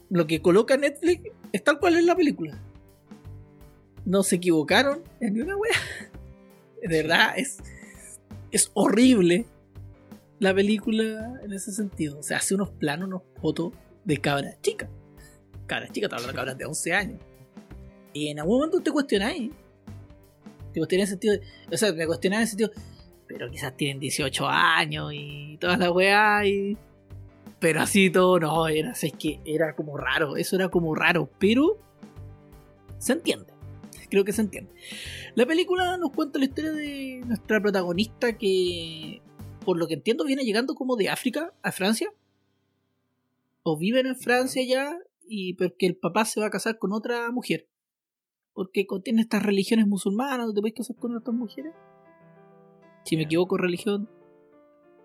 [0.09, 2.59] lo que coloca Netflix es tal cual es la película.
[4.05, 5.71] No se equivocaron en ni una wea.
[6.81, 7.59] De verdad, es,
[8.51, 9.45] es horrible
[10.39, 12.19] la película en ese sentido.
[12.19, 13.73] O sea, hace unos planos, unos fotos
[14.03, 14.89] de cabras chicas.
[15.67, 17.19] Cabras chicas, te hablando de cabras de 11 años.
[18.13, 19.51] Y en algún momento te cuestionáis.
[20.73, 21.33] Te cuestionáis en el sentido.
[21.33, 22.71] De, o sea, me cuestionáis en el sentido.
[23.27, 26.77] Pero quizás tienen 18 años y toda la weá y.
[27.61, 31.77] Pero así todo, no, era, es que era como raro, eso era como raro, pero
[32.97, 33.53] se entiende,
[34.09, 34.73] creo que se entiende.
[35.35, 39.21] La película nos cuenta la historia de nuestra protagonista que,
[39.63, 42.11] por lo que entiendo, viene llegando como de África a Francia,
[43.61, 47.29] o viven en Francia ya, y porque el papá se va a casar con otra
[47.29, 47.67] mujer,
[48.55, 51.73] porque contiene estas religiones musulmanas, donde te puedes casar con otras mujeres.
[53.05, 54.09] Si me equivoco, religión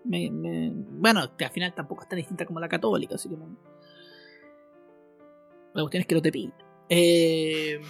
[0.07, 3.37] me, me- bueno, que al final tampoco es tan distinta como la católica, así que
[3.37, 3.57] no.
[5.75, 6.55] La cuestión es que no te piden.
[6.89, 7.81] Eh,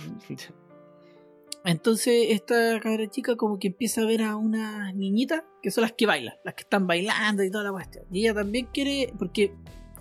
[1.65, 5.93] entonces, esta cabra chica, como que empieza a ver a unas niñitas que son las
[5.93, 8.05] que bailan, las que están bailando y toda la cuestión.
[8.13, 9.53] Y ella también quiere, porque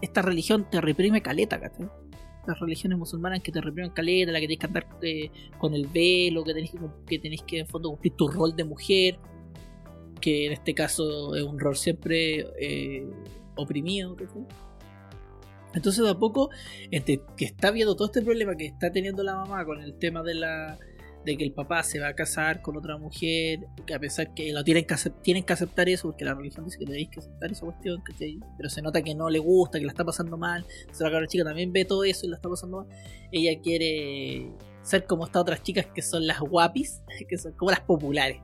[0.02, 1.90] esta religión te reprime caleta, ¿cachai?
[2.46, 5.88] Las religiones musulmanas que te reprimen caleta, la que tenés que andar eh, con el
[5.88, 6.78] velo, que tenés que,
[7.08, 9.18] que tenés que en fondo cumplir tu rol de mujer
[10.26, 13.08] que en este caso es un rol siempre eh,
[13.56, 14.18] oprimido.
[15.76, 16.50] Entonces de a poco,
[16.90, 20.24] entre que está viendo todo este problema que está teniendo la mamá con el tema
[20.24, 20.80] de la
[21.26, 24.52] de que el papá se va a casar con otra mujer, que a pesar que
[24.52, 27.52] lo tienen que, tienen que aceptar eso, porque la religión dice que tenéis que aceptar
[27.52, 28.40] esa cuestión, ¿cachai?
[28.58, 31.28] pero se nota que no le gusta, que la está pasando mal, entonces la cabra
[31.28, 32.88] chica también ve todo eso y la está pasando mal,
[33.32, 34.52] ella quiere
[34.84, 38.40] ser como estas otras chicas que son las guapis, que son como las populares,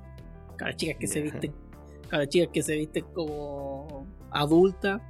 [0.57, 1.70] cabras chicas que se visten
[2.11, 5.01] cabras chicas que se visten como adultas,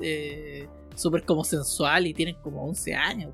[0.00, 3.32] eh, súper como sensual y tienen como 11 años.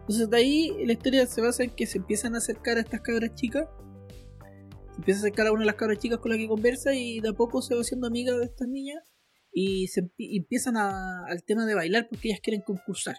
[0.00, 3.00] Entonces de ahí la historia se basa en que se empiezan a acercar a estas
[3.00, 3.66] cabras chicas.
[4.92, 7.20] Se empieza a acercar a una de las cabras chicas con las que conversa y
[7.20, 9.02] de a poco se va haciendo amiga de estas niñas
[9.52, 13.16] y se empiezan a- al tema de bailar porque ellas quieren concursar.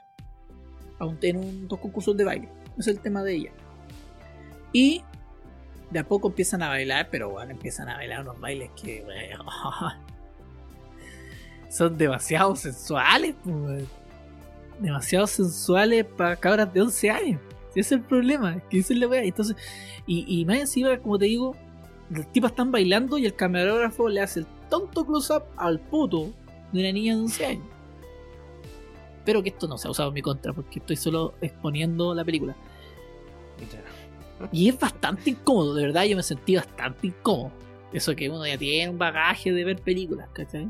[0.99, 2.49] Aún en un, dos concursos de baile.
[2.77, 3.53] Ese es el tema de ellas.
[4.73, 5.01] Y
[5.91, 9.05] de a poco empiezan a bailar, pero bueno, empiezan a bailar unos bailes que
[11.69, 13.83] son demasiado sensuales, pues,
[14.79, 17.41] demasiado sensuales para cabras de 11 años.
[17.71, 19.23] Ese es el problema, que esa es la weá.
[19.23, 19.55] Entonces,
[20.07, 21.55] y, y más encima, como te digo,
[22.09, 26.31] los tipos están bailando y el camarógrafo le hace el tonto close-up al puto
[26.71, 27.65] de una niña de 11 años.
[29.17, 32.55] Espero que esto no sea usado en mi contra, porque estoy solo exponiendo la película.
[34.51, 37.51] Y es bastante incómodo, de verdad yo me sentí bastante incómodo.
[37.93, 40.69] Eso que uno ya tiene un bagaje de ver películas, ¿cachai?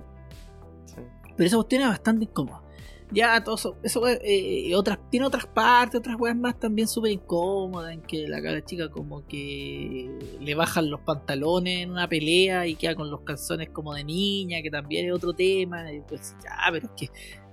[0.85, 0.95] Sí.
[1.35, 2.63] Pero esa cuestión es bastante incómoda.
[3.11, 7.93] ya, todo eso, eso eh, otras, tiene otras partes, otras weas más también súper incómodas,
[7.93, 10.09] en que la cara chica como que
[10.39, 14.61] le bajan los pantalones en una pelea y queda con los calzones como de niña,
[14.63, 17.11] que también es otro tema, y pues ya, pero es que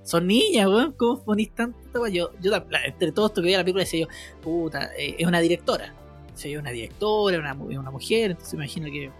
[0.08, 2.06] son niñas, weón, ¿cómo ponís tanto?
[2.06, 2.52] Yo, yo
[2.84, 4.08] entre todo esto que veía la película decía yo,
[4.40, 5.92] puta, eh, es una directora,
[6.44, 9.10] es una directora, una, una mujer, entonces imagino que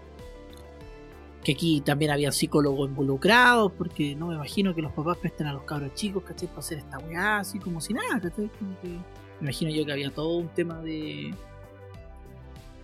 [1.43, 5.53] que aquí también había psicólogos involucrados, porque no me imagino que los papás presten a
[5.53, 6.49] los cabros chicos, ¿cachai?
[6.49, 8.49] Para hacer esta weá así como si nada, ¿cachai?
[8.83, 8.99] me
[9.41, 11.33] imagino yo que había todo un tema de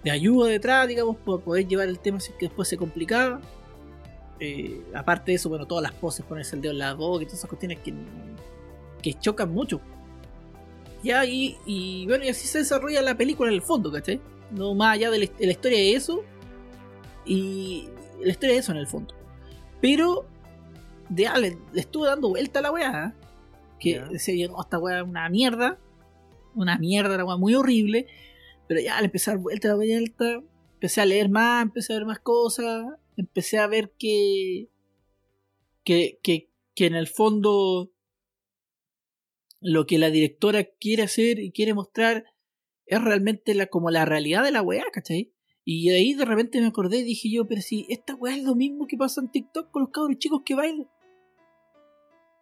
[0.05, 3.41] de ayuda detrás, digamos, para poder llevar el tema así que después se complicaba.
[4.39, 7.25] Eh, aparte de eso, bueno, todas las poses, ponerse el dedo en la boca y
[7.25, 7.91] todas esas cuestiones que,
[9.01, 9.81] que chocan mucho.
[11.06, 14.19] Ya, y, y bueno, y así se desarrolla la película en el fondo, ¿cachai?
[14.50, 16.24] No más allá de la historia de eso.
[17.27, 19.14] Y, la historia de eso en el fondo.
[19.80, 20.25] Pero
[21.09, 23.06] de, ah, le, estuve dando vuelta a la weá.
[23.06, 23.22] ¿eh?
[23.80, 25.77] Que decía yo, esta weá es una mierda.
[26.56, 28.08] Una mierda, la weá muy horrible.
[28.67, 30.42] Pero ya le empecé a dar vuelta a la vuelta.
[30.74, 32.95] Empecé a leer más, empecé a ver más cosas.
[33.16, 34.69] Empecé a ver que.
[35.84, 37.92] que, que, que en el fondo.
[39.61, 42.25] Lo que la directora quiere hacer y quiere mostrar
[42.85, 45.34] es realmente la, como la realidad de la weá, ¿cachai?
[45.64, 48.53] Y ahí de repente me acordé y dije yo, pero si esta weá es lo
[48.53, 50.88] mismo que pasa en TikTok con los cabros chicos que bailan.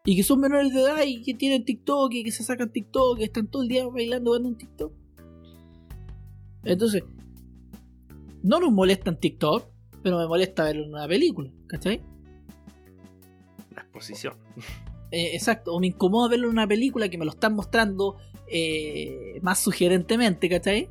[0.06, 3.20] Y que son menores de edad y que tienen TikTok y que se sacan TikTok,
[3.20, 4.94] que están todo el día bailando en TikTok.
[6.66, 7.04] Entonces,
[8.42, 9.70] no nos molesta en TikTok,
[10.02, 12.02] pero me molesta ver una película, ¿cachai?
[13.74, 14.36] La exposición.
[15.14, 18.16] Eh, exacto, o me incomoda verlo en una película que me lo están mostrando
[18.48, 20.90] eh, más sugerentemente, ¿cachai?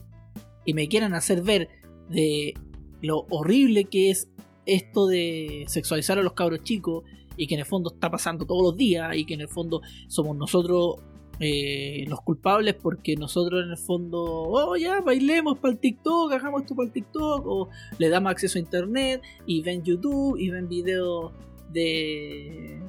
[0.64, 1.68] Y me quieran hacer ver
[2.08, 2.54] de
[3.00, 4.30] lo horrible que es
[4.64, 7.02] esto de sexualizar a los cabros chicos
[7.36, 9.82] y que en el fondo está pasando todos los días y que en el fondo
[10.06, 10.98] somos nosotros
[11.40, 16.62] eh, los culpables porque nosotros en el fondo, oh ya, bailemos para el TikTok, hagamos
[16.62, 20.68] esto para el TikTok, o le damos acceso a internet y ven YouTube y ven
[20.68, 21.32] videos
[21.72, 22.80] de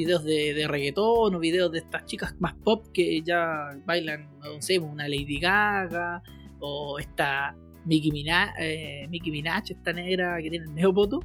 [0.00, 4.60] videos de, de reggaetón o videos de estas chicas más pop que ya bailan, no
[4.60, 6.22] sé, una Lady Gaga
[6.60, 11.20] o esta Mickey Minaj, eh, Minaj, esta negra que tiene el neopoto.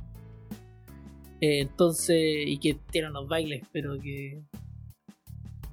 [1.42, 4.42] Eh, entonces, y que tiene unos bailes, pero que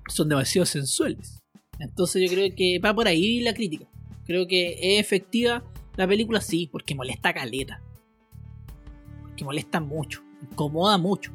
[0.08, 1.42] son demasiado sensuales.
[1.78, 3.86] Entonces, yo creo que va por ahí la crítica.
[4.24, 5.64] Creo que es efectiva
[5.96, 7.82] la película, sí, porque molesta a caleta.
[9.22, 11.32] Porque molesta mucho, incomoda mucho.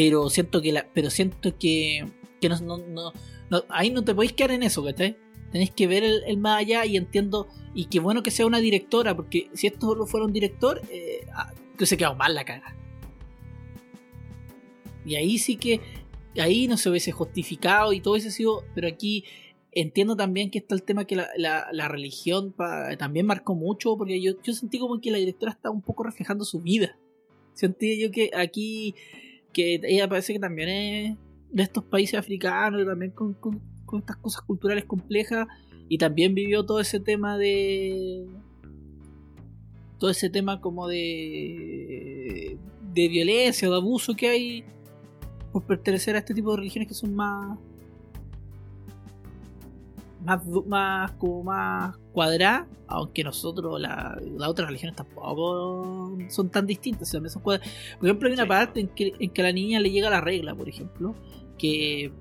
[0.00, 2.06] Pero siento que la, pero siento que,
[2.40, 3.12] que no, no,
[3.50, 5.18] no, ahí no te podéis quedar en eso, ¿cachai?
[5.52, 7.48] Tenéis que ver el, más allá y entiendo.
[7.74, 11.26] Y qué bueno que sea una directora, porque si esto solo fuera un director, eh,
[11.34, 12.74] ah, se quedado mal la cara.
[15.04, 15.82] Y ahí sí que.
[16.38, 18.64] Ahí no se hubiese justificado y todo hubiese sido.
[18.74, 19.26] Pero aquí
[19.70, 22.54] entiendo también que está el tema que la, la, religión
[22.98, 26.46] también marcó mucho, porque yo, yo sentí como que la directora está un poco reflejando
[26.46, 26.96] su vida.
[27.52, 28.94] Sentí yo que aquí.
[29.52, 31.16] Que ella parece que también es
[31.50, 33.34] de estos países africanos, también con
[33.90, 35.48] con estas cosas culturales complejas
[35.88, 38.24] y también vivió todo ese tema de
[39.98, 42.56] todo ese tema como de
[42.94, 44.64] de violencia de abuso que hay
[45.52, 47.58] por pertenecer a este tipo de religiones que son más
[50.24, 57.22] más, más como más cuadradas, aunque nosotros las otras religiones tampoco son tan distintas, son
[57.42, 57.60] Por
[58.02, 60.54] ejemplo, hay una parte en que, en que a la niña le llega la regla,
[60.54, 61.14] por ejemplo,
[61.58, 62.12] que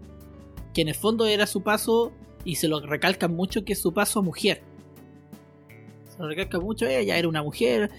[0.74, 2.12] que en el fondo era su paso,
[2.46, 4.62] y se lo recalcan mucho, que es su paso a mujer.
[6.10, 7.90] Se lo recalca mucho, ella era una mujer,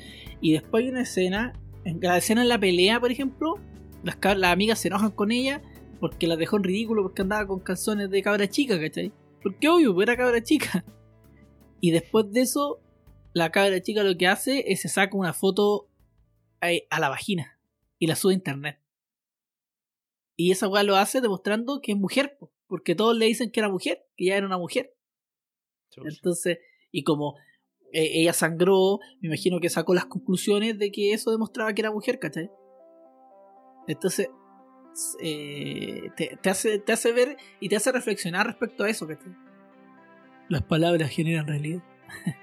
[0.40, 1.52] y después hay una escena,
[1.84, 3.58] en la escena en la pelea, por ejemplo,
[4.02, 5.62] las, las amigas se enojan con ella
[5.98, 9.12] porque la dejó en ridículo porque andaba con calzones de cabra chica, ¿cachai?
[9.42, 10.84] Porque obvio, pues era cabra chica.
[11.80, 12.80] Y después de eso,
[13.32, 15.88] la cabra chica lo que hace es se saca una foto
[16.60, 17.58] a, la vagina
[17.98, 18.80] y la sube a internet.
[20.36, 23.68] Y esa weá lo hace demostrando que es mujer, porque todos le dicen que era
[23.68, 24.94] mujer, que ya era una mujer.
[25.96, 26.58] Entonces,
[26.92, 27.36] y como
[27.92, 31.90] eh, ella sangró, me imagino que sacó las conclusiones de que eso demostraba que era
[31.90, 32.50] mujer, ¿cachai?
[33.86, 34.30] Entonces,
[35.20, 39.34] eh, te, hace, te hace ver y te hace reflexionar respecto a eso, ¿cachai?
[40.48, 41.82] Las palabras generan realidad.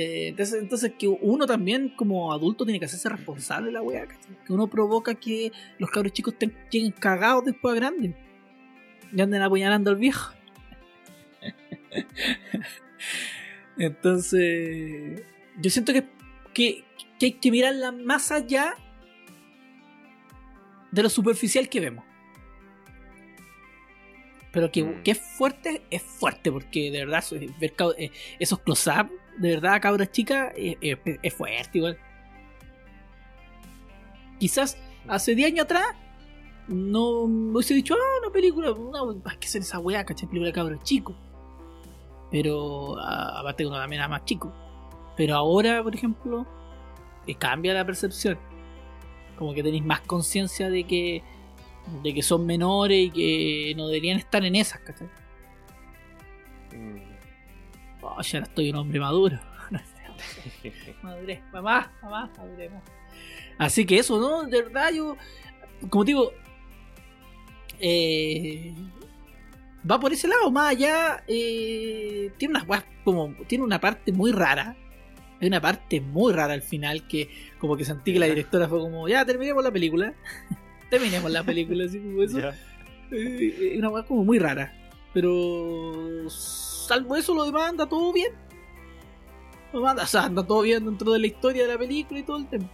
[0.00, 4.06] Eh, entonces, entonces, que uno también como adulto tiene que hacerse responsable de la weá.
[4.46, 5.50] Que uno provoca que
[5.80, 6.36] los cabros chicos
[6.70, 8.14] lleguen cagados después a grandes
[9.12, 10.32] y anden apuñalando al viejo.
[13.78, 15.22] Entonces,
[15.60, 16.04] yo siento que,
[16.54, 16.84] que,
[17.20, 18.74] hay que mirarla más allá
[20.98, 22.04] de lo superficial que vemos.
[24.52, 25.02] Pero que, Mm.
[25.02, 29.80] que es fuerte, es fuerte, porque de verdad, eso- ver eh, esos close-up, de verdad,
[29.80, 31.98] cabras chicas, eh, eh, es fuerte igual.
[34.38, 35.86] Quizás hace 10 años atrás
[36.68, 40.28] no me hubiese dicho, ah, una película, no, hay que hacer esa weá, ¿cachai?
[40.28, 41.16] Película de cabros chicos.
[42.30, 44.52] Pero, aparte que uno también era más chico.
[45.16, 46.46] Pero ahora, por ejemplo,
[47.26, 48.38] eh, cambia la percepción.
[49.38, 51.22] Como que tenéis más conciencia de que
[52.02, 55.08] de que son menores y que no deberían estar en esas, ¿cachai?
[56.74, 56.98] Mm.
[58.02, 59.38] Oh, ya no estoy un hombre maduro.
[61.02, 62.70] Madurez, mamá, mamá, madurez.
[63.58, 64.44] Así que eso, ¿no?
[64.44, 65.16] De verdad, yo,
[65.88, 66.32] como digo,
[67.80, 68.74] eh,
[69.88, 74.76] va por ese lado, más allá, eh, tiene unas como, tiene una parte muy rara.
[75.40, 78.80] Hay una parte muy rara al final que como que sentí que la directora fue
[78.80, 80.14] como, ya terminemos la película.
[80.90, 82.40] terminemos la película, así como eso.
[82.40, 82.54] Ya.
[83.10, 84.74] Eh, una weá como muy rara.
[85.14, 88.32] Pero salvo eso, lo demás anda todo bien.
[89.72, 92.20] Lo demás anda, o sea, anda todo bien dentro de la historia de la película
[92.20, 92.70] y todo el tema.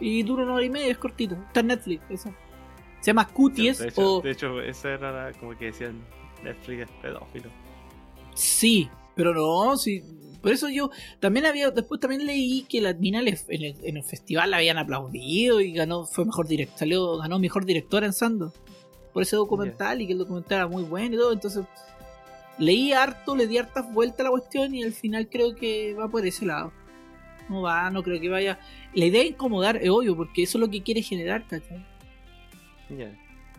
[0.00, 1.34] Y dura una hora y media, es cortito.
[1.34, 2.34] Está en Netflix, eso.
[3.00, 4.20] Se llama Cuties de, hecho, o.
[4.20, 6.00] de hecho, esa era la- como que decían
[6.42, 7.50] Netflix es pedófilo.
[8.34, 10.02] Sí, pero no, sí.
[10.46, 13.96] Por eso yo también había, después también leí que la mina le- en el, en
[13.96, 18.12] el festival la habían aplaudido y ganó, fue mejor director, salió, ganó mejor directora en
[18.12, 18.52] Sando.
[19.12, 21.32] Por ese documental y que el documental era muy bueno y todo.
[21.32, 21.64] Entonces,
[22.58, 26.08] leí harto, le di hartas vueltas a la cuestión y al final creo que va
[26.08, 26.72] por ese lado.
[27.48, 28.60] No va, no creo que vaya.
[28.94, 31.84] La idea es incomodar, es obvio, porque eso es lo que quiere generar, ¿cachai?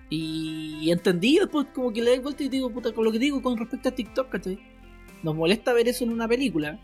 [0.10, 3.42] Y entendí después como que le doy vuelta y digo, puta, con lo que digo
[3.42, 4.77] con respecto a TikTok, ¿cachai?
[5.24, 6.80] Nos molesta ver eso en una película,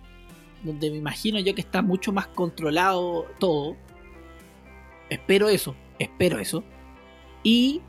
[0.64, 3.76] donde me imagino yo que está mucho más controlado todo.
[5.10, 6.64] Espero eso, espero eso.
[7.44, 7.82] Y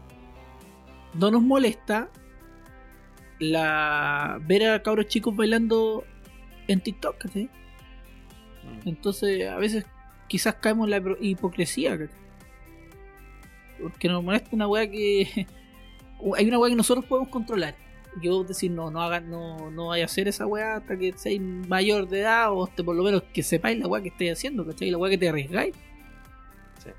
[1.14, 2.10] no nos molesta
[3.38, 6.04] la ver a cabros chicos bailando
[6.68, 7.24] en TikTok.
[7.34, 7.48] Mm.
[8.86, 9.86] Entonces, a veces
[10.28, 12.24] quizás caemos en la hipocresía, ¿cachai?
[13.80, 15.46] Porque nos molesta una weá que.
[16.36, 17.76] Hay una weá que nosotros podemos controlar.
[18.22, 21.12] Y vos decir, no, no hagan, no, no vaya a hacer esa weá hasta que
[21.16, 24.32] seáis mayor de edad, o hasta por lo menos que sepáis la weá que estáis
[24.32, 24.90] haciendo, ¿cachai?
[24.90, 25.74] La weá que te arriesgáis.
[26.82, 26.90] Sí.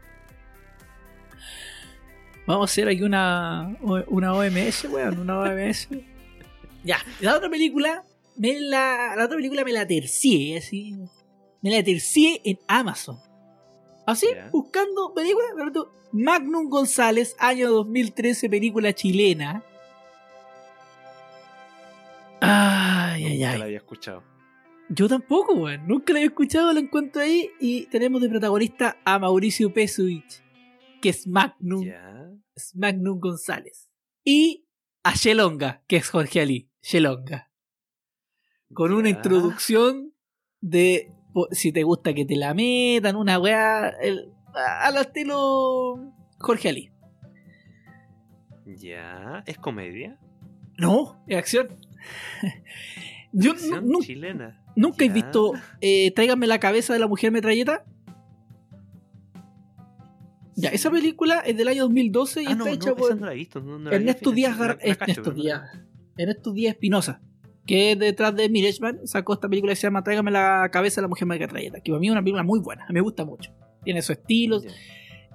[2.45, 3.76] Vamos a hacer aquí una,
[4.08, 5.88] una OMS, weón, una OMS.
[6.84, 8.03] ya, la otra película,
[8.38, 10.95] me la, la otra película me la tercié, así.
[11.61, 13.18] Me la tercié en Amazon.
[14.06, 14.50] Así, Ya.
[14.52, 15.48] buscando películas,
[16.11, 19.64] Magnum González, año 2013, película chilena.
[22.48, 23.60] Ay, ay, Nunca ay.
[23.60, 24.24] la había escuchado.
[24.90, 25.88] Yo tampoco, weón.
[25.88, 27.50] Nunca la había escuchado, la encuentro ahí.
[27.60, 30.44] Y tenemos de protagonista a Mauricio Pesovich,
[31.02, 31.88] que es Magnum,
[32.56, 33.90] es Magnum González.
[34.24, 34.68] Y
[35.04, 36.70] a Shelonga, que es Jorge Ali.
[36.82, 37.52] Shelonga.
[38.74, 40.14] Con una introducción
[40.62, 41.12] de
[41.52, 43.90] si te gusta que te la metan, una weá.
[44.02, 46.92] el- al estilo Jorge Ali.
[48.66, 49.44] Ya.
[49.46, 50.20] ¿Es comedia?
[50.78, 51.70] No, es acción.
[53.32, 53.53] Yo
[54.01, 54.64] chilena.
[54.75, 57.84] nunca he visto eh, Tráigame la cabeza de la mujer metralleta.
[60.58, 63.34] Ya, esa película es del año 2012 y Ah, está no, hecha por no la
[63.34, 63.59] he visto.
[63.92, 64.32] Ernesto.
[64.32, 65.61] Díaz Gar- Ernesto Díaz.
[66.17, 67.22] Ernesto Díaz Espinosa.
[67.66, 71.03] Que es detrás de Mirechman sacó esta película que se llama Tráigame la cabeza de
[71.03, 71.82] la mujer metralleta.
[71.82, 72.85] Que para mí es una película muy buena.
[72.90, 73.51] Me gusta mucho.
[73.84, 74.61] Tiene su estilo.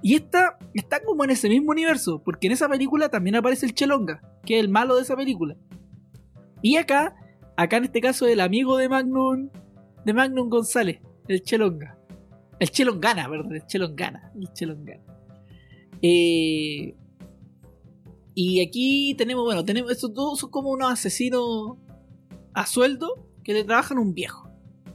[0.01, 3.75] Y esta está como en ese mismo universo, porque en esa película también aparece el
[3.75, 5.55] Chelonga, que es el malo de esa película.
[6.61, 7.15] Y acá,
[7.57, 9.49] acá en este caso, el amigo de Magnum,
[10.05, 11.97] de Magnum González, el Chelonga.
[12.59, 14.31] El Chelongana, perdón, el Chelongana.
[14.35, 15.03] El Chelongana.
[16.01, 16.95] Eh,
[18.33, 21.77] y aquí tenemos, bueno, tenemos estos dos son como unos asesinos
[22.53, 24.49] a sueldo que le trabajan a un viejo.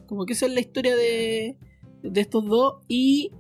[0.06, 1.58] Como que esa es la historia de,
[2.02, 2.84] de estos dos.
[2.88, 3.32] Y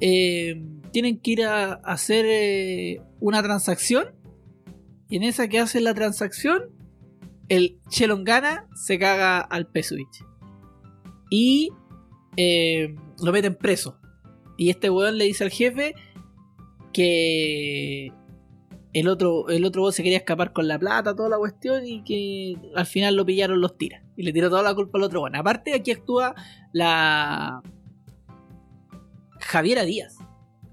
[0.00, 0.62] eh,
[0.92, 4.14] tienen que ir a, hacer eh, una transacción.
[5.08, 6.77] Y en esa que hacen la transacción,
[7.48, 10.24] el Chelongana se caga al Pesovich.
[11.30, 11.70] Y
[12.36, 13.98] eh, lo meten preso.
[14.56, 15.94] Y este weón le dice al jefe
[16.92, 18.12] que
[18.92, 22.02] el otro, el otro weón se quería escapar con la plata, toda la cuestión, y
[22.02, 24.02] que al final lo pillaron los tiras.
[24.16, 25.36] Y le tiró toda la culpa al otro weón.
[25.36, 26.34] Aparte, aquí actúa
[26.72, 27.62] la
[29.40, 30.18] Javiera Díaz,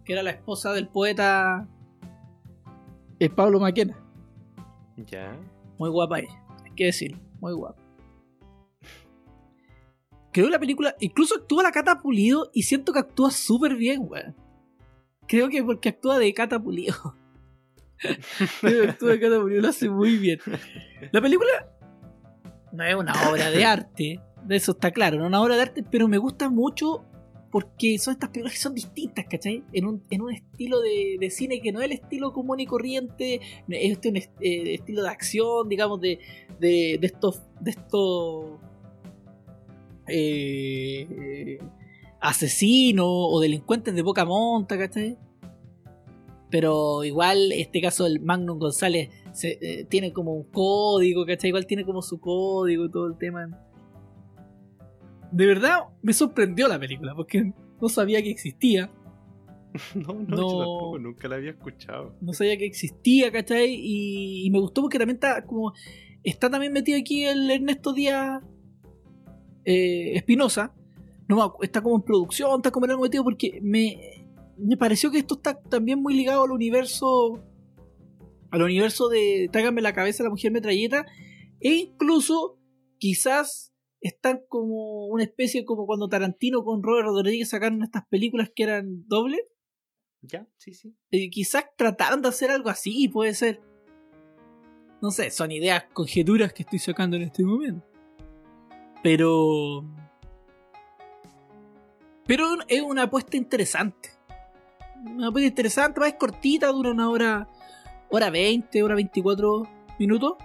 [0.03, 1.67] que era la esposa del poeta
[3.19, 3.97] eh, Pablo Maquena.
[4.97, 5.37] Ya.
[5.77, 6.44] Muy guapa ella,
[6.75, 7.81] que decirlo, muy guapa.
[10.31, 14.01] Creo que la película, incluso actúa la Cata Pulido y siento que actúa súper bien,
[14.09, 14.35] weón.
[15.27, 17.15] Creo que porque actúa de Cata Pulido.
[18.61, 20.39] Estuve acá murió, lo hace muy bien.
[21.11, 21.49] La película
[22.73, 25.61] no es una obra de arte, de eso está claro, no es una obra de
[25.61, 27.05] arte, pero me gusta mucho
[27.49, 29.63] porque son estas películas que son distintas, ¿cachai?
[29.71, 32.65] En un, en un estilo de, de cine que no es el estilo común y
[32.65, 33.35] corriente,
[33.69, 36.19] es este un est- eh, estilo de acción, digamos, de,
[36.59, 38.59] de, de estos, de estos
[40.07, 41.59] eh,
[42.19, 45.17] asesinos o delincuentes de poca monta, ¿cachai?
[46.49, 51.49] Pero igual, este caso del Magnum González se- eh, tiene como un código, ¿cachai?
[51.49, 53.47] Igual tiene como su código y todo el tema.
[55.31, 57.51] De verdad, me sorprendió la película, porque
[57.81, 58.89] no sabía que existía.
[59.93, 60.37] No, no, No.
[60.37, 62.15] yo tampoco, nunca la había escuchado.
[62.21, 63.73] No sabía que existía, ¿cachai?
[63.77, 65.73] Y, y me gustó porque también está como.
[66.25, 68.43] Está también metido aquí el Ernesto Díaz
[69.63, 70.73] eh, Espinosa.
[71.27, 74.25] No, está como en producción, está como en algo metido porque me,
[74.57, 77.43] me pareció que esto está también muy ligado al universo.
[78.49, 81.05] Al universo de Trágame la cabeza la mujer metralleta.
[81.59, 82.59] E incluso,
[82.97, 88.63] quizás están como una especie como cuando Tarantino con Robert Rodríguez sacaron estas películas que
[88.63, 89.41] eran dobles.
[90.21, 90.95] Ya, sí, sí.
[91.11, 93.61] Eh, quizás trataron de hacer algo así, puede ser.
[95.05, 97.85] No sé, son ideas, conjeturas que estoy sacando en este momento.
[99.03, 99.85] Pero.
[102.25, 104.09] Pero es una apuesta interesante.
[105.05, 107.47] Una apuesta interesante, va, es cortita, dura una hora.
[108.09, 109.67] Hora 20, hora 24
[109.99, 110.37] minutos.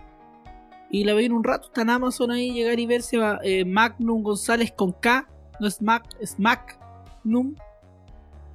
[0.90, 3.64] Y la veis en un rato, está en Amazon ahí, llegar y verse va, eh,
[3.64, 5.26] Magnum González con K,
[5.58, 7.55] no es Mac, es Magnum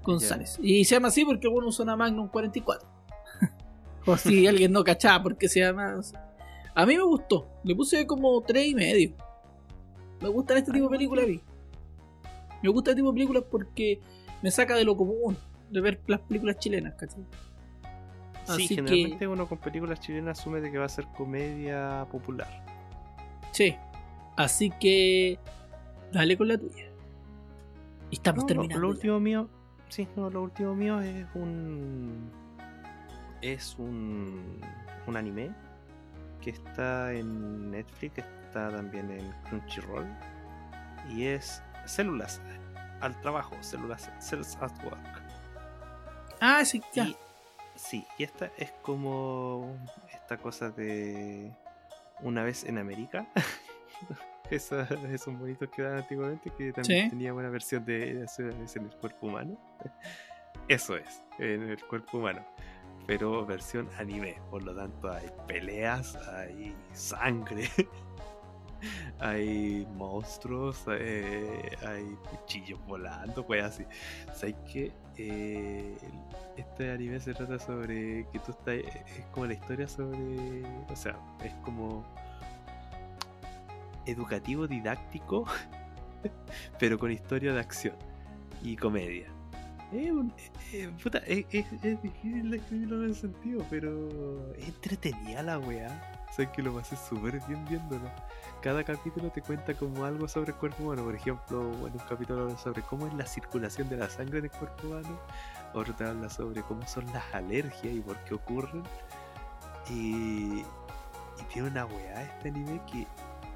[0.03, 0.59] González.
[0.61, 2.94] Y se llama así porque bueno suena Magnum 44.
[4.05, 5.99] O si alguien no cachaba porque se llama.
[6.73, 7.47] A mí me gustó.
[7.63, 9.13] Le puse como 3 y medio.
[10.21, 11.41] Me gustan este tipo de películas a mí.
[12.61, 13.99] Me gusta este tipo de películas porque
[14.41, 15.37] me saca de lo común
[15.69, 17.23] de ver las películas chilenas, ¿cachai?
[18.47, 22.05] Así sí, que- generalmente uno con películas chilenas asume de que va a ser comedia
[22.11, 22.63] popular.
[23.51, 23.75] Sí.
[24.35, 25.39] Así que.
[26.11, 26.85] Dale con la tuya.
[28.11, 28.79] Y estamos No, lo- terminando.
[28.81, 28.95] Lo, ya.
[28.95, 29.49] último mío,
[29.89, 32.29] sí, no, lo último mío es un
[33.41, 34.61] es un
[35.07, 35.51] un anime
[36.41, 40.07] que está en Netflix, está también en Crunchyroll
[41.09, 42.41] y es Células
[43.01, 45.21] al trabajo, células Cells at Work.
[46.41, 47.05] Ah, sí, ya.
[47.05, 47.15] Y,
[47.75, 49.75] sí, y esta es como
[50.11, 51.51] esta cosa de
[52.21, 53.27] una vez en América.
[54.49, 57.09] Esa- esos monitos que daban antiguamente que también Sí.
[57.09, 59.57] tenía una versión de una vez en el cuerpo humano.
[60.67, 62.43] Eso es, en el cuerpo humano.
[63.07, 67.69] Pero versión anime, por lo tanto hay peleas, hay sangre,
[69.19, 73.85] hay monstruos, eh, hay cuchillos volando, pues así.
[74.33, 74.91] ¿Sabes qué?
[75.17, 75.95] Eh,
[76.57, 78.75] este anime se trata sobre que tú estás.
[79.17, 80.63] Es como la historia sobre.
[80.89, 82.03] O sea, es como.
[84.07, 85.45] Educativo, didáctico,
[86.79, 87.95] pero con historia de acción
[88.61, 89.34] y comedia.
[89.97, 96.11] Eh, puta, es, es- es difícil describirlo en ese sentido, pero es entretenida la weá.
[96.37, 98.11] O que lo pasé súper bien viéndolo.
[98.61, 101.05] Cada capítulo te cuenta como algo sobre el cuerpo humano.
[101.05, 104.45] Por ejemplo, bueno, un capítulo habla sobre cómo es la circulación de la sangre en
[104.45, 105.17] el cuerpo humano.
[105.73, 108.83] Otro te habla sobre cómo son las alergias y por qué ocurren.
[109.89, 113.07] Y, y tiene una weá este anime que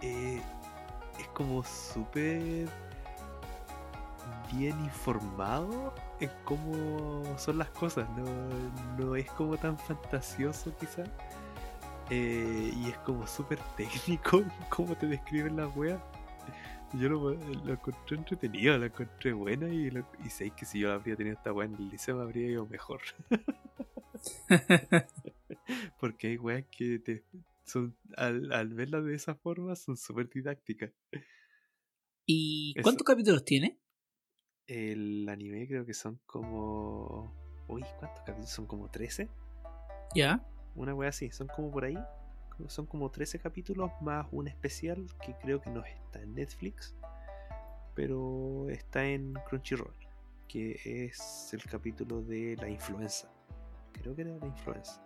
[0.01, 0.41] eh,
[1.19, 2.69] es como súper
[4.53, 8.09] bien informado en cómo son las cosas.
[8.17, 8.25] No,
[8.97, 11.09] no es como tan fantasioso quizás.
[12.09, 16.01] Eh, y es como súper técnico cómo te describen las weas.
[16.93, 20.91] Yo lo, lo encontré entretenido, lo encontré buena y, lo- y sé que si yo
[20.91, 23.01] habría tenido esta wea en el liceo me habría ido mejor.
[25.99, 27.23] Porque hay weas que te,
[27.63, 30.91] son, al, al verlas de esa forma son súper didácticas.
[32.25, 32.83] ¿Y Eso.
[32.83, 33.77] cuántos capítulos tiene?
[34.69, 37.33] El anime creo que son como...
[37.67, 38.51] Uy, ¿cuántos capítulos?
[38.51, 39.27] Son como 13.
[40.13, 40.45] Ya.
[40.75, 41.97] Una wea así, son como por ahí.
[42.67, 46.93] Son como 13 capítulos más un especial que creo que no está en Netflix,
[47.95, 49.95] pero está en Crunchyroll,
[50.47, 53.27] que es el capítulo de la influenza.
[53.93, 55.01] Creo que era la influenza.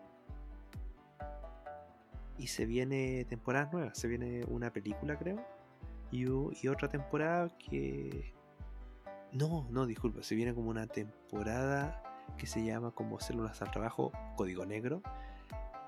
[2.38, 5.42] Y se viene temporada nueva, se viene una película creo,
[6.12, 8.34] y, y otra temporada que...
[9.34, 12.04] No, no, disculpa, se viene como una temporada
[12.38, 15.02] que se llama como Células al Trabajo, Código Negro,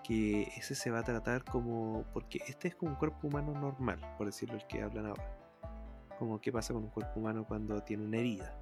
[0.04, 2.06] que ese se va a tratar como.
[2.14, 5.38] Porque este es como un cuerpo humano normal, por decirlo el que hablan ahora.
[6.18, 8.56] Como qué pasa con un cuerpo humano cuando tiene una herida.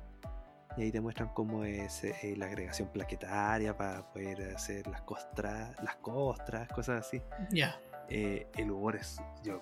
[0.75, 5.81] Y ahí te muestran cómo es eh, la agregación plaquetaria para poder hacer las costras,
[5.83, 7.21] las costras, cosas así.
[7.51, 7.79] Ya.
[8.09, 9.21] Eh, el humor es.
[9.43, 9.61] Yo,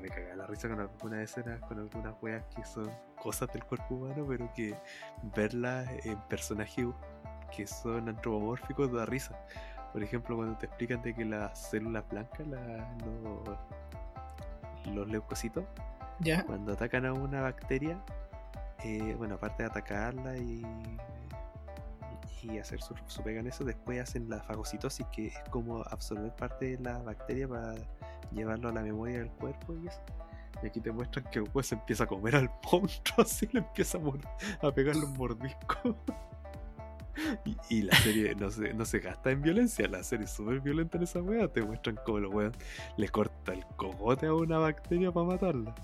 [0.00, 3.94] me cagaba la risa con algunas escenas, con algunas weas que son cosas del cuerpo
[3.94, 4.74] humano, pero que
[5.34, 6.86] verlas en personajes
[7.54, 9.38] que son antropomórficos da risa.
[9.92, 13.58] Por ejemplo, cuando te explican de que las células blancas, la- los,
[14.94, 15.64] los leucocitos,
[16.20, 16.44] Ya.
[16.44, 17.98] cuando atacan a una bacteria,
[18.84, 20.62] eh, bueno, aparte de atacarla y,
[22.42, 26.34] y hacer su, su pega en eso, después hacen la fagocitosis, que es como absorber
[26.34, 27.74] parte de la bacteria para
[28.32, 30.00] llevarlo a la memoria del cuerpo y eso.
[30.62, 33.98] Y aquí te muestran que el hueso empieza a comer al monstruo, así le empieza
[33.98, 35.96] a, a pegarle un mordisco.
[37.44, 40.60] Y, y la serie no se, no se gasta en violencia, la serie es súper
[40.60, 41.48] violenta en esa wea.
[41.48, 42.52] Te muestran cómo el weón
[42.96, 45.74] le corta el cogote a una bacteria para matarla.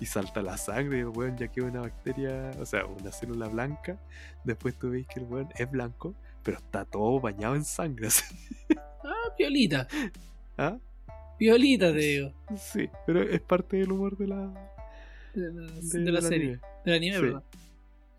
[0.00, 3.48] Y salta la sangre y el weón ya queda una bacteria, o sea, una célula
[3.48, 3.98] blanca.
[4.44, 8.06] Después tú veis que el weón es blanco, pero está todo bañado en sangre.
[8.08, 8.24] así.
[9.04, 9.86] Ah, piolita.
[10.56, 10.78] ¿Ah?
[11.38, 12.32] Piolita, te digo.
[12.56, 14.46] Sí, pero es parte del humor de la,
[15.34, 16.46] De, la- de- de la del serie.
[16.48, 16.60] anime.
[16.84, 17.22] Del anime, Sí.
[17.22, 17.42] ¿verdad?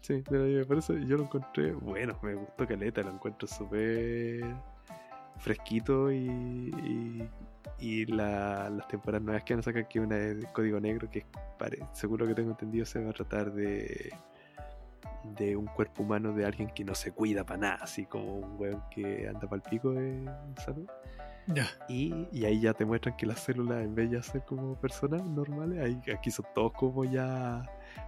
[0.09, 0.65] Sí, de la.
[0.65, 4.43] Por eso yo lo encontré, bueno, me gustó Caleta, lo encuentro súper
[5.38, 7.29] fresquito y, y,
[7.77, 11.07] y la- las temporadas nuevas que van a sacar, que una es de Código Negro,
[11.11, 11.25] que
[11.59, 14.11] pare- seguro que tengo entendido se va a tratar de
[15.38, 18.59] de un cuerpo humano de alguien que no se cuida para nada, así como un
[18.59, 20.27] weón que anda para el pico de
[20.65, 20.88] salud.
[21.88, 25.23] Y, y ahí ya te muestran que las células, en vez de ser como personas
[25.23, 27.63] normales, ahí, aquí son todos como ya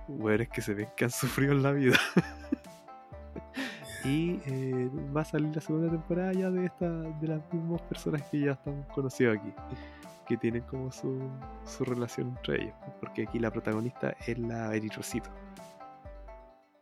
[0.08, 1.98] weones que se ven que han sufrido en la vida.
[4.03, 8.24] y eh, va a salir la segunda temporada ya de esta, de las mismas personas
[8.30, 9.53] que ya están conocidos aquí.
[10.27, 11.30] Que tienen como su,
[11.66, 12.76] su relación entre ellos.
[13.00, 15.30] Porque aquí la protagonista es la eritrocito.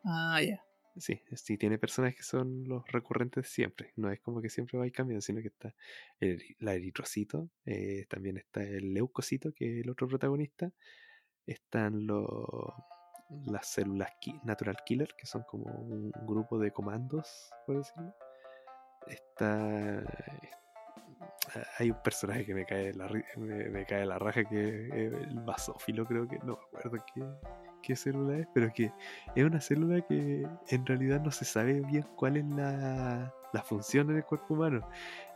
[0.03, 0.63] Ah, ya.
[0.99, 3.93] Sí, sí, tiene personas que son los recurrentes siempre.
[3.95, 5.73] No es como que siempre va a ir cambiando, sino que está
[6.19, 10.71] el, la eritrocito, eh, también está el leucocito, que es el otro protagonista.
[11.49, 12.27] Están los
[13.45, 14.11] las células
[14.43, 18.13] natural killer, que son como un grupo de comandos, por decirlo.
[19.07, 20.03] Está.
[21.53, 25.13] ah, Hay un personaje que me cae la, me, me cae la raja, que es
[25.13, 26.39] el basófilo, creo que.
[26.39, 27.23] No me acuerdo qué,
[27.83, 28.91] qué célula es, pero que
[29.35, 34.09] es una célula que en realidad no se sabe bien cuál es la, la función
[34.09, 34.87] en el cuerpo humano.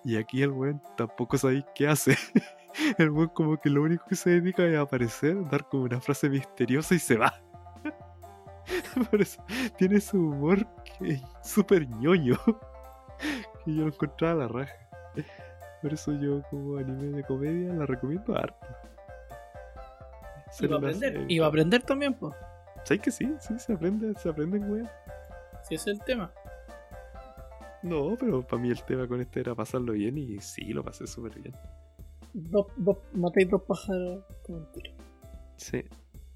[0.03, 2.15] Y aquí el weón tampoco sabéis qué hace.
[2.97, 6.01] El weón como que lo único que se dedica es a aparecer, dar como una
[6.01, 7.33] frase misteriosa y se va.
[9.11, 9.43] Por eso
[9.77, 10.65] tiene su humor
[10.99, 12.37] que es súper ñoño.
[13.63, 14.73] Que yo lo encontraba a la raja.
[15.81, 18.65] Por eso yo como anime de comedia la recomiendo harto.
[18.65, 21.17] Iba a Células, aprender.
[21.21, 22.33] eh, Iba a aprender también, pues.
[22.83, 23.33] ¿Sabes que sí?
[23.39, 24.89] Sí, se aprende, se aprenden, weón.
[25.61, 26.31] Si ese es el tema.
[27.81, 31.07] No, pero para mí el tema con este era pasarlo bien y sí, lo pasé
[31.07, 31.55] súper bien.
[32.33, 34.91] Dos, dos, matéis dos pájaros con un tiro.
[35.57, 35.83] Sí,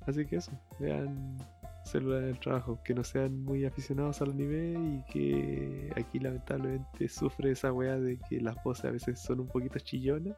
[0.06, 1.38] así que eso, vean
[1.84, 7.52] células del trabajo, que no sean muy aficionados al anime y que aquí lamentablemente sufre
[7.52, 10.36] esa weá de que las voces a veces son un poquito chillonas,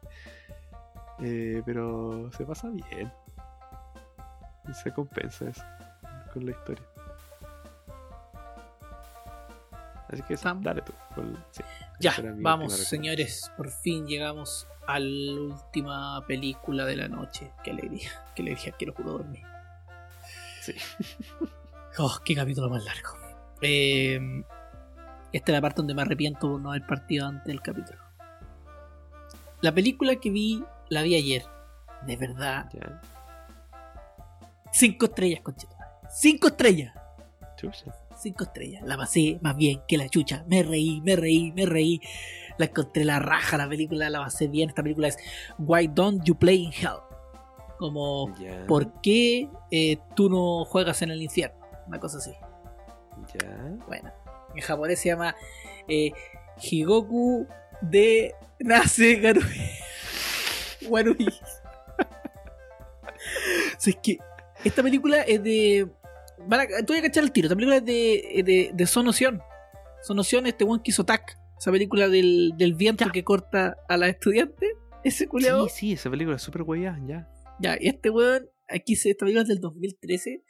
[1.20, 3.12] eh, pero se pasa bien.
[4.72, 5.64] Se compensa eso
[6.32, 6.84] con la historia.
[10.12, 10.62] Así que Sam.
[10.62, 10.92] dale tú.
[11.50, 11.62] sí,
[12.00, 13.50] Ya, vamos, señores.
[13.56, 17.52] Por fin llegamos a la última película de la noche.
[17.62, 19.44] Qué alegría, qué alegría, quiero puro dormir.
[20.62, 20.74] Sí.
[21.98, 23.10] Oh, qué capítulo más largo.
[23.60, 24.44] Eh,
[25.32, 27.98] esta es la parte donde me arrepiento por no haber partido antes del capítulo.
[29.60, 31.42] La película que vi, la vi ayer.
[32.06, 33.02] De verdad, Ya,
[34.72, 35.74] cinco estrellas, conchito.
[36.08, 36.94] Cinco estrellas.
[37.56, 37.92] chucha.
[38.20, 38.82] Cinco estrellas.
[38.84, 40.44] La pasé más bien que la chucha.
[40.46, 42.00] Me reí, me reí, me reí.
[42.58, 44.68] La encontré la raja, la película la pasé bien.
[44.68, 45.16] Esta película es
[45.58, 47.00] Why Don't You Play in Hell?
[47.78, 48.34] Como,
[48.68, 51.58] ¿por qué eh, tú no juegas en el infierno?
[51.86, 52.32] Una cosa así.
[53.32, 53.78] ya.
[53.86, 54.12] Bueno,
[54.54, 55.34] en japonés se llama
[55.88, 56.12] eh,
[56.60, 57.46] Higoku
[57.80, 59.42] de Nase Garui.
[60.88, 61.16] Warui.
[63.78, 64.18] Si es que
[64.64, 65.88] esta película es de.
[66.46, 67.46] Van a, tú voy a cachar el tiro.
[67.46, 69.42] Esta película es de, de, de Sonoción.
[70.02, 71.38] Sonoción, este one que hizo TAC.
[71.58, 74.70] Esa película del, del viento que corta a las estudiantes.
[75.04, 75.68] Ese culiado.
[75.68, 77.28] Sí, sí, esa película es súper guayá, ya.
[77.58, 80.44] Ya, y este weón, aquí se, esta película es del 2013.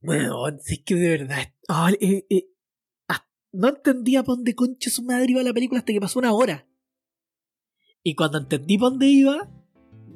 [0.00, 1.52] Bueno, si es que de verdad.
[1.68, 2.48] ah, eh, eh,
[3.08, 6.32] ah, no entendía por dónde concha su madre iba la película hasta que pasó una
[6.32, 6.66] hora.
[8.02, 9.48] Y cuando entendí por dónde iba,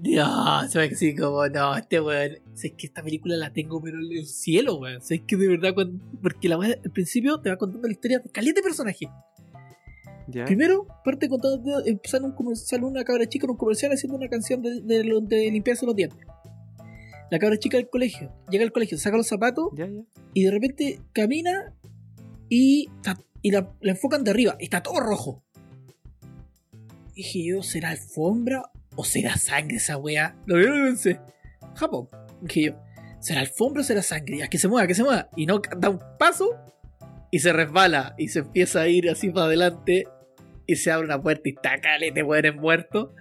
[0.01, 2.39] Dios, se ve que sí, como no, este weón.
[2.63, 5.01] Es que esta película la tengo, pero en el cielo, weón.
[5.09, 8.19] Es que de verdad, cuando, porque la weá al principio te va contando la historia
[8.19, 9.09] de caliente personaje.
[10.29, 10.45] ¿Ya?
[10.45, 14.61] Primero, parte contando, empezando un comercial, una cabra chica en un comercial haciendo una canción
[14.63, 16.19] de, de, limpiarse los dientes.
[17.31, 20.01] La cabra chica del colegio, llega al colegio, saca los zapatos Ya, ya.
[20.35, 21.75] y de repente camina
[22.49, 25.45] y, está- y la, la enfocan de arriba y está todo rojo.
[27.15, 30.37] Dije yo, ¿será alfombra o será sangre esa wea?
[30.47, 31.21] Lo primero que pensé,
[31.75, 32.09] Japón.
[32.43, 32.73] Dije yo,
[33.21, 34.39] ¿será alfombra o será sangre?
[34.39, 35.29] Ya, que se mueva, que se mueva.
[35.37, 36.51] Y no da un paso
[37.31, 40.07] y se resbala y se empieza a ir así para adelante
[40.67, 43.13] y se abre una puerta y está calete, weón, muerto.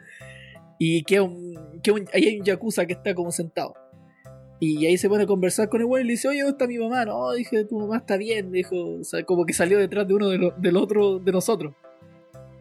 [0.78, 1.56] Y un-
[2.14, 3.74] ahí hay un yakuza que está como sentado.
[4.60, 6.68] Y ahí se pone a conversar con el weón y le dice, oye, ¿dónde está
[6.68, 7.06] mi mamá?
[7.06, 10.78] No, dije, tu mamá está bien, dijo, como que salió detrás de uno de del
[10.78, 11.74] otro de nosotros.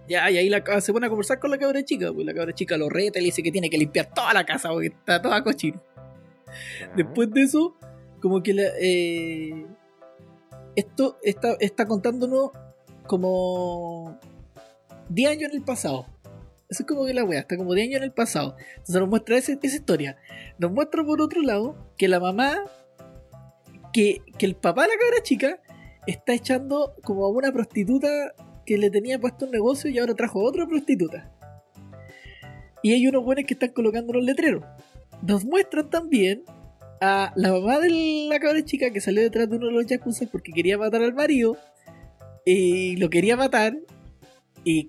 [0.08, 0.50] Ya, y ahí
[0.80, 3.22] se pone a conversar con la cabra chica, pues la cabra chica lo reta y
[3.22, 5.80] le dice que tiene que limpiar toda la casa porque está toda cochina.
[6.96, 7.76] Después de eso,
[8.20, 9.66] como que la, eh,
[10.76, 12.50] esto está, está contándonos
[13.06, 14.18] como
[15.08, 16.06] 10 años en el pasado.
[16.68, 18.56] Eso es como que la wea, está como 10 años en el pasado.
[18.70, 20.16] Entonces nos muestra ese- esa historia.
[20.58, 22.64] Nos muestra por otro lado que la mamá,
[23.92, 25.60] que, que el papá de la cabra chica
[26.06, 28.08] está echando como a una prostituta
[28.66, 31.30] que le tenía puesto un negocio y ahora trajo a otra prostituta.
[32.82, 34.64] Y hay unos buenos que están colocando los letreros.
[35.26, 36.42] Nos muestran también
[37.00, 40.26] a la mamá de la cabra chica que salió detrás de uno de los yakuza
[40.30, 41.56] porque quería matar al marido
[42.44, 43.74] y lo quería matar
[44.64, 44.86] y,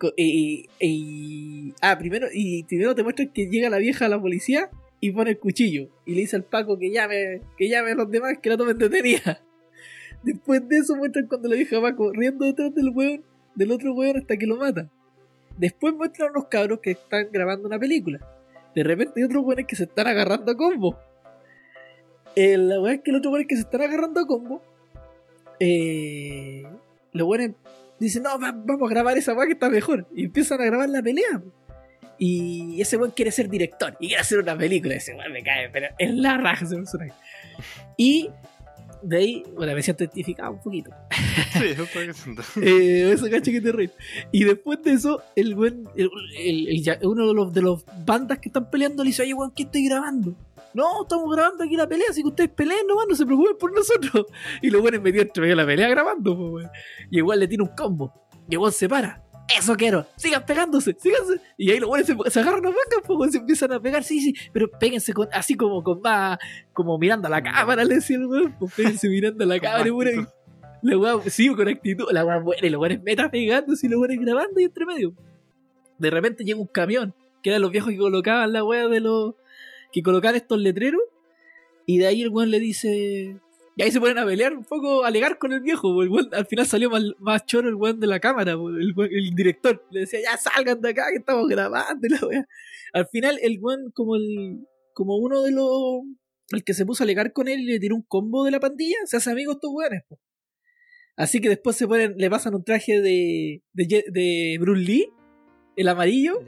[1.82, 5.32] ah primero y primero te muestran que llega la vieja a la policía y pone
[5.32, 8.50] el cuchillo y le dice al Paco que llame que llame a los demás que
[8.50, 9.42] la tomen detenida.
[10.24, 13.24] Después de eso muestran cuando la vieja va corriendo detrás del weón
[13.56, 14.90] del otro weón hasta que lo mata.
[15.58, 18.35] Después muestran a unos cabros que están grabando una película
[18.76, 21.00] de repente hay otros weones que se están agarrando a combo.
[22.36, 24.62] Eh, la weá es que los otros weones que se están agarrando a combo
[25.60, 26.64] eh,
[27.14, 27.52] los weones
[28.00, 30.90] dicen no va- vamos a grabar esa weá que está mejor y empiezan a grabar
[30.90, 31.42] la pelea.
[32.18, 35.70] Y ese weón quiere ser director y quiere hacer una película ese weón me cae
[35.70, 37.14] pero es la raja ese personaje.
[37.98, 38.30] Y
[39.08, 40.92] de ahí bueno me siento identificado un poquito
[41.54, 42.42] Sí, que siento.
[42.62, 43.90] eh, eso cacho que te reí.
[44.32, 47.86] Y después de eso, el buen, el, el- el ya- uno de los, de los
[48.06, 50.36] bandas que están peleando le dice, oye, weón, ¿qué estoy grabando?
[50.74, 53.74] No, estamos grabando aquí la pelea, así que ustedes peleen nomás, no se preocupen por
[53.74, 54.26] nosotros.
[54.62, 56.70] Y los buenos metidos entre medio de la pelea grabando, po, weón.
[57.12, 58.14] Y igual le tiene un combo.
[58.50, 59.24] Y el weón se para.
[59.48, 60.08] Eso quiero.
[60.16, 61.40] Sigan pegándose, síganse.
[61.58, 62.72] Y ahí los buenos se, se agarran a
[63.06, 64.34] po, weón, se empiezan a pegar, sí, sí.
[64.52, 66.40] Pero péguense con, así como con más,
[66.74, 68.56] como mirando a la cámara, le decía el weón.
[68.58, 70.28] Pues péguense mirando a la cámara, actitud.
[70.82, 72.06] la weá, sí, con actitud.
[72.12, 75.14] La weá buena y los weones meta pegándose y los weones grabando y entre medio.
[76.00, 79.36] De repente llega un camión, que eran los viejos que colocaban la weá de los.
[79.92, 81.02] que colocaban estos letreros.
[81.86, 83.40] Y de ahí el weón le dice.
[83.78, 86.02] Y ahí se ponen a pelear un poco, a alegar con el viejo.
[86.02, 89.36] El weón, al final salió más, más choro el weón de la cámara, el, el
[89.36, 89.86] director.
[89.92, 92.08] Le decía, ya salgan de acá que estamos grabando.
[92.08, 92.48] La.
[92.94, 94.66] Al final, el weón, como el.
[94.94, 96.04] como uno de los.
[96.52, 98.62] el que se puso a alegar con él y le tiró un combo de la
[98.62, 100.20] pandilla, se hace amigo de estos weones, po.
[101.18, 105.10] Así que después se ponen, le pasan un traje de, de, de Bruce Lee,
[105.78, 106.42] el amarillo,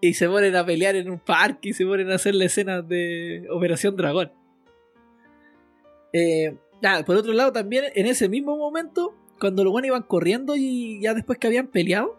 [0.00, 2.80] y se ponen a pelear en un parque y se ponen a hacer la escena
[2.80, 4.32] de Operación Dragón.
[6.14, 6.56] Eh,
[7.04, 11.14] por otro lado, también en ese mismo momento, cuando los buenos iban corriendo y ya
[11.14, 12.16] después que habían peleado,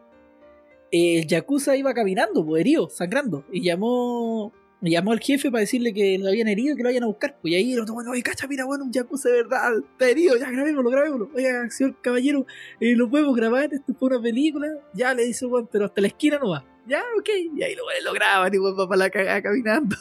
[0.92, 4.54] el Yakuza iba caminando, pues, herido, sangrando, y llamó.
[4.80, 7.36] Llamó al jefe para decirle que lo habían herido y que lo vayan a buscar.
[7.42, 10.08] Pues y ahí el otro bueno, oye, cacha, mira, bueno, un Yakuza de verdad, está
[10.08, 11.32] herido, ya grabémoslo, grabémoslo.
[11.34, 12.46] Oiga, señor caballero,
[12.80, 14.68] eh, lo podemos grabar, esto fue una película.
[14.94, 16.64] Ya le dice, bueno, pero hasta la esquina no va.
[16.86, 17.30] Ya, ok.
[17.56, 19.96] Y ahí lo, lo graban y bueno, va para la cagada caminando.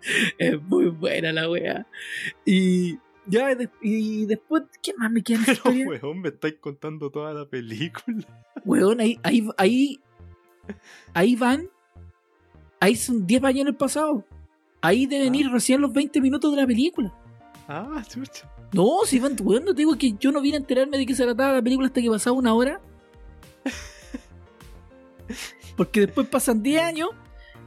[0.38, 1.86] es muy buena la wea.
[2.44, 5.88] Y ya, de- y después, ¿qué más me queda en Pero, historia?
[5.88, 8.26] weón, me estáis contando toda la película.
[8.64, 10.00] Weón, ahí, ahí, ahí,
[11.14, 11.68] ahí van.
[12.80, 14.24] Ahí son 10 años en el pasado.
[14.80, 15.36] Ahí deben Ah.
[15.36, 17.12] ir recién los 20 minutos de la película.
[17.68, 18.50] Ah, chucha.
[18.72, 21.14] No, si van, weón, no te digo que yo no vine a enterarme de qué
[21.14, 22.80] se trataba la película hasta que pasaba una hora.
[25.76, 27.10] Porque después pasan 10 años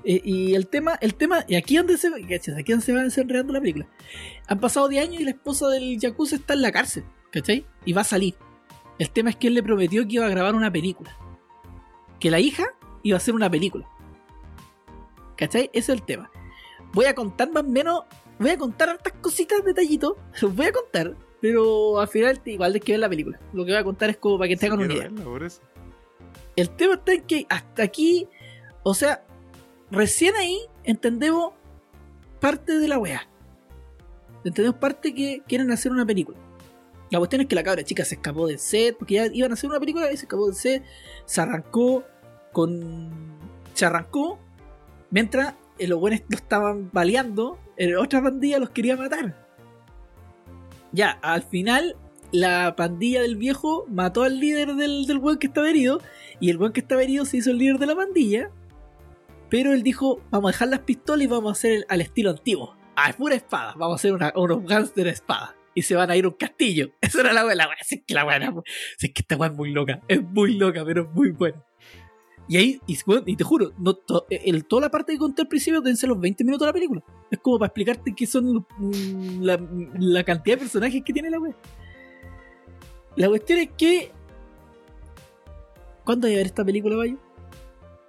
[0.03, 2.07] eh, y el tema, el tema, y aquí es donde se,
[2.55, 3.87] aquí donde se va desenredando la película.
[4.47, 7.65] Han pasado 10 años y la esposa del Yakuza está en la cárcel, ¿cachai?
[7.85, 8.35] Y va a salir.
[8.97, 11.15] El tema es que él le prometió que iba a grabar una película.
[12.19, 12.65] Que la hija
[13.03, 13.87] iba a hacer una película.
[15.37, 15.69] ¿Cachai?
[15.73, 16.29] Ese es el tema.
[16.93, 18.03] Voy a contar más o menos.
[18.39, 20.13] Voy a contar hartas cositas, detallitos.
[20.41, 21.15] Los voy a contar.
[21.41, 23.39] Pero al final igual hay que ver la película.
[23.53, 25.23] Lo que voy a contar es como para que Sí, tengan una quiero idea.
[25.25, 25.49] verla.
[26.57, 28.27] El tema está en que hasta aquí,
[28.83, 29.23] o sea,
[29.91, 31.53] recién ahí entendemos
[32.39, 33.27] parte de la wea.
[34.43, 36.37] Entendemos parte que quieren hacer una película.
[37.11, 39.55] La cuestión es que la cabra chica se escapó del set, porque ya iban a
[39.55, 40.83] hacer una película y se escapó del set,
[41.25, 42.03] se arrancó
[42.51, 43.09] con.
[43.73, 44.39] Se arrancó
[45.09, 47.57] mientras los buenos lo estaban baleando,
[47.99, 49.35] otra pandilla los quería matar.
[50.91, 51.95] Ya, al final,
[52.31, 56.01] la pandilla del viejo mató al líder del, del buen que estaba herido,
[56.39, 58.51] y el buen que estaba herido se hizo el líder de la pandilla.
[59.49, 62.75] Pero él dijo: Vamos a dejar las pistolas y vamos a hacer al estilo antiguo.
[62.95, 63.73] Ah, es pura espada.
[63.77, 65.55] Vamos a hacer una, unos gánster de espada.
[65.73, 66.91] Y se van a ir a un castillo.
[67.01, 67.55] Esa era la wea.
[67.55, 67.69] La.
[67.79, 68.53] Es que la era-
[68.99, 70.01] es que esta wea es muy loca.
[70.07, 71.63] Es muy loca, pero es muy buena.
[72.49, 72.97] Y ahí, y,
[73.27, 73.71] y te juro,
[74.31, 76.73] el, toda la parte que conté al principio deben ser los 20 minutos de la
[76.73, 77.03] película.
[77.29, 81.55] Es como para explicarte qué son mm, la, cantidad de personajes que tiene la wea.
[83.15, 84.11] La cuestión es que.
[86.03, 87.19] ¿Cuándo voy a ver esta película, Bayo?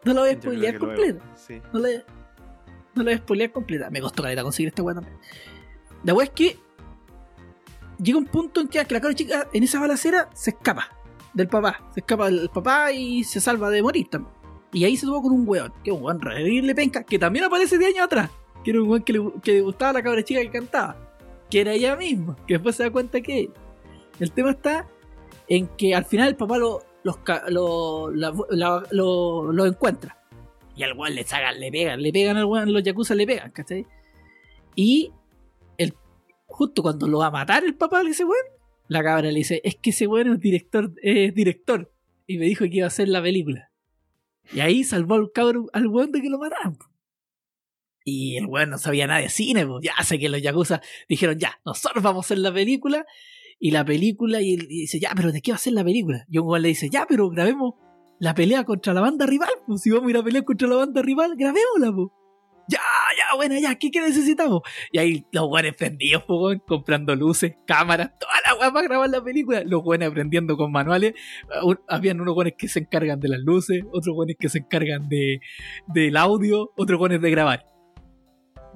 [0.05, 1.25] No la voy a spoilear lo completa.
[1.37, 1.61] Sí.
[1.73, 1.89] No la,
[2.95, 3.91] no la voy a spoilear completa.
[3.91, 5.17] Me costó caleta conseguir esta weá también.
[6.05, 6.59] La weá es que
[8.03, 10.89] llega un punto en que, que la cara chica en esa balacera se escapa
[11.35, 11.91] del papá.
[11.93, 14.35] Se escapa del papá y se salva de morir también.
[14.73, 17.45] Y ahí se tuvo con un weón, que es un weón reírle penca, que también
[17.45, 18.31] aparece de años atrás.
[18.65, 20.97] Que era un weón que le, que le gustaba a la cabra chica que cantaba.
[21.51, 22.37] Que era ella misma.
[22.47, 23.51] Que después se da cuenta que
[24.19, 24.87] el tema está
[25.49, 27.17] en que al final el papá lo, los
[27.49, 30.17] lo, la- la- lo, encuentra.
[30.77, 33.51] Y al weón le sacan, le pegan, le pegan al weón, los yakuza le pegan,
[33.51, 33.87] ¿cachai?
[34.75, 35.13] Y
[35.79, 35.95] el,
[36.47, 38.45] justo cuando lo va a matar el papá de ese weón,
[38.89, 41.93] la cabra le dice, es que ese weón es director, es director.
[42.27, 43.71] Y me dijo que iba a hacer la película.
[44.53, 46.79] Y ahí salvó al cabrón, al weón de que lo mataran.
[48.05, 49.81] Y el weón no sabía nada de cine, po.
[49.81, 53.05] ya sé que los yakuza dijeron, ya, nosotros vamos a hacer la película.
[53.61, 56.25] Y la película, y, y dice, ya, pero ¿de qué va a ser la película?
[56.31, 57.75] Y un weón le dice, ya, pero grabemos
[58.19, 59.51] la pelea contra la banda rival.
[59.77, 62.09] Si vamos a ir a pelear contra la banda rival, grabémosla, pues.
[62.69, 62.79] Ya,
[63.19, 64.61] ya, bueno, ya, ¿qué, qué necesitamos?
[64.93, 69.23] Y ahí los weones prendidos, pues, comprando luces, cámaras, toda la weá para grabar la
[69.25, 69.63] película.
[69.65, 71.15] Los weones aprendiendo con manuales.
[71.65, 75.09] Un- Habían unos weones que se encargan de las luces, otros weones que se encargan
[75.09, 75.41] de,
[75.89, 77.67] del audio, otros weones de grabar.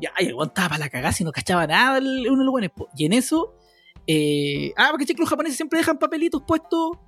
[0.00, 2.44] Ya, y el weón estaba para la cagada si no cachaba nada el- uno de
[2.44, 2.70] los weones.
[2.74, 2.88] po.
[2.96, 3.54] Y en eso,
[4.06, 6.98] eh, ah, porque que los japoneses siempre dejan papelitos puestos.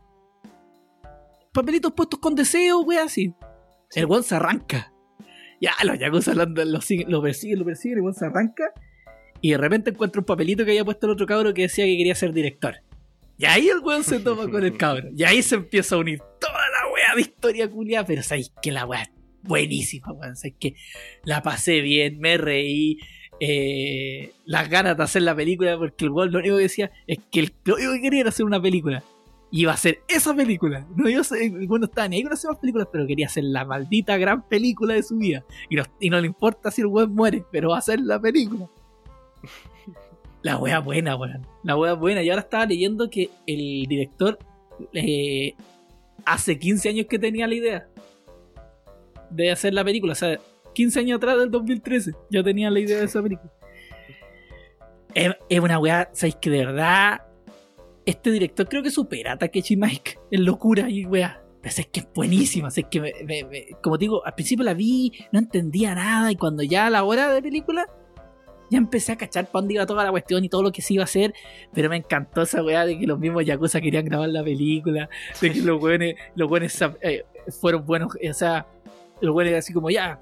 [1.53, 3.35] Papelitos puestos con deseo, wey, así.
[3.95, 4.93] El weón se arranca.
[5.61, 8.73] Ya, los yakuza lo, lo, lo persiguen, lo persiguen, el weón se arranca.
[9.41, 11.97] Y de repente encuentra un papelito que había puesto el otro cabro que decía que
[11.97, 12.77] quería ser director.
[13.39, 15.09] Y ahí el weón se toma con el cabro.
[15.15, 18.07] Y ahí se empieza a unir toda la wea de historia culiada.
[18.07, 19.11] Pero sabéis que la wea es
[19.43, 20.37] buenísima, weón.
[20.37, 20.75] Sabéis que
[21.25, 22.99] la pasé bien, me reí.
[23.41, 27.19] Eh, las ganas de hacer la película, porque el weón lo único que decía es
[27.31, 29.03] que el, lo único que quería era hacer una película.
[29.51, 30.87] Y iba a hacer esa película.
[30.97, 33.07] No iba a ser, el weón no estaba ni ahí con hacer más películas, pero
[33.07, 35.45] quería hacer la maldita gran película de su vida.
[35.71, 38.21] Y no, y no le importa si el weón muere, pero va a hacer la
[38.21, 38.69] película.
[40.43, 41.47] La wea buena, weón.
[41.63, 42.23] La wea buena.
[42.23, 44.39] Y ahora estaba leyendo que el director
[44.93, 45.55] eh,
[46.25, 47.89] hace 15 años que tenía la idea
[49.31, 50.13] de hacer la película.
[50.13, 50.39] O sea,
[50.77, 53.51] 15 años atrás del 2013 ya tenía la idea de esa película.
[55.15, 57.23] Es, una wea, ¿sabéis que de verdad?
[58.05, 61.07] Este director creo que supera a Takeshi Mike en locura y.
[61.07, 61.31] Pero
[61.63, 66.31] es que es buenísima, es que como digo, al principio la vi, no entendía nada
[66.31, 67.89] y cuando ya a la hora de película
[68.71, 70.95] ya empecé a cachar para dónde iba toda la cuestión y todo lo que se
[70.95, 71.33] iba a hacer,
[71.73, 75.09] pero me encantó esa weá de que los mismos Yakuza querían grabar la película,
[75.41, 76.51] de que los weones, los
[77.01, 77.25] eh,
[77.61, 78.67] fueron buenos, eh, o sea,
[79.21, 80.21] los weones así como ya,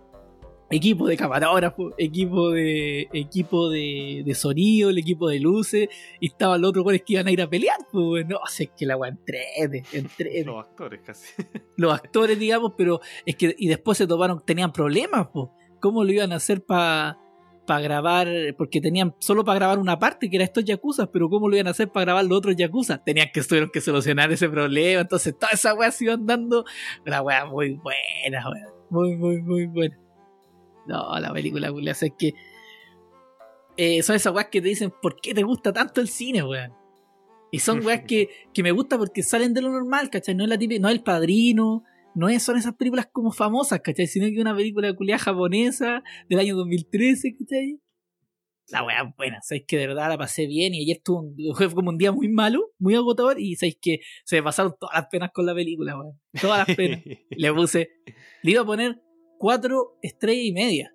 [0.74, 5.88] equipo de camarógrafo, equipo de equipo de, de sonido, el equipo de luces,
[6.20, 8.70] y estaban los otros weones que iban a ir a pelear, pues no sé, es
[8.76, 11.26] que la weá entrete, entrete Los actores casi.
[11.76, 15.54] los actores, digamos, pero es que y después se tomaron, tenían problemas, po.
[15.80, 17.18] ¿Cómo lo iban a hacer para
[17.68, 18.28] grabar?
[18.56, 21.68] Porque tenían solo para grabar una parte, que era estos Yakuza, pero ¿cómo lo iban
[21.68, 23.04] a hacer para grabar los otros Yakuza?
[23.04, 26.64] Tenían que tuvieron que solucionar ese problema, entonces toda esa weá se iban dando.
[27.06, 28.74] Una weá muy buena, weá.
[28.88, 30.03] Muy, muy, muy buena.
[30.86, 32.34] No, la película, weá, es que.
[33.76, 36.72] eh, son esas weas que te dicen, ¿por qué te gusta tanto el cine, weón?
[37.50, 40.34] Y son weas que, que me gustan porque salen de lo normal, ¿cachai?
[40.34, 43.80] No es la típica, no es el padrino, no es, son esas películas como famosas,
[43.80, 44.06] ¿cachai?
[44.06, 47.80] Sino que una película de culiada japonesa del año 2013, ¿cachai?
[48.68, 51.36] La wea es buena, sabéis que de verdad la pasé bien y ayer tuvo un,
[51.54, 54.94] fue como un día muy malo, muy agotador y sabéis que se me pasaron todas
[54.98, 56.18] las penas con la película, weón.
[56.40, 57.02] Todas las penas.
[57.30, 57.90] Le puse,
[58.42, 59.00] le iba a poner
[59.38, 60.94] cuatro estrellas y media.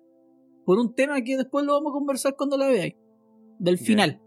[0.64, 2.94] Por un tema que después lo vamos a conversar cuando la veáis.
[3.58, 4.20] Del final.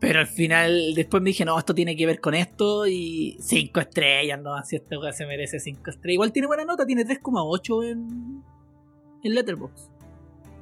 [0.00, 3.80] Pero al final, después me dije, no, esto tiene que ver con esto y cinco
[3.80, 6.14] estrellas, no, así esta se merece cinco estrellas.
[6.14, 8.44] Igual tiene buena nota, tiene 3,8 en,
[9.24, 9.90] en Letterboxd.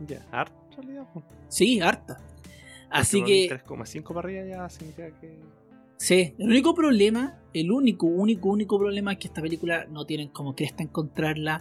[0.07, 0.55] ya, harto.
[0.77, 1.07] realidad.
[1.13, 1.23] po.
[1.49, 2.19] Sí, harta.
[2.89, 5.39] Así que, para mí 3,5 para arriba ya significa que.
[5.99, 10.29] sí, el único problema, el único, único, único problema es que esta película no tienen
[10.29, 11.61] como cresta encontrarla.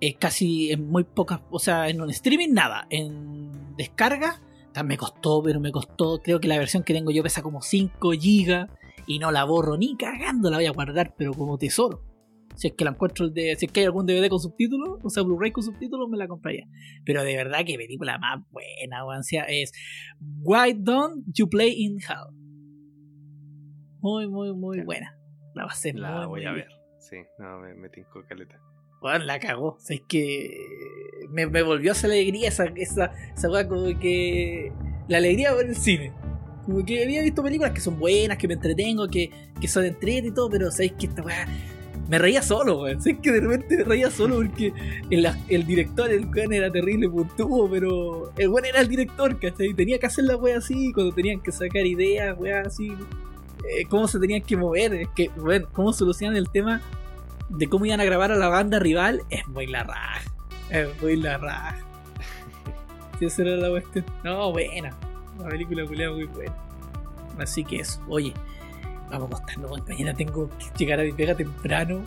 [0.00, 4.40] Es casi en muy pocas, o sea, en un streaming nada, en descarga
[4.82, 8.10] me costó, pero me costó, creo que la versión que tengo yo pesa como 5
[8.12, 8.68] gigas
[9.06, 12.02] y no la borro ni cagando, la voy a guardar, pero como tesoro.
[12.56, 15.10] Si es que la encuentro, de, si es que hay algún DVD con subtítulos, o
[15.10, 16.66] sea, Blu-ray con subtítulos, me la compraría.
[17.04, 19.72] Pero de verdad que película más buena, sea, es
[20.20, 22.32] Why Don't You Play in Hell.
[24.00, 25.18] Muy, muy, muy buena.
[25.54, 26.66] La pasé La muy, voy muy a bien.
[26.68, 26.76] ver.
[27.00, 28.60] Sí, no, me, me tincó caleta.
[29.04, 29.68] Weón, la cagó.
[29.68, 34.72] O sea, es que me, me volvió esa alegría, esa, esa, esa weá como que.
[35.08, 36.12] La alegría de ver el cine.
[36.64, 40.28] Como que había visto películas que son buenas, que me entretengo, que, que son entrete
[40.28, 41.46] y todo, pero sabéis que esta weá.
[42.08, 42.98] Me reía solo, weón.
[43.02, 44.72] Sabéis que de repente me reía solo porque
[45.10, 49.74] el, el director, el weón era terrible puntuo, pero el weón era el director, ¿cachai?
[49.74, 52.88] Tenía que hacer la weá así, cuando tenían que sacar ideas, weá así.
[53.68, 56.80] eh, cómo se tenían que mover, es que, bueno, cómo solucionan el tema
[57.48, 60.20] de cómo iban a grabar a la banda rival es muy la raja.
[60.70, 61.76] Es muy la raja.
[63.18, 64.04] Si esa era la cuestión.
[64.24, 64.90] No, buena.
[65.38, 66.52] Una película culiada muy buena.
[67.38, 68.00] Así que eso.
[68.08, 68.34] Oye,
[69.08, 69.70] vamos a acostarnos.
[69.70, 69.84] weón.
[69.88, 72.00] Mañana tengo que llegar a mi pega temprano.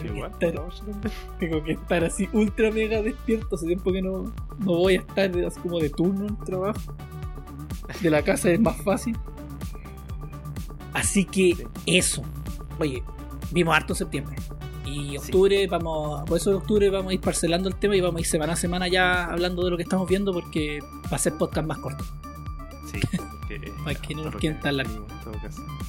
[0.00, 3.54] Sí, Tengo que estar- tengo que así ultra mega despierto.
[3.54, 4.24] Hace tiempo que no,
[4.58, 6.80] no voy a estar así como de turno en el trabajo.
[8.00, 9.16] De la casa es más fácil.
[10.92, 11.66] Así que Sí.
[11.86, 12.22] eso.
[12.80, 13.02] Oye,
[13.52, 14.36] vimos harto septiembre.
[14.88, 18.18] Y octubre vamos, por eso en octubre vamos a ir parcelando el tema y vamos
[18.18, 20.80] a ir semana a semana ya hablando de lo que estamos viendo porque
[21.12, 22.04] va a ser podcast más corto.
[22.90, 23.00] Sí,
[23.40, 25.06] porque, Ay, que no nos lo quieren tan largo.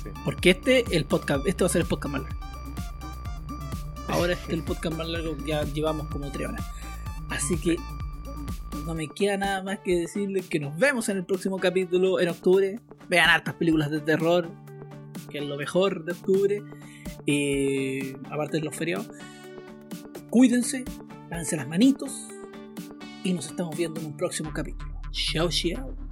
[0.03, 0.09] sí.
[0.25, 2.39] Porque este, el podcast, este va a ser el podcast más largo.
[4.09, 6.65] Ahora este es el podcast más largo, ya llevamos como tres horas.
[7.29, 7.77] Así que
[8.85, 12.29] no me queda nada más que decirles que nos vemos en el próximo capítulo en
[12.29, 12.79] octubre.
[13.07, 14.49] Vean hartas películas de terror,
[15.29, 16.63] que es lo mejor de octubre.
[17.25, 19.09] Eh, aparte de los feriados.
[20.29, 20.83] Cuídense,
[21.29, 22.27] lávense las manitos.
[23.23, 24.91] Y nos estamos viendo en un próximo capítulo.
[25.11, 26.08] Chao, chao.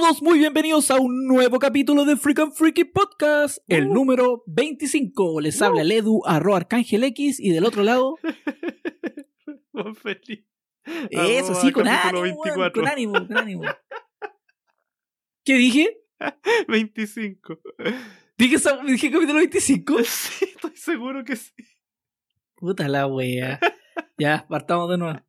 [0.00, 3.94] Todos muy bienvenidos a un nuevo capítulo de Freak and Freaky Podcast, el Uh.
[3.94, 5.40] número 25.
[5.40, 8.16] Les habla el Edu, arroba Arcángel X, y del otro lado,
[9.72, 10.44] Juan feliz.
[11.10, 12.72] eso sí, con ánimo, 24.
[12.80, 13.62] con ánimo, con ánimo.
[15.44, 15.98] ¿Qué dije?
[16.68, 17.58] 25.
[18.38, 19.96] ¿Dije, dije capítulo 25?
[20.04, 21.52] Sí, estoy seguro que sí.
[22.54, 23.58] Puta la wea.
[24.16, 25.20] Ya, partamos de nuevo.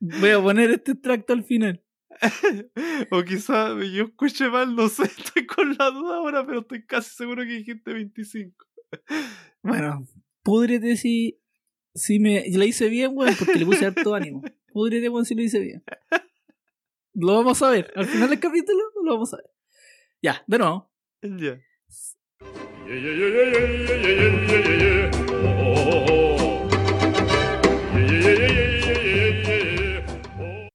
[0.00, 1.82] Voy a poner este extracto al final.
[3.10, 7.14] o quizá yo escuché mal, no sé, estoy con la duda ahora, pero estoy casi
[7.14, 8.66] seguro que dijiste 25.
[9.62, 10.06] Bueno,
[10.44, 11.40] púdrete si,
[11.92, 14.42] si me la hice bien, weón, porque le puse harto ánimo.
[14.72, 15.82] Púdrete, weón, si lo hice bien.
[17.14, 17.92] Lo vamos a ver.
[17.96, 19.50] Al final del capítulo lo vamos a ver.
[20.22, 20.88] Ya, de nuevo.
[21.20, 21.58] Ya.
[22.86, 26.35] Yeah, yeah, yeah, yeah, yeah, yeah, yeah,